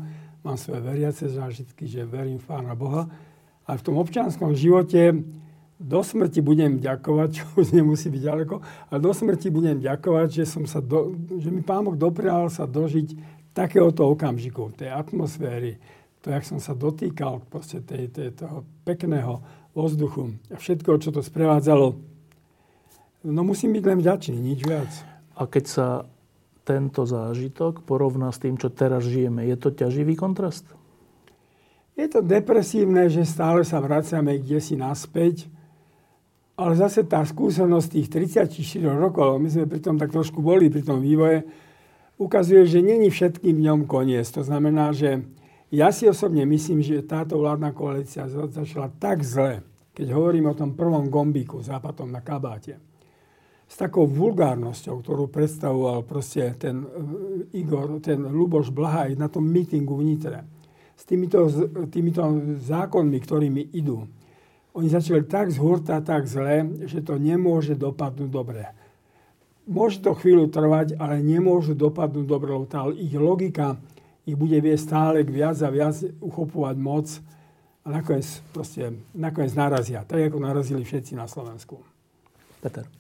mám 0.48 0.56
svoje 0.56 0.80
veriace 0.80 1.28
zážitky, 1.28 1.84
že 1.84 2.08
verím 2.08 2.40
v 2.40 2.48
Pána 2.48 2.72
Boha. 2.72 3.12
A 3.68 3.76
v 3.76 3.84
tom 3.84 4.00
občanskom 4.00 4.56
živote 4.56 5.28
do 5.76 6.00
smrti 6.00 6.40
budem 6.40 6.80
ďakovať, 6.80 7.30
čo 7.38 7.44
už 7.60 7.76
nemusí 7.76 8.08
byť 8.08 8.22
ďaleko, 8.24 8.56
ale 8.64 9.00
do 9.04 9.12
smrti 9.12 9.52
budem 9.52 9.84
ďakovať, 9.84 10.28
že, 10.32 10.44
som 10.48 10.64
sa 10.64 10.80
do, 10.80 11.12
že 11.36 11.52
mi 11.52 11.60
Pán 11.60 11.84
Boh 11.84 12.00
doprial 12.00 12.48
sa 12.48 12.64
dožiť 12.64 13.36
takéhoto 13.52 14.08
okamžiku, 14.08 14.72
tej 14.72 14.96
atmosféry, 14.96 15.76
to, 16.24 16.32
jak 16.32 16.48
som 16.48 16.64
sa 16.64 16.72
dotýkal 16.72 17.44
proste 17.52 17.84
tej, 17.84 18.08
tej, 18.08 18.34
toho 18.34 18.64
pekného 18.88 19.44
vzduchu 19.78 20.34
a 20.50 20.58
všetko, 20.58 20.98
čo 20.98 21.14
to 21.14 21.22
sprevádzalo. 21.22 21.94
No 23.28 23.42
musím 23.46 23.78
byť 23.78 23.84
len 23.86 24.00
vďačný, 24.02 24.38
nič 24.38 24.60
viac. 24.66 24.90
A 25.38 25.46
keď 25.46 25.66
sa 25.70 25.88
tento 26.68 27.08
zážitok 27.08 27.88
porovná 27.88 28.28
s 28.36 28.44
tým, 28.44 28.60
čo 28.60 28.68
teraz 28.68 29.08
žijeme, 29.08 29.48
je 29.48 29.56
to 29.56 29.72
ťaživý 29.72 30.20
kontrast? 30.20 30.68
Je 31.96 32.06
to 32.12 32.20
depresívne, 32.20 33.08
že 33.08 33.24
stále 33.24 33.64
sa 33.64 33.80
vraciame 33.80 34.36
kde 34.38 34.60
si 34.60 34.76
naspäť, 34.76 35.48
ale 36.60 36.76
zase 36.76 37.08
tá 37.08 37.24
skúsenosť 37.24 37.88
tých 37.88 38.08
34 38.52 38.84
rokov, 38.84 39.40
my 39.40 39.48
sme 39.48 39.66
pri 39.66 39.80
tom 39.80 39.96
tak 39.96 40.12
trošku 40.12 40.44
boli, 40.44 40.68
pri 40.68 40.84
tom 40.84 41.00
vývoje, 41.00 41.48
ukazuje, 42.20 42.66
že 42.66 42.84
není 42.84 43.08
všetkým 43.08 43.62
dňom 43.62 43.80
koniec. 43.86 44.28
To 44.34 44.44
znamená, 44.44 44.92
že 44.92 45.24
ja 45.70 45.94
si 45.94 46.10
osobne 46.10 46.44
myslím, 46.50 46.82
že 46.82 47.06
táto 47.06 47.38
vládna 47.38 47.72
koalícia 47.72 48.26
začala 48.28 48.90
tak 48.98 49.22
zle, 49.22 49.62
keď 49.94 50.14
hovorím 50.14 50.50
o 50.50 50.58
tom 50.58 50.74
prvom 50.74 51.10
gombíku 51.10 51.62
západom 51.62 52.10
na 52.10 52.22
kabáte, 52.26 52.82
s 53.68 53.76
takou 53.76 54.08
vulgárnosťou, 54.08 55.04
ktorú 55.04 55.28
predstavoval 55.28 56.08
proste 56.08 56.56
ten 56.56 56.88
eh, 56.88 57.60
Igor, 57.60 58.00
ten 58.00 58.24
Luboš 58.24 58.72
Blahaj 58.72 59.20
na 59.20 59.28
tom 59.28 59.44
mítingu 59.44 60.00
v 60.00 60.08
Nitre, 60.08 60.40
s 60.98 61.04
týmito, 61.04 61.46
týmito 61.92 62.24
zákonmi, 62.64 63.18
ktorými 63.22 63.64
idú. 63.76 64.08
Oni 64.74 64.88
začali 64.90 65.26
tak 65.26 65.50
zhurta, 65.54 66.02
tak 66.02 66.30
zle, 66.30 66.86
že 66.86 67.02
to 67.02 67.18
nemôže 67.18 67.74
dopadnúť 67.78 68.30
dobre. 68.30 68.70
Môže 69.68 70.00
to 70.00 70.16
chvíľu 70.16 70.48
trvať, 70.48 70.96
ale 70.96 71.20
nemôžu 71.20 71.76
dopadnúť 71.76 72.26
dobre, 72.26 72.56
lebo 72.56 72.66
tá 72.70 72.88
ich 72.96 73.14
logika 73.14 73.76
ich 74.28 74.36
bude 74.36 74.60
viesť 74.60 74.84
stále 74.84 75.18
viac 75.24 75.56
a 75.64 75.72
viac 75.72 75.96
uchopovať 76.20 76.76
moc 76.78 77.08
a 77.84 77.88
nakoniec, 77.88 78.28
proste, 78.52 79.00
nakoniec 79.16 79.56
narazia, 79.56 80.04
tak 80.04 80.28
ako 80.28 80.44
narazili 80.44 80.84
všetci 80.84 81.16
na 81.16 81.32
Slovensku. 81.32 81.80
Peter. 82.60 82.97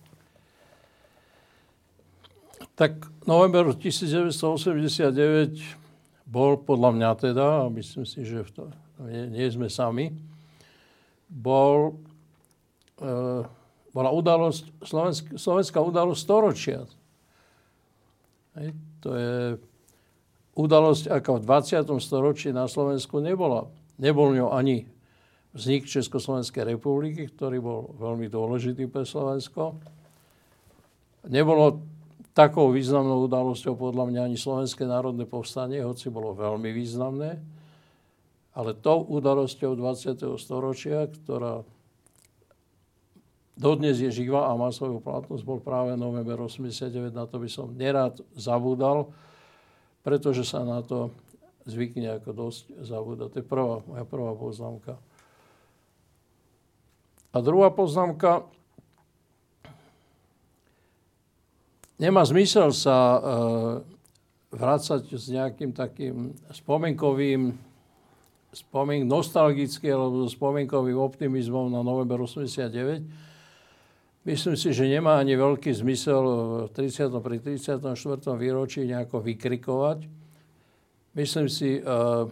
Tak 2.77 3.09
november 3.25 3.73
1989 3.73 6.29
bol 6.29 6.61
podľa 6.61 6.93
mňa 6.93 7.09
teda, 7.17 7.65
a 7.65 7.73
myslím 7.73 8.05
si, 8.05 8.21
že 8.21 8.45
v 8.45 8.51
to, 8.53 8.69
nie, 9.09 9.33
nie 9.33 9.49
sme 9.49 9.65
sami, 9.65 10.13
bol, 11.25 11.97
e, 13.01 13.41
bola 13.89 14.13
udalosť, 14.13 14.85
slovenská, 14.85 15.41
slovenská 15.41 15.81
udalosť 15.81 16.21
storočia. 16.21 16.85
Hej, 18.61 18.77
to 19.01 19.09
je 19.17 19.57
udalosť, 20.53 21.17
ako 21.17 21.41
v 21.41 21.49
20. 21.49 21.81
storočí 21.97 22.53
na 22.53 22.69
Slovensku 22.69 23.17
nebola. 23.17 23.65
Nebol 23.97 24.37
ňou 24.37 24.53
ani 24.53 24.85
vznik 25.57 25.89
Československej 25.89 26.77
republiky, 26.77 27.25
ktorý 27.25 27.57
bol 27.57 27.97
veľmi 27.97 28.29
dôležitý 28.29 28.85
pre 28.85 29.01
Slovensko. 29.01 29.81
Nebolo 31.25 31.96
takou 32.37 32.69
významnou 32.69 33.25
udalosťou 33.25 33.73
podľa 33.73 34.13
mňa 34.13 34.21
ani 34.29 34.37
Slovenské 34.37 34.85
národné 34.85 35.25
povstanie, 35.25 35.81
hoci 35.81 36.13
bolo 36.13 36.37
veľmi 36.37 36.69
významné. 36.69 37.41
Ale 38.53 38.77
tou 38.77 39.01
udalosťou 39.01 39.73
20. 39.73 40.37
storočia, 40.37 41.09
ktorá 41.09 41.65
dodnes 43.57 43.97
je 43.97 44.13
živá 44.13 44.53
a 44.53 44.53
má 44.53 44.69
svoju 44.69 45.01
platnosť, 45.01 45.41
bol 45.41 45.57
práve 45.57 45.97
november 45.97 46.37
89. 46.45 47.09
Na 47.09 47.25
to 47.25 47.41
by 47.41 47.49
som 47.49 47.73
nerád 47.73 48.21
zabúdal, 48.37 49.09
pretože 50.05 50.45
sa 50.45 50.61
na 50.61 50.85
to 50.85 51.09
zvykne 51.65 52.21
ako 52.21 52.37
dosť 52.37 52.85
zabúdať. 52.85 53.27
To 53.33 53.37
je 53.41 53.45
prvá, 53.45 53.81
moja 53.89 54.05
prvá 54.05 54.37
poznámka. 54.37 55.01
A 57.33 57.37
druhá 57.41 57.73
poznámka. 57.73 58.45
Nemá 61.97 62.21
zmysel 62.21 62.69
sa 62.77 62.97
e, 62.97 63.19
vrácať 64.53 65.09
s 65.17 65.33
nejakým 65.33 65.73
takým 65.73 66.37
spomienkovým 66.53 67.57
spomien, 68.53 69.05
nostalgický 69.05 69.91
alebo 69.91 70.25
spomienkovým 70.29 70.97
optimizmom 70.97 71.73
na 71.73 71.81
november 71.81 72.21
89. 72.21 73.01
Myslím 74.27 74.55
si, 74.59 74.75
že 74.75 74.85
nemá 74.91 75.23
ani 75.23 75.39
veľký 75.39 75.71
zmysel 75.71 76.23
v 76.67 76.71
30. 76.75 77.15
pri 77.23 77.37
34. 77.39 77.79
výročí 78.35 78.83
nejako 78.83 79.23
vykrikovať. 79.23 79.99
Myslím 81.15 81.47
si, 81.47 81.79
eh, 81.79 82.23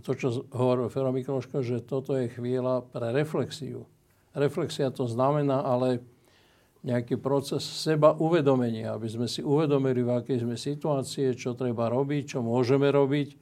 to, 0.00 0.12
čo 0.14 0.46
hovoril 0.54 0.88
Fero 0.88 1.10
Mikloško, 1.10 1.60
že 1.60 1.82
toto 1.82 2.14
je 2.16 2.30
chvíľa 2.30 2.86
pre 2.88 3.10
reflexiu. 3.12 3.84
Reflexia 4.30 4.94
to 4.94 5.10
znamená 5.10 5.60
ale 5.60 6.00
nejaký 6.80 7.20
proces 7.20 7.60
seba 7.60 8.16
uvedomenia, 8.16 8.96
aby 8.96 9.08
sme 9.08 9.26
si 9.28 9.44
uvedomili, 9.44 10.00
v 10.00 10.16
akej 10.16 10.48
sme 10.48 10.56
situácie, 10.56 11.36
čo 11.36 11.52
treba 11.52 11.92
robiť, 11.92 12.36
čo 12.36 12.38
môžeme 12.40 12.88
robiť, 12.88 13.36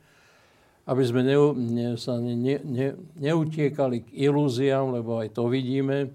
aby 0.89 1.02
sme 1.06 1.23
ne, 1.23 1.36
ne, 1.55 1.89
sa 1.94 2.19
ne, 2.19 2.35
ne, 2.59 2.89
neutiekali 3.15 4.02
k 4.02 4.09
ilúziám, 4.27 4.90
lebo 4.90 5.23
aj 5.23 5.36
to 5.36 5.47
vidíme. 5.47 6.10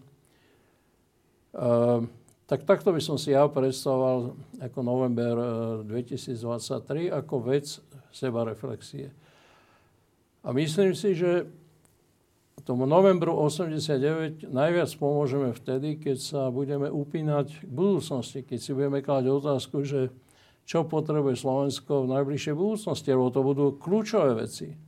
Uh, 1.53 2.03
tak 2.49 2.67
takto 2.67 2.91
by 2.91 2.99
som 2.99 3.15
si 3.15 3.31
ja 3.31 3.47
predstavoval 3.47 4.35
ako 4.59 4.79
november 4.83 5.33
2023 5.87 7.07
ako 7.07 7.35
vec 7.39 7.65
seba 8.11 8.43
reflexie. 8.43 9.13
A 10.43 10.51
myslím 10.51 10.91
si, 10.91 11.15
že 11.15 11.47
tomu 12.61 12.85
novembru 12.85 13.33
89 13.33 14.47
najviac 14.53 14.89
pomôžeme 14.95 15.51
vtedy, 15.51 15.97
keď 15.97 16.17
sa 16.21 16.41
budeme 16.53 16.87
upínať 16.87 17.65
k 17.65 17.71
budúcnosti, 17.71 18.45
keď 18.45 18.59
si 18.61 18.71
budeme 18.71 19.01
klať 19.01 19.33
otázku, 19.33 19.81
že 19.83 20.13
čo 20.63 20.87
potrebuje 20.87 21.43
Slovensko 21.43 22.07
v 22.07 22.11
najbližšej 22.15 22.55
budúcnosti, 22.55 23.09
lebo 23.11 23.27
to 23.33 23.41
budú 23.43 23.65
kľúčové 23.75 24.47
veci. 24.47 24.79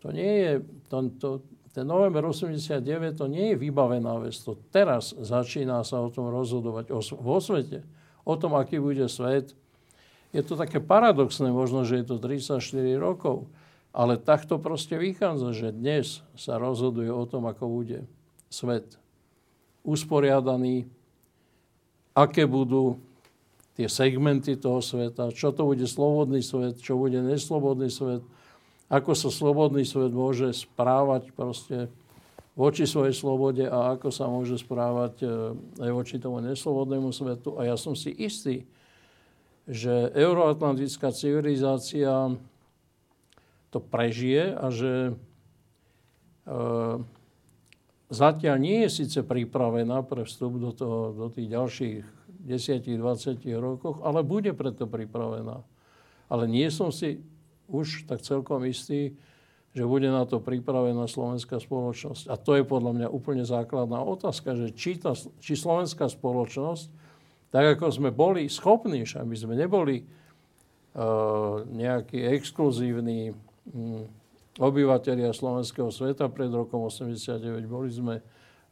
To 0.00 0.12
nie 0.12 0.32
je, 0.40 0.52
to, 0.88 0.96
to, 1.20 1.28
ten 1.76 1.84
november 1.84 2.24
89 2.24 2.80
to 3.20 3.26
nie 3.28 3.52
je 3.52 3.56
vybavená 3.60 4.16
vec, 4.22 4.36
to 4.40 4.56
teraz 4.72 5.12
začína 5.12 5.84
sa 5.84 6.00
o 6.00 6.08
tom 6.08 6.32
rozhodovať 6.32 6.88
o, 6.94 7.00
vo 7.20 7.36
svete, 7.42 7.84
o 8.24 8.34
tom, 8.38 8.56
aký 8.56 8.80
bude 8.80 9.04
svet. 9.12 9.52
Je 10.32 10.40
to 10.40 10.56
také 10.56 10.80
paradoxné, 10.80 11.52
možno, 11.52 11.84
že 11.84 12.00
je 12.00 12.06
to 12.08 12.16
34 12.16 12.60
rokov, 12.96 13.44
ale 13.94 14.18
takto 14.18 14.58
proste 14.58 14.98
vychádza, 14.98 15.54
že 15.54 15.68
dnes 15.70 16.26
sa 16.34 16.58
rozhoduje 16.58 17.14
o 17.14 17.22
tom, 17.30 17.46
ako 17.46 17.70
bude 17.70 18.02
svet 18.50 18.98
usporiadaný, 19.86 20.90
aké 22.18 22.42
budú 22.50 22.98
tie 23.78 23.86
segmenty 23.86 24.58
toho 24.58 24.82
sveta, 24.82 25.30
čo 25.30 25.54
to 25.54 25.62
bude 25.70 25.86
slobodný 25.86 26.42
svet, 26.42 26.82
čo 26.82 26.98
bude 26.98 27.22
neslobodný 27.22 27.86
svet, 27.86 28.26
ako 28.90 29.14
sa 29.14 29.30
slobodný 29.30 29.86
svet 29.86 30.10
môže 30.10 30.50
správať 30.50 31.30
proste 31.30 31.86
voči 32.54 32.86
svojej 32.86 33.14
slobode 33.14 33.66
a 33.66 33.98
ako 33.98 34.14
sa 34.14 34.30
môže 34.30 34.58
správať 34.62 35.14
e, 35.22 35.26
aj 35.82 35.90
voči 35.90 36.22
tomu 36.22 36.38
neslobodnému 36.38 37.10
svetu. 37.10 37.58
A 37.58 37.66
ja 37.66 37.74
som 37.74 37.98
si 37.98 38.14
istý, 38.14 38.62
že 39.66 40.14
euroatlantická 40.14 41.10
civilizácia 41.10 42.30
to 43.74 43.82
prežije 43.82 44.54
a 44.54 44.70
že 44.70 44.92
e, 45.10 45.12
zatiaľ 48.14 48.56
nie 48.62 48.86
je 48.86 49.02
síce 49.02 49.18
pripravená 49.26 50.06
pre 50.06 50.22
vstup 50.22 50.62
do, 50.62 50.70
toho, 50.70 51.10
do 51.10 51.26
tých 51.34 51.50
ďalších 51.50 51.98
10-20 52.46 53.42
rokoch, 53.58 53.98
ale 54.06 54.22
bude 54.22 54.54
preto 54.54 54.86
pripravená. 54.86 55.66
Ale 56.30 56.44
nie 56.46 56.70
som 56.70 56.94
si 56.94 57.18
už 57.66 58.06
tak 58.06 58.22
celkom 58.22 58.62
istý, 58.68 59.18
že 59.74 59.82
bude 59.82 60.06
na 60.06 60.22
to 60.22 60.38
pripravená 60.38 61.10
slovenská 61.10 61.58
spoločnosť. 61.58 62.30
A 62.30 62.38
to 62.38 62.54
je 62.54 62.62
podľa 62.62 62.92
mňa 62.94 63.08
úplne 63.10 63.42
základná 63.42 63.98
otázka, 63.98 64.54
že 64.54 64.70
či, 64.70 65.02
tá, 65.02 65.18
či 65.42 65.58
slovenská 65.58 66.06
spoločnosť, 66.06 66.86
tak 67.50 67.78
ako 67.78 67.90
sme 67.90 68.14
boli 68.14 68.46
schopní, 68.46 69.02
aby 69.02 69.34
sme 69.34 69.58
neboli 69.58 70.06
uh, 70.06 71.66
nejaký 71.66 72.22
exkluzívny 72.38 73.34
obyvateľia 74.58 75.34
slovenského 75.34 75.90
sveta 75.90 76.30
pred 76.30 76.52
rokom 76.52 76.86
89, 76.86 77.64
boli 77.66 77.90
sme 77.90 78.14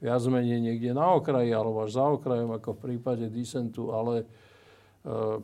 viac 0.03 0.23
menej 0.27 0.59
niekde 0.59 0.91
na 0.95 1.15
okraji 1.15 1.55
alebo 1.55 1.87
až 1.87 1.99
za 1.99 2.05
okrajom, 2.07 2.51
ako 2.59 2.75
v 2.75 2.83
prípade 2.91 3.27
disentu, 3.31 3.95
ale 3.95 4.27
uh, 5.07 5.39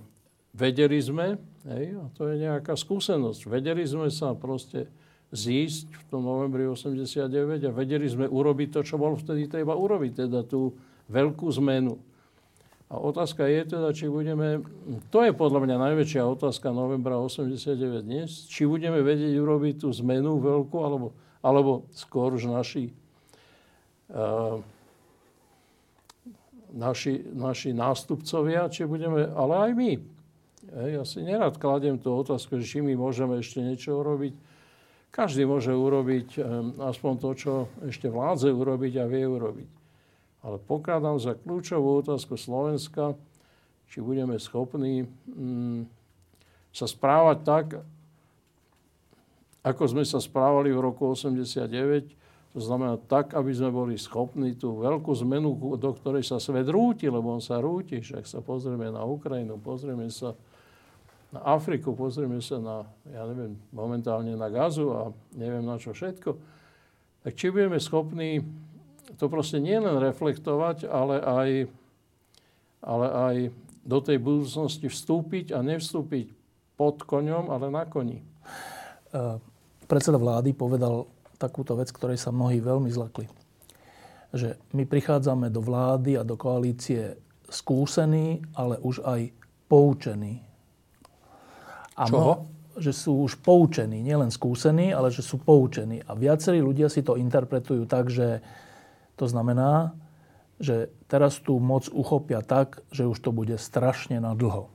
vedeli 0.50 0.98
sme, 0.98 1.38
hej, 1.66 1.94
a 1.94 2.04
to 2.14 2.26
je 2.26 2.42
nejaká 2.42 2.74
skúsenosť, 2.74 3.46
vedeli 3.46 3.86
sme 3.86 4.10
sa 4.10 4.34
proste 4.34 4.90
zísť 5.30 5.92
v 5.92 6.04
tom 6.08 6.24
novembri 6.24 6.64
89 6.66 7.68
a 7.68 7.70
vedeli 7.70 8.08
sme 8.08 8.26
urobiť 8.26 8.68
to, 8.74 8.80
čo 8.82 8.96
bolo 8.96 9.14
vtedy 9.14 9.46
treba 9.46 9.76
urobiť, 9.76 10.26
teda 10.26 10.42
tú 10.42 10.74
veľkú 11.06 11.46
zmenu. 11.62 12.00
A 12.88 12.96
otázka 12.96 13.44
je 13.44 13.68
teda, 13.68 13.92
či 13.92 14.08
budeme, 14.08 14.64
to 15.12 15.20
je 15.20 15.36
podľa 15.36 15.60
mňa 15.68 15.76
najväčšia 15.76 16.24
otázka 16.24 16.72
novembra 16.72 17.20
89 17.20 18.00
dnes, 18.00 18.48
či 18.48 18.64
budeme 18.64 19.04
vedieť 19.04 19.36
urobiť 19.36 19.84
tú 19.84 19.92
zmenu 19.92 20.40
veľkú, 20.40 20.76
alebo, 20.80 21.12
alebo 21.44 21.84
skôr 21.92 22.32
už 22.32 22.48
naši 22.48 22.88
naši, 26.72 27.24
naši 27.32 27.70
nástupcovia, 27.72 28.68
či 28.72 28.88
budeme, 28.88 29.28
ale 29.36 29.54
aj 29.68 29.70
my. 29.76 29.92
Ja 30.92 31.02
si 31.08 31.24
nerad 31.24 31.56
kladiem 31.56 31.96
tú 31.96 32.12
otázku, 32.12 32.60
že 32.60 32.68
či 32.68 32.78
my 32.84 32.92
môžeme 32.92 33.40
ešte 33.40 33.64
niečo 33.64 34.00
urobiť. 34.00 34.36
Každý 35.08 35.48
môže 35.48 35.72
urobiť 35.72 36.36
aspoň 36.76 37.12
to, 37.24 37.30
čo 37.32 37.52
ešte 37.88 38.12
vládze 38.12 38.52
urobiť 38.52 38.92
a 39.00 39.04
vie 39.08 39.24
urobiť. 39.24 39.70
Ale 40.42 40.56
pokladám 40.62 41.18
za 41.18 41.34
kľúčovú 41.34 42.02
otázku 42.02 42.38
Slovenska, 42.38 43.18
či 43.90 43.98
budeme 44.04 44.38
schopní 44.38 45.08
mm, 45.26 45.88
sa 46.70 46.86
správať 46.86 47.38
tak, 47.42 47.66
ako 49.66 49.82
sme 49.90 50.04
sa 50.06 50.22
správali 50.22 50.70
v 50.70 50.80
roku 50.80 51.10
89, 51.10 52.18
to 52.56 52.60
znamená 52.64 52.96
tak, 52.96 53.36
aby 53.36 53.52
sme 53.52 53.68
boli 53.68 53.94
schopní 54.00 54.56
tú 54.56 54.80
veľkú 54.80 55.12
zmenu, 55.22 55.52
do 55.76 55.90
ktorej 55.92 56.24
sa 56.24 56.40
svet 56.40 56.64
rúti, 56.66 57.06
lebo 57.06 57.28
on 57.36 57.44
sa 57.44 57.60
rúti. 57.60 58.00
Však 58.00 58.24
sa 58.24 58.40
pozrieme 58.40 58.88
na 58.88 59.04
Ukrajinu, 59.04 59.60
pozrieme 59.60 60.08
sa 60.08 60.32
na 61.28 61.44
Afriku, 61.44 61.92
pozrieme 61.92 62.40
sa 62.40 62.56
na, 62.56 62.76
ja 63.12 63.28
neviem, 63.28 63.52
momentálne 63.68 64.32
na 64.32 64.48
Gazu 64.48 64.88
a 64.96 65.12
neviem 65.36 65.60
na 65.60 65.76
čo 65.76 65.92
všetko. 65.92 66.30
Tak 67.28 67.32
či 67.36 67.52
budeme 67.52 67.76
schopní 67.76 68.40
to 69.18 69.26
proste 69.26 69.58
nielen 69.58 69.98
reflektovať, 69.98 70.86
ale 70.86 71.16
aj, 71.18 71.50
ale 72.80 73.06
aj 73.10 73.36
do 73.82 73.98
tej 73.98 74.22
budúcnosti 74.22 74.86
vstúpiť 74.86 75.52
a 75.52 75.60
nevstúpiť 75.60 76.30
pod 76.78 77.02
koňom, 77.02 77.50
ale 77.50 77.74
na 77.74 77.82
koni. 77.84 78.22
Predseda 79.90 80.20
vlády 80.20 80.54
povedal 80.54 81.10
takúto 81.40 81.74
vec, 81.74 81.90
ktorej 81.90 82.20
sa 82.20 82.30
mnohí 82.30 82.62
veľmi 82.62 82.92
zlakli. 82.92 83.26
Že 84.30 84.60
my 84.76 84.84
prichádzame 84.84 85.48
do 85.50 85.64
vlády 85.64 86.20
a 86.20 86.22
do 86.22 86.38
koalície 86.38 87.18
skúsení, 87.48 88.44
ale 88.54 88.76
už 88.78 89.02
aj 89.02 89.32
poučení. 89.66 90.44
A 91.98 92.06
Čoho? 92.06 92.46
že 92.78 92.94
sú 92.94 93.26
už 93.26 93.42
poučení, 93.42 93.98
nielen 94.04 94.30
skúsení, 94.30 94.94
ale 94.94 95.10
že 95.10 95.24
sú 95.24 95.42
poučení. 95.42 96.04
A 96.06 96.14
viacerí 96.14 96.62
ľudia 96.62 96.86
si 96.86 97.02
to 97.02 97.18
interpretujú 97.18 97.88
tak, 97.90 98.12
že 98.12 98.38
to 99.18 99.26
znamená, 99.26 99.98
že 100.62 100.90
teraz 101.10 101.38
tú 101.42 101.58
moc 101.58 101.90
uchopia 101.90 102.42
tak, 102.42 102.82
že 102.94 103.06
už 103.06 103.18
to 103.18 103.30
bude 103.34 103.58
strašne 103.58 104.22
na 104.22 104.34
dlho. 104.38 104.70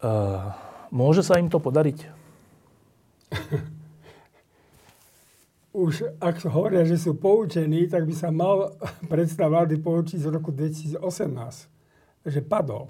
Uh, 0.00 0.52
môže 0.92 1.24
sa 1.24 1.40
im 1.40 1.48
to 1.48 1.56
podariť? 1.56 1.98
už 5.76 6.16
ak 6.16 6.40
hovoria, 6.48 6.88
že 6.88 6.96
sú 6.96 7.20
poučení, 7.20 7.84
tak 7.84 8.08
by 8.08 8.14
sa 8.16 8.32
mal 8.32 8.72
predstav 9.12 9.52
vlády 9.52 9.76
poučiť 9.76 10.18
z 10.24 10.28
roku 10.32 10.48
2018, 10.52 11.00
že 12.24 12.40
padol 12.40 12.88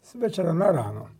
z 0.00 0.10
večera 0.16 0.56
na 0.56 0.72
ráno. 0.72 1.12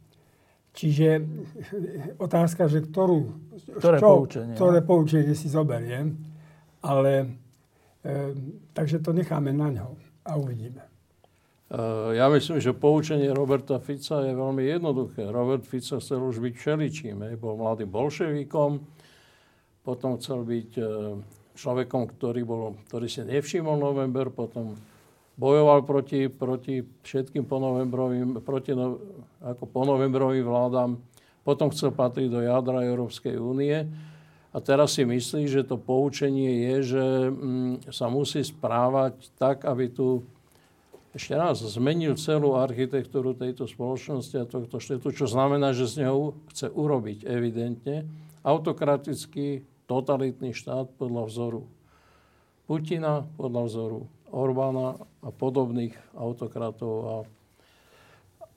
Čiže 0.72 1.20
otázka, 2.26 2.64
že 2.72 2.80
ktorú, 2.80 3.28
ktoré, 3.76 4.00
čo, 4.00 4.08
poučenie, 4.08 4.54
ktoré 4.56 4.80
poučenie 4.80 5.36
si 5.36 5.52
zoberiem, 5.52 6.31
ale 6.82 7.30
takže 8.74 8.98
to 8.98 9.14
necháme 9.14 9.54
na 9.54 9.70
ňo 9.70 9.94
a 10.26 10.34
uvidíme. 10.34 10.82
Ja 12.12 12.28
myslím, 12.28 12.60
že 12.60 12.76
poučenie 12.76 13.32
Roberta 13.32 13.80
Fica 13.80 14.20
je 14.20 14.36
veľmi 14.36 14.60
jednoduché. 14.66 15.24
Robert 15.24 15.64
Fico 15.64 15.96
chcel 16.02 16.20
už 16.20 16.44
byť 16.44 16.54
všeličím. 16.58 17.24
Bol 17.40 17.56
mladým 17.56 17.88
bolševikom, 17.88 18.82
potom 19.80 20.20
chcel 20.20 20.44
byť 20.44 20.70
človekom, 21.56 22.02
ktorý, 22.12 22.44
bol, 22.44 22.76
ktorý 22.92 23.08
si 23.08 23.24
nevšimol 23.24 23.80
november, 23.80 24.28
potom 24.28 24.76
bojoval 25.32 25.88
proti, 25.88 26.28
proti 26.28 26.84
všetkým 26.84 27.48
ponovembrovým, 27.48 28.44
proti 28.44 28.76
no, 28.76 29.00
ako 29.40 29.64
ponovembrovým 29.64 30.44
vládam, 30.44 31.00
potom 31.40 31.72
chcel 31.72 31.96
patriť 31.96 32.28
do 32.28 32.44
jadra 32.44 32.84
Európskej 32.84 33.40
únie 33.40 33.88
a 34.52 34.60
teraz 34.60 35.00
si 35.00 35.08
myslí, 35.08 35.48
že 35.48 35.64
to 35.64 35.80
poučenie 35.80 36.68
je, 36.68 36.76
že 36.96 37.04
mm, 37.32 37.88
sa 37.88 38.12
musí 38.12 38.44
správať 38.44 39.32
tak, 39.40 39.64
aby 39.64 39.88
tu 39.88 40.20
ešte 41.12 41.36
raz 41.36 41.60
zmenil 41.60 42.16
celú 42.16 42.56
architektúru 42.56 43.36
tejto 43.36 43.68
spoločnosti 43.68 44.36
a 44.36 44.48
tohto 44.48 44.80
štetu, 44.80 45.12
čo 45.12 45.28
znamená, 45.28 45.76
že 45.76 45.88
z 45.88 46.04
neho 46.04 46.36
chce 46.52 46.72
urobiť 46.72 47.28
evidentne 47.28 48.08
autokratický, 48.44 49.64
totalitný 49.84 50.56
štát 50.56 50.88
podľa 50.96 51.28
vzoru 51.28 51.62
Putina, 52.64 53.28
podľa 53.36 53.62
vzoru 53.68 54.00
Orbána 54.32 54.96
a 55.20 55.28
podobných 55.28 55.92
autokratov. 56.16 56.94
A, 57.04 57.16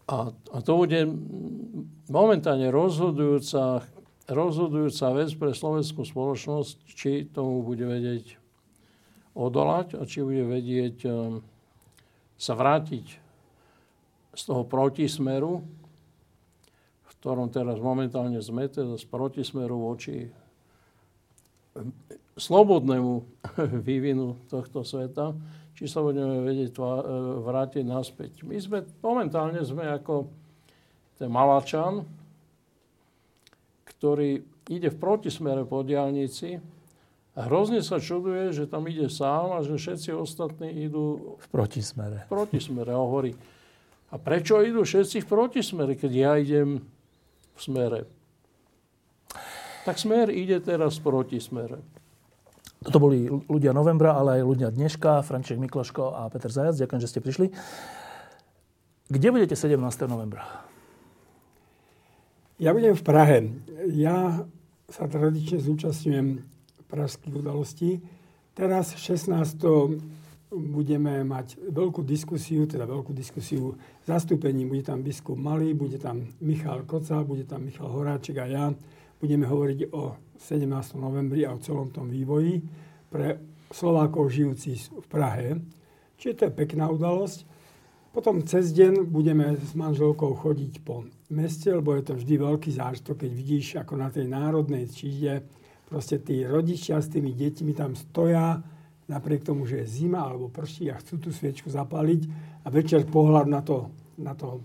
a, 0.07 0.17
a 0.31 0.57
to 0.63 0.71
bude 0.79 1.03
momentálne 2.07 2.71
rozhodujúca, 2.71 3.83
rozhodujúca 4.25 5.13
vec 5.13 5.29
pre 5.37 5.51
slovenskú 5.53 6.01
spoločnosť, 6.01 6.75
či 6.89 7.29
tomu 7.29 7.61
bude 7.61 7.85
vedieť 7.85 8.41
odolať 9.37 9.99
a 9.99 10.07
či 10.07 10.25
bude 10.25 10.47
vedieť 10.47 10.97
um, 11.05 11.43
sa 12.39 12.55
vrátiť 12.55 13.05
z 14.35 14.41
toho 14.43 14.67
protismeru, 14.67 15.63
v 17.05 17.11
ktorom 17.21 17.47
teraz 17.51 17.79
momentálne 17.79 18.39
sme, 18.43 18.67
teda 18.67 18.99
z 18.99 19.05
protismeru 19.07 19.79
voči 19.79 20.27
slobodnému 22.35 23.13
vývinu 23.87 24.35
tohto 24.51 24.83
sveta, 24.83 25.35
či 25.75 25.91
sa 25.91 25.99
budeme 25.99 26.43
vedieť 26.43 26.71
e, 26.75 26.81
vrátiť 27.43 27.83
naspäť. 27.83 28.47
My 28.47 28.55
sme, 28.59 28.83
momentálne 29.03 29.59
sme 29.63 29.87
ako 29.91 30.27
ten 31.19 31.27
Malačan, 31.31 32.03
ktorý 33.97 34.43
ide 34.69 34.89
v 34.89 34.97
protismere 34.97 35.63
po 35.63 35.85
diálnici 35.85 36.59
a 37.35 37.39
hrozne 37.45 37.83
sa 37.83 37.99
čuduje, 37.99 38.55
že 38.55 38.63
tam 38.65 38.87
ide 38.87 39.11
sám 39.11 39.59
a 39.59 39.63
že 39.63 39.75
všetci 39.75 40.15
ostatní 40.15 40.87
idú... 40.87 41.35
V 41.35 41.47
protismere. 41.51 42.23
V 42.25 42.31
protismere. 42.31 42.95
A 42.95 42.99
hovorí, 42.99 43.35
a 44.07 44.15
prečo 44.15 44.63
idú 44.63 44.87
všetci 44.87 45.23
v 45.23 45.27
protismere, 45.27 45.93
keď 45.99 46.11
ja 46.15 46.31
idem 46.39 46.79
v 47.55 47.59
smere? 47.59 47.99
Tak 49.83 49.99
smer 49.99 50.31
ide 50.31 50.63
teraz 50.63 50.97
v 50.97 51.11
protismere. 51.11 51.77
Toto 52.85 53.01
boli 53.01 53.25
ľudia 53.27 53.73
novembra, 53.73 54.15
ale 54.15 54.39
aj 54.39 54.43
ľudia 54.45 54.69
dneška, 54.69 55.25
Franček 55.25 55.57
Mikloško 55.57 56.15
a 56.15 56.29
Peter 56.29 56.53
Zajac. 56.53 56.77
Ďakujem, 56.77 57.01
že 57.01 57.09
ste 57.09 57.19
prišli. 57.19 57.47
Kde 59.09 59.27
budete 59.29 59.53
17. 59.57 59.77
novembra? 60.05 60.65
Ja 62.55 62.71
budem 62.71 62.95
v 62.95 63.03
Prahe. 63.03 63.37
Ja 63.91 64.47
sa 64.87 65.11
tradične 65.11 65.59
zúčastňujem 65.59 66.39
pražských 66.87 67.35
udalostí. 67.35 67.99
Teraz 68.55 68.95
16. 68.95 69.59
budeme 70.55 71.27
mať 71.27 71.59
veľkú 71.59 72.07
diskusiu, 72.07 72.63
teda 72.63 72.87
veľkú 72.87 73.11
diskusiu 73.11 73.75
zastúpení. 74.07 74.63
Bude 74.63 74.87
tam 74.87 75.03
biskup 75.03 75.35
Malý, 75.35 75.75
bude 75.75 75.99
tam 75.99 76.31
Michal 76.39 76.87
Koca, 76.87 77.27
bude 77.27 77.43
tam 77.43 77.67
Michal 77.67 77.91
Horáček 77.91 78.39
a 78.39 78.47
ja. 78.47 78.65
Budeme 79.19 79.43
hovoriť 79.51 79.91
o 79.91 80.15
17. 80.39 80.95
novembri 80.95 81.43
a 81.43 81.51
o 81.51 81.59
celom 81.59 81.91
tom 81.91 82.07
vývoji 82.07 82.63
pre 83.11 83.35
Slovákov 83.67 84.31
žijúcich 84.31 84.95
v 84.95 85.07
Prahe. 85.11 85.59
Čiže 86.15 86.33
to 86.39 86.43
je 86.47 86.53
pekná 86.55 86.87
udalosť. 86.87 87.43
Potom 88.15 88.47
cez 88.47 88.71
deň 88.71 89.11
budeme 89.11 89.59
s 89.59 89.75
manželkou 89.75 90.39
chodiť 90.39 90.79
po 90.87 91.03
meste, 91.29 91.73
lebo 91.73 91.95
je 91.97 92.03
to 92.05 92.13
vždy 92.17 92.35
veľký 92.37 92.71
zážitok, 92.75 93.25
keď 93.25 93.31
vidíš, 93.31 93.67
ako 93.81 93.93
na 93.97 94.09
tej 94.13 94.29
národnej 94.29 94.85
číde 94.89 95.45
proste 95.89 96.21
tí 96.21 96.45
rodičia 96.45 97.01
s 97.01 97.09
tými 97.09 97.33
deťmi 97.33 97.71
tam 97.73 97.93
stoja, 97.93 98.61
napriek 99.05 99.45
tomu, 99.45 99.69
že 99.69 99.85
je 99.85 100.01
zima 100.01 100.25
alebo 100.25 100.49
prší 100.49 100.89
a 100.89 100.97
chcú 100.97 101.21
tú 101.21 101.29
sviečku 101.29 101.69
zapaliť 101.69 102.21
a 102.65 102.67
večer 102.73 103.05
pohľad 103.05 103.45
na 103.45 103.61
to, 103.61 103.93
na 104.17 104.33
to 104.33 104.61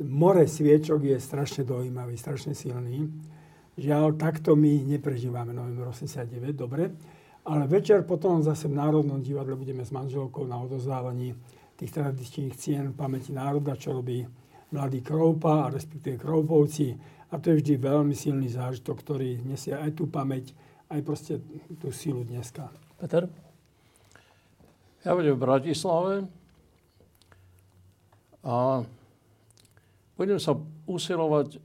more 0.00 0.44
sviečok 0.44 1.04
je 1.04 1.16
strašne 1.20 1.64
dojímavý, 1.64 2.16
strašne 2.16 2.52
silný. 2.52 3.08
Žiaľ, 3.76 4.16
takto 4.16 4.56
my 4.56 4.88
neprežívame 4.88 5.52
november 5.52 5.92
89, 5.92 6.56
dobre. 6.56 6.92
Ale 7.46 7.68
večer 7.68 8.02
potom 8.02 8.42
zase 8.42 8.66
v 8.66 8.74
Národnom 8.74 9.22
divadle 9.22 9.54
budeme 9.54 9.84
s 9.84 9.92
manželkou 9.92 10.48
na 10.48 10.58
odozdávaní 10.58 11.36
tých 11.76 11.92
tradičných 11.92 12.56
cien 12.56 12.96
pamäti 12.96 13.30
národa, 13.36 13.76
čo 13.76 13.92
robí 13.94 14.24
mladý 14.70 15.00
Kroupa, 15.02 15.66
a 15.66 15.72
respektíve 15.72 16.18
Kroupovci. 16.18 16.96
A 17.30 17.42
to 17.42 17.52
je 17.52 17.58
vždy 17.62 17.74
veľmi 17.78 18.14
silný 18.14 18.46
zážitok, 18.50 18.96
ktorý 19.02 19.42
nesie 19.42 19.74
aj 19.74 19.98
tú 19.98 20.06
pamäť, 20.06 20.54
aj 20.90 21.00
proste 21.02 21.42
tú 21.82 21.90
silu 21.90 22.22
dneska. 22.22 22.70
Peter? 22.96 23.26
Ja 25.02 25.14
budem 25.14 25.38
v 25.38 25.42
Bratislave 25.42 26.14
a 28.42 28.82
budem 30.18 30.38
sa 30.38 30.58
usilovať 30.86 31.62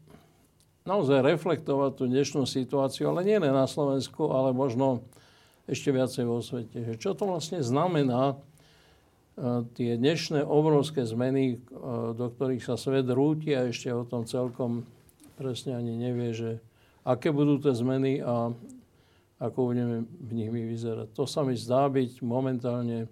naozaj 0.86 1.22
reflektovať 1.22 1.91
tú 1.94 2.03
dnešnú 2.10 2.45
situáciu, 2.49 3.10
ale 3.10 3.26
nie 3.26 3.38
len 3.38 3.53
na 3.53 3.69
Slovensku, 3.69 4.34
ale 4.34 4.49
možno 4.53 5.06
ešte 5.69 5.94
viacej 5.94 6.26
vo 6.26 6.41
svete. 6.41 6.82
Že 6.82 6.95
čo 6.98 7.10
to 7.14 7.30
vlastne 7.30 7.61
znamená 7.61 8.38
tie 9.73 9.95
dnešné 9.95 10.43
obrovské 10.43 11.07
zmeny, 11.07 11.55
e, 11.55 11.57
do 12.13 12.27
ktorých 12.29 12.61
sa 12.61 12.75
svet 12.75 13.07
rúti 13.07 13.55
a 13.55 13.71
ešte 13.71 13.89
o 13.89 14.03
tom 14.03 14.27
celkom 14.27 14.83
presne 15.39 15.73
ani 15.73 15.95
nevie, 15.95 16.35
že 16.35 16.49
aké 17.07 17.33
budú 17.33 17.57
tie 17.57 17.73
zmeny 17.73 18.21
a 18.21 18.53
ako 19.41 19.73
budeme 19.73 20.05
v 20.05 20.31
nich 20.37 20.51
my 20.53 20.61
vyzerať. 20.69 21.17
To 21.17 21.25
sa 21.25 21.41
mi 21.41 21.57
zdá 21.57 21.89
byť 21.89 22.21
momentálne, 22.21 23.09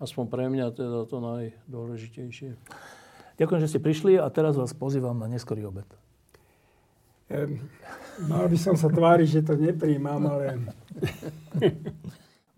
aspoň 0.00 0.24
pre 0.32 0.48
mňa, 0.48 0.72
teda 0.72 1.04
to 1.04 1.20
najdôležitejšie. 1.20 2.56
Ďakujem, 3.36 3.60
že 3.60 3.68
ste 3.68 3.84
prišli 3.84 4.16
a 4.16 4.24
teraz 4.32 4.56
vás 4.56 4.72
pozývam 4.72 5.18
na 5.20 5.28
neskorý 5.28 5.68
obed. 5.68 5.86
Mal 8.24 8.46
by 8.48 8.56
som 8.56 8.78
sa 8.78 8.88
tváriť, 8.88 9.28
že 9.28 9.40
to 9.44 9.60
nepríjmam, 9.60 10.24
ale... 10.24 10.64